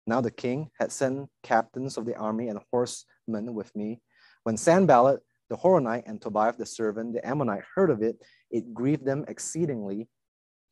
Now 0.06 0.22
the 0.22 0.32
king 0.32 0.70
had 0.80 0.92
sent 0.92 1.30
captains 1.44 1.98
of 1.98 2.06
the 2.06 2.16
army 2.16 2.48
and 2.48 2.60
horsemen 2.72 3.54
with 3.54 3.76
me. 3.76 4.02
When 4.44 4.58
Sanballat, 4.58 5.20
the 5.50 5.58
Horonite, 5.58 6.04
and 6.08 6.22
Tobiah 6.22 6.54
the 6.58 6.66
servant, 6.66 7.14
the 7.14 7.28
Ammonite, 7.28 7.64
heard 7.76 7.90
of 7.90 8.02
it, 8.02 8.18
it 8.52 8.74
grieved 8.74 9.06
them 9.06 9.26
exceedingly 9.28 10.08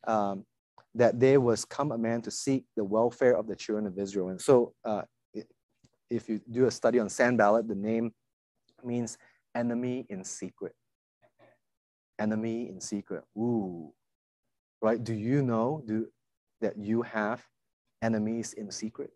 um, 0.06 0.44
that 0.94 1.20
there 1.20 1.40
was 1.40 1.64
come 1.64 1.92
a 1.92 1.98
man 1.98 2.22
to 2.22 2.30
seek 2.30 2.64
the 2.76 2.84
welfare 2.84 3.36
of 3.36 3.46
the 3.46 3.56
children 3.56 3.86
of 3.86 3.98
Israel. 3.98 4.28
And 4.28 4.40
so, 4.40 4.72
uh, 4.84 5.02
if 6.08 6.28
you 6.28 6.40
do 6.50 6.66
a 6.66 6.70
study 6.70 6.98
on 6.98 7.08
Sanballat, 7.08 7.68
the 7.68 7.74
name 7.74 8.12
means 8.84 9.18
enemy 9.54 10.06
in 10.08 10.24
secret. 10.24 10.72
Enemy 12.18 12.68
in 12.68 12.80
secret. 12.80 13.24
Ooh, 13.36 13.92
right? 14.80 15.02
Do 15.02 15.12
you 15.12 15.42
know 15.42 15.82
do, 15.86 16.06
that 16.60 16.78
you 16.78 17.02
have 17.02 17.44
enemies 18.02 18.52
in 18.52 18.70
secret? 18.70 19.10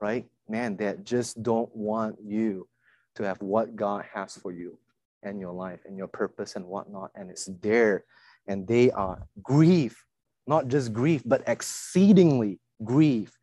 Right? 0.00 0.26
Man, 0.48 0.76
that 0.78 1.04
just 1.04 1.42
don't 1.42 1.74
want 1.74 2.16
you 2.22 2.68
to 3.16 3.24
have 3.24 3.40
what 3.40 3.76
God 3.76 4.04
has 4.12 4.36
for 4.36 4.52
you 4.52 4.78
and 5.22 5.40
your 5.40 5.52
life 5.52 5.80
and 5.86 5.96
your 5.96 6.08
purpose 6.08 6.56
and 6.56 6.66
whatnot. 6.66 7.10
And 7.14 7.30
it's 7.30 7.48
there. 7.62 8.04
And 8.46 8.66
they 8.66 8.90
are 8.92 9.26
grief, 9.42 10.04
not 10.46 10.68
just 10.68 10.92
grief, 10.92 11.22
but 11.24 11.42
exceedingly 11.46 12.60
grief 12.84 13.36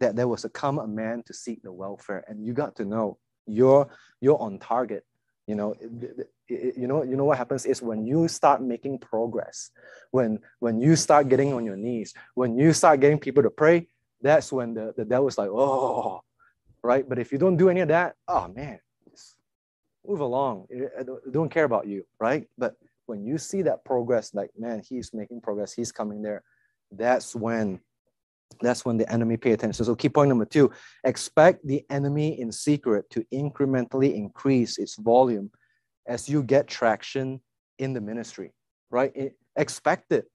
that 0.00 0.16
there 0.16 0.28
was 0.28 0.44
a 0.44 0.48
come 0.48 0.78
a 0.78 0.86
man 0.86 1.22
to 1.26 1.32
seek 1.32 1.62
the 1.62 1.72
welfare. 1.72 2.24
And 2.26 2.44
you 2.44 2.52
got 2.52 2.76
to 2.76 2.84
know 2.84 3.18
you're 3.46 3.88
you're 4.20 4.40
on 4.40 4.58
target 4.58 5.04
you 5.46 5.54
know 5.54 5.74
you 6.50 6.86
know 6.86 7.02
you 7.02 7.16
know 7.16 7.24
what 7.24 7.38
happens 7.38 7.64
is 7.64 7.80
when 7.80 8.06
you 8.06 8.26
start 8.28 8.60
making 8.60 8.98
progress 8.98 9.70
when 10.10 10.38
when 10.58 10.80
you 10.80 10.96
start 10.96 11.28
getting 11.28 11.52
on 11.52 11.64
your 11.64 11.76
knees 11.76 12.12
when 12.34 12.58
you 12.58 12.72
start 12.72 13.00
getting 13.00 13.18
people 13.18 13.42
to 13.42 13.50
pray 13.50 13.86
that's 14.20 14.52
when 14.52 14.74
the, 14.74 14.92
the 14.96 15.04
devil's 15.04 15.38
like 15.38 15.48
oh 15.50 16.22
right? 16.82 17.06
But 17.06 17.18
if 17.18 17.30
you 17.30 17.38
don't 17.38 17.56
do 17.56 17.68
any 17.68 17.80
of 17.80 17.88
that 17.88 18.16
oh 18.28 18.48
man 18.48 18.80
move 20.06 20.20
along. 20.20 20.66
I 20.98 21.04
don't 21.30 21.50
care 21.50 21.64
about 21.64 21.86
you 21.86 22.04
right? 22.18 22.46
But 22.58 22.74
when 23.06 23.24
you 23.24 23.38
see 23.38 23.62
that 23.62 23.84
progress 23.84 24.34
like 24.34 24.50
man 24.58 24.82
he's 24.86 25.12
making 25.14 25.40
progress 25.40 25.72
he's 25.72 25.92
coming 25.92 26.22
there 26.22 26.42
that's 26.90 27.34
when 27.34 27.80
that's 28.60 28.84
when 28.84 28.96
the 28.96 29.10
enemy 29.10 29.36
pay 29.36 29.52
attention. 29.52 29.84
So 29.84 29.94
key 29.94 30.08
point 30.08 30.28
number 30.28 30.44
two, 30.44 30.72
expect 31.04 31.66
the 31.66 31.84
enemy 31.88 32.40
in 32.40 32.50
secret 32.50 33.08
to 33.10 33.24
incrementally 33.32 34.14
increase 34.14 34.76
its 34.78 34.96
volume 34.96 35.50
as 36.06 36.28
you 36.28 36.42
get 36.42 36.66
traction 36.66 37.40
in 37.78 37.92
the 37.92 38.00
ministry, 38.00 38.52
right? 38.90 39.12
It, 39.14 39.36
expect 39.56 40.12
it. 40.12 40.26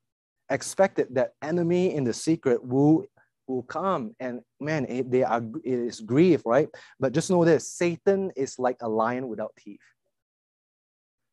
Expect 0.49 0.99
it 0.99 1.13
that 1.15 1.33
enemy 1.41 1.95
in 1.95 2.03
the 2.03 2.13
secret 2.13 2.63
will 2.63 3.05
will 3.47 3.63
come 3.63 4.15
and 4.19 4.41
man 4.59 4.85
it, 4.85 5.11
they 5.11 5.23
are 5.23 5.41
it 5.63 5.79
is 5.79 6.01
grief 6.01 6.41
right 6.45 6.67
but 6.99 7.13
just 7.13 7.29
know 7.29 7.45
this 7.45 7.69
satan 7.69 8.31
is 8.35 8.57
like 8.57 8.77
a 8.81 8.89
lion 8.89 9.27
without 9.27 9.55
teeth 9.55 9.79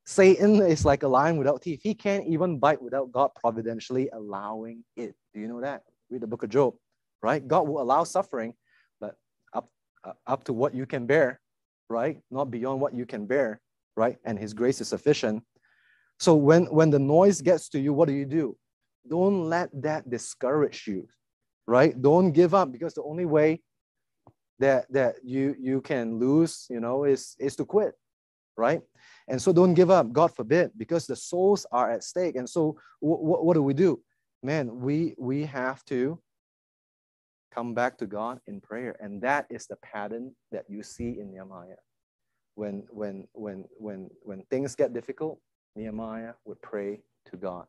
satan 0.04 0.60
is 0.60 0.84
like 0.84 1.04
a 1.04 1.08
lion 1.08 1.38
without 1.38 1.62
teeth 1.62 1.80
he 1.82 1.94
can't 1.94 2.26
even 2.26 2.58
bite 2.58 2.82
without 2.82 3.10
god 3.10 3.30
providentially 3.34 4.10
allowing 4.12 4.84
it 4.94 5.14
do 5.32 5.40
you 5.40 5.48
know 5.48 5.62
that 5.62 5.84
read 6.12 6.20
the 6.20 6.26
book 6.26 6.42
of 6.42 6.50
Job, 6.50 6.74
right? 7.22 7.46
God 7.46 7.66
will 7.66 7.80
allow 7.80 8.04
suffering, 8.04 8.54
but 9.00 9.16
up, 9.54 9.68
uh, 10.04 10.12
up 10.26 10.44
to 10.44 10.52
what 10.52 10.74
you 10.74 10.86
can 10.86 11.06
bear, 11.06 11.40
right? 11.88 12.20
Not 12.30 12.50
beyond 12.50 12.80
what 12.80 12.94
you 12.94 13.06
can 13.06 13.26
bear, 13.26 13.60
right? 13.96 14.16
And 14.24 14.38
His 14.38 14.54
grace 14.54 14.80
is 14.80 14.88
sufficient. 14.88 15.42
So 16.18 16.34
when, 16.34 16.66
when 16.66 16.90
the 16.90 16.98
noise 16.98 17.40
gets 17.40 17.68
to 17.70 17.80
you, 17.80 17.92
what 17.92 18.08
do 18.08 18.14
you 18.14 18.26
do? 18.26 18.56
Don't 19.08 19.44
let 19.48 19.70
that 19.82 20.08
discourage 20.08 20.86
you, 20.86 21.08
right? 21.66 22.00
Don't 22.00 22.32
give 22.32 22.54
up 22.54 22.70
because 22.70 22.94
the 22.94 23.02
only 23.02 23.24
way 23.24 23.62
that, 24.60 24.86
that 24.92 25.16
you, 25.24 25.56
you 25.58 25.80
can 25.80 26.18
lose, 26.18 26.66
you 26.70 26.78
know, 26.78 27.04
is, 27.04 27.34
is 27.40 27.56
to 27.56 27.64
quit, 27.64 27.94
right? 28.56 28.80
And 29.28 29.42
so 29.42 29.52
don't 29.52 29.74
give 29.74 29.90
up, 29.90 30.12
God 30.12 30.34
forbid, 30.34 30.70
because 30.76 31.06
the 31.06 31.16
souls 31.16 31.66
are 31.72 31.90
at 31.90 32.04
stake. 32.04 32.36
And 32.36 32.48
so 32.48 32.76
w- 33.02 33.18
what 33.20 33.54
do 33.54 33.62
we 33.62 33.74
do? 33.74 34.00
man, 34.42 34.80
we 34.80 35.14
we 35.18 35.44
have 35.44 35.84
to 35.84 36.18
come 37.54 37.74
back 37.74 37.98
to 37.98 38.06
God 38.06 38.40
in 38.46 38.60
prayer. 38.60 38.96
And 39.00 39.20
that 39.22 39.46
is 39.50 39.66
the 39.66 39.76
pattern 39.76 40.34
that 40.50 40.64
you 40.68 40.82
see 40.82 41.18
in 41.20 41.30
Nehemiah. 41.30 41.76
When 42.54 42.84
when 42.90 43.26
when 43.32 43.64
when 43.78 44.10
when 44.22 44.42
things 44.50 44.74
get 44.74 44.92
difficult, 44.92 45.38
Nehemiah 45.76 46.34
would 46.44 46.60
pray 46.62 47.00
to 47.30 47.36
God. 47.36 47.66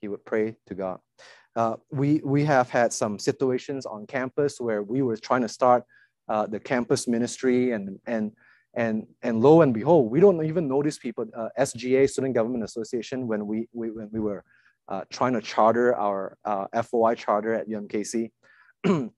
He 0.00 0.08
would 0.08 0.24
pray 0.24 0.56
to 0.66 0.74
God. 0.74 0.98
Uh, 1.54 1.76
we 1.90 2.20
we 2.24 2.44
have 2.44 2.70
had 2.70 2.92
some 2.92 3.18
situations 3.18 3.86
on 3.86 4.06
campus 4.06 4.60
where 4.60 4.82
we 4.82 5.02
were 5.02 5.16
trying 5.16 5.42
to 5.42 5.48
start 5.48 5.84
uh, 6.28 6.46
the 6.46 6.60
campus 6.60 7.06
ministry 7.08 7.72
and 7.72 7.98
and 8.06 8.32
and 8.74 9.06
and 9.22 9.40
lo 9.40 9.62
and 9.62 9.74
behold, 9.74 10.10
we 10.10 10.20
don't 10.20 10.44
even 10.44 10.68
know 10.68 10.82
these 10.82 10.98
people. 10.98 11.26
Uh, 11.36 11.48
SGA, 11.58 12.08
Student 12.08 12.34
Government 12.34 12.64
Association, 12.64 13.26
when 13.26 13.46
we, 13.46 13.68
we 13.72 13.90
when 13.90 14.08
we 14.12 14.20
were 14.20 14.44
uh, 14.88 15.02
trying 15.10 15.32
to 15.32 15.40
charter 15.40 15.94
our 15.96 16.36
uh, 16.44 16.66
FOI 16.82 17.14
charter 17.14 17.54
at 17.54 17.68
UMKC. 17.68 18.30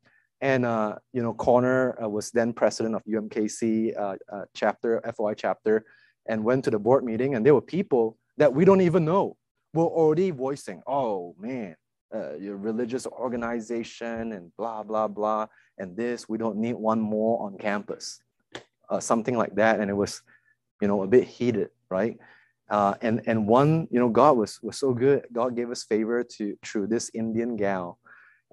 and, 0.43 0.67
uh, 0.67 0.97
you 1.13 1.23
know, 1.23 1.33
Connor 1.35 1.97
uh, 2.03 2.09
was 2.09 2.33
then 2.33 2.53
president 2.53 2.97
of 2.97 3.05
UMKC 3.05 3.97
uh, 3.97 4.17
uh, 4.31 4.45
chapter, 4.55 5.01
FOI 5.17 5.35
chapter, 5.35 5.85
and 6.27 6.43
went 6.43 6.65
to 6.65 6.71
the 6.71 6.81
board 6.81 7.05
meeting. 7.05 7.37
And 7.37 7.47
there 7.47 7.55
were 7.55 7.63
people 7.63 8.19
that 8.39 8.53
we 8.53 8.65
don't 8.65 8.81
even 8.81 9.05
know 9.05 9.37
were 9.73 9.87
already 9.87 10.33
voicing, 10.33 10.83
oh 10.87 11.37
man, 11.39 11.77
your 12.39 12.57
religious 12.57 13.07
organization 13.07 14.33
and 14.33 14.51
blah, 14.59 14.83
blah, 14.83 15.07
blah. 15.07 15.47
And 15.79 15.97
this, 15.97 16.29
we 16.29 16.39
don't 16.39 16.57
need 16.57 16.75
one 16.75 17.01
more 17.01 17.47
on 17.47 17.57
campus. 17.57 18.21
something 18.99 19.39
like 19.39 19.55
that. 19.55 19.79
And 19.79 19.89
it 19.89 19.95
was, 19.95 20.23
you 20.81 20.89
know, 20.89 21.03
a 21.05 21.07
bit 21.07 21.25
heated, 21.25 21.71
right? 21.89 22.19
Uh, 22.69 22.95
and 23.01 23.23
and 23.27 23.47
one, 23.47 23.87
you 23.91 24.01
know, 24.01 24.09
God 24.09 24.37
was 24.37 24.61
was 24.63 24.79
so 24.79 24.93
good. 24.93 25.27
God 25.33 25.55
gave 25.55 25.71
us 25.71 25.85
favor 25.85 26.25
to 26.25 26.57
through 26.65 26.87
this 26.89 27.11
Indian 27.15 27.57
gal, 27.57 27.99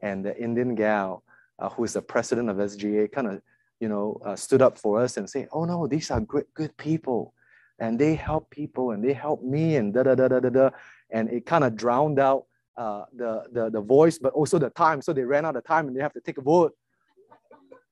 and 0.02 0.26
the 0.26 0.38
Indian 0.38 0.76
gal 0.76 1.24
uh, 1.60 1.70
who 1.70 1.84
is 1.84 1.94
the 1.94 2.02
president 2.02 2.50
of 2.50 2.58
SGA 2.58 3.12
kind 3.12 3.28
of, 3.28 3.42
you 3.80 3.90
know, 3.90 4.20
uh, 4.26 4.36
stood 4.36 4.62
up 4.62 4.78
for 4.78 5.02
us 5.02 5.18
and 5.18 5.30
say, 5.30 5.48
"Oh 5.52 5.66
no, 5.66 5.88
these 5.88 6.12
are 6.12 6.22
good 6.22 6.46
good 6.54 6.76
people, 6.78 7.34
and 7.80 8.00
they 8.00 8.16
help 8.16 8.50
people, 8.50 8.92
and 8.92 9.04
they 9.04 9.14
help 9.14 9.44
me, 9.44 9.76
and 9.78 9.94
da 9.94 10.04
da 10.04 10.16
da 10.16 10.28
da 10.28 10.40
da 10.40 10.50
da," 10.50 10.70
and 11.12 11.30
it 11.30 11.46
kind 11.46 11.64
of 11.64 11.76
drowned 11.76 12.20
out 12.20 12.46
uh, 12.78 13.06
the, 13.16 13.44
the 13.52 13.70
the 13.70 13.82
voice, 13.82 14.18
but 14.18 14.34
also 14.34 14.58
the 14.58 14.70
time. 14.70 15.02
So 15.02 15.14
they 15.14 15.24
ran 15.24 15.46
out 15.46 15.56
of 15.56 15.64
time, 15.64 15.88
and 15.88 15.96
they 15.96 16.02
have 16.02 16.14
to 16.14 16.22
take 16.22 16.38
a 16.38 16.42
vote, 16.42 16.74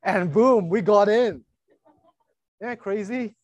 and 0.03 0.32
boom, 0.32 0.70
we 0.70 0.82
got 0.82 1.09
in. 1.09 1.43
Yeah, 2.61 2.76
crazy. 2.76 3.36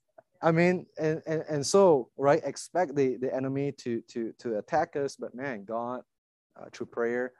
I 0.42 0.52
mean, 0.52 0.86
and, 1.00 1.22
and, 1.26 1.44
and 1.50 1.66
so, 1.66 2.10
right, 2.18 2.42
expect 2.44 2.96
the, 2.96 3.16
the 3.16 3.34
enemy 3.34 3.72
to, 3.78 4.02
to, 4.10 4.34
to 4.40 4.58
attack 4.58 4.98
us, 4.98 5.16
but 5.16 5.34
man, 5.34 5.64
God, 5.64 6.02
uh, 6.60 6.66
through 6.74 6.88
prayer, 6.88 7.32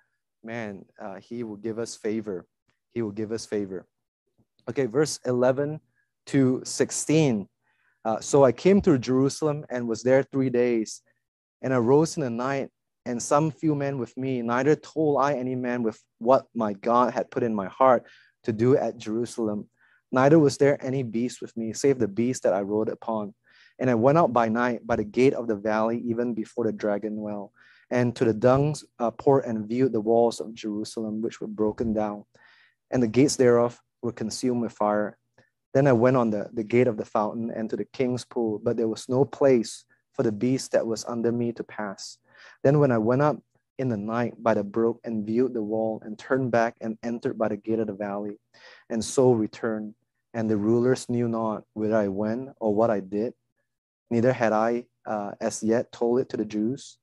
man, 0.42 0.86
uh, 1.02 1.16
he 1.16 1.44
will 1.44 1.58
give 1.58 1.80
us 1.80 1.98
favor. 1.98 2.48
He 2.94 3.02
will 3.02 3.12
give 3.12 3.32
us 3.32 3.46
favor. 3.46 3.86
Okay, 4.70 4.86
verse 4.86 5.20
11 5.26 5.80
to 6.28 6.62
16. 6.64 7.48
Uh, 8.06 8.20
so 8.20 8.44
I 8.44 8.52
came 8.52 8.82
to 8.82 8.98
Jerusalem 8.98 9.66
and 9.70 9.88
was 9.88 10.04
there 10.04 10.24
three 10.24 10.50
days, 10.50 11.02
and 11.62 11.74
arose 11.74 12.18
in 12.18 12.24
the 12.24 12.30
night, 12.30 12.70
and 13.06 13.22
some 13.22 13.52
few 13.52 13.76
men 13.76 13.98
with 13.98 14.16
me. 14.18 14.42
Neither 14.42 14.76
told 14.76 15.22
I 15.22 15.36
any 15.36 15.56
man 15.56 15.84
with 15.84 16.00
what 16.20 16.46
my 16.54 16.74
God 16.74 17.14
had 17.14 17.32
put 17.32 17.44
in 17.44 17.56
my 17.56 17.68
heart 17.68 18.06
to 18.44 18.52
do 18.52 18.78
at 18.78 18.98
Jerusalem. 18.98 19.70
Neither 20.12 20.38
was 20.38 20.58
there 20.58 20.84
any 20.86 21.04
beast 21.04 21.42
with 21.42 21.56
me, 21.58 21.74
save 21.74 22.00
the 22.00 22.08
beast 22.08 22.44
that 22.44 22.54
I 22.54 22.62
rode 22.62 22.90
upon. 22.90 23.34
And 23.80 23.90
I 23.90 23.96
went 23.96 24.18
out 24.18 24.32
by 24.32 24.50
night 24.50 24.86
by 24.86 24.98
the 24.98 25.04
gate 25.04 25.34
of 25.34 25.48
the 25.48 25.56
valley, 25.56 26.02
even 26.06 26.34
before 26.34 26.66
the 26.66 26.72
dragon 26.72 27.16
well, 27.16 27.52
and 27.90 28.16
to 28.16 28.26
the 28.26 28.34
dung's 28.34 28.86
uh, 29.00 29.12
port 29.12 29.46
and 29.46 29.68
viewed 29.68 29.94
the 29.94 30.02
walls 30.02 30.40
of 30.40 30.54
Jerusalem, 30.54 31.22
which 31.22 31.42
were 31.42 31.48
broken 31.48 31.94
down, 31.94 32.26
and 32.92 33.02
the 33.02 33.08
gates 33.08 33.36
thereof 33.36 33.80
were 34.02 34.12
consumed 34.12 34.62
with 34.62 34.74
fire. 34.74 35.18
Then 35.74 35.88
I 35.88 35.94
went 35.94 36.18
on 36.18 36.30
the, 36.30 36.50
the 36.54 36.64
gate 36.64 36.88
of 36.88 36.98
the 36.98 37.06
fountain 37.06 37.52
and 37.52 37.70
to 37.70 37.76
the 37.76 37.86
king's 37.86 38.26
pool, 38.26 38.60
but 38.64 38.78
there 38.78 38.88
was 38.88 39.10
no 39.10 39.26
place 39.26 39.86
for 40.14 40.24
the 40.24 40.32
beast 40.32 40.72
that 40.74 40.86
was 40.86 41.06
under 41.06 41.32
me 41.32 41.52
to 41.54 41.64
pass. 41.64 42.18
Then 42.64 42.80
when 42.80 42.92
I 42.92 43.00
went 43.00 43.22
up 43.22 43.38
in 43.80 43.90
the 43.90 43.98
night 43.98 44.36
by 44.38 44.54
the 44.54 44.64
brook 44.64 45.00
and 45.04 45.26
viewed 45.26 45.54
the 45.54 45.64
wall 45.64 46.02
and 46.06 46.18
turned 46.18 46.52
back 46.52 46.76
and 46.80 46.98
entered 47.02 47.38
by 47.38 47.48
the 47.48 47.58
gate 47.58 47.80
of 47.80 47.88
the 47.88 47.94
valley, 47.94 48.40
and 48.90 49.04
so 49.04 49.32
returned 49.32 49.96
and 50.34 50.50
the 50.50 50.58
rulers 50.58 51.10
knew 51.10 51.28
not 51.28 51.64
whither 51.74 51.98
I 51.98 52.08
went 52.08 52.50
or 52.60 52.74
what 52.74 52.90
I 52.90 53.00
did. 53.00 53.34
Neither 54.10 54.34
had 54.34 54.52
I 54.52 54.86
uh, 55.06 55.32
as 55.40 55.62
yet 55.62 55.92
told 55.92 56.20
it 56.20 56.30
to 56.30 56.38
the 56.38 56.46
Jews, 56.46 56.98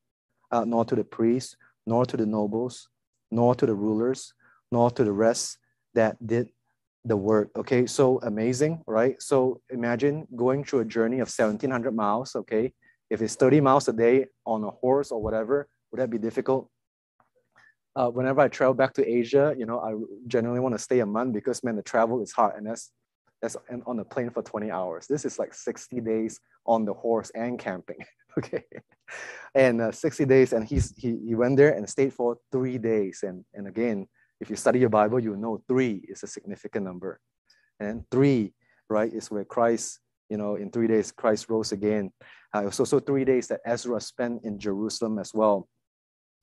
uh, 0.51 0.65
nor 0.65 0.85
to 0.87 0.97
the 0.97 1.05
priests, 1.05 1.57
nor 1.87 2.05
to 2.07 2.17
the 2.17 2.27
nobles, 2.27 2.89
nor 3.31 3.55
to 3.55 3.67
the 3.67 3.75
rulers, 3.75 4.33
nor 4.73 4.91
to 4.91 5.05
the 5.05 5.13
rest 5.13 5.59
that 5.95 6.25
did 6.25 6.49
the 7.05 7.17
work. 7.17 7.51
Okay, 7.57 7.87
so 7.87 8.21
amazing, 8.23 8.83
right? 8.87 9.21
So 9.23 9.61
imagine 9.71 10.27
going 10.37 10.65
through 10.65 10.81
a 10.81 10.85
journey 10.85 11.21
of 11.21 11.29
1700 11.29 11.95
miles. 11.95 12.37
Okay, 12.37 12.73
if 13.09 13.23
it's 13.23 13.35
30 13.35 13.61
miles 13.61 13.89
a 13.89 13.93
day 13.93 14.27
on 14.47 14.65
a 14.65 14.71
horse 14.71 15.11
or 15.11 15.23
whatever, 15.23 15.69
would 15.91 16.01
that 16.01 16.11
be 16.11 16.19
difficult? 16.19 16.69
Uh, 17.97 18.09
whenever 18.09 18.41
I 18.41 18.49
travel 18.49 18.75
back 18.75 18.95
to 18.95 19.07
Asia, 19.07 19.55
you 19.59 19.67
know, 19.67 19.81
I 19.81 19.95
generally 20.29 20.61
want 20.61 20.75
to 20.75 20.79
stay 20.79 21.01
a 21.01 21.07
month 21.07 21.35
because 21.35 21.65
man, 21.65 21.77
the 21.77 21.83
travel 21.83 22.23
is 22.23 22.33
hard, 22.33 22.57
and 22.57 22.67
that's 22.67 22.93
that's 23.43 23.57
on 23.87 23.97
the 23.97 24.05
plane 24.05 24.31
for 24.31 24.43
20 24.43 24.71
hours. 24.71 25.07
This 25.07 25.25
is 25.25 25.39
like 25.39 25.55
60 25.55 26.01
days 26.01 26.39
on 26.67 26.85
the 26.85 26.93
horse 26.93 27.31
and 27.35 27.59
camping. 27.59 27.97
okay. 28.39 28.65
And 29.55 29.81
uh, 29.81 29.93
60 29.93 30.25
days, 30.27 30.53
and 30.53 30.67
he's, 30.67 30.95
he, 30.97 31.19
he 31.27 31.35
went 31.35 31.57
there 31.57 31.73
and 31.73 31.89
stayed 31.89 32.13
for 32.13 32.37
three 32.53 32.79
days. 32.79 33.21
And, 33.23 33.45
and 33.55 33.67
again, 33.67 34.07
if 34.41 34.51
you 34.51 34.57
study 34.57 34.79
your 34.79 34.89
Bible, 34.89 35.21
you 35.21 35.37
know 35.37 35.63
three 35.69 36.03
is 36.09 36.23
a 36.23 36.27
significant 36.27 36.85
number. 36.85 37.21
And 37.79 38.05
three, 38.11 38.53
right, 38.89 39.13
is 39.13 39.31
where 39.31 39.45
Christ, 39.45 40.01
you 40.29 40.37
know, 40.37 40.57
in 40.57 40.71
three 40.71 40.87
days, 40.87 41.13
Christ 41.13 41.49
rose 41.49 41.73
again. 41.73 42.13
Uh, 42.55 42.63
it 42.63 42.67
was 42.67 42.81
also 42.81 43.01
three 43.01 43.25
days 43.25 43.49
that 43.49 43.61
Ezra 43.65 44.01
spent 44.01 44.45
in 44.45 44.59
Jerusalem 44.59 45.19
as 45.19 45.33
well. 45.35 45.69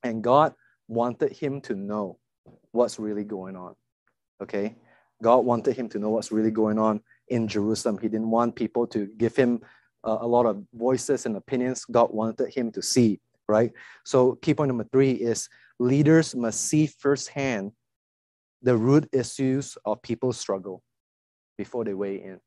And 0.03 0.23
God 0.23 0.53
wanted 0.87 1.31
him 1.31 1.61
to 1.61 1.75
know 1.75 2.17
what's 2.71 2.99
really 2.99 3.23
going 3.23 3.55
on. 3.55 3.75
Okay. 4.41 4.75
God 5.21 5.45
wanted 5.45 5.75
him 5.75 5.89
to 5.89 5.99
know 5.99 6.09
what's 6.11 6.31
really 6.31 6.51
going 6.51 6.77
on 6.77 7.01
in 7.27 7.47
Jerusalem. 7.47 7.97
He 7.99 8.07
didn't 8.07 8.29
want 8.29 8.55
people 8.55 8.85
to 8.87 9.07
give 9.17 9.35
him 9.35 9.61
uh, 10.03 10.19
a 10.21 10.27
lot 10.27 10.45
of 10.45 10.63
voices 10.73 11.25
and 11.25 11.35
opinions. 11.35 11.85
God 11.85 12.13
wanted 12.13 12.53
him 12.53 12.71
to 12.73 12.81
see, 12.81 13.19
right? 13.49 13.71
So, 14.05 14.35
key 14.35 14.53
point 14.53 14.69
number 14.69 14.85
three 14.91 15.11
is 15.11 15.49
leaders 15.79 16.35
must 16.35 16.61
see 16.61 16.85
firsthand 16.85 17.71
the 18.61 18.75
root 18.75 19.07
issues 19.11 19.77
of 19.85 20.01
people's 20.01 20.37
struggle 20.37 20.83
before 21.57 21.83
they 21.83 21.93
weigh 21.93 22.21
in, 22.21 22.39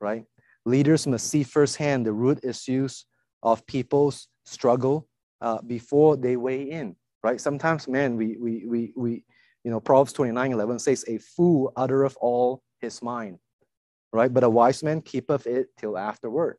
right? 0.00 0.24
Leaders 0.64 1.06
must 1.06 1.28
see 1.28 1.42
firsthand 1.42 2.04
the 2.04 2.12
root 2.12 2.40
issues 2.42 3.06
of 3.42 3.66
people's 3.66 4.28
struggle 4.44 5.08
uh, 5.40 5.60
before 5.62 6.16
they 6.16 6.36
weigh 6.36 6.62
in, 6.62 6.96
right? 7.22 7.40
Sometimes, 7.40 7.88
man, 7.88 8.16
we, 8.16 8.36
we, 8.38 8.64
we, 8.66 8.92
we, 8.96 9.24
you 9.64 9.70
know, 9.70 9.80
Proverbs 9.80 10.12
29 10.12 10.52
11 10.52 10.78
says, 10.78 11.04
A 11.08 11.18
fool 11.18 11.72
uttereth 11.76 12.16
all 12.20 12.62
his 12.80 13.02
mind, 13.02 13.38
right? 14.12 14.32
But 14.32 14.44
a 14.44 14.48
wise 14.48 14.82
man 14.82 15.00
keepeth 15.00 15.46
it 15.46 15.68
till 15.78 15.96
afterward. 15.96 16.58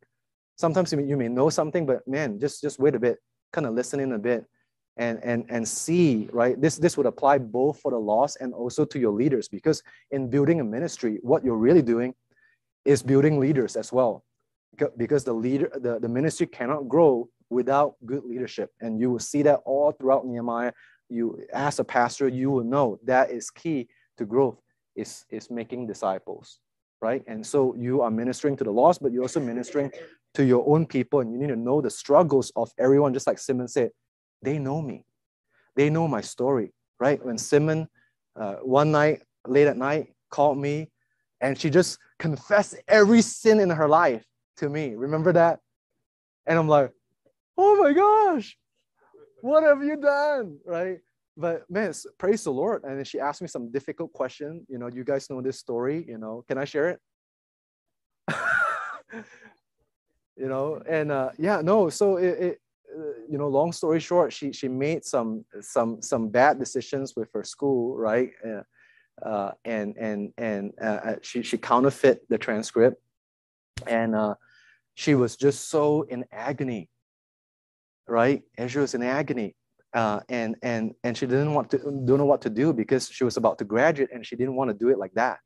Sometimes 0.58 0.92
you 0.92 1.18
may 1.18 1.30
know 1.30 1.50
something, 1.50 1.86
but 1.86 2.06
man, 2.08 2.40
just, 2.40 2.62
just 2.62 2.80
wait 2.80 2.96
a 2.96 3.00
bit, 3.00 3.18
kind 3.54 3.66
of 3.66 3.74
listen 3.74 4.00
in 4.00 4.12
a 4.12 4.20
bit 4.20 4.46
and, 5.00 5.20
and, 5.24 5.46
and 5.50 5.68
see, 5.68 6.30
right? 6.32 6.60
This, 6.62 6.78
this 6.78 6.96
would 6.98 7.08
apply 7.08 7.40
both 7.40 7.80
for 7.80 7.90
the 7.90 7.98
lost 7.98 8.38
and 8.40 8.54
also 8.54 8.86
to 8.86 9.00
your 9.00 9.12
leaders 9.12 9.48
because 9.48 9.82
in 10.12 10.30
building 10.30 10.60
a 10.60 10.64
ministry, 10.64 11.18
what 11.24 11.44
you're 11.44 11.58
really 11.58 11.82
doing 11.82 12.14
is 12.86 13.02
building 13.02 13.40
leaders 13.40 13.76
as 13.76 13.92
well. 13.92 14.24
Because 14.98 15.24
the 15.24 15.34
leader, 15.34 15.72
the, 15.74 16.00
the 16.00 16.08
ministry 16.08 16.46
cannot 16.46 16.88
grow 16.88 17.28
without 17.50 17.96
good 18.06 18.24
leadership. 18.24 18.72
And 18.80 19.00
you 19.00 19.10
will 19.10 19.20
see 19.20 19.42
that 19.42 19.62
all 19.66 19.92
throughout 19.92 20.28
Nehemiah 20.28 20.72
you 21.10 21.44
as 21.54 21.80
a 21.80 21.84
pastor 21.84 22.28
you 22.28 22.52
will 22.52 22.64
know 22.64 23.00
that 23.04 23.32
is 23.32 23.50
key 23.50 23.88
to 24.18 24.26
growth 24.26 24.58
is 24.96 25.26
is 25.30 25.50
making 25.50 25.88
disciples 25.88 26.60
right 27.02 27.24
and 27.28 27.46
so 27.46 27.76
you 27.76 28.02
are 28.02 28.12
ministering 28.12 28.56
to 28.56 28.64
the 28.64 28.72
lost 28.72 29.02
but 29.02 29.12
you're 29.12 29.24
also 29.24 29.40
ministering 29.40 29.92
to 30.34 30.44
your 30.44 30.64
own 30.68 30.86
people 30.86 31.22
and 31.22 31.32
you 31.32 31.40
need 31.40 31.48
to 31.48 31.56
know 31.56 31.82
the 31.82 31.90
struggles 31.90 32.52
of 32.56 32.72
everyone 32.78 33.14
just 33.14 33.28
like 33.28 33.40
simon 33.40 33.68
said 33.68 33.90
they 34.42 34.58
know 34.58 34.82
me 34.82 35.06
they 35.76 35.90
know 35.90 36.08
my 36.08 36.22
story 36.22 36.74
right 37.00 37.24
when 37.26 37.38
simon 37.38 37.88
uh, 38.36 38.56
one 38.56 38.92
night 38.92 39.22
late 39.48 39.68
at 39.68 39.78
night 39.78 40.14
called 40.30 40.58
me 40.58 40.90
and 41.42 41.58
she 41.58 41.70
just 41.70 41.98
confessed 42.18 42.76
every 42.88 43.22
sin 43.22 43.60
in 43.60 43.70
her 43.70 43.88
life 43.88 44.26
to 44.58 44.70
me 44.70 44.96
remember 44.96 45.34
that 45.34 45.60
and 46.46 46.58
i'm 46.60 46.68
like 46.68 46.92
oh 47.58 47.76
my 47.82 47.94
gosh 47.94 48.58
what 49.42 49.64
have 49.64 49.84
you 49.84 49.98
done? 49.98 50.60
Right? 50.66 51.00
But 51.38 51.70
man, 51.70 51.94
praise 52.18 52.44
the 52.44 52.52
Lord. 52.52 52.84
And 52.84 52.98
then 52.98 53.06
she 53.06 53.20
asked 53.20 53.42
me 53.42 53.48
some 53.48 53.72
difficult 53.72 54.12
question. 54.14 54.66
You 54.68 54.78
know, 54.78 54.88
you 54.88 55.04
guys 55.04 55.30
know 55.30 55.42
this 55.42 55.58
story. 55.58 56.06
You 56.08 56.18
know, 56.18 56.44
can 56.48 56.58
I 56.58 56.66
share 56.66 56.90
it? 56.90 57.00
you 60.36 60.48
know, 60.48 60.82
and 60.88 61.12
uh, 61.12 61.30
yeah, 61.38 61.62
no. 61.62 61.90
So 61.90 62.18
it, 62.18 62.40
it 62.40 62.62
you 63.30 63.38
know, 63.38 63.48
long 63.48 63.72
story 63.72 64.00
short, 64.00 64.34
she 64.34 64.52
she 64.52 64.68
made 64.68 65.06
some 65.06 65.46
some 65.62 66.02
some 66.02 66.30
bad 66.30 66.60
decisions 66.60 67.16
with 67.16 67.30
her 67.34 67.44
school, 67.44 67.98
right? 67.98 68.32
Uh, 68.46 68.64
uh, 69.26 69.52
and 69.66 69.96
and 69.98 70.34
and 70.38 70.74
uh, 70.82 70.86
uh 70.86 71.16
she 71.22 71.44
she 71.44 71.58
counterfeit 71.58 72.28
the 72.30 72.38
transcript, 72.38 73.02
and 73.88 74.16
uh, 74.16 74.36
she 74.96 75.16
was 75.16 75.36
just 75.36 75.70
so 75.70 76.04
in 76.04 76.26
agony 76.32 76.90
right? 78.10 78.42
And 78.58 78.70
she 78.70 78.80
was 78.80 78.94
in 78.94 79.04
agony. 79.04 79.56
Uh, 79.92 80.20
and 80.30 80.56
and 80.62 80.94
and 81.04 81.18
she 81.18 81.26
didn't 81.26 81.52
want 81.56 81.72
to 81.72 81.78
don't 81.80 82.20
know 82.20 82.26
what 82.26 82.42
to 82.42 82.50
do 82.50 82.72
because 82.72 83.10
she 83.10 83.24
was 83.24 83.38
about 83.38 83.58
to 83.58 83.66
graduate 83.66 84.10
and 84.14 84.24
she 84.24 84.36
didn't 84.36 84.56
want 84.56 84.70
to 84.70 84.76
do 84.76 84.90
it 84.90 85.00
like 85.00 85.14
that. 85.14 85.40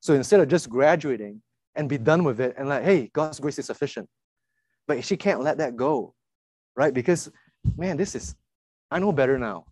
So 0.00 0.12
instead 0.12 0.40
of 0.40 0.48
just 0.48 0.68
graduating 0.68 1.40
and 1.74 1.88
be 1.88 1.96
done 1.96 2.24
with 2.24 2.40
it 2.40 2.56
and 2.58 2.68
like, 2.68 2.84
hey, 2.84 3.10
God's 3.14 3.40
grace 3.40 3.58
is 3.58 3.64
sufficient, 3.64 4.06
but 4.86 5.02
she 5.02 5.16
can't 5.16 5.40
let 5.40 5.58
that 5.58 5.76
go, 5.76 6.14
right? 6.78 6.94
Because 6.94 7.30
man, 7.76 7.98
this 7.98 8.14
is 8.14 8.34
I 8.90 8.98
know 8.98 9.12
better 9.12 9.38
now, 9.38 9.66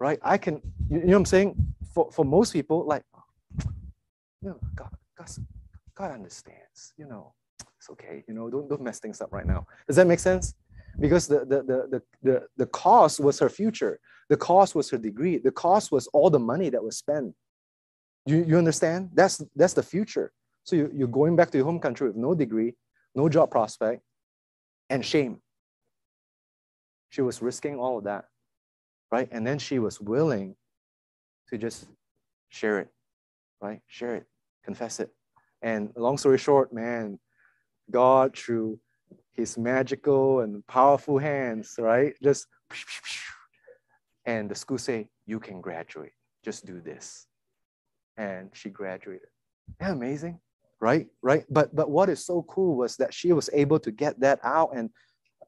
right? 0.00 0.18
I 0.22 0.38
can, 0.38 0.54
you 0.90 0.98
know 0.98 1.06
what 1.06 1.16
I'm 1.18 1.24
saying? 1.26 1.54
For 1.94 2.10
for 2.10 2.24
most 2.24 2.52
people, 2.52 2.84
like, 2.84 3.04
you 4.42 4.48
know, 4.50 4.58
God, 4.74 4.90
God, 5.16 5.30
God 5.94 6.10
understands, 6.10 6.92
you 6.96 7.06
know, 7.06 7.34
it's 7.78 7.88
okay, 7.90 8.24
you 8.26 8.34
know, 8.34 8.50
don't 8.50 8.68
don't 8.68 8.82
mess 8.82 8.98
things 8.98 9.20
up 9.20 9.32
right 9.32 9.46
now. 9.46 9.66
Does 9.86 9.96
that 9.96 10.08
make 10.08 10.18
sense? 10.18 10.54
because 10.98 11.26
the, 11.26 11.40
the, 11.40 11.62
the, 11.62 11.88
the, 11.90 12.02
the, 12.22 12.46
the 12.56 12.66
cost 12.66 13.20
was 13.20 13.38
her 13.38 13.48
future. 13.48 14.00
The 14.28 14.36
cost 14.36 14.74
was 14.74 14.90
her 14.90 14.98
degree. 14.98 15.38
The 15.38 15.50
cost 15.50 15.92
was 15.92 16.06
all 16.08 16.30
the 16.30 16.38
money 16.38 16.70
that 16.70 16.82
was 16.82 16.96
spent. 16.96 17.34
You, 18.24 18.44
you 18.46 18.58
understand? 18.58 19.10
That's, 19.14 19.42
that's 19.54 19.74
the 19.74 19.82
future. 19.82 20.32
So 20.64 20.76
you, 20.76 20.90
you're 20.94 21.08
going 21.08 21.36
back 21.36 21.50
to 21.50 21.58
your 21.58 21.66
home 21.66 21.78
country 21.78 22.08
with 22.08 22.16
no 22.16 22.34
degree, 22.34 22.74
no 23.14 23.28
job 23.28 23.50
prospect, 23.50 24.02
and 24.90 25.04
shame. 25.04 25.40
She 27.16 27.22
was 27.22 27.40
risking 27.40 27.78
all 27.78 27.96
of 27.96 28.04
that, 28.04 28.26
right? 29.10 29.26
And 29.32 29.46
then 29.46 29.58
she 29.58 29.78
was 29.78 29.98
willing 29.98 30.54
to 31.48 31.56
just 31.56 31.86
share 32.50 32.78
it, 32.78 32.88
right? 33.58 33.80
Share 33.86 34.16
it, 34.16 34.26
confess 34.62 35.00
it. 35.00 35.08
And 35.62 35.92
long 35.96 36.18
story 36.18 36.36
short, 36.36 36.74
man, 36.74 37.18
God, 37.90 38.36
through 38.36 38.78
his 39.32 39.56
magical 39.56 40.40
and 40.40 40.66
powerful 40.66 41.16
hands, 41.16 41.76
right? 41.78 42.12
Just, 42.22 42.48
and 44.26 44.50
the 44.50 44.54
school 44.54 44.76
say, 44.76 45.08
you 45.24 45.40
can 45.40 45.62
graduate. 45.62 46.12
Just 46.44 46.66
do 46.66 46.82
this. 46.82 47.26
And 48.18 48.50
she 48.52 48.68
graduated. 48.68 49.28
Yeah, 49.80 49.92
amazing, 49.92 50.38
right? 50.82 51.06
Right. 51.22 51.46
But 51.48 51.74
but 51.74 51.90
what 51.90 52.10
is 52.10 52.26
so 52.26 52.42
cool 52.42 52.76
was 52.76 52.98
that 52.98 53.14
she 53.14 53.32
was 53.32 53.48
able 53.54 53.78
to 53.78 53.90
get 53.90 54.20
that 54.20 54.38
out 54.44 54.76
and 54.76 54.90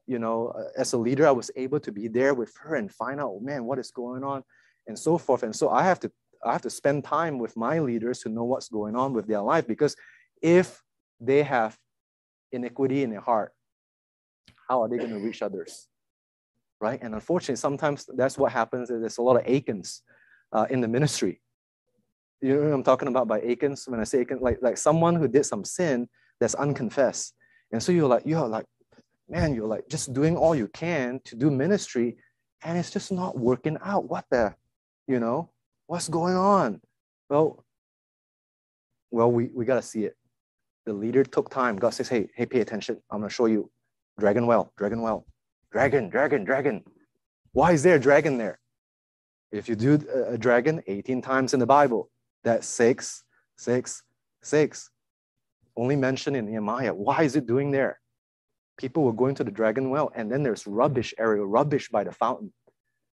you 0.09 0.17
know, 0.17 0.47
uh, 0.57 0.63
as 0.75 0.93
a 0.93 0.97
leader, 0.97 1.27
I 1.27 1.31
was 1.31 1.51
able 1.55 1.79
to 1.81 1.91
be 1.91 2.07
there 2.07 2.33
with 2.33 2.51
her 2.61 2.75
and 2.75 2.91
find 2.91 3.19
out, 3.19 3.29
oh, 3.29 3.39
man, 3.41 3.65
what 3.65 3.77
is 3.77 3.91
going 3.91 4.23
on, 4.23 4.43
and 4.87 4.97
so 4.97 5.19
forth. 5.19 5.43
And 5.43 5.55
so 5.55 5.69
I 5.69 5.83
have 5.83 5.99
to, 5.99 6.11
I 6.43 6.51
have 6.51 6.63
to 6.63 6.69
spend 6.71 7.03
time 7.03 7.37
with 7.37 7.55
my 7.55 7.77
leaders 7.77 8.19
to 8.21 8.29
know 8.29 8.43
what's 8.43 8.69
going 8.69 8.95
on 8.95 9.13
with 9.13 9.27
their 9.27 9.41
life 9.41 9.67
because 9.67 9.95
if 10.41 10.81
they 11.21 11.43
have 11.43 11.77
iniquity 12.51 13.03
in 13.03 13.11
their 13.11 13.21
heart, 13.21 13.51
how 14.67 14.81
are 14.81 14.89
they 14.89 14.97
going 14.97 15.11
to 15.11 15.19
reach 15.19 15.43
others? 15.43 15.87
Right? 16.81 16.99
And 17.03 17.13
unfortunately, 17.13 17.57
sometimes 17.57 18.09
that's 18.17 18.37
what 18.37 18.51
happens. 18.51 18.89
There's 18.89 19.19
a 19.19 19.21
lot 19.21 19.35
of 19.35 19.43
Achans 19.45 20.01
uh, 20.51 20.65
in 20.71 20.81
the 20.81 20.87
ministry. 20.87 21.39
You 22.41 22.55
know 22.55 22.61
what 22.61 22.73
I'm 22.73 22.83
talking 22.83 23.09
about 23.09 23.27
by 23.27 23.41
Achans? 23.41 23.85
When 23.87 23.99
I 23.99 24.05
say 24.05 24.21
Achan, 24.21 24.39
like, 24.41 24.57
like 24.61 24.77
someone 24.77 25.15
who 25.15 25.27
did 25.27 25.45
some 25.45 25.63
sin 25.63 26.09
that's 26.39 26.55
unconfessed. 26.55 27.35
And 27.71 27.83
so 27.83 27.91
you're 27.91 28.07
like, 28.07 28.23
you're 28.25 28.47
like, 28.47 28.65
man, 29.29 29.53
you're 29.53 29.67
like 29.67 29.87
just 29.87 30.13
doing 30.13 30.35
all 30.35 30.55
you 30.55 30.67
can 30.67 31.19
to 31.25 31.35
do 31.35 31.51
ministry 31.51 32.17
and 32.63 32.77
it's 32.77 32.91
just 32.91 33.11
not 33.11 33.37
working 33.37 33.77
out. 33.83 34.09
What 34.09 34.25
the, 34.29 34.55
you 35.07 35.19
know, 35.19 35.49
what's 35.87 36.09
going 36.09 36.35
on? 36.35 36.81
Well, 37.29 37.63
well, 39.11 39.31
we, 39.31 39.49
we 39.53 39.65
got 39.65 39.75
to 39.75 39.81
see 39.81 40.03
it. 40.03 40.15
The 40.85 40.93
leader 40.93 41.23
took 41.23 41.49
time. 41.49 41.77
God 41.77 41.91
says, 41.91 42.09
hey, 42.09 42.27
hey, 42.35 42.45
pay 42.45 42.61
attention. 42.61 42.97
I'm 43.09 43.19
going 43.19 43.29
to 43.29 43.33
show 43.33 43.45
you 43.45 43.69
dragon 44.19 44.47
well, 44.47 44.73
dragon 44.77 45.01
well, 45.01 45.25
dragon, 45.71 46.09
dragon, 46.09 46.43
dragon. 46.43 46.83
Why 47.51 47.71
is 47.71 47.83
there 47.83 47.95
a 47.95 47.99
dragon 47.99 48.37
there? 48.37 48.59
If 49.51 49.67
you 49.67 49.75
do 49.75 49.99
a 50.13 50.37
dragon 50.37 50.81
18 50.85 51.21
times 51.21 51.53
in 51.53 51.59
the 51.59 51.65
Bible, 51.65 52.09
that's 52.43 52.67
six, 52.67 53.23
six, 53.57 54.03
six. 54.43 54.89
Only 55.75 55.95
mentioned 55.95 56.35
in 56.35 56.45
Nehemiah. 56.45 56.93
Why 56.93 57.23
is 57.23 57.35
it 57.35 57.47
doing 57.47 57.71
there? 57.71 57.99
People 58.79 59.03
were 59.03 59.13
going 59.21 59.35
to 59.35 59.43
the 59.43 59.51
dragon 59.51 59.89
well 59.89 60.11
and 60.15 60.31
then 60.31 60.41
there's 60.41 60.65
rubbish 60.65 61.13
area 61.19 61.43
rubbish 61.43 61.89
by 61.89 62.03
the 62.03 62.11
fountain 62.11 62.51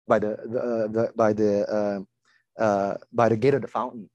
by 0.08 0.18
the, 0.18 0.36
the, 0.52 0.58
uh, 0.58 0.86
the 0.88 1.12
by 1.14 1.32
the 1.32 1.52
uh, 1.78 2.62
uh, 2.62 2.94
by 3.12 3.28
the 3.28 3.36
gate 3.36 3.54
of 3.54 3.62
the 3.62 3.68
fountain 3.68 4.08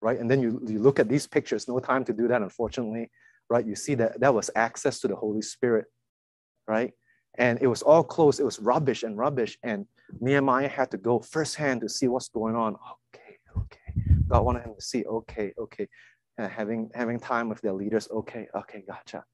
right? 0.00 0.18
And 0.18 0.28
then 0.28 0.40
you, 0.42 0.60
you 0.66 0.80
look 0.80 0.98
at 0.98 1.08
these 1.08 1.26
pictures 1.26 1.68
no 1.68 1.78
time 1.78 2.04
to 2.06 2.12
do 2.12 2.28
that 2.28 2.40
unfortunately 2.40 3.10
right? 3.50 3.66
You 3.66 3.74
see 3.74 3.94
that 3.96 4.20
that 4.20 4.32
was 4.32 4.48
access 4.54 5.00
to 5.00 5.08
the 5.08 5.16
holy 5.16 5.42
spirit 5.42 5.86
right? 6.68 6.92
And 7.36 7.58
it 7.60 7.66
was 7.66 7.82
all 7.82 8.04
closed 8.04 8.38
it 8.40 8.44
was 8.44 8.60
rubbish 8.60 9.02
and 9.02 9.18
rubbish 9.18 9.58
and 9.62 9.86
nehemiah 10.20 10.68
had 10.68 10.90
to 10.92 10.96
go 10.96 11.18
firsthand 11.18 11.80
to 11.80 11.88
see 11.88 12.08
what's 12.08 12.28
going 12.28 12.54
on. 12.54 12.76
Okay 13.08 13.36
okay. 13.58 13.92
God 14.28 14.44
wanted 14.44 14.62
him 14.66 14.74
to 14.76 14.82
see 14.82 15.04
okay 15.04 15.52
okay. 15.58 15.88
And 16.38 16.50
having 16.50 16.90
having 16.94 17.18
time 17.18 17.48
with 17.48 17.60
their 17.60 17.74
leaders 17.74 18.08
okay 18.10 18.46
okay 18.54 18.84
gotcha 18.86 19.24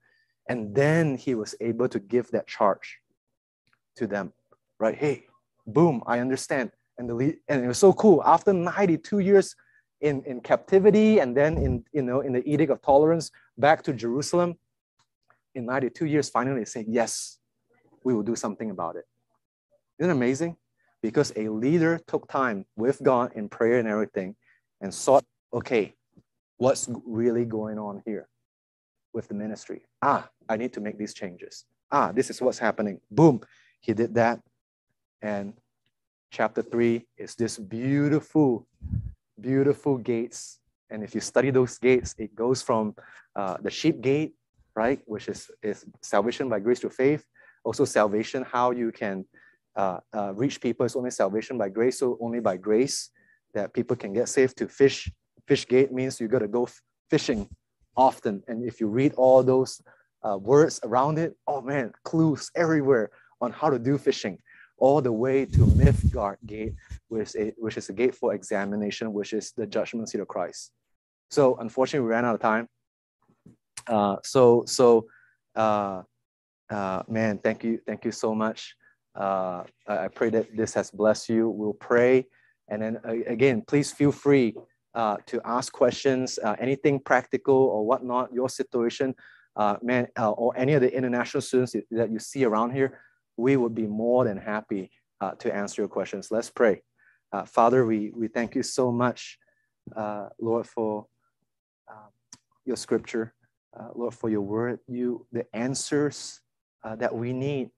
and 0.48 0.74
then 0.74 1.16
he 1.16 1.34
was 1.34 1.54
able 1.60 1.88
to 1.88 1.98
give 1.98 2.30
that 2.30 2.46
charge 2.46 2.98
to 3.96 4.06
them, 4.06 4.32
right? 4.78 4.94
Hey, 4.96 5.26
boom, 5.66 6.02
I 6.06 6.20
understand. 6.20 6.72
And 6.96 7.08
the 7.08 7.36
and 7.48 7.64
it 7.64 7.68
was 7.68 7.78
so 7.78 7.92
cool. 7.92 8.22
After 8.24 8.52
92 8.52 9.20
years 9.20 9.54
in, 10.00 10.22
in 10.24 10.40
captivity 10.40 11.20
and 11.20 11.36
then 11.36 11.56
in 11.58 11.84
you 11.92 12.02
know 12.02 12.20
in 12.20 12.32
the 12.32 12.42
Edict 12.48 12.72
of 12.72 12.82
Tolerance 12.82 13.30
back 13.56 13.82
to 13.84 13.92
Jerusalem, 13.92 14.56
in 15.54 15.66
92 15.66 16.06
years, 16.06 16.28
finally 16.28 16.60
they 16.60 16.64
say, 16.64 16.84
yes, 16.88 17.38
we 18.04 18.14
will 18.14 18.22
do 18.22 18.36
something 18.36 18.70
about 18.70 18.96
it. 18.96 19.04
Isn't 19.98 20.10
it 20.10 20.12
amazing? 20.12 20.56
Because 21.02 21.32
a 21.36 21.48
leader 21.48 22.00
took 22.06 22.28
time 22.28 22.66
with 22.76 23.00
God 23.02 23.32
in 23.34 23.48
prayer 23.48 23.78
and 23.78 23.86
everything 23.86 24.34
and 24.80 24.92
sought, 24.92 25.24
okay, 25.52 25.94
what's 26.56 26.88
really 27.04 27.44
going 27.44 27.78
on 27.78 28.02
here? 28.04 28.28
with 29.12 29.28
the 29.28 29.34
ministry. 29.34 29.82
Ah, 30.00 30.28
I 30.48 30.56
need 30.56 30.72
to 30.74 30.80
make 30.80 30.98
these 30.98 31.14
changes. 31.14 31.64
Ah, 31.90 32.12
this 32.12 32.30
is 32.30 32.40
what's 32.40 32.58
happening. 32.58 33.00
Boom, 33.10 33.40
he 33.80 33.94
did 33.94 34.14
that. 34.14 34.40
And 35.22 35.54
chapter 36.30 36.62
three 36.62 37.06
is 37.16 37.34
this 37.34 37.58
beautiful, 37.58 38.66
beautiful 39.40 39.98
gates. 39.98 40.60
And 40.90 41.02
if 41.02 41.14
you 41.14 41.20
study 41.20 41.50
those 41.50 41.78
gates, 41.78 42.14
it 42.18 42.34
goes 42.34 42.62
from 42.62 42.94
uh, 43.34 43.56
the 43.60 43.70
sheep 43.70 44.00
gate, 44.00 44.34
right, 44.74 45.00
which 45.06 45.28
is, 45.28 45.50
is 45.62 45.84
salvation 46.00 46.48
by 46.48 46.60
grace 46.60 46.80
through 46.80 46.90
faith. 46.90 47.24
Also, 47.64 47.84
salvation, 47.84 48.44
how 48.44 48.70
you 48.70 48.92
can 48.92 49.24
uh, 49.76 49.98
uh, 50.12 50.32
reach 50.34 50.60
people 50.60 50.86
is 50.86 50.96
only 50.96 51.10
salvation 51.10 51.58
by 51.58 51.68
grace, 51.68 51.98
so 51.98 52.16
only 52.20 52.40
by 52.40 52.56
grace 52.56 53.10
that 53.54 53.72
people 53.72 53.96
can 53.96 54.12
get 54.12 54.28
saved. 54.28 54.56
To 54.58 54.68
fish, 54.68 55.10
fish 55.46 55.66
gate 55.66 55.92
means 55.92 56.20
you 56.20 56.28
got 56.28 56.40
to 56.40 56.48
go 56.48 56.68
fishing 57.10 57.48
often. 57.98 58.42
And 58.48 58.64
if 58.64 58.80
you 58.80 58.86
read 58.86 59.12
all 59.14 59.42
those 59.42 59.82
uh, 60.22 60.38
words 60.38 60.80
around 60.84 61.18
it, 61.18 61.36
oh 61.46 61.60
man, 61.60 61.92
clues 62.04 62.50
everywhere 62.54 63.10
on 63.40 63.52
how 63.52 63.68
to 63.68 63.78
do 63.78 63.98
fishing, 63.98 64.38
all 64.78 65.02
the 65.02 65.12
way 65.12 65.44
to 65.44 65.58
Miphkad 65.58 66.36
Gate, 66.46 66.74
which 67.08 67.28
is, 67.28 67.36
a, 67.36 67.52
which 67.58 67.76
is 67.76 67.88
a 67.88 67.92
gate 67.92 68.14
for 68.14 68.32
examination, 68.34 69.12
which 69.12 69.32
is 69.32 69.52
the 69.52 69.66
judgment 69.66 70.08
seat 70.08 70.20
of 70.20 70.28
Christ. 70.28 70.70
So 71.30 71.56
unfortunately, 71.56 72.06
we 72.06 72.14
ran 72.14 72.24
out 72.24 72.36
of 72.36 72.40
time. 72.40 72.68
Uh, 73.86 74.16
so 74.22 74.64
so 74.66 75.06
uh, 75.56 76.02
uh, 76.70 77.02
man, 77.08 77.38
thank 77.38 77.64
you, 77.64 77.80
thank 77.86 78.04
you 78.04 78.12
so 78.12 78.34
much. 78.34 78.74
Uh, 79.14 79.64
I 79.86 80.08
pray 80.08 80.30
that 80.30 80.56
this 80.56 80.74
has 80.74 80.90
blessed 80.90 81.28
you. 81.28 81.48
We'll 81.48 81.72
pray, 81.72 82.26
and 82.68 82.82
then 82.82 83.00
again, 83.26 83.64
please 83.66 83.90
feel 83.90 84.12
free 84.12 84.54
uh, 84.94 85.16
to 85.27 85.40
ask 85.44 85.73
questions, 85.73 86.39
uh, 86.43 86.56
anything 86.59 86.98
practical 86.98 87.55
or 87.55 87.86
whatnot, 87.86 88.32
your 88.32 88.48
situation, 88.48 89.15
uh, 89.56 89.77
man, 89.82 90.09
uh, 90.19 90.31
or 90.31 90.56
any 90.56 90.73
of 90.73 90.81
the 90.81 90.93
international 90.94 91.40
students 91.40 91.74
that 91.90 92.10
you 92.10 92.19
see 92.19 92.44
around 92.44 92.70
here, 92.70 93.01
we 93.36 93.56
would 93.56 93.74
be 93.74 93.86
more 93.86 94.24
than 94.24 94.39
happy 94.39 94.90
uh, 95.20 95.32
to 95.32 95.55
answer 95.55 95.82
your 95.82 95.89
questions. 95.89 96.28
Let's 96.31 96.51
pray. 96.51 96.82
Uh, 97.32 97.44
Father, 97.44 97.85
we, 97.85 98.12
we 98.15 98.28
thank 98.28 98.55
you 98.55 98.62
so 98.62 98.90
much, 98.90 99.39
Lord, 100.40 100.66
for 100.66 101.06
um, 101.90 102.09
your 102.65 102.77
scripture, 102.77 103.35
Lord, 103.94 104.15
for 104.15 104.31
your 104.31 104.40
word. 104.40 104.81
You, 104.86 105.27
the 105.32 105.44
answers 105.52 106.40
that 106.85 107.15
we 107.15 107.32
need 107.32 107.70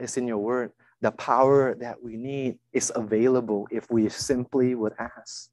is 0.00 0.16
in 0.16 0.28
your 0.28 0.38
word. 0.38 0.72
The 1.00 1.12
power 1.12 1.74
that 1.76 2.02
we 2.02 2.16
need 2.16 2.58
is 2.72 2.92
available 2.94 3.66
if 3.70 3.90
we 3.90 4.08
simply 4.08 4.74
would 4.74 4.92
ask 4.98 5.51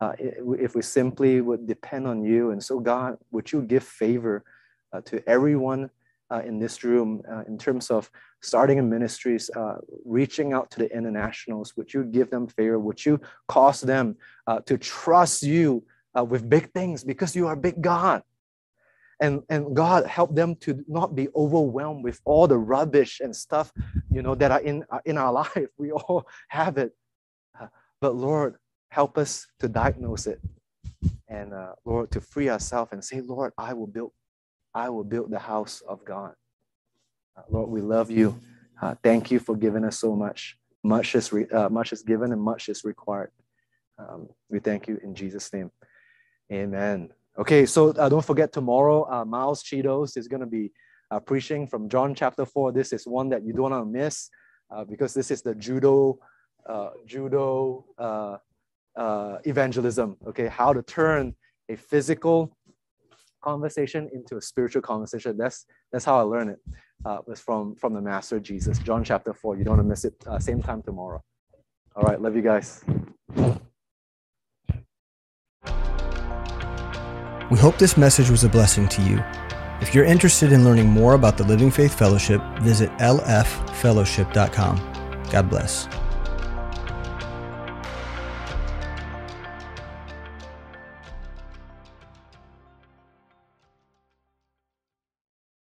uh, 0.00 0.12
if 0.18 0.74
we 0.74 0.82
simply 0.82 1.40
would 1.40 1.66
depend 1.66 2.06
on 2.06 2.24
you. 2.24 2.50
And 2.50 2.62
so, 2.62 2.80
God, 2.80 3.18
would 3.30 3.52
you 3.52 3.62
give 3.62 3.84
favor 3.84 4.44
uh, 4.92 5.00
to 5.02 5.22
everyone 5.28 5.90
uh, 6.30 6.42
in 6.44 6.58
this 6.58 6.82
room 6.84 7.22
uh, 7.30 7.42
in 7.46 7.58
terms 7.58 7.90
of 7.90 8.10
starting 8.40 8.78
in 8.78 8.88
ministries, 8.88 9.50
uh, 9.54 9.76
reaching 10.04 10.52
out 10.52 10.70
to 10.70 10.78
the 10.78 10.96
internationals? 10.96 11.76
Would 11.76 11.92
you 11.92 12.04
give 12.04 12.30
them 12.30 12.46
favor? 12.46 12.78
Would 12.78 13.04
you 13.04 13.20
cause 13.48 13.80
them 13.80 14.16
uh, 14.46 14.60
to 14.60 14.78
trust 14.78 15.42
you 15.42 15.84
with 16.26 16.48
big 16.48 16.72
things 16.72 17.04
because 17.04 17.36
you 17.36 17.46
are 17.46 17.56
big 17.56 17.82
God? 17.82 18.22
And, 19.20 19.42
and 19.50 19.76
God 19.76 20.06
help 20.06 20.34
them 20.34 20.56
to 20.60 20.82
not 20.88 21.14
be 21.14 21.28
overwhelmed 21.36 22.02
with 22.02 22.22
all 22.24 22.48
the 22.48 22.56
rubbish 22.56 23.20
and 23.20 23.36
stuff, 23.36 23.70
you 24.10 24.22
know, 24.22 24.34
that 24.34 24.50
are 24.50 24.60
in, 24.60 24.82
in 25.04 25.18
our 25.18 25.32
life. 25.44 25.68
We 25.76 25.92
all 25.92 26.26
have 26.48 26.78
it. 26.78 26.94
but 28.00 28.14
Lord, 28.14 28.56
help 28.90 29.16
us 29.16 29.46
to 29.58 29.68
diagnose 29.68 30.26
it 30.26 30.40
and 31.28 31.54
uh, 31.54 31.72
lord 31.84 32.10
to 32.10 32.20
free 32.20 32.48
ourselves 32.48 32.92
and 32.92 33.04
say 33.04 33.20
lord 33.20 33.52
i 33.56 33.72
will 33.72 33.86
build 33.86 34.12
i 34.74 34.88
will 34.88 35.04
build 35.04 35.30
the 35.30 35.38
house 35.38 35.82
of 35.88 36.04
god. 36.04 36.34
Uh, 37.36 37.42
lord 37.48 37.70
we 37.70 37.80
love 37.80 38.10
you. 38.10 38.38
Uh, 38.82 38.94
thank 39.02 39.30
you 39.30 39.38
for 39.38 39.56
giving 39.56 39.84
us 39.84 39.98
so 39.98 40.14
much 40.14 40.58
much 40.82 41.14
is 41.14 41.32
re- 41.32 41.48
uh, 41.48 41.68
much 41.68 41.92
is 41.92 42.02
given 42.02 42.32
and 42.32 42.40
much 42.42 42.68
is 42.68 42.84
required. 42.84 43.30
Um, 43.98 44.28
we 44.48 44.58
thank 44.58 44.88
you 44.88 44.98
in 45.02 45.14
jesus 45.14 45.52
name. 45.52 45.70
Amen. 46.52 47.10
Okay 47.38 47.66
so 47.66 47.90
uh, 47.90 48.08
don't 48.08 48.24
forget 48.24 48.52
tomorrow 48.52 49.08
uh, 49.10 49.24
miles 49.24 49.62
cheetos 49.62 50.16
is 50.16 50.26
going 50.26 50.40
to 50.40 50.46
be 50.46 50.72
preaching 51.26 51.66
from 51.66 51.88
john 51.88 52.14
chapter 52.14 52.46
4 52.46 52.70
this 52.70 52.92
is 52.92 53.04
one 53.04 53.28
that 53.30 53.44
you 53.44 53.52
don't 53.52 53.72
want 53.72 53.84
to 53.84 53.84
miss 53.84 54.30
because 54.88 55.12
this 55.12 55.32
is 55.32 55.42
the 55.42 55.56
judo 55.56 56.20
judo 57.04 57.84
uh, 58.96 59.38
evangelism, 59.44 60.16
okay, 60.26 60.46
how 60.48 60.72
to 60.72 60.82
turn 60.82 61.34
a 61.68 61.76
physical 61.76 62.56
conversation 63.42 64.08
into 64.12 64.36
a 64.36 64.40
spiritual 64.42 64.82
conversation. 64.82 65.36
That's 65.36 65.66
that's 65.92 66.04
how 66.04 66.18
I 66.18 66.22
learned 66.22 66.50
it. 66.50 66.58
Uh, 67.04 67.18
was 67.26 67.40
from 67.40 67.74
from 67.76 67.94
the 67.94 68.00
Master 68.00 68.38
Jesus, 68.38 68.78
John 68.78 69.02
chapter 69.04 69.32
four. 69.32 69.56
You 69.56 69.64
don't 69.64 69.76
want 69.76 69.86
to 69.86 69.88
miss 69.88 70.04
it. 70.04 70.14
Uh, 70.26 70.38
same 70.38 70.62
time 70.62 70.82
tomorrow. 70.82 71.22
All 71.96 72.02
right, 72.02 72.20
love 72.20 72.36
you 72.36 72.42
guys. 72.42 72.84
We 77.50 77.58
hope 77.58 77.78
this 77.78 77.96
message 77.96 78.30
was 78.30 78.44
a 78.44 78.48
blessing 78.48 78.86
to 78.88 79.02
you. 79.02 79.20
If 79.80 79.92
you're 79.94 80.04
interested 80.04 80.52
in 80.52 80.64
learning 80.64 80.88
more 80.88 81.14
about 81.14 81.36
the 81.36 81.42
Living 81.44 81.70
Faith 81.70 81.98
Fellowship, 81.98 82.40
visit 82.60 82.90
lffellowship.com. 82.98 84.76
God 85.32 85.50
bless. 85.50 85.88